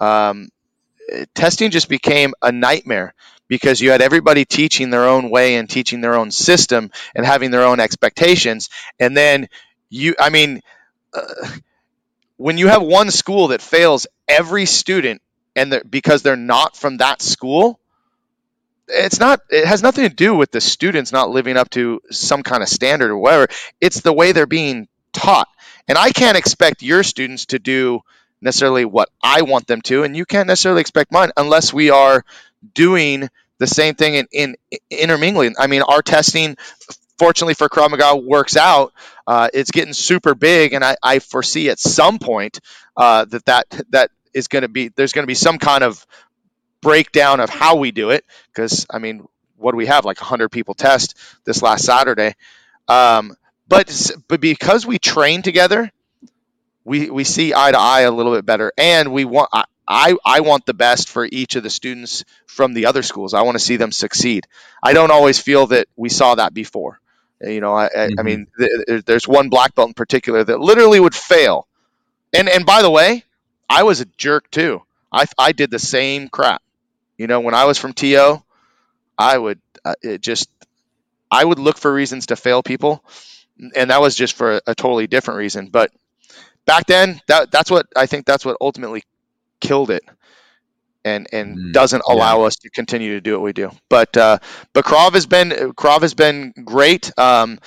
um, 0.00 0.48
testing 1.34 1.70
just 1.70 1.88
became 1.88 2.34
a 2.42 2.52
nightmare 2.52 3.14
because 3.48 3.80
you 3.80 3.90
had 3.90 4.02
everybody 4.02 4.44
teaching 4.44 4.90
their 4.90 5.04
own 5.06 5.30
way 5.30 5.56
and 5.56 5.68
teaching 5.68 6.00
their 6.00 6.16
own 6.16 6.30
system 6.30 6.90
and 7.14 7.26
having 7.26 7.50
their 7.50 7.64
own 7.64 7.80
expectations, 7.80 8.70
and 9.00 9.16
then 9.16 9.48
you, 9.90 10.14
I 10.18 10.30
mean. 10.30 10.60
Uh, 11.12 11.22
when 12.36 12.58
you 12.58 12.68
have 12.68 12.82
one 12.82 13.10
school 13.10 13.48
that 13.48 13.62
fails 13.62 14.06
every 14.28 14.66
student 14.66 15.22
and 15.56 15.82
because 15.88 16.22
they're 16.22 16.36
not 16.36 16.76
from 16.76 16.98
that 16.98 17.22
school, 17.22 17.78
it's 18.88 19.20
not 19.20 19.40
it 19.50 19.66
has 19.66 19.82
nothing 19.82 20.08
to 20.08 20.14
do 20.14 20.34
with 20.34 20.50
the 20.50 20.60
students 20.60 21.12
not 21.12 21.30
living 21.30 21.56
up 21.56 21.70
to 21.70 22.00
some 22.10 22.42
kind 22.42 22.62
of 22.62 22.68
standard 22.68 23.10
or 23.10 23.18
whatever. 23.18 23.48
It's 23.80 24.00
the 24.00 24.12
way 24.12 24.32
they're 24.32 24.46
being 24.46 24.88
taught. 25.12 25.48
And 25.86 25.98
i 25.98 26.10
can't 26.10 26.36
expect 26.36 26.82
your 26.82 27.02
students 27.02 27.46
to 27.46 27.58
do 27.58 28.00
necessarily 28.40 28.84
what 28.84 29.10
i 29.22 29.42
want 29.42 29.66
them 29.66 29.80
to 29.82 30.02
and 30.02 30.16
you 30.16 30.24
can't 30.24 30.46
necessarily 30.46 30.80
expect 30.80 31.12
mine 31.12 31.30
unless 31.36 31.72
we 31.72 31.90
are 31.90 32.24
doing 32.74 33.28
the 33.58 33.66
same 33.66 33.94
thing 33.94 34.14
in, 34.14 34.26
in, 34.32 34.56
in 34.70 34.78
intermingling. 34.90 35.54
I 35.58 35.66
mean 35.66 35.82
our 35.82 36.02
testing 36.02 36.56
fortunately 37.18 37.54
for 37.54 37.68
Krav 37.68 37.90
Maga 37.90 38.16
works 38.16 38.56
out, 38.56 38.92
uh, 39.26 39.48
it's 39.54 39.70
getting 39.70 39.92
super 39.92 40.34
big, 40.34 40.72
and 40.72 40.84
I, 40.84 40.96
I 41.02 41.18
foresee 41.20 41.70
at 41.70 41.78
some 41.78 42.18
point 42.18 42.60
uh, 42.96 43.24
that 43.26 43.44
that 43.46 43.66
that 43.90 44.10
is 44.32 44.48
going 44.48 44.62
to 44.62 44.68
be 44.68 44.88
there's 44.88 45.12
going 45.12 45.22
to 45.22 45.28
be 45.28 45.34
some 45.34 45.58
kind 45.58 45.84
of 45.84 46.04
breakdown 46.84 47.40
of 47.40 47.50
how 47.50 47.76
we 47.76 47.90
do 47.90 48.10
it 48.10 48.24
because 48.52 48.86
I 48.88 48.98
mean, 49.00 49.26
what 49.56 49.72
do 49.72 49.76
we 49.76 49.86
have 49.86 50.04
like 50.04 50.20
100 50.20 50.50
people 50.50 50.74
test 50.74 51.16
this 51.44 51.62
last 51.62 51.84
Saturday? 51.84 52.34
Um, 52.86 53.34
but 53.66 54.12
but 54.28 54.40
because 54.40 54.86
we 54.86 54.98
train 54.98 55.42
together, 55.42 55.90
we 56.84 57.10
we 57.10 57.24
see 57.24 57.54
eye 57.54 57.72
to 57.72 57.78
eye 57.78 58.02
a 58.02 58.10
little 58.10 58.34
bit 58.34 58.46
better, 58.46 58.72
and 58.78 59.12
we 59.12 59.24
want. 59.24 59.48
I, 59.86 60.16
I 60.24 60.40
want 60.40 60.64
the 60.64 60.72
best 60.72 61.10
for 61.10 61.28
each 61.30 61.56
of 61.56 61.62
the 61.62 61.68
students 61.68 62.24
from 62.46 62.72
the 62.72 62.86
other 62.86 63.02
schools. 63.02 63.34
I 63.34 63.42
want 63.42 63.56
to 63.56 63.62
see 63.62 63.76
them 63.76 63.92
succeed. 63.92 64.46
I 64.82 64.94
don't 64.94 65.10
always 65.10 65.38
feel 65.38 65.66
that 65.66 65.88
we 65.94 66.08
saw 66.08 66.36
that 66.36 66.54
before. 66.54 67.00
You 67.42 67.60
know, 67.60 67.74
I, 67.74 67.90
mm-hmm. 67.90 68.18
I 68.18 68.22
mean, 68.22 68.46
th- 68.58 69.04
there's 69.04 69.28
one 69.28 69.50
black 69.50 69.74
belt 69.74 69.88
in 69.88 69.94
particular 69.94 70.42
that 70.42 70.58
literally 70.58 71.00
would 71.00 71.14
fail. 71.14 71.66
And 72.32 72.48
and 72.48 72.64
by 72.64 72.80
the 72.80 72.90
way, 72.90 73.24
I 73.68 73.82
was 73.82 74.00
a 74.00 74.06
jerk 74.16 74.50
too. 74.50 74.82
I 75.12 75.26
I 75.38 75.52
did 75.52 75.70
the 75.70 75.78
same 75.78 76.28
crap. 76.28 76.62
You 77.18 77.26
know, 77.26 77.40
when 77.40 77.54
I 77.54 77.64
was 77.64 77.78
from 77.78 77.92
TO, 77.92 78.42
I 79.18 79.38
would 79.38 79.60
uh, 79.84 79.94
it 80.02 80.20
just 80.20 80.48
I 81.30 81.44
would 81.44 81.58
look 81.58 81.78
for 81.78 81.92
reasons 81.92 82.26
to 82.26 82.36
fail 82.36 82.62
people, 82.62 83.04
and 83.76 83.90
that 83.90 84.00
was 84.00 84.14
just 84.16 84.34
for 84.34 84.56
a, 84.56 84.60
a 84.68 84.74
totally 84.74 85.06
different 85.06 85.38
reason. 85.38 85.68
But 85.68 85.92
back 86.64 86.86
then, 86.86 87.20
that 87.28 87.50
that's 87.50 87.70
what 87.70 87.86
I 87.96 88.06
think 88.06 88.26
that's 88.26 88.44
what 88.44 88.56
ultimately 88.60 89.04
killed 89.60 89.90
it 89.90 90.02
and 91.04 91.26
and 91.32 91.56
mm, 91.56 91.72
doesn't 91.72 92.02
allow 92.08 92.40
yeah. 92.40 92.46
us 92.46 92.56
to 92.56 92.70
continue 92.70 93.14
to 93.14 93.20
do 93.20 93.32
what 93.32 93.42
we 93.42 93.52
do. 93.52 93.70
But 93.88 94.16
uh, 94.16 94.38
but 94.72 94.84
Krav 94.84 95.12
has 95.14 95.26
been 95.26 95.50
Krav 95.50 96.02
has 96.02 96.14
been 96.14 96.52
great. 96.64 97.16
Um, 97.18 97.58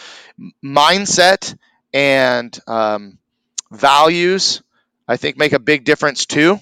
mindset 0.63 1.55
and 1.93 2.57
um, 2.67 3.17
values, 3.71 4.61
I 5.07 5.17
think, 5.17 5.37
make 5.37 5.53
a 5.53 5.59
big 5.59 5.83
difference 5.83 6.25
too. 6.25 6.59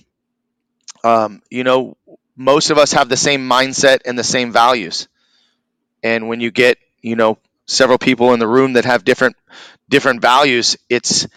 Um, 1.03 1.41
you 1.49 1.63
know, 1.63 1.97
most 2.35 2.69
of 2.69 2.77
us 2.77 2.93
have 2.93 3.09
the 3.09 3.17
same 3.17 3.47
mindset 3.47 3.99
and 4.05 4.17
the 4.17 4.23
same 4.23 4.51
values, 4.51 5.07
and 6.03 6.27
when 6.27 6.39
you 6.39 6.51
get 6.51 6.77
you 7.01 7.15
know 7.15 7.37
several 7.67 7.97
people 7.97 8.33
in 8.33 8.39
the 8.39 8.47
room 8.47 8.73
that 8.73 8.85
have 8.85 9.05
different 9.05 9.35
different 9.89 10.21
values, 10.21 10.77
it's 10.89 11.27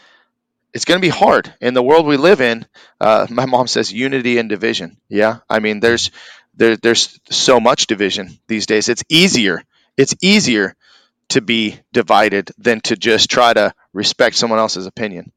it's 0.74 0.84
going 0.84 1.01
to 1.01 1.05
be 1.07 1.09
hard 1.09 1.53
in 1.61 1.74
the 1.74 1.82
world 1.82 2.07
we 2.07 2.16
live 2.16 2.40
in. 2.40 2.66
Uh, 3.01 3.26
my 3.30 3.46
mom 3.46 3.66
says 3.66 3.92
unity 3.92 4.38
and 4.38 4.49
division. 4.49 4.96
Yeah, 5.09 5.38
I 5.49 5.61
mean 5.61 5.80
there's 5.80 6.11
there, 6.55 6.76
there's 6.76 7.18
so 7.30 7.61
much 7.61 7.86
division 7.86 8.38
these 8.49 8.66
days. 8.66 8.88
It's 8.88 9.05
easier. 9.09 9.62
It's 9.96 10.14
easier 10.22 10.76
to 11.30 11.40
be 11.40 11.78
divided 11.92 12.51
than 12.59 12.80
to 12.82 12.96
just 12.96 13.30
try 13.30 13.53
to 13.53 13.74
respect 13.92 14.36
someone 14.36 14.59
else's 14.59 14.86
opinion. 14.86 15.32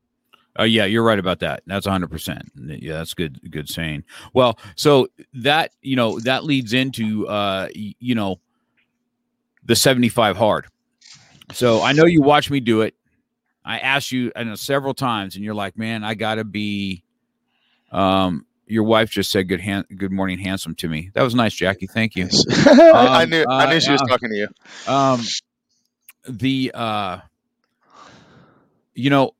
Uh, 0.60 0.64
yeah, 0.64 0.86
you're 0.86 1.04
right 1.04 1.20
about 1.20 1.40
that. 1.40 1.64
That's 1.66 1.88
100%. 1.88 2.42
Yeah, 2.56 2.94
that's 2.94 3.14
good 3.14 3.40
good 3.52 3.70
saying. 3.70 4.04
Well, 4.34 4.60
so 4.76 5.08
that, 5.34 5.74
you 5.82 5.96
know, 5.96 6.20
that 6.22 6.44
leads 6.44 6.74
into 6.74 7.28
uh 7.28 7.70
you 7.74 8.16
know 8.16 8.40
the 9.64 9.76
75 9.76 10.36
hard. 10.38 10.68
So 11.54 11.82
I 11.82 11.94
know 11.94 12.06
you 12.06 12.22
watch 12.22 12.50
me 12.50 12.60
do 12.60 12.82
it. 12.82 12.96
I 13.64 13.80
asked 13.80 14.12
you 14.12 14.32
I 14.36 14.44
know 14.44 14.56
several 14.56 14.94
times, 14.94 15.36
and 15.36 15.46
you're 15.46 15.54
like, 15.54 15.78
"Man, 15.78 16.04
I 16.04 16.16
gotta 16.16 16.44
be." 16.44 17.04
Um, 17.92 18.46
your 18.66 18.84
wife 18.84 19.12
just 19.12 19.32
said 19.32 19.48
"good 19.48 19.60
hand, 19.60 19.86
good 19.98 20.12
morning, 20.12 20.40
handsome" 20.40 20.74
to 20.76 20.88
me. 20.88 21.12
That 21.14 21.24
was 21.24 21.36
nice, 21.36 21.54
Jackie. 21.54 21.88
Thank 21.88 22.16
you. 22.16 22.24
um, 22.70 22.80
I 22.94 23.26
knew 23.26 23.46
I 23.48 23.70
knew 23.70 23.78
uh, 23.78 23.80
she 23.80 23.92
was 23.92 24.02
uh, 24.02 24.06
talking 24.06 24.30
to 24.30 24.36
you. 24.36 24.48
Um, 24.92 25.22
the 26.28 26.72
uh, 26.74 27.20
you 28.96 29.10
know, 29.10 29.36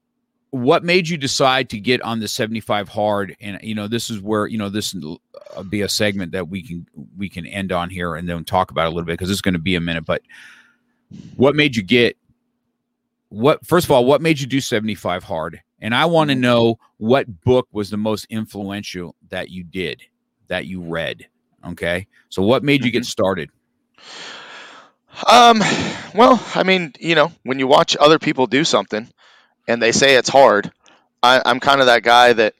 what 0.52 0.84
made 0.84 1.08
you 1.08 1.18
decide 1.18 1.70
to 1.70 1.80
get 1.80 2.02
on 2.02 2.20
the 2.20 2.28
75 2.28 2.90
hard? 2.90 3.36
And 3.40 3.60
you 3.64 3.74
know 3.74 3.88
this 3.88 4.10
is 4.10 4.22
where 4.22 4.46
you 4.46 4.58
know 4.58 4.70
this 4.70 4.94
will 4.94 5.22
be 5.70 5.82
a 5.82 5.90
segment 5.90 6.34
that 6.34 6.50
we 6.50 6.62
can 6.62 6.86
we 7.18 7.30
can 7.30 7.46
end 7.46 7.72
on 7.72 7.90
here 7.90 8.16
and 8.16 8.30
then 8.30 8.44
talk 8.44 8.70
about 8.70 8.86
a 8.86 8.90
little 8.90 9.06
bit 9.06 9.14
because 9.14 9.32
it's 9.32 9.42
going 9.42 9.54
to 9.54 9.60
be 9.60 9.76
a 9.76 9.82
minute. 9.82 10.06
But 10.06 10.22
what 11.36 11.56
made 11.56 11.76
you 11.76 11.84
get 11.84 12.18
what 13.30 13.66
first 13.66 13.86
of 13.86 13.92
all 13.92 14.06
what 14.06 14.22
made 14.22 14.40
you 14.40 14.48
do 14.48 14.62
75 14.62 15.24
hard? 15.24 15.62
And 15.80 15.96
i 15.96 16.06
want 16.06 16.30
to 16.30 16.36
mm-hmm. 16.36 16.42
know 16.42 16.80
what 16.98 17.42
book 17.42 17.68
was 17.72 17.90
the 17.90 17.98
most 17.98 18.28
influential 18.30 19.16
that 19.30 19.50
you 19.50 19.64
did 19.64 20.04
that 20.48 20.68
you 20.68 20.82
read 20.82 21.28
okay? 21.66 22.08
So 22.30 22.42
what 22.42 22.64
made 22.64 22.84
you 22.84 22.92
get 22.92 23.04
mm-hmm. 23.04 23.06
started? 23.06 23.50
Um 25.28 25.60
well 26.14 26.44
i 26.56 26.64
mean 26.64 26.94
you 27.00 27.16
know 27.16 27.32
when 27.44 27.60
you 27.60 27.68
watch 27.68 27.96
other 27.98 28.20
people 28.20 28.48
do 28.48 28.64
something 28.66 29.08
and 29.68 29.82
they 29.82 29.92
say 29.92 30.16
it's 30.16 30.30
hard 30.30 30.72
I, 31.24 31.42
i'm 31.46 31.60
kind 31.60 31.80
of 31.82 31.88
that 31.88 32.04
guy 32.04 32.34
that 32.34 32.54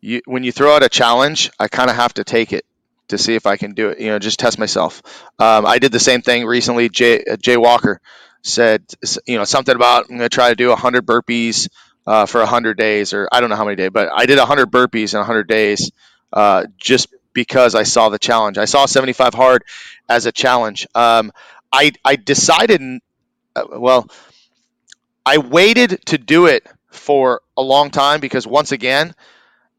you 0.00 0.20
when 0.26 0.44
you 0.44 0.52
throw 0.52 0.74
out 0.74 0.82
a 0.82 0.88
challenge 0.88 1.50
i 1.58 1.68
kind 1.68 1.90
of 1.90 1.96
have 1.96 2.14
to 2.14 2.24
take 2.24 2.52
it 2.52 2.64
to 3.08 3.18
see 3.18 3.34
if 3.34 3.46
i 3.46 3.56
can 3.56 3.72
do 3.74 3.88
it 3.90 4.00
you 4.00 4.08
know 4.08 4.18
just 4.18 4.38
test 4.38 4.58
myself 4.58 5.02
um, 5.38 5.66
i 5.66 5.78
did 5.78 5.92
the 5.92 6.00
same 6.00 6.22
thing 6.22 6.46
recently 6.46 6.88
jay, 6.88 7.22
uh, 7.24 7.36
jay 7.36 7.56
walker 7.56 8.00
said, 8.42 8.82
you 9.26 9.36
know, 9.36 9.44
something 9.44 9.76
about 9.76 10.04
I'm 10.08 10.16
going 10.16 10.20
to 10.20 10.34
try 10.34 10.48
to 10.48 10.56
do 10.56 10.70
100 10.70 11.04
burpees 11.04 11.68
uh, 12.06 12.24
for 12.24 12.40
100 12.40 12.78
days, 12.78 13.12
or 13.12 13.28
I 13.30 13.40
don't 13.40 13.50
know 13.50 13.56
how 13.56 13.64
many 13.66 13.76
days, 13.76 13.90
but 13.92 14.08
I 14.14 14.24
did 14.24 14.38
100 14.38 14.70
burpees 14.70 15.12
in 15.12 15.18
100 15.18 15.46
days 15.46 15.90
uh, 16.32 16.64
just 16.78 17.08
because 17.34 17.74
I 17.74 17.82
saw 17.82 18.08
the 18.08 18.18
challenge. 18.18 18.56
I 18.56 18.64
saw 18.64 18.86
75 18.86 19.34
hard 19.34 19.62
as 20.08 20.24
a 20.24 20.32
challenge. 20.32 20.86
Um, 20.94 21.32
I 21.70 21.92
I 22.02 22.16
decided, 22.16 22.80
uh, 23.54 23.64
well, 23.70 24.08
I 25.24 25.38
waited 25.38 26.04
to 26.06 26.18
do 26.18 26.46
it 26.46 26.66
for 26.88 27.42
a 27.56 27.62
long 27.62 27.90
time 27.90 28.20
because 28.20 28.46
once 28.46 28.72
again, 28.72 29.14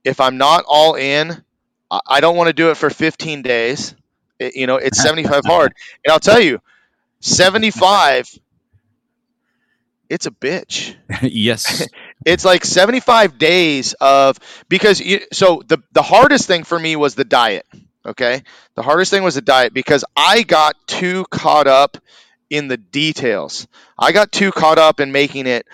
if 0.03 0.19
I'm 0.19 0.37
not 0.37 0.63
all 0.67 0.95
in, 0.95 1.43
I 2.07 2.21
don't 2.21 2.37
want 2.37 2.47
to 2.47 2.53
do 2.53 2.71
it 2.71 2.77
for 2.77 2.89
15 2.89 3.41
days. 3.41 3.95
It, 4.39 4.55
you 4.55 4.65
know, 4.67 4.77
it's 4.77 5.01
75 5.01 5.43
hard, 5.45 5.73
and 6.05 6.11
I'll 6.11 6.19
tell 6.19 6.39
you, 6.39 6.59
75 7.19 8.39
it's 10.11 10.25
a 10.25 10.31
bitch. 10.31 10.97
yes. 11.21 11.87
it's 12.25 12.43
like 12.43 12.65
75 12.65 13.37
days 13.37 13.93
of 13.93 14.37
because 14.67 14.99
you, 14.99 15.21
so 15.31 15.63
the 15.65 15.81
the 15.93 16.01
hardest 16.01 16.47
thing 16.47 16.63
for 16.63 16.77
me 16.77 16.95
was 16.95 17.15
the 17.15 17.23
diet 17.23 17.65
okay 18.05 18.43
the 18.75 18.81
hardest 18.81 19.11
thing 19.11 19.23
was 19.23 19.35
the 19.35 19.41
diet 19.41 19.73
because 19.73 20.03
i 20.15 20.41
got 20.41 20.75
too 20.87 21.23
caught 21.29 21.67
up 21.67 21.97
in 22.51 22.67
the 22.67 22.77
details 22.77 23.67
i 23.97 24.11
got 24.11 24.31
too 24.31 24.51
caught 24.51 24.77
up 24.77 24.99
in 24.99 25.11
making 25.11 25.47
it 25.47 25.65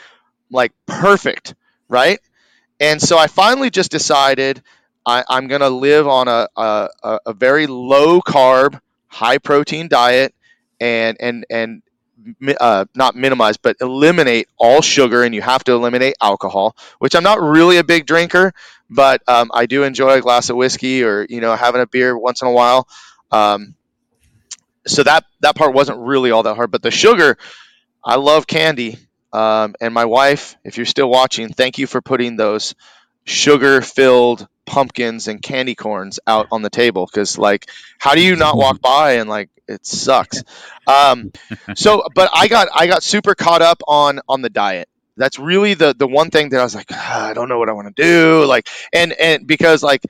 like 0.49 0.71
perfect 0.85 1.55
right 1.89 2.19
and 2.79 3.01
so 3.01 3.17
i 3.17 3.27
finally 3.27 3.69
just 3.69 3.91
decided 3.91 4.63
I, 5.05 5.23
am 5.29 5.47
going 5.47 5.61
to 5.61 5.69
live 5.69 6.05
on 6.05 6.27
a, 6.27 6.49
a, 6.57 6.89
a 7.27 7.33
very 7.33 7.65
low 7.65 8.19
carb 8.19 8.79
high 9.07 9.37
protein 9.37 9.87
diet 9.87 10.35
and 10.79 11.17
and 11.19 11.45
and 11.49 11.81
uh, 12.59 12.85
not 12.95 13.15
minimize, 13.15 13.57
but 13.57 13.77
eliminate 13.79 14.47
all 14.57 14.81
sugar, 14.81 15.23
and 15.23 15.33
you 15.33 15.41
have 15.41 15.63
to 15.65 15.71
eliminate 15.71 16.15
alcohol. 16.21 16.75
Which 16.99 17.15
I'm 17.15 17.23
not 17.23 17.41
really 17.41 17.77
a 17.77 17.83
big 17.83 18.05
drinker, 18.05 18.53
but 18.89 19.21
um, 19.27 19.51
I 19.53 19.65
do 19.65 19.83
enjoy 19.83 20.17
a 20.17 20.21
glass 20.21 20.49
of 20.49 20.57
whiskey 20.57 21.03
or 21.03 21.25
you 21.29 21.41
know 21.41 21.55
having 21.55 21.81
a 21.81 21.87
beer 21.87 22.17
once 22.17 22.41
in 22.41 22.47
a 22.47 22.51
while. 22.51 22.87
Um, 23.31 23.75
so 24.87 25.03
that 25.03 25.25
that 25.41 25.55
part 25.55 25.73
wasn't 25.73 25.99
really 25.99 26.31
all 26.31 26.43
that 26.43 26.55
hard, 26.55 26.71
but 26.71 26.81
the 26.81 26.91
sugar, 26.91 27.37
I 28.03 28.15
love 28.15 28.47
candy. 28.47 28.97
Um, 29.33 29.75
and 29.81 29.93
my 29.93 30.05
wife, 30.05 30.55
if 30.63 30.77
you're 30.77 30.85
still 30.85 31.09
watching, 31.09 31.49
thank 31.49 31.77
you 31.77 31.85
for 31.85 32.01
putting 32.01 32.37
those 32.37 32.73
sugar 33.25 33.81
filled 33.81 34.47
pumpkins 34.65 35.27
and 35.27 35.41
candy 35.41 35.75
corns 35.75 36.19
out 36.27 36.47
on 36.51 36.61
the 36.61 36.69
table 36.69 37.05
because 37.05 37.37
like 37.37 37.69
how 37.97 38.15
do 38.15 38.21
you 38.21 38.35
not 38.35 38.57
walk 38.57 38.81
by 38.81 39.13
and 39.13 39.29
like 39.29 39.49
it 39.67 39.85
sucks 39.85 40.43
um, 40.87 41.31
so 41.75 42.03
but 42.15 42.29
i 42.33 42.47
got 42.47 42.67
i 42.73 42.87
got 42.87 43.03
super 43.03 43.35
caught 43.35 43.61
up 43.61 43.81
on 43.87 44.19
on 44.29 44.41
the 44.41 44.49
diet 44.49 44.87
that's 45.15 45.39
really 45.39 45.73
the 45.73 45.93
the 45.97 46.07
one 46.07 46.29
thing 46.29 46.49
that 46.49 46.59
i 46.59 46.63
was 46.63 46.75
like 46.75 46.87
ah, 46.91 47.29
i 47.29 47.33
don't 47.33 47.49
know 47.49 47.57
what 47.57 47.69
i 47.69 47.73
want 47.73 47.93
to 47.93 48.03
do 48.03 48.45
like 48.45 48.67
and 48.93 49.13
and 49.13 49.47
because 49.47 49.81
like 49.83 50.03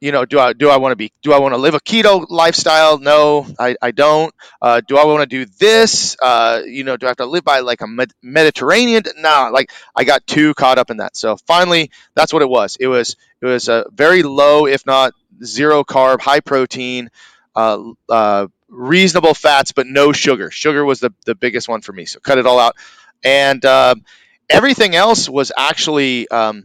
you 0.00 0.12
know, 0.12 0.24
do 0.24 0.38
I 0.38 0.54
do 0.54 0.70
I 0.70 0.78
want 0.78 0.92
to 0.92 0.96
be 0.96 1.12
do 1.22 1.32
I 1.32 1.38
want 1.38 1.52
to 1.52 1.58
live 1.58 1.74
a 1.74 1.80
keto 1.80 2.24
lifestyle? 2.30 2.98
No, 2.98 3.46
I, 3.58 3.76
I 3.82 3.90
don't. 3.90 4.34
Uh, 4.60 4.80
do 4.86 4.96
I 4.96 5.04
want 5.04 5.20
to 5.20 5.26
do 5.26 5.50
this? 5.58 6.16
Uh, 6.20 6.62
you 6.64 6.84
know, 6.84 6.96
do 6.96 7.06
I 7.06 7.10
have 7.10 7.18
to 7.18 7.26
live 7.26 7.44
by 7.44 7.60
like 7.60 7.82
a 7.82 7.86
med- 7.86 8.12
Mediterranean? 8.22 9.02
No, 9.18 9.50
like 9.52 9.70
I 9.94 10.04
got 10.04 10.26
too 10.26 10.54
caught 10.54 10.78
up 10.78 10.90
in 10.90 10.98
that. 10.98 11.16
So 11.16 11.36
finally, 11.46 11.90
that's 12.14 12.32
what 12.32 12.40
it 12.42 12.48
was. 12.48 12.76
It 12.80 12.86
was 12.86 13.16
it 13.42 13.46
was 13.46 13.68
a 13.68 13.84
very 13.92 14.22
low, 14.22 14.66
if 14.66 14.86
not 14.86 15.12
zero 15.44 15.84
carb, 15.84 16.20
high 16.20 16.40
protein, 16.40 17.10
uh, 17.54 17.82
uh, 18.08 18.46
reasonable 18.68 19.34
fats, 19.34 19.72
but 19.72 19.86
no 19.86 20.12
sugar. 20.12 20.50
Sugar 20.50 20.84
was 20.84 21.00
the 21.00 21.12
the 21.26 21.34
biggest 21.34 21.68
one 21.68 21.82
for 21.82 21.92
me. 21.92 22.06
So 22.06 22.20
cut 22.20 22.38
it 22.38 22.46
all 22.46 22.58
out, 22.58 22.76
and 23.22 23.62
um, 23.66 24.04
everything 24.48 24.94
else 24.94 25.28
was 25.28 25.52
actually. 25.56 26.28
Um, 26.28 26.64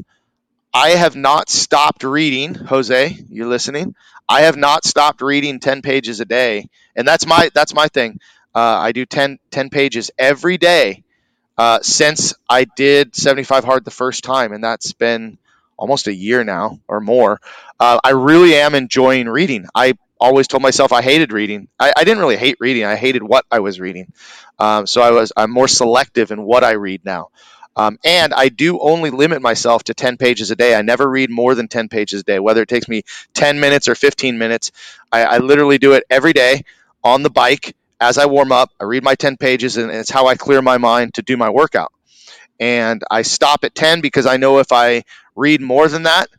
I 0.76 0.89
have 0.89 1.15
not 1.15 1.49
stopped 1.49 2.03
reading, 2.03 2.53
Jose, 2.53 3.17
you're 3.30 3.47
listening. 3.47 3.95
I 4.28 4.41
have 4.41 4.57
not 4.57 4.84
stopped 4.86 5.21
reading 5.21 5.61
10 5.61 5.82
pages 5.82 6.19
a 6.19 6.26
day. 6.26 6.67
And 6.97 7.07
that's 7.07 7.26
my 7.26 7.49
that's 7.53 7.73
my 7.73 7.88
thing. 7.88 8.19
Uh, 8.53 8.59
I 8.59 8.91
do 8.91 9.05
10, 9.05 9.39
10 9.51 9.69
pages 9.69 10.11
every 10.17 10.57
day 10.57 11.03
uh, 11.57 11.80
since 11.82 12.34
I 12.49 12.65
did 12.65 13.15
75 13.15 13.63
hard 13.65 13.86
the 13.86 13.91
first 13.91 14.23
time, 14.26 14.53
and 14.53 14.63
that's 14.63 14.93
been 14.93 15.38
almost 15.78 16.07
a 16.07 16.15
year 16.15 16.43
now 16.43 16.80
or 16.88 17.01
more. 17.01 17.41
Uh, 17.80 17.99
I 18.03 18.11
really 18.11 18.55
am 18.55 18.76
enjoying 18.76 19.30
reading. 19.30 19.67
I 19.76 19.95
always 20.19 20.47
told 20.47 20.63
myself 20.63 20.93
I 20.93 21.01
hated 21.01 21.34
reading. 21.34 21.69
I, 21.80 21.93
I 21.97 22.03
didn't 22.05 22.19
really 22.19 22.38
hate 22.38 22.57
reading. 22.59 22.86
I 22.86 22.97
hated 22.97 23.23
what 23.23 23.45
I 23.51 23.59
was 23.59 23.80
reading. 23.80 24.13
Um, 24.59 24.88
so 24.88 25.01
I 25.01 25.11
was 25.11 25.32
I'm 25.38 25.51
more 25.51 25.67
selective 25.69 26.32
in 26.32 26.43
what 26.43 26.63
I 26.63 26.73
read 26.73 27.05
now. 27.05 27.30
Um, 27.76 27.97
and 28.05 28.34
I 28.34 28.49
do 28.49 28.80
only 28.80 29.09
limit 29.09 29.41
myself 29.41 29.84
to 29.86 29.93
10 29.93 30.17
pages 30.17 30.51
a 30.51 30.55
day. 30.55 30.76
I 30.76 30.82
never 30.82 31.09
read 31.09 31.30
more 31.30 31.55
than 31.55 31.67
10 31.67 31.89
pages 31.89 32.21
a 32.21 32.23
day, 32.23 32.39
whether 32.39 32.61
it 32.61 32.69
takes 32.69 32.88
me 32.88 33.03
10 33.34 33.59
minutes 33.59 33.88
or 33.88 33.95
15 33.95 34.38
minutes. 34.38 34.71
I, 35.11 35.23
I 35.23 35.38
literally 35.39 35.78
do 35.78 35.93
it 35.93 36.05
every 36.09 36.34
day 36.34 36.63
on 37.03 37.23
the 37.23 37.30
bike 37.30 37.76
as 37.99 38.17
I 38.17 38.28
warm 38.28 38.51
up. 38.51 38.71
I 38.80 38.86
read 38.86 39.03
my 39.03 39.15
10 39.15 39.38
pages, 39.38 39.78
and 39.78 39.91
it's 39.91 40.09
how 40.09 40.28
I 40.28 40.36
clear 40.36 40.61
my 40.61 40.78
mind 40.78 41.15
to 41.15 41.21
do 41.21 41.36
my 41.38 41.49
workout. 41.49 41.91
And 42.59 43.03
I 43.11 43.23
stop 43.23 43.63
at 43.63 43.76
10 43.76 44.01
because 44.01 44.26
I 44.26 44.38
know 44.38 44.59
if 44.59 44.71
I 44.71 45.03
read 45.36 45.61
more 45.61 45.88
than 45.88 46.03
that, 46.03 46.30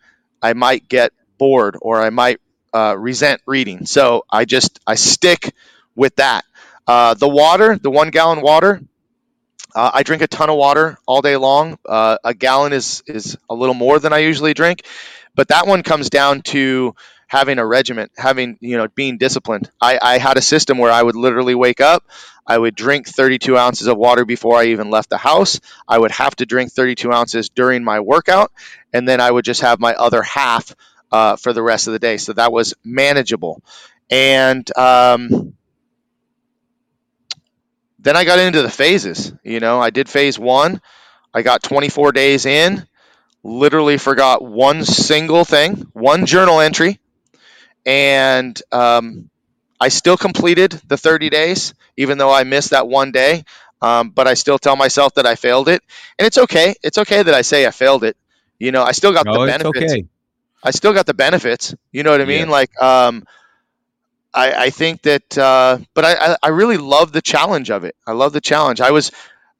I 0.42 0.54
might 0.54 0.88
get 0.88 1.12
bored 1.38 1.76
or 1.80 2.00
I 2.00 2.10
might 2.10 2.40
uh, 2.72 2.96
resent 2.98 3.42
reading. 3.46 3.86
So 3.86 4.24
I 4.30 4.44
just 4.44 4.80
I 4.86 4.94
stick 4.94 5.54
with 5.94 6.16
that. 6.16 6.44
Uh, 6.86 7.14
the 7.14 7.28
water, 7.28 7.76
the 7.76 7.90
one 7.90 8.10
gallon 8.10 8.40
water, 8.40 8.80
uh, 9.76 9.90
I 9.94 10.02
drink 10.02 10.22
a 10.22 10.26
ton 10.26 10.50
of 10.50 10.56
water 10.56 10.98
all 11.06 11.22
day 11.22 11.36
long. 11.36 11.78
Uh, 11.86 12.16
a 12.24 12.34
gallon 12.34 12.72
is 12.72 13.02
is 13.06 13.36
a 13.50 13.54
little 13.54 13.74
more 13.74 13.98
than 13.98 14.12
I 14.12 14.18
usually 14.18 14.54
drink, 14.54 14.82
but 15.34 15.48
that 15.48 15.66
one 15.66 15.82
comes 15.82 16.10
down 16.10 16.42
to 16.42 16.94
having 17.28 17.58
a 17.58 17.66
regiment, 17.66 18.10
having 18.16 18.56
you 18.60 18.78
know 18.78 18.88
being 18.88 19.18
disciplined. 19.18 19.70
I, 19.80 19.98
I 20.00 20.18
had 20.18 20.38
a 20.38 20.42
system 20.42 20.78
where 20.78 20.90
I 20.90 21.02
would 21.02 21.14
literally 21.14 21.54
wake 21.54 21.80
up, 21.82 22.04
I 22.46 22.56
would 22.56 22.74
drink 22.74 23.08
32 23.08 23.56
ounces 23.58 23.88
of 23.88 23.98
water 23.98 24.24
before 24.24 24.56
I 24.56 24.66
even 24.66 24.90
left 24.90 25.10
the 25.10 25.18
house. 25.18 25.60
I 25.88 25.98
would 25.98 26.12
have 26.12 26.36
to 26.36 26.46
drink 26.46 26.72
32 26.72 27.12
ounces 27.12 27.48
during 27.48 27.82
my 27.82 28.00
workout, 28.00 28.52
and 28.92 29.06
then 29.06 29.20
I 29.20 29.30
would 29.30 29.44
just 29.44 29.62
have 29.62 29.80
my 29.80 29.94
other 29.94 30.22
half 30.22 30.74
uh, 31.10 31.36
for 31.36 31.52
the 31.52 31.62
rest 31.62 31.88
of 31.88 31.92
the 31.92 31.98
day. 31.98 32.16
So 32.16 32.32
that 32.34 32.52
was 32.52 32.74
manageable, 32.84 33.62
and 34.10 34.66
um, 34.78 35.54
then 38.06 38.16
I 38.16 38.24
got 38.24 38.38
into 38.38 38.62
the 38.62 38.70
phases. 38.70 39.32
You 39.42 39.58
know, 39.58 39.80
I 39.80 39.90
did 39.90 40.08
phase 40.08 40.38
one. 40.38 40.80
I 41.34 41.42
got 41.42 41.64
24 41.64 42.12
days 42.12 42.46
in, 42.46 42.86
literally 43.42 43.98
forgot 43.98 44.44
one 44.44 44.84
single 44.84 45.44
thing, 45.44 45.88
one 45.92 46.24
journal 46.24 46.60
entry, 46.60 47.00
and 47.84 48.60
um, 48.70 49.28
I 49.80 49.88
still 49.88 50.16
completed 50.16 50.70
the 50.86 50.96
30 50.96 51.30
days, 51.30 51.74
even 51.96 52.16
though 52.16 52.32
I 52.32 52.44
missed 52.44 52.70
that 52.70 52.86
one 52.86 53.10
day. 53.10 53.44
Um, 53.82 54.10
but 54.10 54.28
I 54.28 54.34
still 54.34 54.58
tell 54.58 54.76
myself 54.76 55.14
that 55.14 55.26
I 55.26 55.34
failed 55.34 55.68
it, 55.68 55.82
and 56.16 56.26
it's 56.26 56.38
okay. 56.38 56.76
It's 56.84 56.98
okay 56.98 57.24
that 57.24 57.34
I 57.34 57.42
say 57.42 57.66
I 57.66 57.72
failed 57.72 58.04
it. 58.04 58.16
You 58.60 58.70
know, 58.70 58.84
I 58.84 58.92
still 58.92 59.12
got 59.12 59.26
no, 59.26 59.32
the 59.32 59.46
benefits. 59.50 59.92
Okay. 59.92 60.06
I 60.62 60.70
still 60.70 60.92
got 60.94 61.06
the 61.06 61.14
benefits. 61.14 61.74
You 61.90 62.04
know 62.04 62.12
what 62.12 62.20
I 62.20 62.24
mean? 62.24 62.46
Yeah. 62.46 62.52
Like, 62.52 62.82
um, 62.82 63.24
I, 64.36 64.66
I 64.66 64.70
think 64.70 65.02
that, 65.02 65.38
uh, 65.38 65.78
but 65.94 66.04
I, 66.04 66.36
I 66.42 66.48
really 66.48 66.76
love 66.76 67.10
the 67.10 67.22
challenge 67.22 67.70
of 67.70 67.84
it. 67.84 67.96
I 68.06 68.12
love 68.12 68.34
the 68.34 68.40
challenge. 68.40 68.82
I 68.82 68.90
was 68.90 69.10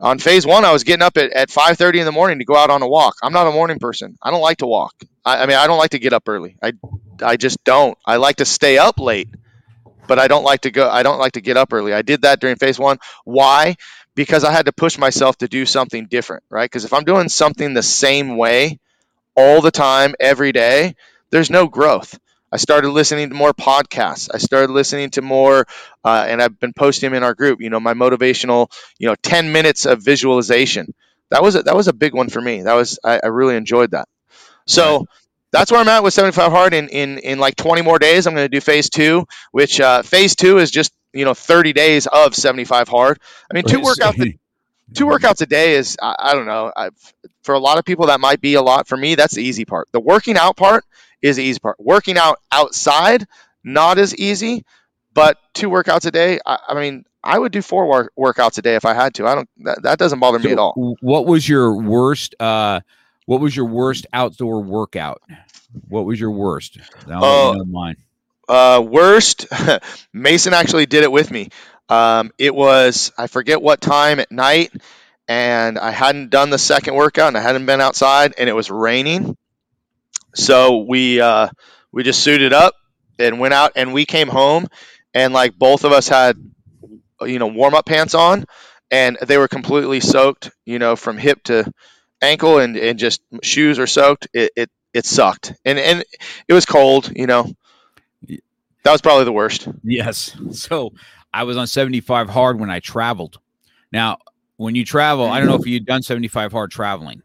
on 0.00 0.18
phase 0.18 0.46
one. 0.46 0.66
I 0.66 0.72
was 0.72 0.84
getting 0.84 1.02
up 1.02 1.16
at, 1.16 1.32
at 1.32 1.48
5:30 1.48 2.00
in 2.00 2.04
the 2.04 2.12
morning 2.12 2.40
to 2.40 2.44
go 2.44 2.54
out 2.56 2.68
on 2.68 2.82
a 2.82 2.88
walk. 2.88 3.14
I'm 3.22 3.32
not 3.32 3.46
a 3.46 3.52
morning 3.52 3.78
person. 3.78 4.18
I 4.22 4.30
don't 4.30 4.42
like 4.42 4.58
to 4.58 4.66
walk. 4.66 4.94
I, 5.24 5.42
I 5.42 5.46
mean, 5.46 5.56
I 5.56 5.66
don't 5.66 5.78
like 5.78 5.90
to 5.92 5.98
get 5.98 6.12
up 6.12 6.28
early. 6.28 6.56
I, 6.62 6.74
I 7.22 7.38
just 7.38 7.64
don't. 7.64 7.96
I 8.04 8.16
like 8.16 8.36
to 8.36 8.44
stay 8.44 8.76
up 8.76 9.00
late, 9.00 9.28
but 10.06 10.18
I 10.18 10.28
don't 10.28 10.44
like 10.44 10.62
to 10.62 10.70
go. 10.70 10.88
I 10.90 11.02
don't 11.02 11.18
like 11.18 11.32
to 11.32 11.40
get 11.40 11.56
up 11.56 11.72
early. 11.72 11.94
I 11.94 12.02
did 12.02 12.22
that 12.22 12.40
during 12.40 12.56
phase 12.56 12.78
one. 12.78 12.98
Why? 13.24 13.76
Because 14.14 14.44
I 14.44 14.52
had 14.52 14.66
to 14.66 14.72
push 14.72 14.98
myself 14.98 15.38
to 15.38 15.48
do 15.48 15.66
something 15.66 16.06
different, 16.06 16.44
right? 16.50 16.70
Because 16.70 16.84
if 16.84 16.92
I'm 16.92 17.04
doing 17.04 17.28
something 17.30 17.72
the 17.74 17.82
same 17.82 18.36
way 18.36 18.78
all 19.36 19.62
the 19.62 19.70
time, 19.70 20.14
every 20.20 20.52
day, 20.52 20.96
there's 21.30 21.50
no 21.50 21.66
growth. 21.66 22.18
I 22.52 22.58
started 22.58 22.90
listening 22.90 23.28
to 23.30 23.34
more 23.34 23.52
podcasts. 23.52 24.30
I 24.32 24.38
started 24.38 24.72
listening 24.72 25.10
to 25.10 25.22
more, 25.22 25.66
uh, 26.04 26.26
and 26.28 26.40
I've 26.40 26.58
been 26.60 26.72
posting 26.72 27.10
them 27.10 27.16
in 27.16 27.22
our 27.22 27.34
group. 27.34 27.60
You 27.60 27.70
know, 27.70 27.80
my 27.80 27.94
motivational, 27.94 28.70
you 28.98 29.08
know, 29.08 29.16
ten 29.22 29.52
minutes 29.52 29.84
of 29.84 30.02
visualization. 30.02 30.94
That 31.30 31.42
was 31.42 31.56
a, 31.56 31.62
that 31.64 31.74
was 31.74 31.88
a 31.88 31.92
big 31.92 32.14
one 32.14 32.28
for 32.28 32.40
me. 32.40 32.62
That 32.62 32.74
was 32.74 32.98
I, 33.02 33.20
I 33.22 33.26
really 33.28 33.56
enjoyed 33.56 33.90
that. 33.90 34.08
So 34.66 35.06
that's 35.50 35.70
where 35.70 35.80
I'm 35.80 35.88
at 35.88 36.02
with 36.02 36.14
75 36.14 36.52
hard. 36.52 36.74
In 36.74 36.88
in 36.88 37.18
in 37.18 37.38
like 37.38 37.56
20 37.56 37.82
more 37.82 37.98
days, 37.98 38.26
I'm 38.26 38.34
going 38.34 38.44
to 38.44 38.48
do 38.48 38.60
phase 38.60 38.90
two, 38.90 39.26
which 39.50 39.80
uh, 39.80 40.02
phase 40.02 40.36
two 40.36 40.58
is 40.58 40.70
just 40.70 40.92
you 41.12 41.24
know 41.24 41.34
30 41.34 41.72
days 41.72 42.06
of 42.06 42.34
75 42.34 42.88
hard. 42.88 43.18
I 43.50 43.54
mean, 43.54 43.64
two 43.64 43.80
workouts. 43.80 44.38
two 44.94 45.06
workouts 45.06 45.42
a 45.42 45.46
day 45.46 45.74
is 45.74 45.96
I, 46.00 46.14
I 46.18 46.34
don't 46.34 46.46
know. 46.46 46.72
I've, 46.76 46.94
for 47.42 47.54
a 47.54 47.58
lot 47.58 47.78
of 47.78 47.84
people, 47.84 48.06
that 48.06 48.20
might 48.20 48.40
be 48.40 48.54
a 48.54 48.62
lot. 48.62 48.86
For 48.86 48.96
me, 48.96 49.14
that's 49.14 49.34
the 49.34 49.42
easy 49.42 49.64
part. 49.64 49.88
The 49.92 50.00
working 50.00 50.36
out 50.36 50.56
part 50.56 50.84
is 51.22 51.36
the 51.36 51.44
easy 51.44 51.58
part. 51.58 51.76
Working 51.78 52.18
out 52.18 52.38
outside, 52.52 53.26
not 53.64 53.98
as 53.98 54.14
easy, 54.14 54.64
but 55.14 55.38
two 55.54 55.70
workouts 55.70 56.06
a 56.06 56.10
day. 56.10 56.38
I, 56.44 56.58
I 56.68 56.74
mean, 56.74 57.04
I 57.22 57.38
would 57.38 57.52
do 57.52 57.62
four 57.62 57.86
work, 57.86 58.12
workouts 58.16 58.58
a 58.58 58.62
day 58.62 58.76
if 58.76 58.84
I 58.84 58.94
had 58.94 59.14
to. 59.14 59.26
I 59.26 59.34
don't. 59.34 59.48
That, 59.58 59.82
that 59.82 59.98
doesn't 59.98 60.20
bother 60.20 60.38
so 60.38 60.44
me 60.44 60.52
at 60.52 60.58
all. 60.58 60.96
What 61.00 61.26
was 61.26 61.48
your 61.48 61.74
worst? 61.74 62.34
Uh, 62.38 62.80
what 63.26 63.40
was 63.40 63.56
your 63.56 63.66
worst 63.66 64.06
outdoor 64.12 64.62
workout? 64.62 65.20
What 65.88 66.06
was 66.06 66.20
your 66.20 66.30
worst? 66.30 66.78
Oh, 67.08 67.60
uh, 67.60 67.64
mine. 67.64 67.96
Uh, 68.48 68.84
worst. 68.86 69.46
Mason 70.12 70.54
actually 70.54 70.86
did 70.86 71.02
it 71.02 71.10
with 71.10 71.30
me. 71.30 71.48
Um, 71.88 72.32
it 72.38 72.54
was 72.54 73.12
I 73.18 73.26
forget 73.26 73.60
what 73.60 73.80
time 73.80 74.20
at 74.20 74.30
night, 74.30 74.72
and 75.28 75.78
I 75.78 75.90
hadn't 75.90 76.30
done 76.30 76.50
the 76.50 76.58
second 76.58 76.94
workout, 76.94 77.28
and 77.28 77.36
I 77.36 77.40
hadn't 77.40 77.66
been 77.66 77.80
outside, 77.80 78.34
and 78.38 78.48
it 78.48 78.54
was 78.54 78.70
raining, 78.70 79.36
so 80.36 80.78
we 80.78 81.20
uh, 81.20 81.48
we 81.92 82.02
just 82.02 82.22
suited 82.22 82.52
up 82.52 82.74
and 83.18 83.40
went 83.40 83.54
out, 83.54 83.72
and 83.76 83.92
we 83.92 84.04
came 84.04 84.28
home, 84.28 84.66
and 85.14 85.32
like 85.32 85.56
both 85.58 85.84
of 85.84 85.92
us 85.92 86.08
had 86.08 86.36
you 87.22 87.38
know 87.38 87.48
warm 87.48 87.74
up 87.74 87.86
pants 87.86 88.14
on, 88.14 88.44
and 88.90 89.18
they 89.26 89.38
were 89.38 89.48
completely 89.48 90.00
soaked, 90.00 90.50
you 90.64 90.78
know, 90.78 90.96
from 90.96 91.18
hip 91.18 91.42
to 91.44 91.70
ankle 92.22 92.58
and, 92.58 92.76
and 92.76 92.98
just 92.98 93.22
shoes 93.42 93.78
are 93.78 93.86
soaked, 93.86 94.28
it, 94.32 94.52
it 94.56 94.70
it 94.94 95.04
sucked. 95.06 95.52
And 95.64 95.78
and 95.78 96.04
it 96.48 96.52
was 96.52 96.66
cold, 96.66 97.10
you 97.14 97.26
know. 97.26 97.50
That 98.84 98.92
was 98.92 99.00
probably 99.00 99.24
the 99.24 99.32
worst. 99.32 99.68
Yes. 99.82 100.36
So 100.52 100.92
I 101.34 101.42
was 101.42 101.56
on 101.56 101.66
75 101.66 102.30
hard 102.30 102.60
when 102.60 102.70
I 102.70 102.78
traveled. 102.78 103.40
Now, 103.92 104.18
when 104.56 104.74
you 104.76 104.84
travel, 104.84 105.26
I 105.26 105.38
don't 105.38 105.48
know 105.48 105.56
if 105.56 105.66
you've 105.66 105.84
done 105.84 106.02
75 106.02 106.52
hard 106.52 106.70
traveling, 106.70 107.22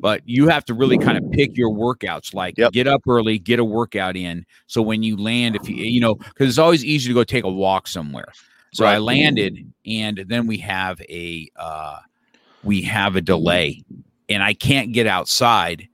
but 0.00 0.22
you 0.24 0.48
have 0.48 0.64
to 0.66 0.74
really 0.74 0.98
kind 0.98 1.16
of 1.16 1.28
pick 1.30 1.56
your 1.56 1.70
workouts. 1.70 2.34
Like 2.34 2.56
Yep. 2.58 2.72
get 2.72 2.86
up 2.86 3.02
early, 3.08 3.38
get 3.38 3.58
a 3.58 3.64
workout 3.64 4.16
in. 4.16 4.44
So 4.66 4.82
when 4.82 5.02
you 5.02 5.16
land, 5.16 5.56
if 5.56 5.68
you 5.68 5.76
you 5.76 6.00
know, 6.00 6.14
because 6.14 6.48
it's 6.48 6.58
always 6.58 6.84
easy 6.84 7.08
to 7.08 7.14
go 7.14 7.24
take 7.24 7.44
a 7.44 7.50
walk 7.50 7.88
somewhere. 7.88 8.32
So 8.72 8.84
I 8.84 8.98
landed, 8.98 9.72
and 9.86 10.24
then 10.28 10.46
we 10.46 10.58
have 10.58 11.00
a 11.08 11.48
uh, 11.56 11.98
we 12.62 12.82
have 12.82 13.16
a 13.16 13.22
delay, 13.22 13.82
and 14.28 14.42
I 14.42 14.52
can't 14.52 14.92
get 14.92 15.06
outside, 15.06 15.88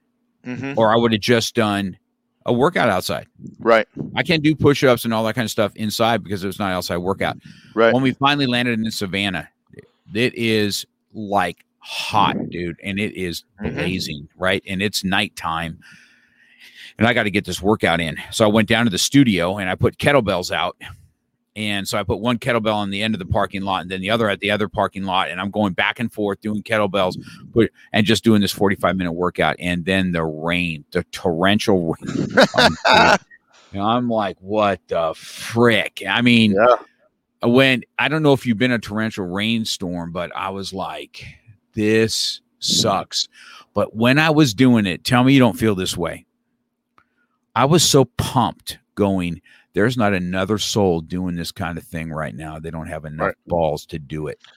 hmm 0.44 0.72
or 0.76 0.92
I 0.92 0.96
would 0.96 1.12
have 1.12 1.20
just 1.20 1.54
done 1.54 1.96
a 2.44 2.52
workout 2.52 2.88
outside. 2.88 3.26
Right. 3.60 3.86
I 4.16 4.24
can't 4.24 4.42
do 4.42 4.56
push-ups 4.56 5.04
and 5.04 5.14
all 5.14 5.22
that 5.24 5.34
kind 5.34 5.44
of 5.44 5.50
stuff 5.50 5.76
inside 5.76 6.24
because 6.24 6.42
it 6.42 6.48
was 6.48 6.58
not 6.58 6.72
outside 6.72 6.96
workout. 6.96 7.36
Right. 7.74 7.94
When 7.94 8.02
we 8.02 8.12
finally 8.12 8.46
landed 8.46 8.80
in 8.80 8.90
Savannah, 8.90 9.48
it 10.12 10.34
is 10.34 10.84
like 11.14 11.64
hot, 11.84 12.36
dude, 12.50 12.76
and 12.82 12.98
it 12.98 13.14
is 13.14 13.44
Mhm. 13.60 13.74
blazing, 13.74 14.28
right? 14.36 14.62
And 14.66 14.80
it's 14.80 15.02
nighttime. 15.04 15.78
And 16.98 17.06
I 17.06 17.12
got 17.14 17.24
to 17.24 17.30
get 17.30 17.44
this 17.44 17.60
workout 17.60 18.00
in. 18.00 18.16
So 18.30 18.44
I 18.44 18.48
went 18.48 18.68
down 18.68 18.84
to 18.84 18.90
the 18.90 18.98
studio 18.98 19.58
and 19.58 19.68
I 19.68 19.74
put 19.74 19.98
kettlebells 19.98 20.50
out. 20.52 20.76
And 21.56 21.86
so 21.86 21.98
I 21.98 22.02
put 22.02 22.20
one 22.20 22.38
kettlebell 22.38 22.74
on 22.76 22.90
the 22.90 23.02
end 23.02 23.14
of 23.14 23.18
the 23.18 23.26
parking 23.26 23.62
lot 23.62 23.82
and 23.82 23.90
then 23.90 24.00
the 24.00 24.08
other 24.10 24.28
at 24.30 24.40
the 24.40 24.50
other 24.50 24.68
parking 24.68 25.02
lot. 25.04 25.28
And 25.28 25.40
I'm 25.40 25.50
going 25.50 25.72
back 25.74 26.00
and 26.00 26.10
forth 26.12 26.40
doing 26.40 26.62
kettlebells 26.62 27.16
and 27.92 28.06
just 28.06 28.24
doing 28.24 28.40
this 28.40 28.52
45 28.52 28.96
minute 28.96 29.12
workout. 29.12 29.56
And 29.58 29.84
then 29.84 30.12
the 30.12 30.24
rain, 30.24 30.84
the 30.92 31.02
torrential 31.04 31.94
rain. 32.00 32.28
And 33.74 33.80
I'm 33.80 34.08
like, 34.10 34.36
what 34.40 34.80
the 34.88 35.14
frick? 35.16 36.02
I 36.06 36.20
mean, 36.20 36.52
Yeah. 36.52 36.76
when 37.48 37.84
I 37.98 38.08
don't 38.08 38.22
know 38.22 38.34
if 38.34 38.44
you've 38.46 38.58
been 38.58 38.70
a 38.72 38.78
torrential 38.78 39.24
rainstorm, 39.24 40.12
but 40.12 40.30
I 40.36 40.50
was 40.50 40.74
like, 40.74 41.24
this 41.74 42.40
sucks. 42.58 43.28
But 43.74 43.94
when 43.96 44.18
I 44.18 44.30
was 44.30 44.54
doing 44.54 44.86
it, 44.86 45.04
tell 45.04 45.24
me 45.24 45.32
you 45.32 45.38
don't 45.38 45.58
feel 45.58 45.74
this 45.74 45.96
way. 45.96 46.26
I 47.54 47.64
was 47.64 47.82
so 47.82 48.04
pumped 48.04 48.78
going, 48.94 49.40
there's 49.74 49.96
not 49.96 50.12
another 50.14 50.58
soul 50.58 51.00
doing 51.00 51.34
this 51.36 51.52
kind 51.52 51.78
of 51.78 51.84
thing 51.84 52.10
right 52.12 52.34
now. 52.34 52.58
They 52.58 52.70
don't 52.70 52.86
have 52.88 53.04
enough 53.04 53.26
Right. 53.28 53.34
balls 53.46 53.86
to 53.86 53.98
do 53.98 54.28
it. 54.28 54.38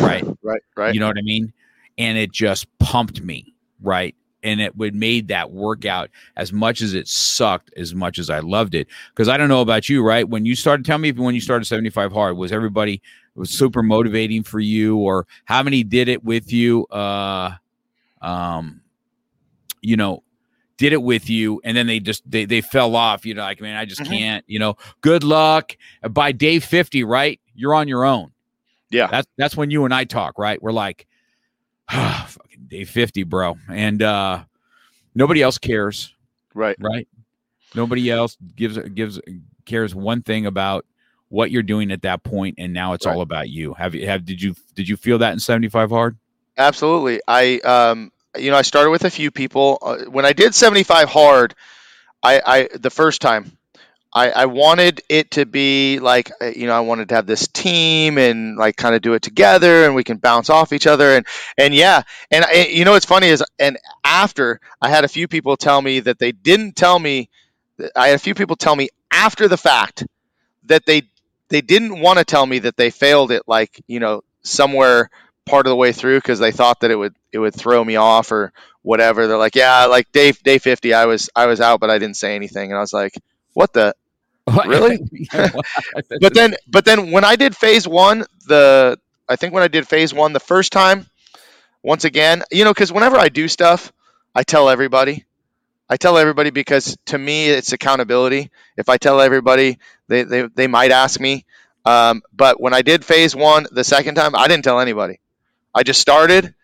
Right. 0.00 0.24
Right. 0.42 0.62
Right. 0.76 0.94
You 0.94 1.00
know 1.00 1.08
what 1.08 1.18
I 1.18 1.22
mean? 1.22 1.52
And 1.98 2.16
it 2.16 2.30
just 2.30 2.68
pumped 2.78 3.22
me, 3.22 3.52
right? 3.82 4.14
And 4.44 4.60
it 4.60 4.76
would 4.76 4.94
made 4.94 5.26
that 5.28 5.50
workout 5.50 6.10
as 6.36 6.52
much 6.52 6.80
as 6.80 6.94
it 6.94 7.08
sucked, 7.08 7.72
as 7.76 7.92
much 7.92 8.20
as 8.20 8.30
I 8.30 8.38
loved 8.38 8.76
it. 8.76 8.86
Because 9.12 9.28
I 9.28 9.36
don't 9.36 9.48
know 9.48 9.62
about 9.62 9.88
you, 9.88 10.04
right? 10.04 10.28
When 10.28 10.46
you 10.46 10.54
started, 10.54 10.86
tell 10.86 10.98
me 10.98 11.10
when 11.10 11.34
you 11.34 11.40
started 11.40 11.64
75 11.64 12.12
hard, 12.12 12.36
was 12.36 12.52
everybody 12.52 13.02
was 13.34 13.50
super 13.50 13.82
motivating 13.82 14.42
for 14.42 14.60
you, 14.60 14.96
or 14.96 15.26
how 15.44 15.62
many 15.62 15.82
did 15.84 16.08
it 16.08 16.24
with 16.24 16.52
you? 16.52 16.86
Uh 16.86 17.52
um, 18.22 18.80
you 19.80 19.96
know, 19.96 20.22
did 20.76 20.92
it 20.92 21.02
with 21.02 21.30
you, 21.30 21.60
and 21.64 21.76
then 21.76 21.86
they 21.86 22.00
just 22.00 22.28
they 22.30 22.44
they 22.44 22.60
fell 22.60 22.94
off. 22.96 23.24
You 23.24 23.34
know, 23.34 23.42
like 23.42 23.60
man, 23.60 23.76
I 23.76 23.84
just 23.86 24.02
Mhm. 24.02 24.06
can't. 24.08 24.44
You 24.46 24.58
know, 24.58 24.76
good 25.00 25.24
luck. 25.24 25.76
By 26.10 26.32
day 26.32 26.58
50, 26.58 27.04
right? 27.04 27.40
You're 27.54 27.74
on 27.74 27.88
your 27.88 28.04
own. 28.04 28.32
Yeah. 28.90 29.06
That's 29.06 29.28
that's 29.38 29.56
when 29.56 29.70
you 29.70 29.84
and 29.84 29.94
I 29.94 30.04
talk, 30.04 30.38
right? 30.38 30.60
We're 30.62 30.72
like, 30.72 31.06
ah, 31.90 32.26
fucking 32.28 32.66
day 32.68 32.84
50, 32.84 33.22
bro. 33.22 33.56
And 33.72 34.02
uh 34.02 34.44
nobody 35.14 35.42
else 35.42 35.58
cares, 35.58 36.14
Right. 36.54 36.76
right? 36.80 37.06
Nobody 37.74 38.10
else 38.10 38.36
gives 38.56 38.76
gives 38.94 39.20
cares 39.64 39.94
one 39.94 40.22
thing 40.22 40.44
about 40.46 40.84
what 41.30 41.50
you're 41.50 41.62
doing 41.62 41.90
at 41.90 42.02
that 42.02 42.22
point, 42.22 42.56
and 42.58 42.72
now 42.74 42.92
it's 42.92 43.06
Right. 43.06 43.14
all 43.14 43.22
about 43.22 43.48
you. 43.48 43.72
Have 43.74 43.94
you 43.94 44.06
have 44.06 44.24
did 44.26 44.42
you 44.42 44.54
did 44.74 44.88
you 44.88 44.96
feel 44.96 45.18
that 45.18 45.32
in 45.32 45.38
75 45.40 45.90
hard? 45.90 46.18
Absolutely. 46.58 47.20
I 47.26 47.58
um 47.60 48.12
you 48.36 48.50
know 48.50 48.56
I 48.58 48.62
started 48.62 48.90
with 48.90 49.04
a 49.04 49.10
few 49.10 49.30
people 49.30 49.78
uh, 49.80 49.98
when 50.10 50.26
I 50.26 50.32
did 50.34 50.54
75 50.54 51.08
hard. 51.08 51.54
I 52.22 52.42
I 52.44 52.68
the 52.78 52.90
first 52.90 53.22
time 53.22 53.56
I 54.12 54.30
I 54.30 54.46
wanted 54.46 55.02
it 55.08 55.30
to 55.32 55.46
be 55.46 56.00
like 56.00 56.30
uh, 56.42 56.46
you 56.54 56.66
know 56.66 56.74
I 56.74 56.80
wanted 56.80 57.08
to 57.10 57.14
have 57.14 57.26
this 57.26 57.46
team 57.48 58.18
and 58.18 58.56
like 58.56 58.76
kind 58.76 58.94
of 58.94 59.02
do 59.02 59.14
it 59.14 59.22
together 59.22 59.84
and 59.84 59.94
we 59.94 60.04
can 60.04 60.18
bounce 60.18 60.50
off 60.50 60.72
each 60.72 60.86
other 60.86 61.12
and 61.16 61.24
and 61.56 61.72
yeah 61.74 62.02
and 62.30 62.44
I, 62.44 62.66
you 62.70 62.84
know 62.84 62.92
what's 62.92 63.06
funny 63.06 63.28
is 63.28 63.42
and 63.58 63.78
after 64.04 64.60
I 64.82 64.90
had 64.90 65.04
a 65.04 65.08
few 65.08 65.28
people 65.28 65.56
tell 65.56 65.80
me 65.80 66.00
that 66.00 66.18
they 66.18 66.32
didn't 66.32 66.74
tell 66.76 66.98
me 66.98 67.30
I 67.96 68.08
had 68.08 68.16
a 68.16 68.18
few 68.18 68.34
people 68.34 68.56
tell 68.56 68.74
me 68.76 68.88
after 69.12 69.48
the 69.48 69.56
fact 69.56 70.04
that 70.64 70.84
they 70.86 71.02
they 71.50 71.60
didn't 71.60 72.00
want 72.00 72.18
to 72.18 72.24
tell 72.24 72.46
me 72.46 72.60
that 72.60 72.76
they 72.76 72.90
failed 72.90 73.30
it 73.30 73.42
like 73.46 73.82
you 73.86 74.00
know 74.00 74.22
somewhere 74.42 75.10
part 75.46 75.66
of 75.66 75.70
the 75.70 75.76
way 75.76 75.92
through 75.92 76.18
because 76.18 76.38
they 76.38 76.52
thought 76.52 76.80
that 76.80 76.90
it 76.90 76.96
would 76.96 77.14
it 77.32 77.38
would 77.38 77.54
throw 77.54 77.84
me 77.84 77.96
off 77.96 78.32
or 78.32 78.52
whatever. 78.82 79.26
They're 79.26 79.36
like, 79.36 79.56
yeah, 79.56 79.84
like 79.86 80.10
day 80.12 80.32
day 80.32 80.58
fifty, 80.58 80.94
I 80.94 81.06
was 81.06 81.28
I 81.36 81.46
was 81.46 81.60
out, 81.60 81.80
but 81.80 81.90
I 81.90 81.98
didn't 81.98 82.16
say 82.16 82.34
anything, 82.34 82.70
and 82.70 82.78
I 82.78 82.80
was 82.80 82.92
like, 82.92 83.14
what 83.52 83.72
the? 83.72 83.94
Really? 84.66 84.98
But 86.20 86.34
then 86.34 86.54
but 86.66 86.84
then 86.84 87.10
when 87.10 87.24
I 87.24 87.36
did 87.36 87.56
phase 87.56 87.86
one, 87.86 88.24
the 88.46 88.98
I 89.28 89.36
think 89.36 89.54
when 89.54 89.62
I 89.62 89.68
did 89.68 89.86
phase 89.86 90.12
one 90.12 90.32
the 90.32 90.40
first 90.40 90.72
time, 90.72 91.06
once 91.82 92.04
again, 92.04 92.42
you 92.50 92.64
know, 92.64 92.72
because 92.72 92.92
whenever 92.92 93.16
I 93.16 93.28
do 93.28 93.48
stuff, 93.48 93.92
I 94.34 94.42
tell 94.42 94.68
everybody. 94.68 95.24
I 95.90 95.96
tell 95.96 96.16
everybody 96.16 96.50
because 96.50 96.96
to 97.06 97.18
me 97.18 97.48
it's 97.48 97.72
accountability. 97.72 98.50
If 98.76 98.88
I 98.88 98.96
tell 98.96 99.20
everybody, 99.20 99.78
they 100.06 100.22
they, 100.22 100.42
they 100.42 100.66
might 100.68 100.92
ask 100.92 101.18
me. 101.18 101.44
Um, 101.84 102.22
but 102.32 102.60
when 102.60 102.72
I 102.72 102.82
did 102.82 103.04
phase 103.04 103.34
one 103.34 103.66
the 103.72 103.82
second 103.82 104.14
time, 104.14 104.36
I 104.36 104.46
didn't 104.46 104.64
tell 104.64 104.78
anybody. 104.78 105.18
I 105.74 105.82
just 105.82 106.00
started 106.00 106.54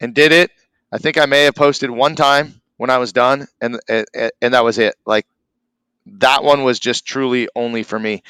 and 0.00 0.14
did 0.14 0.30
it. 0.30 0.52
I 0.92 0.98
think 0.98 1.18
I 1.18 1.26
may 1.26 1.44
have 1.44 1.56
posted 1.56 1.90
one 1.90 2.14
time 2.14 2.60
when 2.76 2.90
I 2.90 2.98
was 2.98 3.12
done, 3.12 3.48
and 3.60 3.80
and, 3.88 4.54
that 4.54 4.64
was 4.64 4.78
it. 4.78 4.94
Like 5.04 5.26
that 6.06 6.44
one 6.44 6.62
was 6.62 6.78
just 6.78 7.04
truly 7.04 7.48
only 7.56 7.82
for 7.82 7.98
me. 7.98 8.22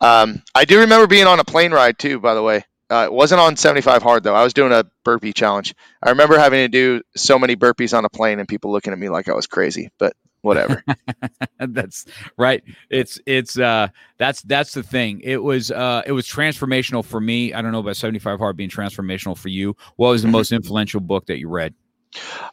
Um, 0.00 0.42
I 0.54 0.64
do 0.64 0.80
remember 0.80 1.08
being 1.08 1.26
on 1.26 1.40
a 1.40 1.44
plane 1.44 1.72
ride 1.72 1.98
too. 1.98 2.20
By 2.20 2.34
the 2.34 2.42
way, 2.42 2.64
uh, 2.90 3.04
it 3.06 3.12
wasn't 3.12 3.40
on 3.40 3.56
75 3.56 4.02
hard 4.02 4.22
though. 4.24 4.34
I 4.34 4.42
was 4.42 4.54
doing 4.54 4.72
a 4.72 4.84
burpee 5.04 5.32
challenge. 5.32 5.74
I 6.02 6.10
remember 6.10 6.38
having 6.38 6.60
to 6.64 6.68
do 6.68 7.02
so 7.16 7.38
many 7.38 7.56
burpees 7.56 7.96
on 7.96 8.04
a 8.04 8.08
plane 8.10 8.38
and 8.38 8.48
people 8.48 8.72
looking 8.72 8.92
at 8.92 8.98
me 8.98 9.08
like 9.08 9.28
I 9.28 9.34
was 9.34 9.46
crazy. 9.46 9.90
But 9.98 10.14
whatever. 10.42 10.84
that's 11.58 12.06
right 12.36 12.62
it's 12.88 13.20
it's 13.26 13.58
uh 13.58 13.88
that's 14.18 14.42
that's 14.42 14.72
the 14.72 14.82
thing 14.82 15.20
it 15.22 15.36
was 15.42 15.70
uh 15.70 16.02
it 16.06 16.12
was 16.12 16.26
transformational 16.26 17.04
for 17.04 17.20
me 17.20 17.52
i 17.52 17.60
don't 17.62 17.72
know 17.72 17.78
about 17.80 17.96
75 17.96 18.38
hard 18.38 18.56
being 18.56 18.70
transformational 18.70 19.36
for 19.36 19.48
you 19.48 19.76
what 19.96 20.08
was 20.10 20.22
the 20.22 20.28
Mhm. 20.28 20.32
most 20.32 20.52
influential 20.52 21.00
book 21.00 21.26
that 21.26 21.38
you 21.38 21.48
read 21.48 21.74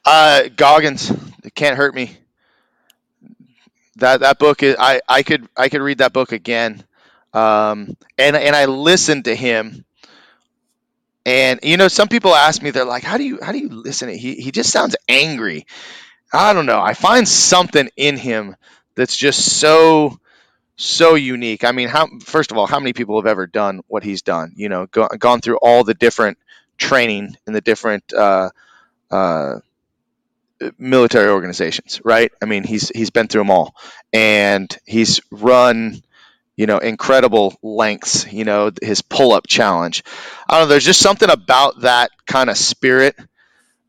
Uh, 0.06 0.44
Goggins, 0.56 1.12
it 1.44 1.54
can't 1.56 1.78
hurt 1.78 1.94
me. 1.96 2.18
That 3.98 4.22
that 4.22 4.40
book 4.40 4.64
is 4.64 4.76
I 4.80 5.02
I 5.08 5.24
could 5.24 5.48
I 5.58 5.70
could 5.70 5.82
read 5.82 6.00
that 6.00 6.14
book 6.14 6.32
again, 6.32 6.84
um, 7.34 7.96
and 8.18 8.36
and 8.36 8.56
I 8.56 8.66
listened 8.66 9.26
to 9.26 9.36
him. 9.36 9.84
And 11.28 11.60
you 11.62 11.76
know, 11.76 11.90
some 11.90 12.08
people 12.08 12.34
ask 12.34 12.62
me, 12.62 12.72
they're 12.72 12.86
like, 12.86 13.04
"How 13.04 13.18
do 13.18 13.26
you 13.26 13.40
how 13.42 13.52
do 13.52 13.60
you 13.60 13.68
listen? 13.68 14.08
He 14.08 14.36
he 14.36 14.52
just 14.52 14.72
sounds 14.72 14.96
angry." 15.10 15.68
I 16.34 16.54
don't 16.54 16.66
know. 16.66 16.80
I 16.80 16.94
find 16.94 17.28
something 17.28 17.90
in 17.98 18.16
him 18.16 18.56
that's 18.96 19.18
just 19.18 19.60
so 19.60 20.20
so 20.78 21.16
unique. 21.16 21.66
I 21.66 21.74
mean, 21.74 21.90
how 21.90 22.08
first 22.24 22.52
of 22.52 22.58
all, 22.58 22.66
how 22.66 22.80
many 22.80 22.94
people 22.94 23.20
have 23.20 23.28
ever 23.28 23.46
done 23.46 23.82
what 23.88 24.04
he's 24.04 24.22
done? 24.22 24.54
You 24.56 24.70
know, 24.70 24.86
go, 24.86 25.10
gone 25.20 25.42
through 25.42 25.58
all 25.58 25.84
the 25.84 25.94
different 25.94 26.38
training 26.78 27.36
in 27.46 27.54
the 27.54 27.62
different. 27.62 28.14
Uh, 28.14 28.50
uh, 29.12 29.60
military 30.78 31.30
organizations, 31.30 32.02
right? 32.04 32.32
I 32.42 32.46
mean, 32.46 32.64
he's 32.64 32.90
he's 32.90 33.10
been 33.10 33.28
through 33.28 33.42
them 33.42 33.52
all, 33.52 33.76
and 34.12 34.76
he's 34.86 35.22
run, 35.32 36.02
you 36.58 36.66
know, 36.66 36.80
incredible 36.80 37.56
lengths. 37.62 38.32
You 38.32 38.44
know, 38.44 38.72
his 38.82 39.02
pull-up 39.02 39.48
challenge. 39.48 40.04
I 40.50 40.56
don't 40.58 40.64
know. 40.64 40.70
There's 40.70 40.86
just 40.86 41.00
something 41.00 41.30
about 41.30 41.82
that 41.82 42.10
kind 42.26 42.50
of 42.50 42.58
spirit 42.58 43.16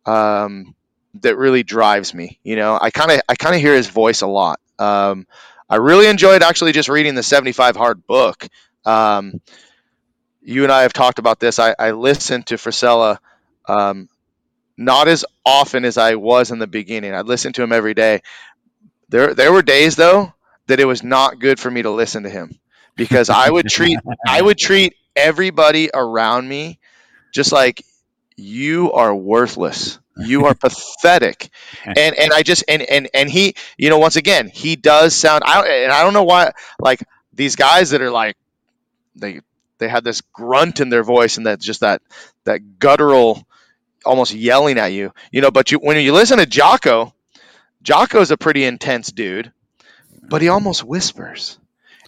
um, 0.06 0.74
that 1.22 1.36
really 1.36 1.64
drives 1.64 2.14
me. 2.14 2.38
You 2.44 2.56
know, 2.56 2.78
I 2.80 2.90
kind 2.90 3.10
of 3.10 3.20
I 3.28 3.34
kind 3.34 3.56
of 3.56 3.60
hear 3.60 3.74
his 3.74 3.88
voice 3.88 4.20
a 4.20 4.26
lot. 4.28 4.60
Um, 4.78 5.26
I 5.68 5.76
really 5.76 6.06
enjoyed 6.06 6.42
actually 6.42 6.72
just 6.72 6.88
reading 6.88 7.14
the 7.14 7.22
75 7.22 7.74
Hard 7.74 8.06
book. 8.06 8.46
Um, 8.84 9.40
you 10.40 10.62
and 10.62 10.72
I 10.72 10.82
have 10.82 10.92
talked 10.92 11.18
about 11.18 11.40
this. 11.40 11.58
I, 11.58 11.74
I 11.78 11.90
listened 11.92 12.46
to 12.46 12.54
Frisella. 12.54 13.18
Um, 13.66 14.08
not 14.76 15.08
as 15.08 15.24
often 15.44 15.84
as 15.84 15.98
I 15.98 16.14
was 16.14 16.52
in 16.52 16.58
the 16.58 16.66
beginning. 16.66 17.14
I 17.14 17.22
listened 17.22 17.56
to 17.56 17.62
him 17.62 17.72
every 17.72 17.94
day. 17.94 18.22
There 19.08 19.34
there 19.34 19.52
were 19.52 19.62
days 19.62 19.96
though 19.96 20.34
that 20.68 20.80
it 20.80 20.86
was 20.86 21.02
not 21.02 21.40
good 21.40 21.60
for 21.60 21.70
me 21.70 21.82
to 21.82 21.90
listen 21.90 22.22
to 22.22 22.30
him 22.30 22.58
because 22.96 23.30
I 23.30 23.50
would 23.50 23.68
treat 23.68 23.98
I 24.28 24.40
would 24.40 24.58
treat 24.58 24.94
everybody 25.16 25.90
around 25.92 26.48
me 26.48 26.78
just 27.34 27.52
like 27.52 27.84
you 28.36 28.92
are 28.92 29.14
worthless. 29.14 29.98
You 30.16 30.46
are 30.46 30.54
pathetic. 30.60 31.50
And 31.84 32.14
and 32.14 32.32
I 32.32 32.42
just 32.42 32.64
and 32.68 32.82
and 32.82 33.08
and 33.12 33.28
he, 33.28 33.54
you 33.76 33.90
know, 33.90 33.98
once 33.98 34.16
again, 34.16 34.48
he 34.48 34.76
does 34.76 35.14
sound. 35.14 35.42
I 35.44 35.66
and 35.84 35.92
I 35.92 36.02
don't 36.04 36.14
know 36.14 36.24
why. 36.24 36.52
Like 36.78 37.02
these 37.32 37.56
guys 37.56 37.90
that 37.90 38.00
are 38.02 38.10
like 38.10 38.36
they 39.16 39.40
they 39.78 39.88
have 39.88 40.04
this 40.04 40.20
grunt 40.20 40.80
in 40.80 40.88
their 40.88 41.04
voice 41.04 41.36
and 41.36 41.46
that 41.46 41.60
just 41.60 41.80
that 41.80 42.02
that 42.44 42.78
guttural, 42.78 43.46
almost 44.04 44.32
yelling 44.34 44.78
at 44.78 44.92
you. 44.92 45.12
You 45.32 45.40
know, 45.40 45.50
but 45.50 45.72
you 45.72 45.78
when 45.78 45.96
you 45.98 46.12
listen 46.12 46.38
to 46.38 46.46
Jocko, 46.46 47.14
Jocko's 47.82 48.30
a 48.30 48.36
pretty 48.36 48.64
intense 48.64 49.12
dude, 49.12 49.52
but 50.28 50.42
he 50.42 50.48
almost 50.48 50.84
whispers, 50.84 51.58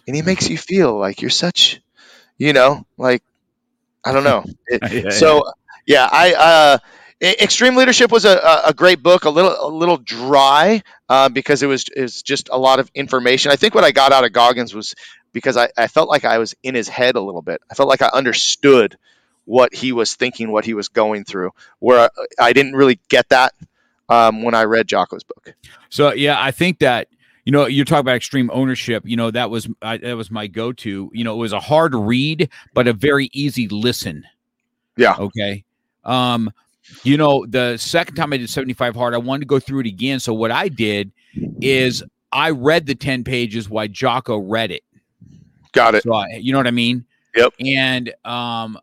and 0.07 0.15
he 0.15 0.21
makes 0.21 0.49
you 0.49 0.57
feel 0.57 0.97
like 0.97 1.21
you're 1.21 1.29
such, 1.29 1.81
you 2.37 2.53
know, 2.53 2.85
like 2.97 3.23
I 4.05 4.11
don't 4.13 4.23
know. 4.23 4.43
It, 4.67 5.05
Yeah, 5.05 5.09
so 5.09 5.43
yeah, 5.85 6.07
I 6.11 6.33
uh, 6.33 6.77
Extreme 7.21 7.75
Leadership 7.75 8.11
was 8.11 8.25
a, 8.25 8.61
a- 8.65 8.73
great 8.73 9.03
book, 9.03 9.25
a 9.25 9.29
little 9.29 9.55
a 9.59 9.69
little 9.69 9.97
dry 9.97 10.81
uh, 11.09 11.29
because 11.29 11.61
it 11.61 11.67
was 11.67 11.85
was 11.95 12.21
just 12.21 12.49
a 12.51 12.57
lot 12.57 12.79
of 12.79 12.89
information. 12.95 13.51
I 13.51 13.55
think 13.57 13.75
what 13.75 13.83
I 13.83 13.91
got 13.91 14.11
out 14.11 14.23
of 14.23 14.31
Goggins 14.33 14.73
was 14.73 14.95
because 15.33 15.55
I, 15.57 15.69
I 15.77 15.87
felt 15.87 16.09
like 16.09 16.25
I 16.25 16.39
was 16.39 16.55
in 16.63 16.75
his 16.75 16.87
head 16.87 17.15
a 17.15 17.21
little 17.21 17.41
bit. 17.41 17.61
I 17.69 17.75
felt 17.75 17.89
like 17.89 18.01
I 18.01 18.09
understood 18.13 18.97
what 19.45 19.73
he 19.73 19.91
was 19.91 20.15
thinking, 20.15 20.51
what 20.51 20.65
he 20.65 20.73
was 20.73 20.87
going 20.87 21.23
through. 21.25 21.51
Where 21.79 21.99
I, 21.99 22.09
I 22.47 22.53
didn't 22.53 22.73
really 22.73 22.99
get 23.09 23.29
that 23.29 23.53
um, 24.09 24.43
when 24.43 24.53
I 24.55 24.63
read 24.63 24.87
Jocko's 24.87 25.23
book. 25.23 25.53
So 25.89 26.13
yeah, 26.13 26.41
I 26.41 26.51
think 26.51 26.79
that 26.79 27.07
you 27.51 27.57
know 27.57 27.65
you're 27.65 27.83
talking 27.83 27.99
about 27.99 28.15
extreme 28.15 28.49
ownership. 28.53 29.03
You 29.05 29.17
know 29.17 29.29
that 29.29 29.49
was 29.49 29.67
I, 29.81 29.97
that 29.97 30.15
was 30.15 30.31
my 30.31 30.47
go-to. 30.47 31.11
You 31.13 31.23
know, 31.25 31.33
it 31.33 31.37
was 31.37 31.51
a 31.51 31.59
hard 31.59 31.93
read, 31.93 32.49
but 32.73 32.87
a 32.87 32.93
very 32.93 33.29
easy 33.33 33.67
listen. 33.67 34.23
Yeah. 34.95 35.15
Okay. 35.19 35.65
Um, 36.05 36.53
you 37.03 37.17
know, 37.17 37.45
the 37.45 37.75
second 37.75 38.15
time 38.15 38.31
I 38.31 38.37
did 38.37 38.49
75 38.49 38.95
hard, 38.95 39.13
I 39.13 39.17
wanted 39.17 39.41
to 39.41 39.45
go 39.47 39.59
through 39.59 39.81
it 39.81 39.85
again. 39.85 40.21
So 40.21 40.33
what 40.33 40.49
I 40.49 40.69
did 40.69 41.11
is 41.59 42.01
I 42.31 42.51
read 42.51 42.85
the 42.85 42.95
10 42.95 43.25
pages 43.25 43.69
while 43.69 43.87
Jocko 43.89 44.37
read 44.37 44.71
it. 44.71 44.83
Got 45.73 45.95
it. 45.95 46.03
So 46.03 46.13
I, 46.13 46.27
you 46.39 46.53
know 46.53 46.59
what 46.59 46.67
I 46.67 46.71
mean? 46.71 47.03
Yep. 47.35 47.53
And 47.59 48.13
um, 48.23 48.79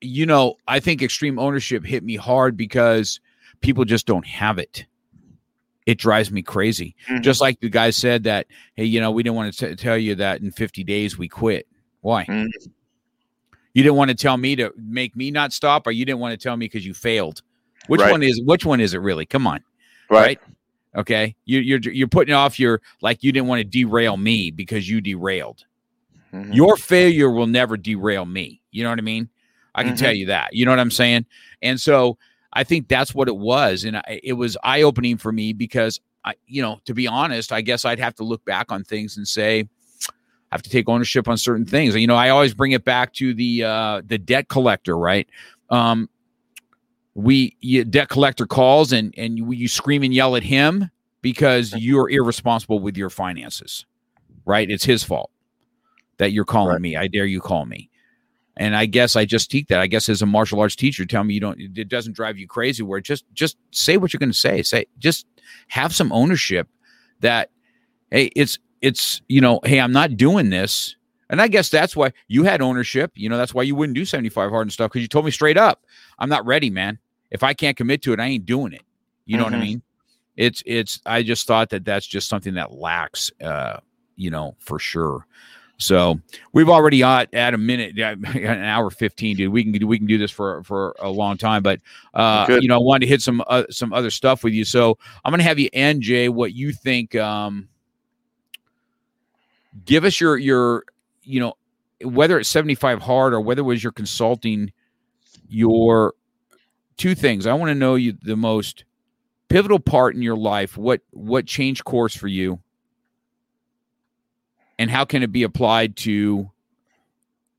you 0.00 0.26
know, 0.26 0.56
I 0.66 0.80
think 0.80 1.02
extreme 1.02 1.38
ownership 1.38 1.84
hit 1.84 2.02
me 2.02 2.16
hard 2.16 2.56
because 2.56 3.20
people 3.60 3.84
just 3.84 4.08
don't 4.08 4.26
have 4.26 4.58
it. 4.58 4.86
It 5.86 5.98
drives 5.98 6.30
me 6.30 6.42
crazy. 6.42 6.94
Mhm. 7.08 7.22
Just 7.22 7.40
like 7.40 7.58
the 7.60 7.68
guy 7.68 7.90
said 7.90 8.22
that, 8.24 8.46
hey, 8.74 8.84
you 8.84 9.00
know, 9.00 9.10
we 9.10 9.22
didn't 9.22 9.36
want 9.36 9.52
to 9.54 9.68
t- 9.70 9.74
tell 9.74 9.98
you 9.98 10.14
that 10.16 10.40
in 10.40 10.50
50 10.52 10.84
days 10.84 11.18
we 11.18 11.28
quit. 11.28 11.66
Why? 12.02 12.24
Mhm. 12.24 12.48
You 13.74 13.82
didn't 13.82 13.96
want 13.96 14.10
to 14.10 14.14
tell 14.14 14.36
me 14.36 14.54
to 14.56 14.72
make 14.76 15.16
me 15.16 15.30
not 15.30 15.52
stop, 15.52 15.86
or 15.86 15.90
you 15.92 16.04
didn't 16.04 16.20
want 16.20 16.38
to 16.38 16.42
tell 16.42 16.56
me 16.56 16.66
because 16.66 16.84
you 16.86 16.94
failed. 16.94 17.42
Which 17.88 18.00
Right. 18.00 18.10
one 18.12 18.22
is 18.22 18.40
which 18.44 18.64
one 18.64 18.80
is 18.80 18.94
it 18.94 18.98
really? 18.98 19.26
Come 19.26 19.46
on. 19.46 19.60
Right. 20.10 20.38
Okay. 20.94 21.34
You, 21.46 21.58
you're 21.60 21.80
you're 21.80 22.06
putting 22.08 22.34
off 22.34 22.60
your 22.60 22.80
like 23.00 23.22
you 23.24 23.32
didn't 23.32 23.48
want 23.48 23.60
to 23.60 23.64
derail 23.64 24.16
me 24.16 24.50
because 24.50 24.88
you 24.88 25.00
derailed. 25.00 25.64
Mhm. 26.32 26.54
Your 26.54 26.76
failure 26.76 27.30
will 27.30 27.46
never 27.46 27.76
derail 27.76 28.24
me. 28.26 28.60
You 28.70 28.84
know 28.84 28.90
what 28.90 28.98
I 28.98 29.02
mean? 29.02 29.28
I 29.74 29.84
can 29.84 29.96
tell 29.96 30.12
you 30.12 30.26
that. 30.26 30.52
You 30.52 30.66
know 30.66 30.70
what 30.70 30.78
I'm 30.80 30.90
saying? 30.90 31.24
And 31.62 31.80
so 31.80 32.18
I 32.52 32.64
think 32.64 32.88
that's 32.88 33.14
what 33.14 33.28
it 33.28 33.36
was, 33.36 33.84
and 33.84 33.96
I, 33.96 34.20
it 34.22 34.34
was 34.34 34.56
eye 34.62 34.82
opening 34.82 35.16
for 35.16 35.32
me 35.32 35.52
because 35.52 36.00
I, 36.24 36.34
you 36.46 36.62
know, 36.62 36.80
to 36.84 36.94
be 36.94 37.06
honest, 37.06 37.50
I 37.52 37.62
guess 37.62 37.84
I'd 37.84 37.98
have 37.98 38.14
to 38.16 38.24
look 38.24 38.44
back 38.44 38.70
on 38.70 38.84
things 38.84 39.16
and 39.16 39.26
say, 39.26 39.60
I 40.08 40.54
have 40.54 40.62
to 40.62 40.70
take 40.70 40.88
ownership 40.88 41.28
on 41.28 41.36
certain 41.38 41.64
things. 41.64 41.94
You 41.96 42.06
know, 42.06 42.14
I 42.14 42.28
always 42.28 42.52
bring 42.54 42.72
it 42.72 42.84
back 42.84 43.12
to 43.14 43.32
the 43.34 43.64
uh, 43.64 44.02
the 44.06 44.18
debt 44.18 44.48
collector, 44.48 44.96
right? 44.98 45.26
Um, 45.70 46.08
we 47.14 47.56
you, 47.60 47.84
debt 47.84 48.08
collector 48.08 48.46
calls 48.46 48.92
and 48.92 49.14
and 49.16 49.38
you, 49.38 49.50
you 49.52 49.68
scream 49.68 50.02
and 50.02 50.12
yell 50.14 50.36
at 50.36 50.42
him 50.42 50.90
because 51.22 51.72
you're 51.74 52.10
irresponsible 52.10 52.80
with 52.80 52.96
your 52.96 53.10
finances, 53.10 53.86
right? 54.44 54.70
It's 54.70 54.84
his 54.84 55.02
fault 55.04 55.30
that 56.18 56.32
you're 56.32 56.44
calling 56.44 56.72
Right. 56.74 56.80
me. 56.80 56.96
I 56.96 57.06
dare 57.06 57.26
you 57.26 57.40
call 57.40 57.64
me. 57.66 57.88
And 58.56 58.76
I 58.76 58.86
guess 58.86 59.16
I 59.16 59.24
just 59.24 59.50
teach 59.50 59.68
that. 59.68 59.80
I 59.80 59.86
guess 59.86 60.08
as 60.08 60.20
a 60.22 60.26
martial 60.26 60.60
arts 60.60 60.76
teacher, 60.76 61.06
tell 61.06 61.24
me 61.24 61.34
you 61.34 61.40
don't. 61.40 61.58
It 61.58 61.88
doesn't 61.88 62.14
drive 62.14 62.36
you 62.38 62.46
crazy. 62.46 62.82
Where 62.82 63.00
just 63.00 63.24
just 63.32 63.56
say 63.70 63.96
what 63.96 64.12
you're 64.12 64.18
going 64.18 64.32
to 64.32 64.38
say. 64.38 64.62
Say 64.62 64.86
just 64.98 65.26
have 65.68 65.94
some 65.94 66.12
ownership. 66.12 66.68
That 67.20 67.50
hey, 68.10 68.30
it's 68.36 68.58
it's 68.82 69.22
you 69.28 69.40
know, 69.40 69.60
hey, 69.64 69.80
I'm 69.80 69.92
not 69.92 70.16
doing 70.16 70.50
this. 70.50 70.96
And 71.30 71.40
I 71.40 71.48
guess 71.48 71.70
that's 71.70 71.96
why 71.96 72.12
you 72.28 72.44
had 72.44 72.60
ownership. 72.60 73.12
You 73.14 73.30
know, 73.30 73.38
that's 73.38 73.54
why 73.54 73.62
you 73.62 73.74
wouldn't 73.74 73.96
do 73.96 74.04
75 74.04 74.50
hard 74.50 74.66
and 74.66 74.72
stuff 74.72 74.90
because 74.90 75.00
you 75.00 75.08
told 75.08 75.24
me 75.24 75.30
straight 75.30 75.56
up, 75.56 75.82
I'm 76.18 76.28
not 76.28 76.44
ready, 76.44 76.68
man. 76.68 76.98
If 77.30 77.42
I 77.42 77.54
can't 77.54 77.74
commit 77.74 78.02
to 78.02 78.12
it, 78.12 78.20
I 78.20 78.26
ain't 78.26 78.44
doing 78.44 78.74
it. 78.74 78.82
You 79.24 79.38
know 79.38 79.44
what 79.44 79.54
I 79.54 79.56
Mhm. 79.56 79.60
mean? 79.60 79.82
It's 80.36 80.62
it's. 80.66 81.00
I 81.06 81.22
just 81.22 81.46
thought 81.46 81.70
that 81.70 81.86
that's 81.86 82.06
just 82.06 82.28
something 82.28 82.54
that 82.54 82.72
lacks. 82.72 83.30
Uh, 83.42 83.78
you 84.16 84.30
know, 84.30 84.56
for 84.58 84.78
sure. 84.78 85.26
So 85.82 86.20
we've 86.52 86.68
already 86.68 87.02
at, 87.02 87.32
at 87.34 87.54
a 87.54 87.58
minute, 87.58 87.98
an 87.98 88.64
hour 88.64 88.90
fifteen, 88.90 89.36
dude. 89.36 89.52
We 89.52 89.62
can 89.62 89.72
do- 89.72 89.86
we 89.86 89.98
can 89.98 90.06
do 90.06 90.18
this 90.18 90.30
for 90.30 90.62
for 90.64 90.94
a 91.00 91.10
long 91.10 91.36
time, 91.36 91.62
but 91.62 91.80
uh, 92.14 92.46
Good. 92.46 92.62
you 92.62 92.68
know, 92.68 92.76
I 92.76 92.82
wanted 92.82 93.00
to 93.00 93.06
hit 93.06 93.22
some 93.22 93.42
uh, 93.46 93.64
some 93.70 93.92
other 93.92 94.10
stuff 94.10 94.44
with 94.44 94.52
you. 94.52 94.64
So 94.64 94.98
I'm 95.24 95.32
gonna 95.32 95.42
have 95.42 95.58
you 95.58 95.68
end, 95.72 96.02
Jay, 96.02 96.28
what 96.28 96.52
you 96.54 96.72
think. 96.72 97.14
Um, 97.14 97.68
give 99.84 100.04
us 100.04 100.20
your 100.20 100.36
your 100.36 100.84
you 101.22 101.40
know 101.40 101.54
whether 102.04 102.38
it's 102.38 102.48
75 102.48 103.00
hard 103.00 103.32
or 103.32 103.40
whether 103.40 103.60
it 103.60 103.64
was 103.64 103.82
your 103.82 103.92
consulting 103.92 104.72
your 105.48 106.14
two 106.96 107.14
things. 107.14 107.46
I 107.46 107.54
want 107.54 107.70
to 107.70 107.74
know 107.74 107.94
you 107.94 108.16
the 108.22 108.36
most 108.36 108.84
pivotal 109.48 109.78
part 109.78 110.14
in 110.14 110.22
your 110.22 110.36
life. 110.36 110.76
What 110.76 111.00
what 111.10 111.46
changed 111.46 111.84
course 111.84 112.16
for 112.16 112.28
you? 112.28 112.60
And 114.82 114.90
how 114.90 115.04
can 115.04 115.22
it 115.22 115.30
be 115.30 115.44
applied 115.44 115.94
to 115.94 116.50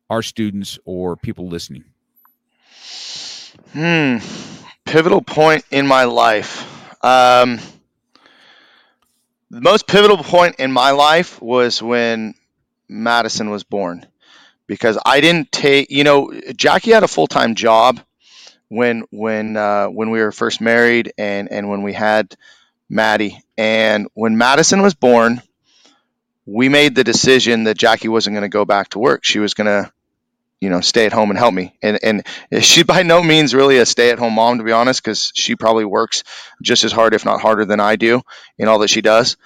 our 0.09 0.21
students 0.21 0.77
or 0.83 1.15
people 1.15 1.47
listening? 1.47 1.85
Hmm. 3.71 4.17
Pivotal 4.83 5.21
point 5.21 5.63
in 5.71 5.87
my 5.87 6.03
life. 6.03 6.67
Um, 7.01 7.59
the 9.49 9.61
most 9.61 9.87
pivotal 9.87 10.17
point 10.17 10.57
in 10.59 10.73
my 10.73 10.91
life 10.91 11.41
was 11.41 11.81
when 11.81 12.35
Madison 12.89 13.49
was 13.49 13.63
born, 13.63 14.05
because 14.67 14.97
I 15.05 15.21
didn't 15.21 15.49
take. 15.49 15.91
You 15.91 16.03
know, 16.03 16.33
Jackie 16.57 16.91
had 16.91 17.03
a 17.03 17.07
full 17.07 17.27
time 17.27 17.55
job 17.55 18.01
when 18.67 19.05
when 19.11 19.55
uh, 19.55 19.85
when 19.87 20.11
we 20.11 20.19
were 20.19 20.33
first 20.33 20.59
married, 20.59 21.13
and 21.17 21.49
and 21.49 21.69
when 21.69 21.83
we 21.83 21.93
had 21.93 22.35
Maddie, 22.89 23.41
and 23.57 24.09
when 24.13 24.37
Madison 24.37 24.81
was 24.81 24.93
born, 24.93 25.41
we 26.45 26.69
made 26.69 26.95
the 26.95 27.03
decision 27.03 27.65
that 27.65 27.77
Jackie 27.77 28.09
wasn't 28.09 28.33
going 28.35 28.43
to 28.43 28.49
go 28.49 28.65
back 28.65 28.89
to 28.89 28.99
work. 28.99 29.23
She 29.23 29.39
was 29.39 29.53
going 29.53 29.67
to, 29.67 29.91
you 30.59 30.69
know, 30.69 30.81
stay 30.81 31.05
at 31.05 31.13
home 31.13 31.29
and 31.29 31.37
help 31.39 31.53
me, 31.53 31.77
and 31.81 31.99
and 32.03 32.23
she 32.63 32.83
by 32.83 33.03
no 33.03 33.21
means 33.23 33.53
really 33.53 33.77
a 33.77 33.85
stay-at-home 33.85 34.33
mom 34.33 34.59
to 34.59 34.63
be 34.63 34.71
honest 34.71 35.03
because 35.03 35.31
she 35.35 35.55
probably 35.55 35.85
works 35.85 36.23
just 36.61 36.83
as 36.83 36.91
hard 36.91 37.13
if 37.13 37.25
not 37.25 37.41
harder 37.41 37.65
than 37.65 37.79
i 37.81 37.95
do 37.97 38.21
in 38.57 38.67
all 38.67 38.79
that 38.79 38.89
she 38.89 39.01
does. 39.01 39.37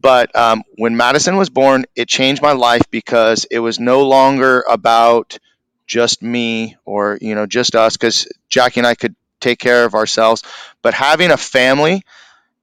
But 0.00 0.34
um, 0.36 0.62
when 0.76 0.96
madison 0.96 1.36
was 1.36 1.50
born 1.50 1.84
it 1.96 2.08
changed 2.08 2.42
my 2.42 2.52
life 2.52 2.82
because 2.90 3.46
it 3.50 3.58
was 3.60 3.80
no 3.80 4.06
longer 4.06 4.64
about 4.68 5.38
just 5.86 6.22
me 6.22 6.76
or 6.84 7.18
you 7.20 7.34
know 7.34 7.46
just 7.46 7.74
us 7.74 7.96
because 7.96 8.28
jackie 8.48 8.80
and 8.80 8.86
i 8.86 8.94
could 8.94 9.14
take 9.40 9.58
care 9.60 9.84
of 9.84 9.94
ourselves. 9.94 10.42
But 10.82 10.94
having 10.94 11.30
a 11.30 11.36
family 11.36 12.02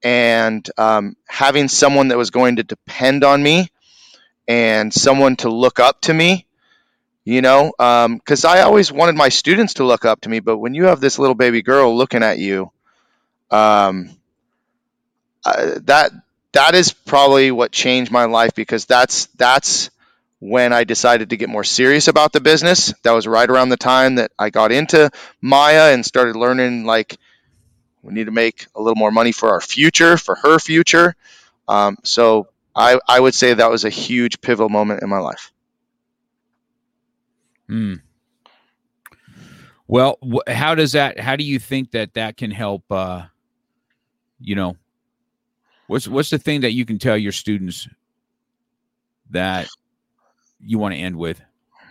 and 0.05 0.69
um, 0.77 1.17
having 1.27 1.67
someone 1.67 2.09
that 2.09 2.17
was 2.17 2.29
going 2.29 2.57
to 2.57 2.63
depend 2.63 3.23
on 3.23 3.41
me 3.41 3.67
and 4.47 4.93
someone 4.93 5.35
to 5.35 5.49
look 5.49 5.79
up 5.79 5.99
to 6.01 6.13
me 6.13 6.45
you 7.25 7.41
know 7.41 7.71
because 8.23 8.45
i 8.45 8.61
always 8.61 8.91
wanted 8.91 9.15
my 9.15 9.29
students 9.29 9.73
to 9.73 9.83
look 9.83 10.05
up 10.05 10.21
to 10.21 10.29
me 10.29 10.39
but 10.39 10.59
when 10.59 10.75
you 10.75 10.85
have 10.85 11.01
this 11.01 11.17
little 11.17 11.33
baby 11.33 11.63
girl 11.63 11.97
looking 11.97 12.21
at 12.21 12.37
you 12.37 12.71
um, 13.49 14.11
uh, 15.43 15.79
that 15.83 16.11
that 16.51 16.75
is 16.75 16.93
probably 16.93 17.51
what 17.51 17.71
changed 17.71 18.11
my 18.11 18.25
life 18.25 18.53
because 18.53 18.85
that's 18.85 19.25
that's 19.37 19.89
when 20.39 20.71
i 20.71 20.83
decided 20.83 21.31
to 21.31 21.37
get 21.37 21.49
more 21.49 21.63
serious 21.63 22.07
about 22.07 22.31
the 22.31 22.41
business. 22.41 22.93
That 23.01 23.13
was 23.13 23.25
right 23.25 23.49
around 23.49 23.69
the 23.69 23.77
time 23.77 24.15
that 24.15 24.31
i 24.37 24.51
got 24.51 24.71
into 24.71 25.09
MAIA 25.43 25.95
and 25.95 26.05
started 26.05 26.35
learning 26.35 26.85
like 26.85 27.17
we 28.05 28.13
need 28.13 28.25
to 28.25 28.31
make 28.31 28.67
a 28.75 28.81
little 28.81 28.95
more 28.95 29.11
money 29.11 29.31
for 29.31 29.49
our 29.49 29.61
future 29.61 30.17
for 30.17 30.35
her 30.35 30.59
future 30.59 31.15
um, 31.67 31.97
so 32.03 32.47
I, 32.75 32.99
I 33.07 33.19
would 33.19 33.33
say 33.33 33.53
that 33.53 33.71
was 33.71 33.85
a 33.85 33.89
huge 33.89 34.41
pivotal 34.41 34.69
moment 34.69 35.01
in 35.01 35.09
my 35.09 35.19
life 35.19 35.51
Hmm. 37.67 37.95
Well, 39.87 40.17
wh- 40.23 40.51
how 40.51 40.75
does 40.75 40.93
that? 40.93 41.19
How 41.19 41.35
do 41.35 41.43
you 41.43 41.59
think 41.59 41.91
that 41.91 42.13
that 42.15 42.37
can 42.37 42.51
help? 42.51 42.83
Uh, 42.91 43.23
you 44.39 44.55
know, 44.55 44.77
what's 45.87 46.07
what's 46.07 46.29
the 46.29 46.37
thing 46.37 46.61
that 46.61 46.71
you 46.71 46.85
can 46.85 46.99
tell 46.99 47.17
your 47.17 47.31
students 47.31 47.87
that 49.31 49.67
you 50.59 50.79
want 50.79 50.93
to 50.93 50.99
end 50.99 51.17
with? 51.17 51.41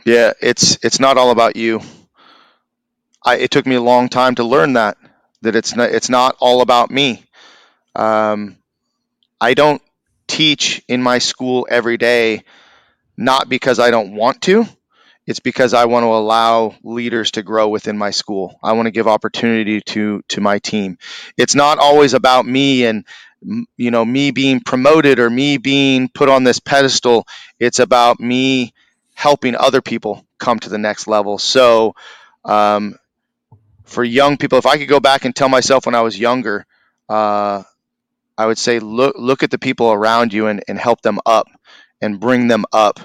Yeah, 0.05 0.33
it's 0.41 0.79
it's 0.83 1.01
not 1.01 1.17
all 1.17 1.31
about 1.31 1.57
you. 1.57 1.81
I 3.25 3.37
it 3.37 3.51
took 3.51 3.67
me 3.67 3.77
a 3.77 3.83
long 3.83 4.09
time 4.09 4.35
to 4.37 4.45
learn 4.45 4.75
that 4.75 4.97
that 5.45 5.57
it's 5.57 5.77
not 5.77 5.91
it's 5.91 6.11
not 6.11 6.37
all 6.41 6.61
about 6.63 6.91
me. 6.91 7.25
Um, 7.95 8.59
I 9.41 9.55
don't 9.55 9.83
teach 10.29 10.83
in 10.89 11.03
my 11.03 11.19
school 11.19 11.67
every 11.71 11.97
day, 11.99 12.45
not 13.17 13.49
because 13.49 13.79
I 13.79 13.91
don't 13.91 14.15
want 14.15 14.43
to. 14.43 14.67
It's 15.27 15.41
because 15.41 15.73
I 15.75 15.87
want 15.87 16.05
to 16.05 16.09
allow 16.09 16.75
leaders 16.83 17.33
to 17.33 17.43
grow 17.43 17.69
within 17.69 17.97
my 17.97 18.11
school. 18.11 18.59
I 18.63 18.73
want 18.73 18.87
to 18.87 18.93
give 18.93 19.09
opportunity 19.09 19.81
to 19.83 20.23
to 20.29 20.41
my 20.41 20.59
team. 20.59 20.99
It's 21.39 21.55
not 21.55 21.79
always 21.79 22.15
about 22.15 22.47
me 22.47 22.85
and 22.87 23.07
you 23.77 23.91
know 23.91 24.05
me 24.05 24.31
being 24.31 24.61
promoted 24.61 25.19
or 25.19 25.31
me 25.31 25.59
being 25.59 26.09
put 26.09 26.29
on 26.29 26.45
this 26.45 26.61
pedestal. 26.61 27.27
It's 27.59 27.79
about 27.79 28.21
me 28.21 28.75
helping 29.15 29.57
other 29.57 29.81
people 29.81 30.27
come 30.39 30.59
to 30.59 30.69
the 30.69 30.79
next 30.79 31.07
level. 31.07 31.39
So, 31.39 31.95
um, 32.45 32.97
for 33.85 34.05
young 34.05 34.37
people, 34.37 34.59
if 34.59 34.67
I 34.67 34.79
could 34.79 34.89
go 34.89 35.01
back 35.01 35.25
and 35.25 35.35
tell 35.35 35.49
myself 35.49 35.87
when 35.87 35.95
I 35.95 36.03
was 36.03 36.19
younger, 36.19 36.67
uh, 37.09 37.63
I 38.37 38.47
would 38.47 38.59
say 38.59 38.81
look 38.81 39.17
look 39.19 39.43
at 39.43 39.51
the 39.51 39.59
people 39.59 39.93
around 39.93 40.33
you 40.33 40.49
and, 40.49 40.63
and 40.67 40.79
help 40.79 41.03
them 41.03 41.21
up 41.25 41.47
and 42.01 42.19
bring 42.19 42.49
them 42.49 42.65
up 42.73 43.01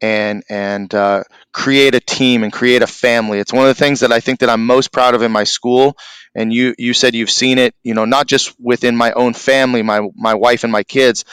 and 0.00 0.42
and 0.50 0.94
uh, 0.94 1.24
create 1.52 1.94
a 1.94 2.00
team 2.00 2.42
and 2.44 2.52
create 2.52 2.82
a 2.82 2.86
family. 2.86 3.38
It's 3.38 3.52
one 3.52 3.66
of 3.66 3.74
the 3.74 3.82
things 3.82 4.00
that 4.00 4.12
I 4.12 4.20
think 4.20 4.40
that 4.40 4.50
I'm 4.50 4.66
most 4.66 4.92
proud 4.92 5.14
of 5.14 5.22
in 5.22 5.32
my 5.32 5.44
school. 5.44 5.96
And 6.34 6.52
you 6.52 6.74
you 6.76 6.92
said 6.92 7.14
you've 7.14 7.30
seen 7.30 7.58
it, 7.58 7.74
you 7.82 7.94
know, 7.94 8.04
not 8.04 8.26
just 8.26 8.54
within 8.60 8.96
my 8.96 9.12
own 9.12 9.32
family, 9.32 9.82
my 9.82 10.08
my 10.14 10.34
wife 10.34 10.64
and 10.64 10.72
my 10.72 10.82
kids, 10.82 11.24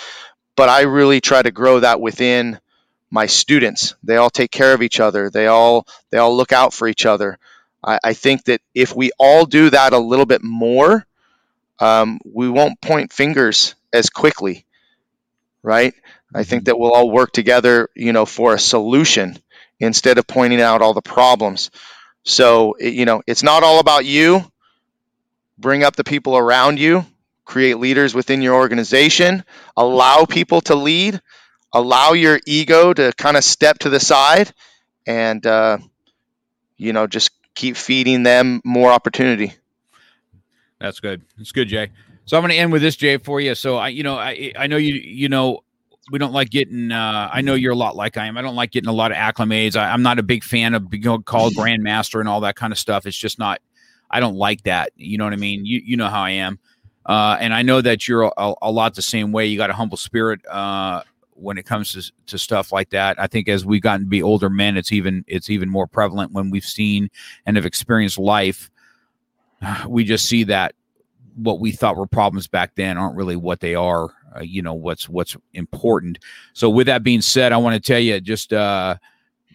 but 0.55 0.69
I 0.69 0.81
really 0.81 1.19
try 1.19 1.41
to 1.41 1.51
grow 1.51 1.81
that 1.81 1.99
within 1.99 2.59
my 3.11 3.25
students. 3.25 3.95
They 4.03 4.15
all 4.15 4.29
take 4.29 4.51
care 4.51 4.73
of 4.73 4.81
each 4.81 4.99
other. 4.99 5.29
They 5.29 5.47
all 5.47 5.85
they 6.11 6.17
all 6.17 6.35
look 6.35 6.53
out 6.53 6.73
for 6.73 6.87
each 6.87 7.05
other. 7.05 7.37
I, 7.83 7.99
I 8.03 8.13
think 8.13 8.45
that 8.45 8.61
if 8.73 8.95
we 8.95 9.11
all 9.19 9.45
do 9.45 9.69
that 9.69 9.93
a 9.93 9.97
little 9.99 10.25
bit 10.25 10.43
more, 10.43 11.05
um, 11.79 12.19
we 12.25 12.49
won't 12.49 12.81
point 12.81 13.11
fingers 13.11 13.75
as 13.91 14.09
quickly, 14.09 14.65
right? 15.61 15.93
I 16.33 16.43
think 16.43 16.65
that 16.65 16.79
we'll 16.79 16.93
all 16.93 17.09
work 17.11 17.31
together, 17.31 17.89
you 17.95 18.13
know, 18.13 18.25
for 18.25 18.53
a 18.53 18.59
solution 18.59 19.37
instead 19.79 20.17
of 20.17 20.27
pointing 20.27 20.61
out 20.61 20.81
all 20.81 20.93
the 20.93 21.01
problems. 21.01 21.71
So, 22.23 22.75
you 22.79 23.05
know, 23.05 23.21
it's 23.27 23.43
not 23.43 23.63
all 23.63 23.79
about 23.79 24.05
you. 24.05 24.43
Bring 25.57 25.83
up 25.83 25.95
the 25.95 26.03
people 26.03 26.37
around 26.37 26.79
you, 26.79 27.05
create 27.45 27.77
leaders 27.77 28.15
within 28.15 28.41
your 28.41 28.55
organization, 28.55 29.43
allow 29.77 30.25
people 30.25 30.61
to 30.61 30.75
lead, 30.75 31.21
allow 31.71 32.13
your 32.13 32.39
ego 32.47 32.93
to 32.93 33.13
kind 33.17 33.37
of 33.37 33.43
step 33.43 33.79
to 33.79 33.89
the 33.89 33.99
side, 33.99 34.51
and, 35.05 35.45
uh, 35.45 35.77
you 36.77 36.93
know, 36.93 37.07
just 37.07 37.31
keep 37.55 37.75
feeding 37.75 38.23
them 38.23 38.61
more 38.63 38.91
opportunity. 38.91 39.53
That's 40.79 40.99
good. 40.99 41.21
That's 41.37 41.51
good, 41.51 41.67
Jay. 41.67 41.91
So 42.25 42.37
I'm 42.37 42.43
going 42.43 42.51
to 42.51 42.57
end 42.57 42.71
with 42.71 42.81
this, 42.81 42.95
Jay, 42.95 43.17
for 43.17 43.39
you. 43.39 43.55
So 43.55 43.77
I, 43.77 43.89
you 43.89 44.03
know, 44.03 44.15
I, 44.15 44.53
I 44.57 44.67
know 44.67 44.77
you, 44.77 44.95
you 44.95 45.29
know, 45.29 45.63
we 46.11 46.19
don't 46.19 46.33
like 46.33 46.49
getting. 46.49 46.91
Uh, 46.91 47.29
I 47.31 47.41
know 47.41 47.53
you're 47.53 47.71
a 47.71 47.77
lot 47.77 47.95
like 47.95 48.17
I 48.17 48.25
am. 48.25 48.37
I 48.37 48.41
don't 48.41 48.55
like 48.55 48.71
getting 48.71 48.89
a 48.89 48.93
lot 48.93 49.11
of 49.11 49.17
acclimates. 49.17 49.75
I, 49.75 49.93
am 49.93 50.01
not 50.01 50.19
a 50.19 50.23
big 50.23 50.43
fan 50.43 50.73
of 50.73 50.89
being 50.89 51.23
called 51.23 51.53
grandmaster 51.57 52.19
and 52.19 52.27
all 52.27 52.41
that 52.41 52.55
kind 52.55 52.73
of 52.73 52.79
stuff. 52.79 53.05
It's 53.05 53.17
just 53.17 53.39
not. 53.39 53.61
I 54.09 54.19
don't 54.19 54.35
like 54.35 54.63
that. 54.63 54.91
You 54.95 55.17
know 55.17 55.23
what 55.23 55.33
I 55.33 55.37
mean? 55.37 55.65
You 55.65 55.81
you 55.83 55.97
know 55.97 56.09
how 56.09 56.21
I 56.21 56.31
am, 56.31 56.59
uh, 57.05 57.37
and 57.39 57.53
I 57.53 57.61
know 57.61 57.81
that 57.81 58.07
you're 58.07 58.23
a, 58.37 58.53
a, 58.61 58.71
lot 58.71 58.95
the 58.95 59.01
same 59.01 59.31
way. 59.31 59.47
You 59.47 59.57
got 59.57 59.69
a 59.69 59.73
humble 59.73 59.97
spirit 59.97 60.45
uh, 60.45 61.03
when 61.35 61.57
it 61.57 61.65
comes 61.65 61.93
to, 61.93 62.11
to 62.27 62.37
stuff 62.37 62.71
like 62.71 62.89
that. 62.91 63.19
I 63.19 63.27
think 63.27 63.47
as 63.49 63.65
we've 63.65 63.81
gotten 63.81 64.05
to 64.05 64.09
be 64.09 64.23
older 64.23 64.49
men, 64.49 64.77
it's 64.77 64.91
even 64.91 65.23
it's 65.27 65.49
even 65.49 65.69
more 65.69 65.87
prevalent 65.87 66.31
when 66.31 66.49
we've 66.49 66.65
seen 66.65 67.09
and 67.45 67.57
have 67.57 67.65
experienced 67.65 68.17
life. 68.17 68.69
We 69.87 70.03
just 70.03 70.27
see 70.27 70.43
that 70.45 70.75
what 71.35 71.59
we 71.59 71.71
thought 71.71 71.97
were 71.97 72.07
problems 72.07 72.47
back 72.47 72.75
then 72.75 72.97
aren't 72.97 73.15
really 73.15 73.35
what 73.35 73.59
they 73.59 73.75
are 73.75 74.09
uh, 74.35 74.41
you 74.41 74.61
know 74.61 74.73
what's 74.73 75.09
what's 75.09 75.35
important 75.53 76.19
so 76.53 76.69
with 76.69 76.87
that 76.87 77.03
being 77.03 77.21
said 77.21 77.51
i 77.51 77.57
want 77.57 77.73
to 77.73 77.79
tell 77.79 77.99
you 77.99 78.19
just 78.21 78.53
uh 78.53 78.95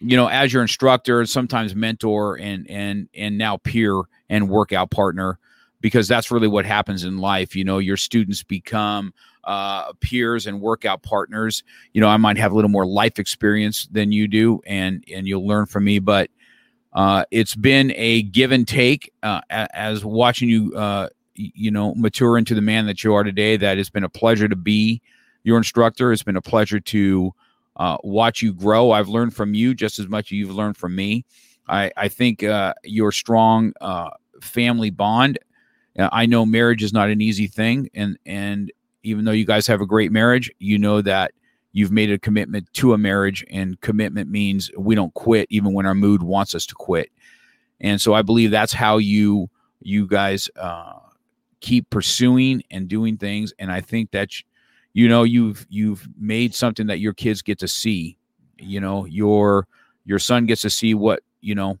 you 0.01 0.17
know 0.17 0.27
as 0.27 0.51
your 0.51 0.61
instructor 0.61 1.19
and 1.19 1.29
sometimes 1.29 1.75
mentor 1.75 2.37
and 2.37 2.69
and 2.69 3.07
and 3.13 3.37
now 3.37 3.57
peer 3.57 4.01
and 4.29 4.49
workout 4.49 4.91
partner 4.91 5.37
because 5.81 6.07
that's 6.07 6.31
really 6.31 6.47
what 6.47 6.65
happens 6.65 7.03
in 7.03 7.17
life 7.17 7.55
you 7.55 7.63
know 7.63 7.77
your 7.77 7.97
students 7.97 8.43
become 8.43 9.13
uh, 9.45 9.91
peers 9.93 10.47
and 10.47 10.61
workout 10.61 11.01
partners 11.01 11.63
you 11.93 12.01
know 12.01 12.07
i 12.07 12.17
might 12.17 12.37
have 12.37 12.51
a 12.51 12.55
little 12.55 12.69
more 12.69 12.85
life 12.85 13.19
experience 13.19 13.87
than 13.91 14.11
you 14.11 14.27
do 14.27 14.61
and 14.65 15.03
and 15.13 15.27
you'll 15.27 15.47
learn 15.47 15.65
from 15.65 15.83
me 15.83 15.99
but 15.99 16.29
uh, 16.93 17.23
it's 17.29 17.53
been 17.53 17.93
a 17.95 18.23
give 18.23 18.51
and 18.51 18.67
take 18.67 19.11
uh, 19.21 19.41
as 19.49 20.03
watching 20.03 20.49
you 20.49 20.73
uh, 20.75 21.07
you 21.35 21.71
know 21.71 21.93
mature 21.95 22.37
into 22.37 22.55
the 22.55 22.61
man 22.61 22.85
that 22.85 23.03
you 23.03 23.13
are 23.13 23.23
today 23.23 23.57
that 23.57 23.77
it's 23.77 23.91
been 23.91 24.03
a 24.03 24.09
pleasure 24.09 24.47
to 24.47 24.55
be 24.55 25.01
your 25.43 25.57
instructor. 25.57 26.11
It's 26.11 26.23
been 26.23 26.35
a 26.35 26.41
pleasure 26.41 26.79
to 26.79 27.33
uh, 27.77 27.97
watch 28.03 28.41
you 28.41 28.53
grow. 28.53 28.91
I've 28.91 29.07
learned 29.07 29.35
from 29.35 29.53
you 29.53 29.73
just 29.73 29.99
as 29.99 30.07
much 30.07 30.27
as 30.27 30.31
you've 30.33 30.53
learned 30.53 30.77
from 30.77 30.95
me. 30.95 31.25
I, 31.67 31.91
I 31.95 32.07
think 32.07 32.43
uh, 32.43 32.73
your 32.83 33.11
strong 33.11 33.73
uh, 33.79 34.09
family 34.41 34.89
bond 34.89 35.37
uh, 35.97 36.09
i 36.11 36.25
know 36.25 36.45
marriage 36.45 36.81
is 36.81 36.93
not 36.93 37.09
an 37.09 37.21
easy 37.21 37.47
thing 37.47 37.89
and 37.93 38.17
and 38.25 38.71
even 39.09 39.25
though 39.25 39.31
you 39.31 39.45
guys 39.45 39.67
have 39.67 39.81
a 39.81 39.85
great 39.85 40.11
marriage 40.11 40.51
you 40.59 40.77
know 40.77 41.01
that 41.01 41.31
you've 41.71 41.91
made 41.91 42.11
a 42.11 42.17
commitment 42.17 42.71
to 42.73 42.93
a 42.93 42.97
marriage 42.97 43.45
and 43.49 43.79
commitment 43.81 44.29
means 44.29 44.71
we 44.77 44.95
don't 44.95 45.13
quit 45.13 45.47
even 45.49 45.73
when 45.73 45.85
our 45.85 45.95
mood 45.95 46.23
wants 46.23 46.55
us 46.55 46.65
to 46.65 46.75
quit. 46.75 47.11
And 47.79 48.01
so 48.01 48.13
i 48.13 48.21
believe 48.21 48.51
that's 48.51 48.73
how 48.73 48.97
you 48.97 49.49
you 49.81 50.07
guys 50.07 50.49
uh, 50.57 50.99
keep 51.61 51.89
pursuing 51.89 52.63
and 52.71 52.87
doing 52.87 53.17
things. 53.17 53.53
And 53.59 53.71
i 53.71 53.81
think 53.81 54.11
that 54.11 54.31
you 54.93 55.07
know 55.07 55.23
you've 55.23 55.65
you've 55.69 56.07
made 56.17 56.53
something 56.55 56.87
that 56.87 56.99
your 56.99 57.13
kids 57.13 57.41
get 57.41 57.59
to 57.59 57.67
see. 57.67 58.17
You 58.57 58.81
know 58.81 59.05
your 59.05 59.67
your 60.05 60.19
son 60.19 60.45
gets 60.45 60.61
to 60.63 60.69
see 60.69 60.93
what 60.93 61.21
you 61.41 61.55
know 61.55 61.79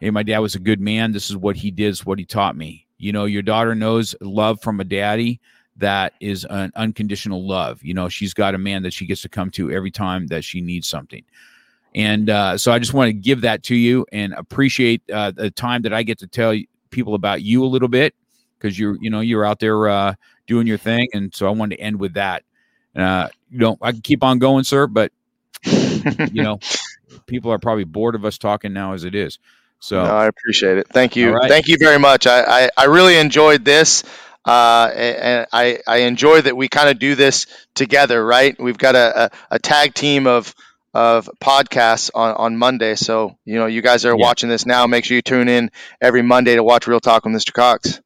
hey 0.00 0.10
my 0.10 0.24
dad 0.24 0.40
was 0.40 0.54
a 0.54 0.60
good 0.60 0.80
man. 0.80 1.12
This 1.12 1.30
is 1.30 1.36
what 1.36 1.56
he 1.56 1.70
did. 1.70 1.88
Is 1.88 2.06
what 2.06 2.18
he 2.18 2.24
taught 2.24 2.56
me. 2.56 2.86
You 2.98 3.12
know 3.12 3.26
your 3.26 3.42
daughter 3.42 3.74
knows 3.74 4.16
love 4.20 4.60
from 4.60 4.80
a 4.80 4.84
daddy 4.84 5.40
that 5.76 6.12
is 6.20 6.46
an 6.48 6.72
unconditional 6.76 7.46
love 7.46 7.82
you 7.82 7.94
know 7.94 8.08
she's 8.08 8.34
got 8.34 8.54
a 8.54 8.58
man 8.58 8.82
that 8.82 8.92
she 8.92 9.06
gets 9.06 9.22
to 9.22 9.28
come 9.28 9.50
to 9.50 9.70
every 9.70 9.90
time 9.90 10.26
that 10.26 10.44
she 10.44 10.60
needs 10.60 10.86
something 10.86 11.24
and 11.94 12.28
uh, 12.30 12.56
so 12.56 12.72
i 12.72 12.78
just 12.78 12.94
want 12.94 13.08
to 13.08 13.12
give 13.12 13.40
that 13.42 13.62
to 13.62 13.74
you 13.74 14.06
and 14.12 14.32
appreciate 14.34 15.02
uh, 15.10 15.30
the 15.30 15.50
time 15.50 15.82
that 15.82 15.92
i 15.92 16.02
get 16.02 16.18
to 16.18 16.26
tell 16.26 16.54
people 16.90 17.14
about 17.14 17.42
you 17.42 17.64
a 17.64 17.66
little 17.66 17.88
bit 17.88 18.14
because 18.62 18.78
you're 18.78 18.96
you 19.00 19.10
know 19.10 19.20
you're 19.20 19.44
out 19.44 19.58
there 19.58 19.88
uh, 19.88 20.14
doing 20.46 20.66
your 20.66 20.78
thing, 20.78 21.08
and 21.12 21.34
so 21.34 21.46
I 21.46 21.50
wanted 21.50 21.76
to 21.76 21.82
end 21.82 21.98
with 21.98 22.14
that. 22.14 22.44
Uh, 22.94 23.28
you 23.50 23.58
know, 23.58 23.76
I 23.82 23.92
can 23.92 24.00
keep 24.00 24.22
on 24.22 24.38
going, 24.38 24.64
sir, 24.64 24.86
but 24.86 25.12
you 25.64 26.42
know, 26.42 26.58
people 27.26 27.50
are 27.50 27.58
probably 27.58 27.84
bored 27.84 28.14
of 28.14 28.24
us 28.24 28.38
talking 28.38 28.72
now 28.72 28.92
as 28.92 29.04
it 29.04 29.14
is. 29.14 29.38
So 29.80 30.04
no, 30.04 30.14
I 30.14 30.26
appreciate 30.26 30.78
it. 30.78 30.88
Thank 30.88 31.16
you. 31.16 31.32
Right. 31.32 31.48
Thank 31.48 31.66
you 31.66 31.76
very 31.78 31.98
much. 31.98 32.26
I, 32.26 32.64
I, 32.66 32.70
I 32.76 32.84
really 32.84 33.16
enjoyed 33.16 33.64
this. 33.64 34.04
Uh, 34.44 34.90
and 34.94 35.46
I, 35.52 35.78
I 35.86 35.98
enjoy 35.98 36.40
that 36.40 36.56
we 36.56 36.68
kind 36.68 36.88
of 36.88 36.98
do 36.98 37.14
this 37.14 37.46
together, 37.74 38.24
right? 38.24 38.60
We've 38.60 38.78
got 38.78 38.96
a, 38.96 39.24
a, 39.24 39.30
a, 39.52 39.58
tag 39.60 39.94
team 39.94 40.26
of 40.26 40.52
of 40.94 41.30
podcasts 41.40 42.10
on, 42.12 42.34
on 42.34 42.56
Monday. 42.56 42.96
So, 42.96 43.38
you 43.44 43.54
know, 43.54 43.66
you 43.66 43.82
guys 43.82 44.04
are 44.04 44.10
yeah. 44.10 44.14
watching 44.16 44.48
this 44.48 44.66
now. 44.66 44.86
Make 44.86 45.04
sure 45.04 45.14
you 45.14 45.22
tune 45.22 45.48
in 45.48 45.70
every 46.00 46.22
Monday 46.22 46.56
to 46.56 46.62
watch 46.64 46.86
Real 46.86 47.00
Talk 47.00 47.24
with 47.24 47.34
Mr. 47.34 47.52
Cox. 47.52 48.00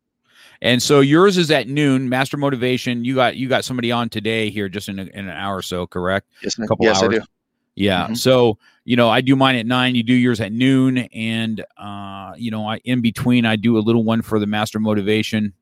And 0.61 0.83
so 0.83 1.01
yours 1.01 1.37
is 1.39 1.51
at 1.51 1.69
noon. 1.69 2.09
Master 2.09 2.37
Motivation. 2.37 3.05
You 3.05 3.15
got 3.15 3.37
you 3.37 3.49
got 3.49 3.65
somebody 3.65 3.93
on 3.93 4.09
today 4.09 4.51
here, 4.51 4.69
just 4.69 4.89
in, 4.89 4.99
a, 4.99 5.03
in 5.03 5.29
an 5.29 5.31
hour 5.31 5.57
or 5.57 5.63
so, 5.63 5.87
correct? 5.87 6.29
Yes, 6.43 6.59
a 6.59 6.67
couple 6.67 6.87
yes, 6.87 7.03
hours. 7.03 7.15
I 7.15 7.19
do. 7.19 7.25
Yeah. 7.75 8.05
Mm-hmm. 8.05 8.15
So 8.15 8.59
you 8.85 8.97
know, 8.97 9.11
I 9.11 9.21
do 9.21 9.37
mine 9.37 9.57
at 9.57 9.67
nine. 9.67 9.95
You 9.95 10.03
do 10.03 10.15
yours 10.15 10.41
at 10.41 10.53
noon, 10.53 10.99
and 10.99 11.65
uh, 11.77 12.35
you 12.37 12.51
know, 12.51 12.67
I 12.69 12.79
in 12.85 13.01
between 13.01 13.45
I 13.45 13.57
do 13.57 13.79
a 13.79 13.81
little 13.81 14.05
one 14.05 14.23
for 14.23 14.39
the 14.39 14.47
Master 14.47 14.79
Motivation. 14.79 15.53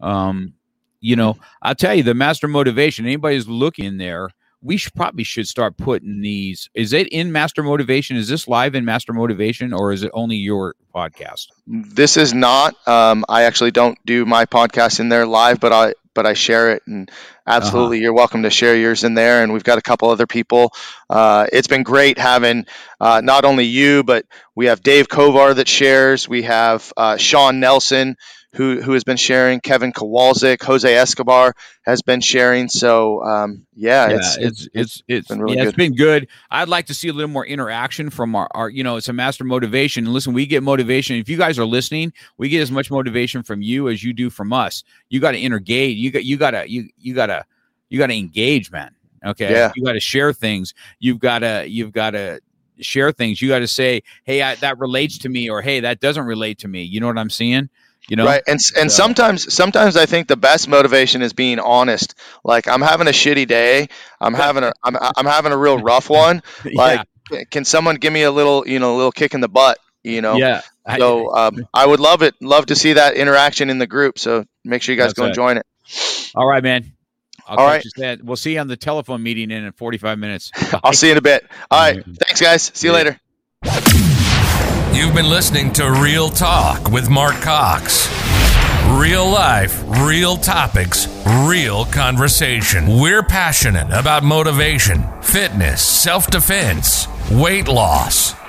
Um, 0.00 0.54
you 1.00 1.16
know, 1.16 1.36
I'll 1.62 1.74
tell 1.74 1.94
you 1.94 2.02
the 2.02 2.14
Master 2.14 2.48
Motivation. 2.48 3.06
Anybody's 3.06 3.46
looking 3.46 3.98
there 3.98 4.30
we 4.60 4.76
should 4.76 4.94
probably 4.94 5.24
should 5.24 5.46
start 5.46 5.76
putting 5.76 6.20
these. 6.20 6.68
Is 6.74 6.92
it 6.92 7.08
in 7.08 7.30
Master 7.30 7.62
Motivation? 7.62 8.16
Is 8.16 8.28
this 8.28 8.48
live 8.48 8.74
in 8.74 8.84
Master 8.84 9.12
Motivation, 9.12 9.72
or 9.72 9.92
is 9.92 10.02
it 10.02 10.10
only 10.14 10.36
your 10.36 10.74
podcast? 10.94 11.46
This 11.66 12.16
is 12.16 12.34
not. 12.34 12.74
Um, 12.88 13.24
I 13.28 13.44
actually 13.44 13.70
don't 13.70 13.98
do 14.04 14.24
my 14.24 14.46
podcast 14.46 15.00
in 15.00 15.08
there 15.08 15.26
live, 15.26 15.60
but 15.60 15.72
I 15.72 15.94
but 16.14 16.26
I 16.26 16.34
share 16.34 16.72
it, 16.72 16.82
and 16.86 17.08
absolutely, 17.46 17.98
uh-huh. 17.98 18.02
you're 18.02 18.12
welcome 18.12 18.42
to 18.42 18.50
share 18.50 18.76
yours 18.76 19.04
in 19.04 19.14
there. 19.14 19.44
And 19.44 19.52
we've 19.52 19.62
got 19.62 19.78
a 19.78 19.82
couple 19.82 20.10
other 20.10 20.26
people. 20.26 20.72
Uh, 21.08 21.46
it's 21.52 21.68
been 21.68 21.84
great 21.84 22.18
having 22.18 22.66
uh, 23.00 23.20
not 23.22 23.44
only 23.44 23.64
you, 23.64 24.02
but 24.02 24.26
we 24.56 24.66
have 24.66 24.82
Dave 24.82 25.08
Kovar 25.08 25.54
that 25.54 25.68
shares. 25.68 26.28
We 26.28 26.42
have 26.42 26.92
uh, 26.96 27.16
Sean 27.16 27.60
Nelson, 27.60 28.16
who 28.54 28.80
who 28.80 28.92
has 28.92 29.04
been 29.04 29.16
sharing. 29.18 29.60
Kevin 29.60 29.92
Kowalczyk, 29.92 30.62
Jose 30.62 30.92
Escobar 30.92 31.54
has 31.82 32.00
been 32.02 32.20
sharing. 32.20 32.68
So 32.68 33.22
um, 33.22 33.66
yeah, 33.74 34.08
Yeah, 34.08 34.16
it's, 34.16 34.36
it's 34.38 34.68
it's 34.74 35.02
it's, 35.06 35.28
been 35.28 35.40
really 35.42 35.56
yeah, 35.56 35.64
good. 35.64 35.68
it's 35.68 35.76
been 35.76 35.94
good. 35.94 36.28
I'd 36.50 36.68
like 36.68 36.86
to 36.86 36.94
see 36.94 37.08
a 37.08 37.12
little 37.12 37.30
more 37.30 37.44
interaction 37.46 38.08
from 38.10 38.34
our, 38.34 38.48
our 38.52 38.70
you 38.70 38.82
know 38.82 38.96
it's 38.96 39.08
a 39.08 39.12
master 39.12 39.44
motivation. 39.44 40.04
And 40.06 40.14
listen, 40.14 40.32
we 40.32 40.46
get 40.46 40.62
motivation. 40.62 41.16
If 41.16 41.28
you 41.28 41.36
guys 41.36 41.58
are 41.58 41.66
listening, 41.66 42.12
we 42.38 42.48
get 42.48 42.60
as 42.62 42.70
much 42.70 42.90
motivation 42.90 43.42
from 43.42 43.60
you 43.62 43.88
as 43.88 44.02
you 44.02 44.12
do 44.14 44.30
from 44.30 44.52
us. 44.52 44.82
You 45.10 45.20
got 45.20 45.32
to 45.32 45.44
engage. 45.44 45.96
You 45.98 46.10
got 46.10 46.24
you 46.24 46.36
got 46.38 46.52
to 46.52 46.70
you 46.70 46.88
you 46.98 47.14
got 47.14 47.26
to 47.26 47.44
you 47.90 47.98
got 47.98 48.06
to 48.08 48.16
engage, 48.16 48.70
man. 48.70 48.94
Okay, 49.24 49.50
Yeah. 49.52 49.72
you 49.76 49.84
got 49.84 49.92
to 49.92 50.00
share 50.00 50.32
things. 50.32 50.74
You've 51.00 51.18
got 51.18 51.40
to 51.40 51.66
you've 51.68 51.92
got 51.92 52.10
to 52.12 52.40
share 52.80 53.12
things. 53.12 53.42
You 53.42 53.48
got 53.48 53.58
to 53.58 53.66
say, 53.66 54.02
hey, 54.24 54.40
I, 54.40 54.54
that 54.56 54.78
relates 54.78 55.18
to 55.18 55.28
me, 55.28 55.50
or 55.50 55.60
hey, 55.60 55.80
that 55.80 56.00
doesn't 56.00 56.24
relate 56.24 56.58
to 56.60 56.68
me. 56.68 56.82
You 56.84 57.00
know 57.00 57.08
what 57.08 57.18
I'm 57.18 57.28
saying? 57.30 57.68
You 58.08 58.16
know, 58.16 58.24
right 58.24 58.42
and 58.46 58.58
and 58.78 58.90
So- 58.90 59.02
sometimes 59.02 59.52
sometimes 59.52 59.96
i 59.96 60.06
think 60.06 60.28
the 60.28 60.36
best 60.36 60.68
motivation 60.68 61.20
is 61.22 61.32
being 61.32 61.58
honest. 61.58 62.14
Like 62.44 62.66
i'm 62.68 62.80
having 62.80 63.06
a 63.06 63.10
shitty 63.12 63.46
day. 63.46 63.88
I'm 64.20 64.34
having 64.34 64.64
a 64.64 64.72
i'm, 64.82 64.96
I'm 65.16 65.26
having 65.26 65.52
a 65.52 65.56
real 65.58 65.78
rough 65.78 66.08
one. 66.24 66.42
Like 66.64 67.06
can 67.50 67.64
someone 67.64 67.96
give 67.96 68.12
me 68.12 68.22
a 68.22 68.30
little 68.30 68.66
you 68.66 68.78
know 68.78 68.94
a 68.94 68.96
little 68.96 69.12
kick 69.12 69.34
in 69.34 69.40
the 69.40 69.48
butt 69.48 69.78
you 70.04 70.22
know? 70.22 70.36
Yeah. 70.36 70.62
So 70.96 71.34
um, 71.36 71.68
i 71.74 71.84
would 71.84 72.00
love 72.00 72.22
it 72.22 72.34
love 72.40 72.66
to 72.66 72.76
see 72.76 72.94
that 72.94 73.14
interaction 73.14 73.68
in 73.68 73.78
the 73.78 73.86
group. 73.86 74.18
So 74.18 74.44
make 74.64 74.80
sure 74.80 74.94
you 74.94 74.98
guys 75.00 75.08
That's 75.12 75.18
go 75.18 75.24
and 75.26 75.34
join 75.34 75.58
it. 75.58 75.66
All 76.34 76.46
right, 76.46 76.62
man. 76.62 76.92
I'll 77.46 77.58
All 77.58 77.68
catch 77.70 77.84
right. 77.98 78.22
We'll 78.24 78.36
see 78.36 78.54
you 78.54 78.60
on 78.60 78.68
the 78.68 78.76
telephone 78.76 79.22
meeting 79.22 79.50
in 79.50 79.70
45 79.72 80.18
minutes. 80.18 80.50
i'll 80.84 80.92
see 80.94 81.08
you 81.08 81.12
in 81.12 81.18
a 81.18 81.22
bit. 81.22 81.46
All 81.70 81.78
right. 81.80 82.02
Thanks 82.04 82.40
guys. 82.40 82.70
See 82.74 82.86
you 82.88 82.94
Yeah. 82.94 83.16
later 83.64 84.07
You've 84.98 85.14
been 85.14 85.30
listening 85.30 85.72
to 85.74 85.92
Real 85.92 86.28
Talk 86.28 86.90
with 86.90 87.08
Mark 87.08 87.36
Cox. 87.36 88.08
Real 88.88 89.30
life, 89.30 89.80
real 89.86 90.36
topics, 90.36 91.06
real 91.46 91.84
conversation. 91.84 92.98
We're 92.98 93.22
passionate 93.22 93.92
about 93.92 94.24
motivation, 94.24 95.04
fitness, 95.22 95.82
self 95.82 96.26
defense, 96.26 97.06
weight 97.30 97.68
loss, 97.68 98.34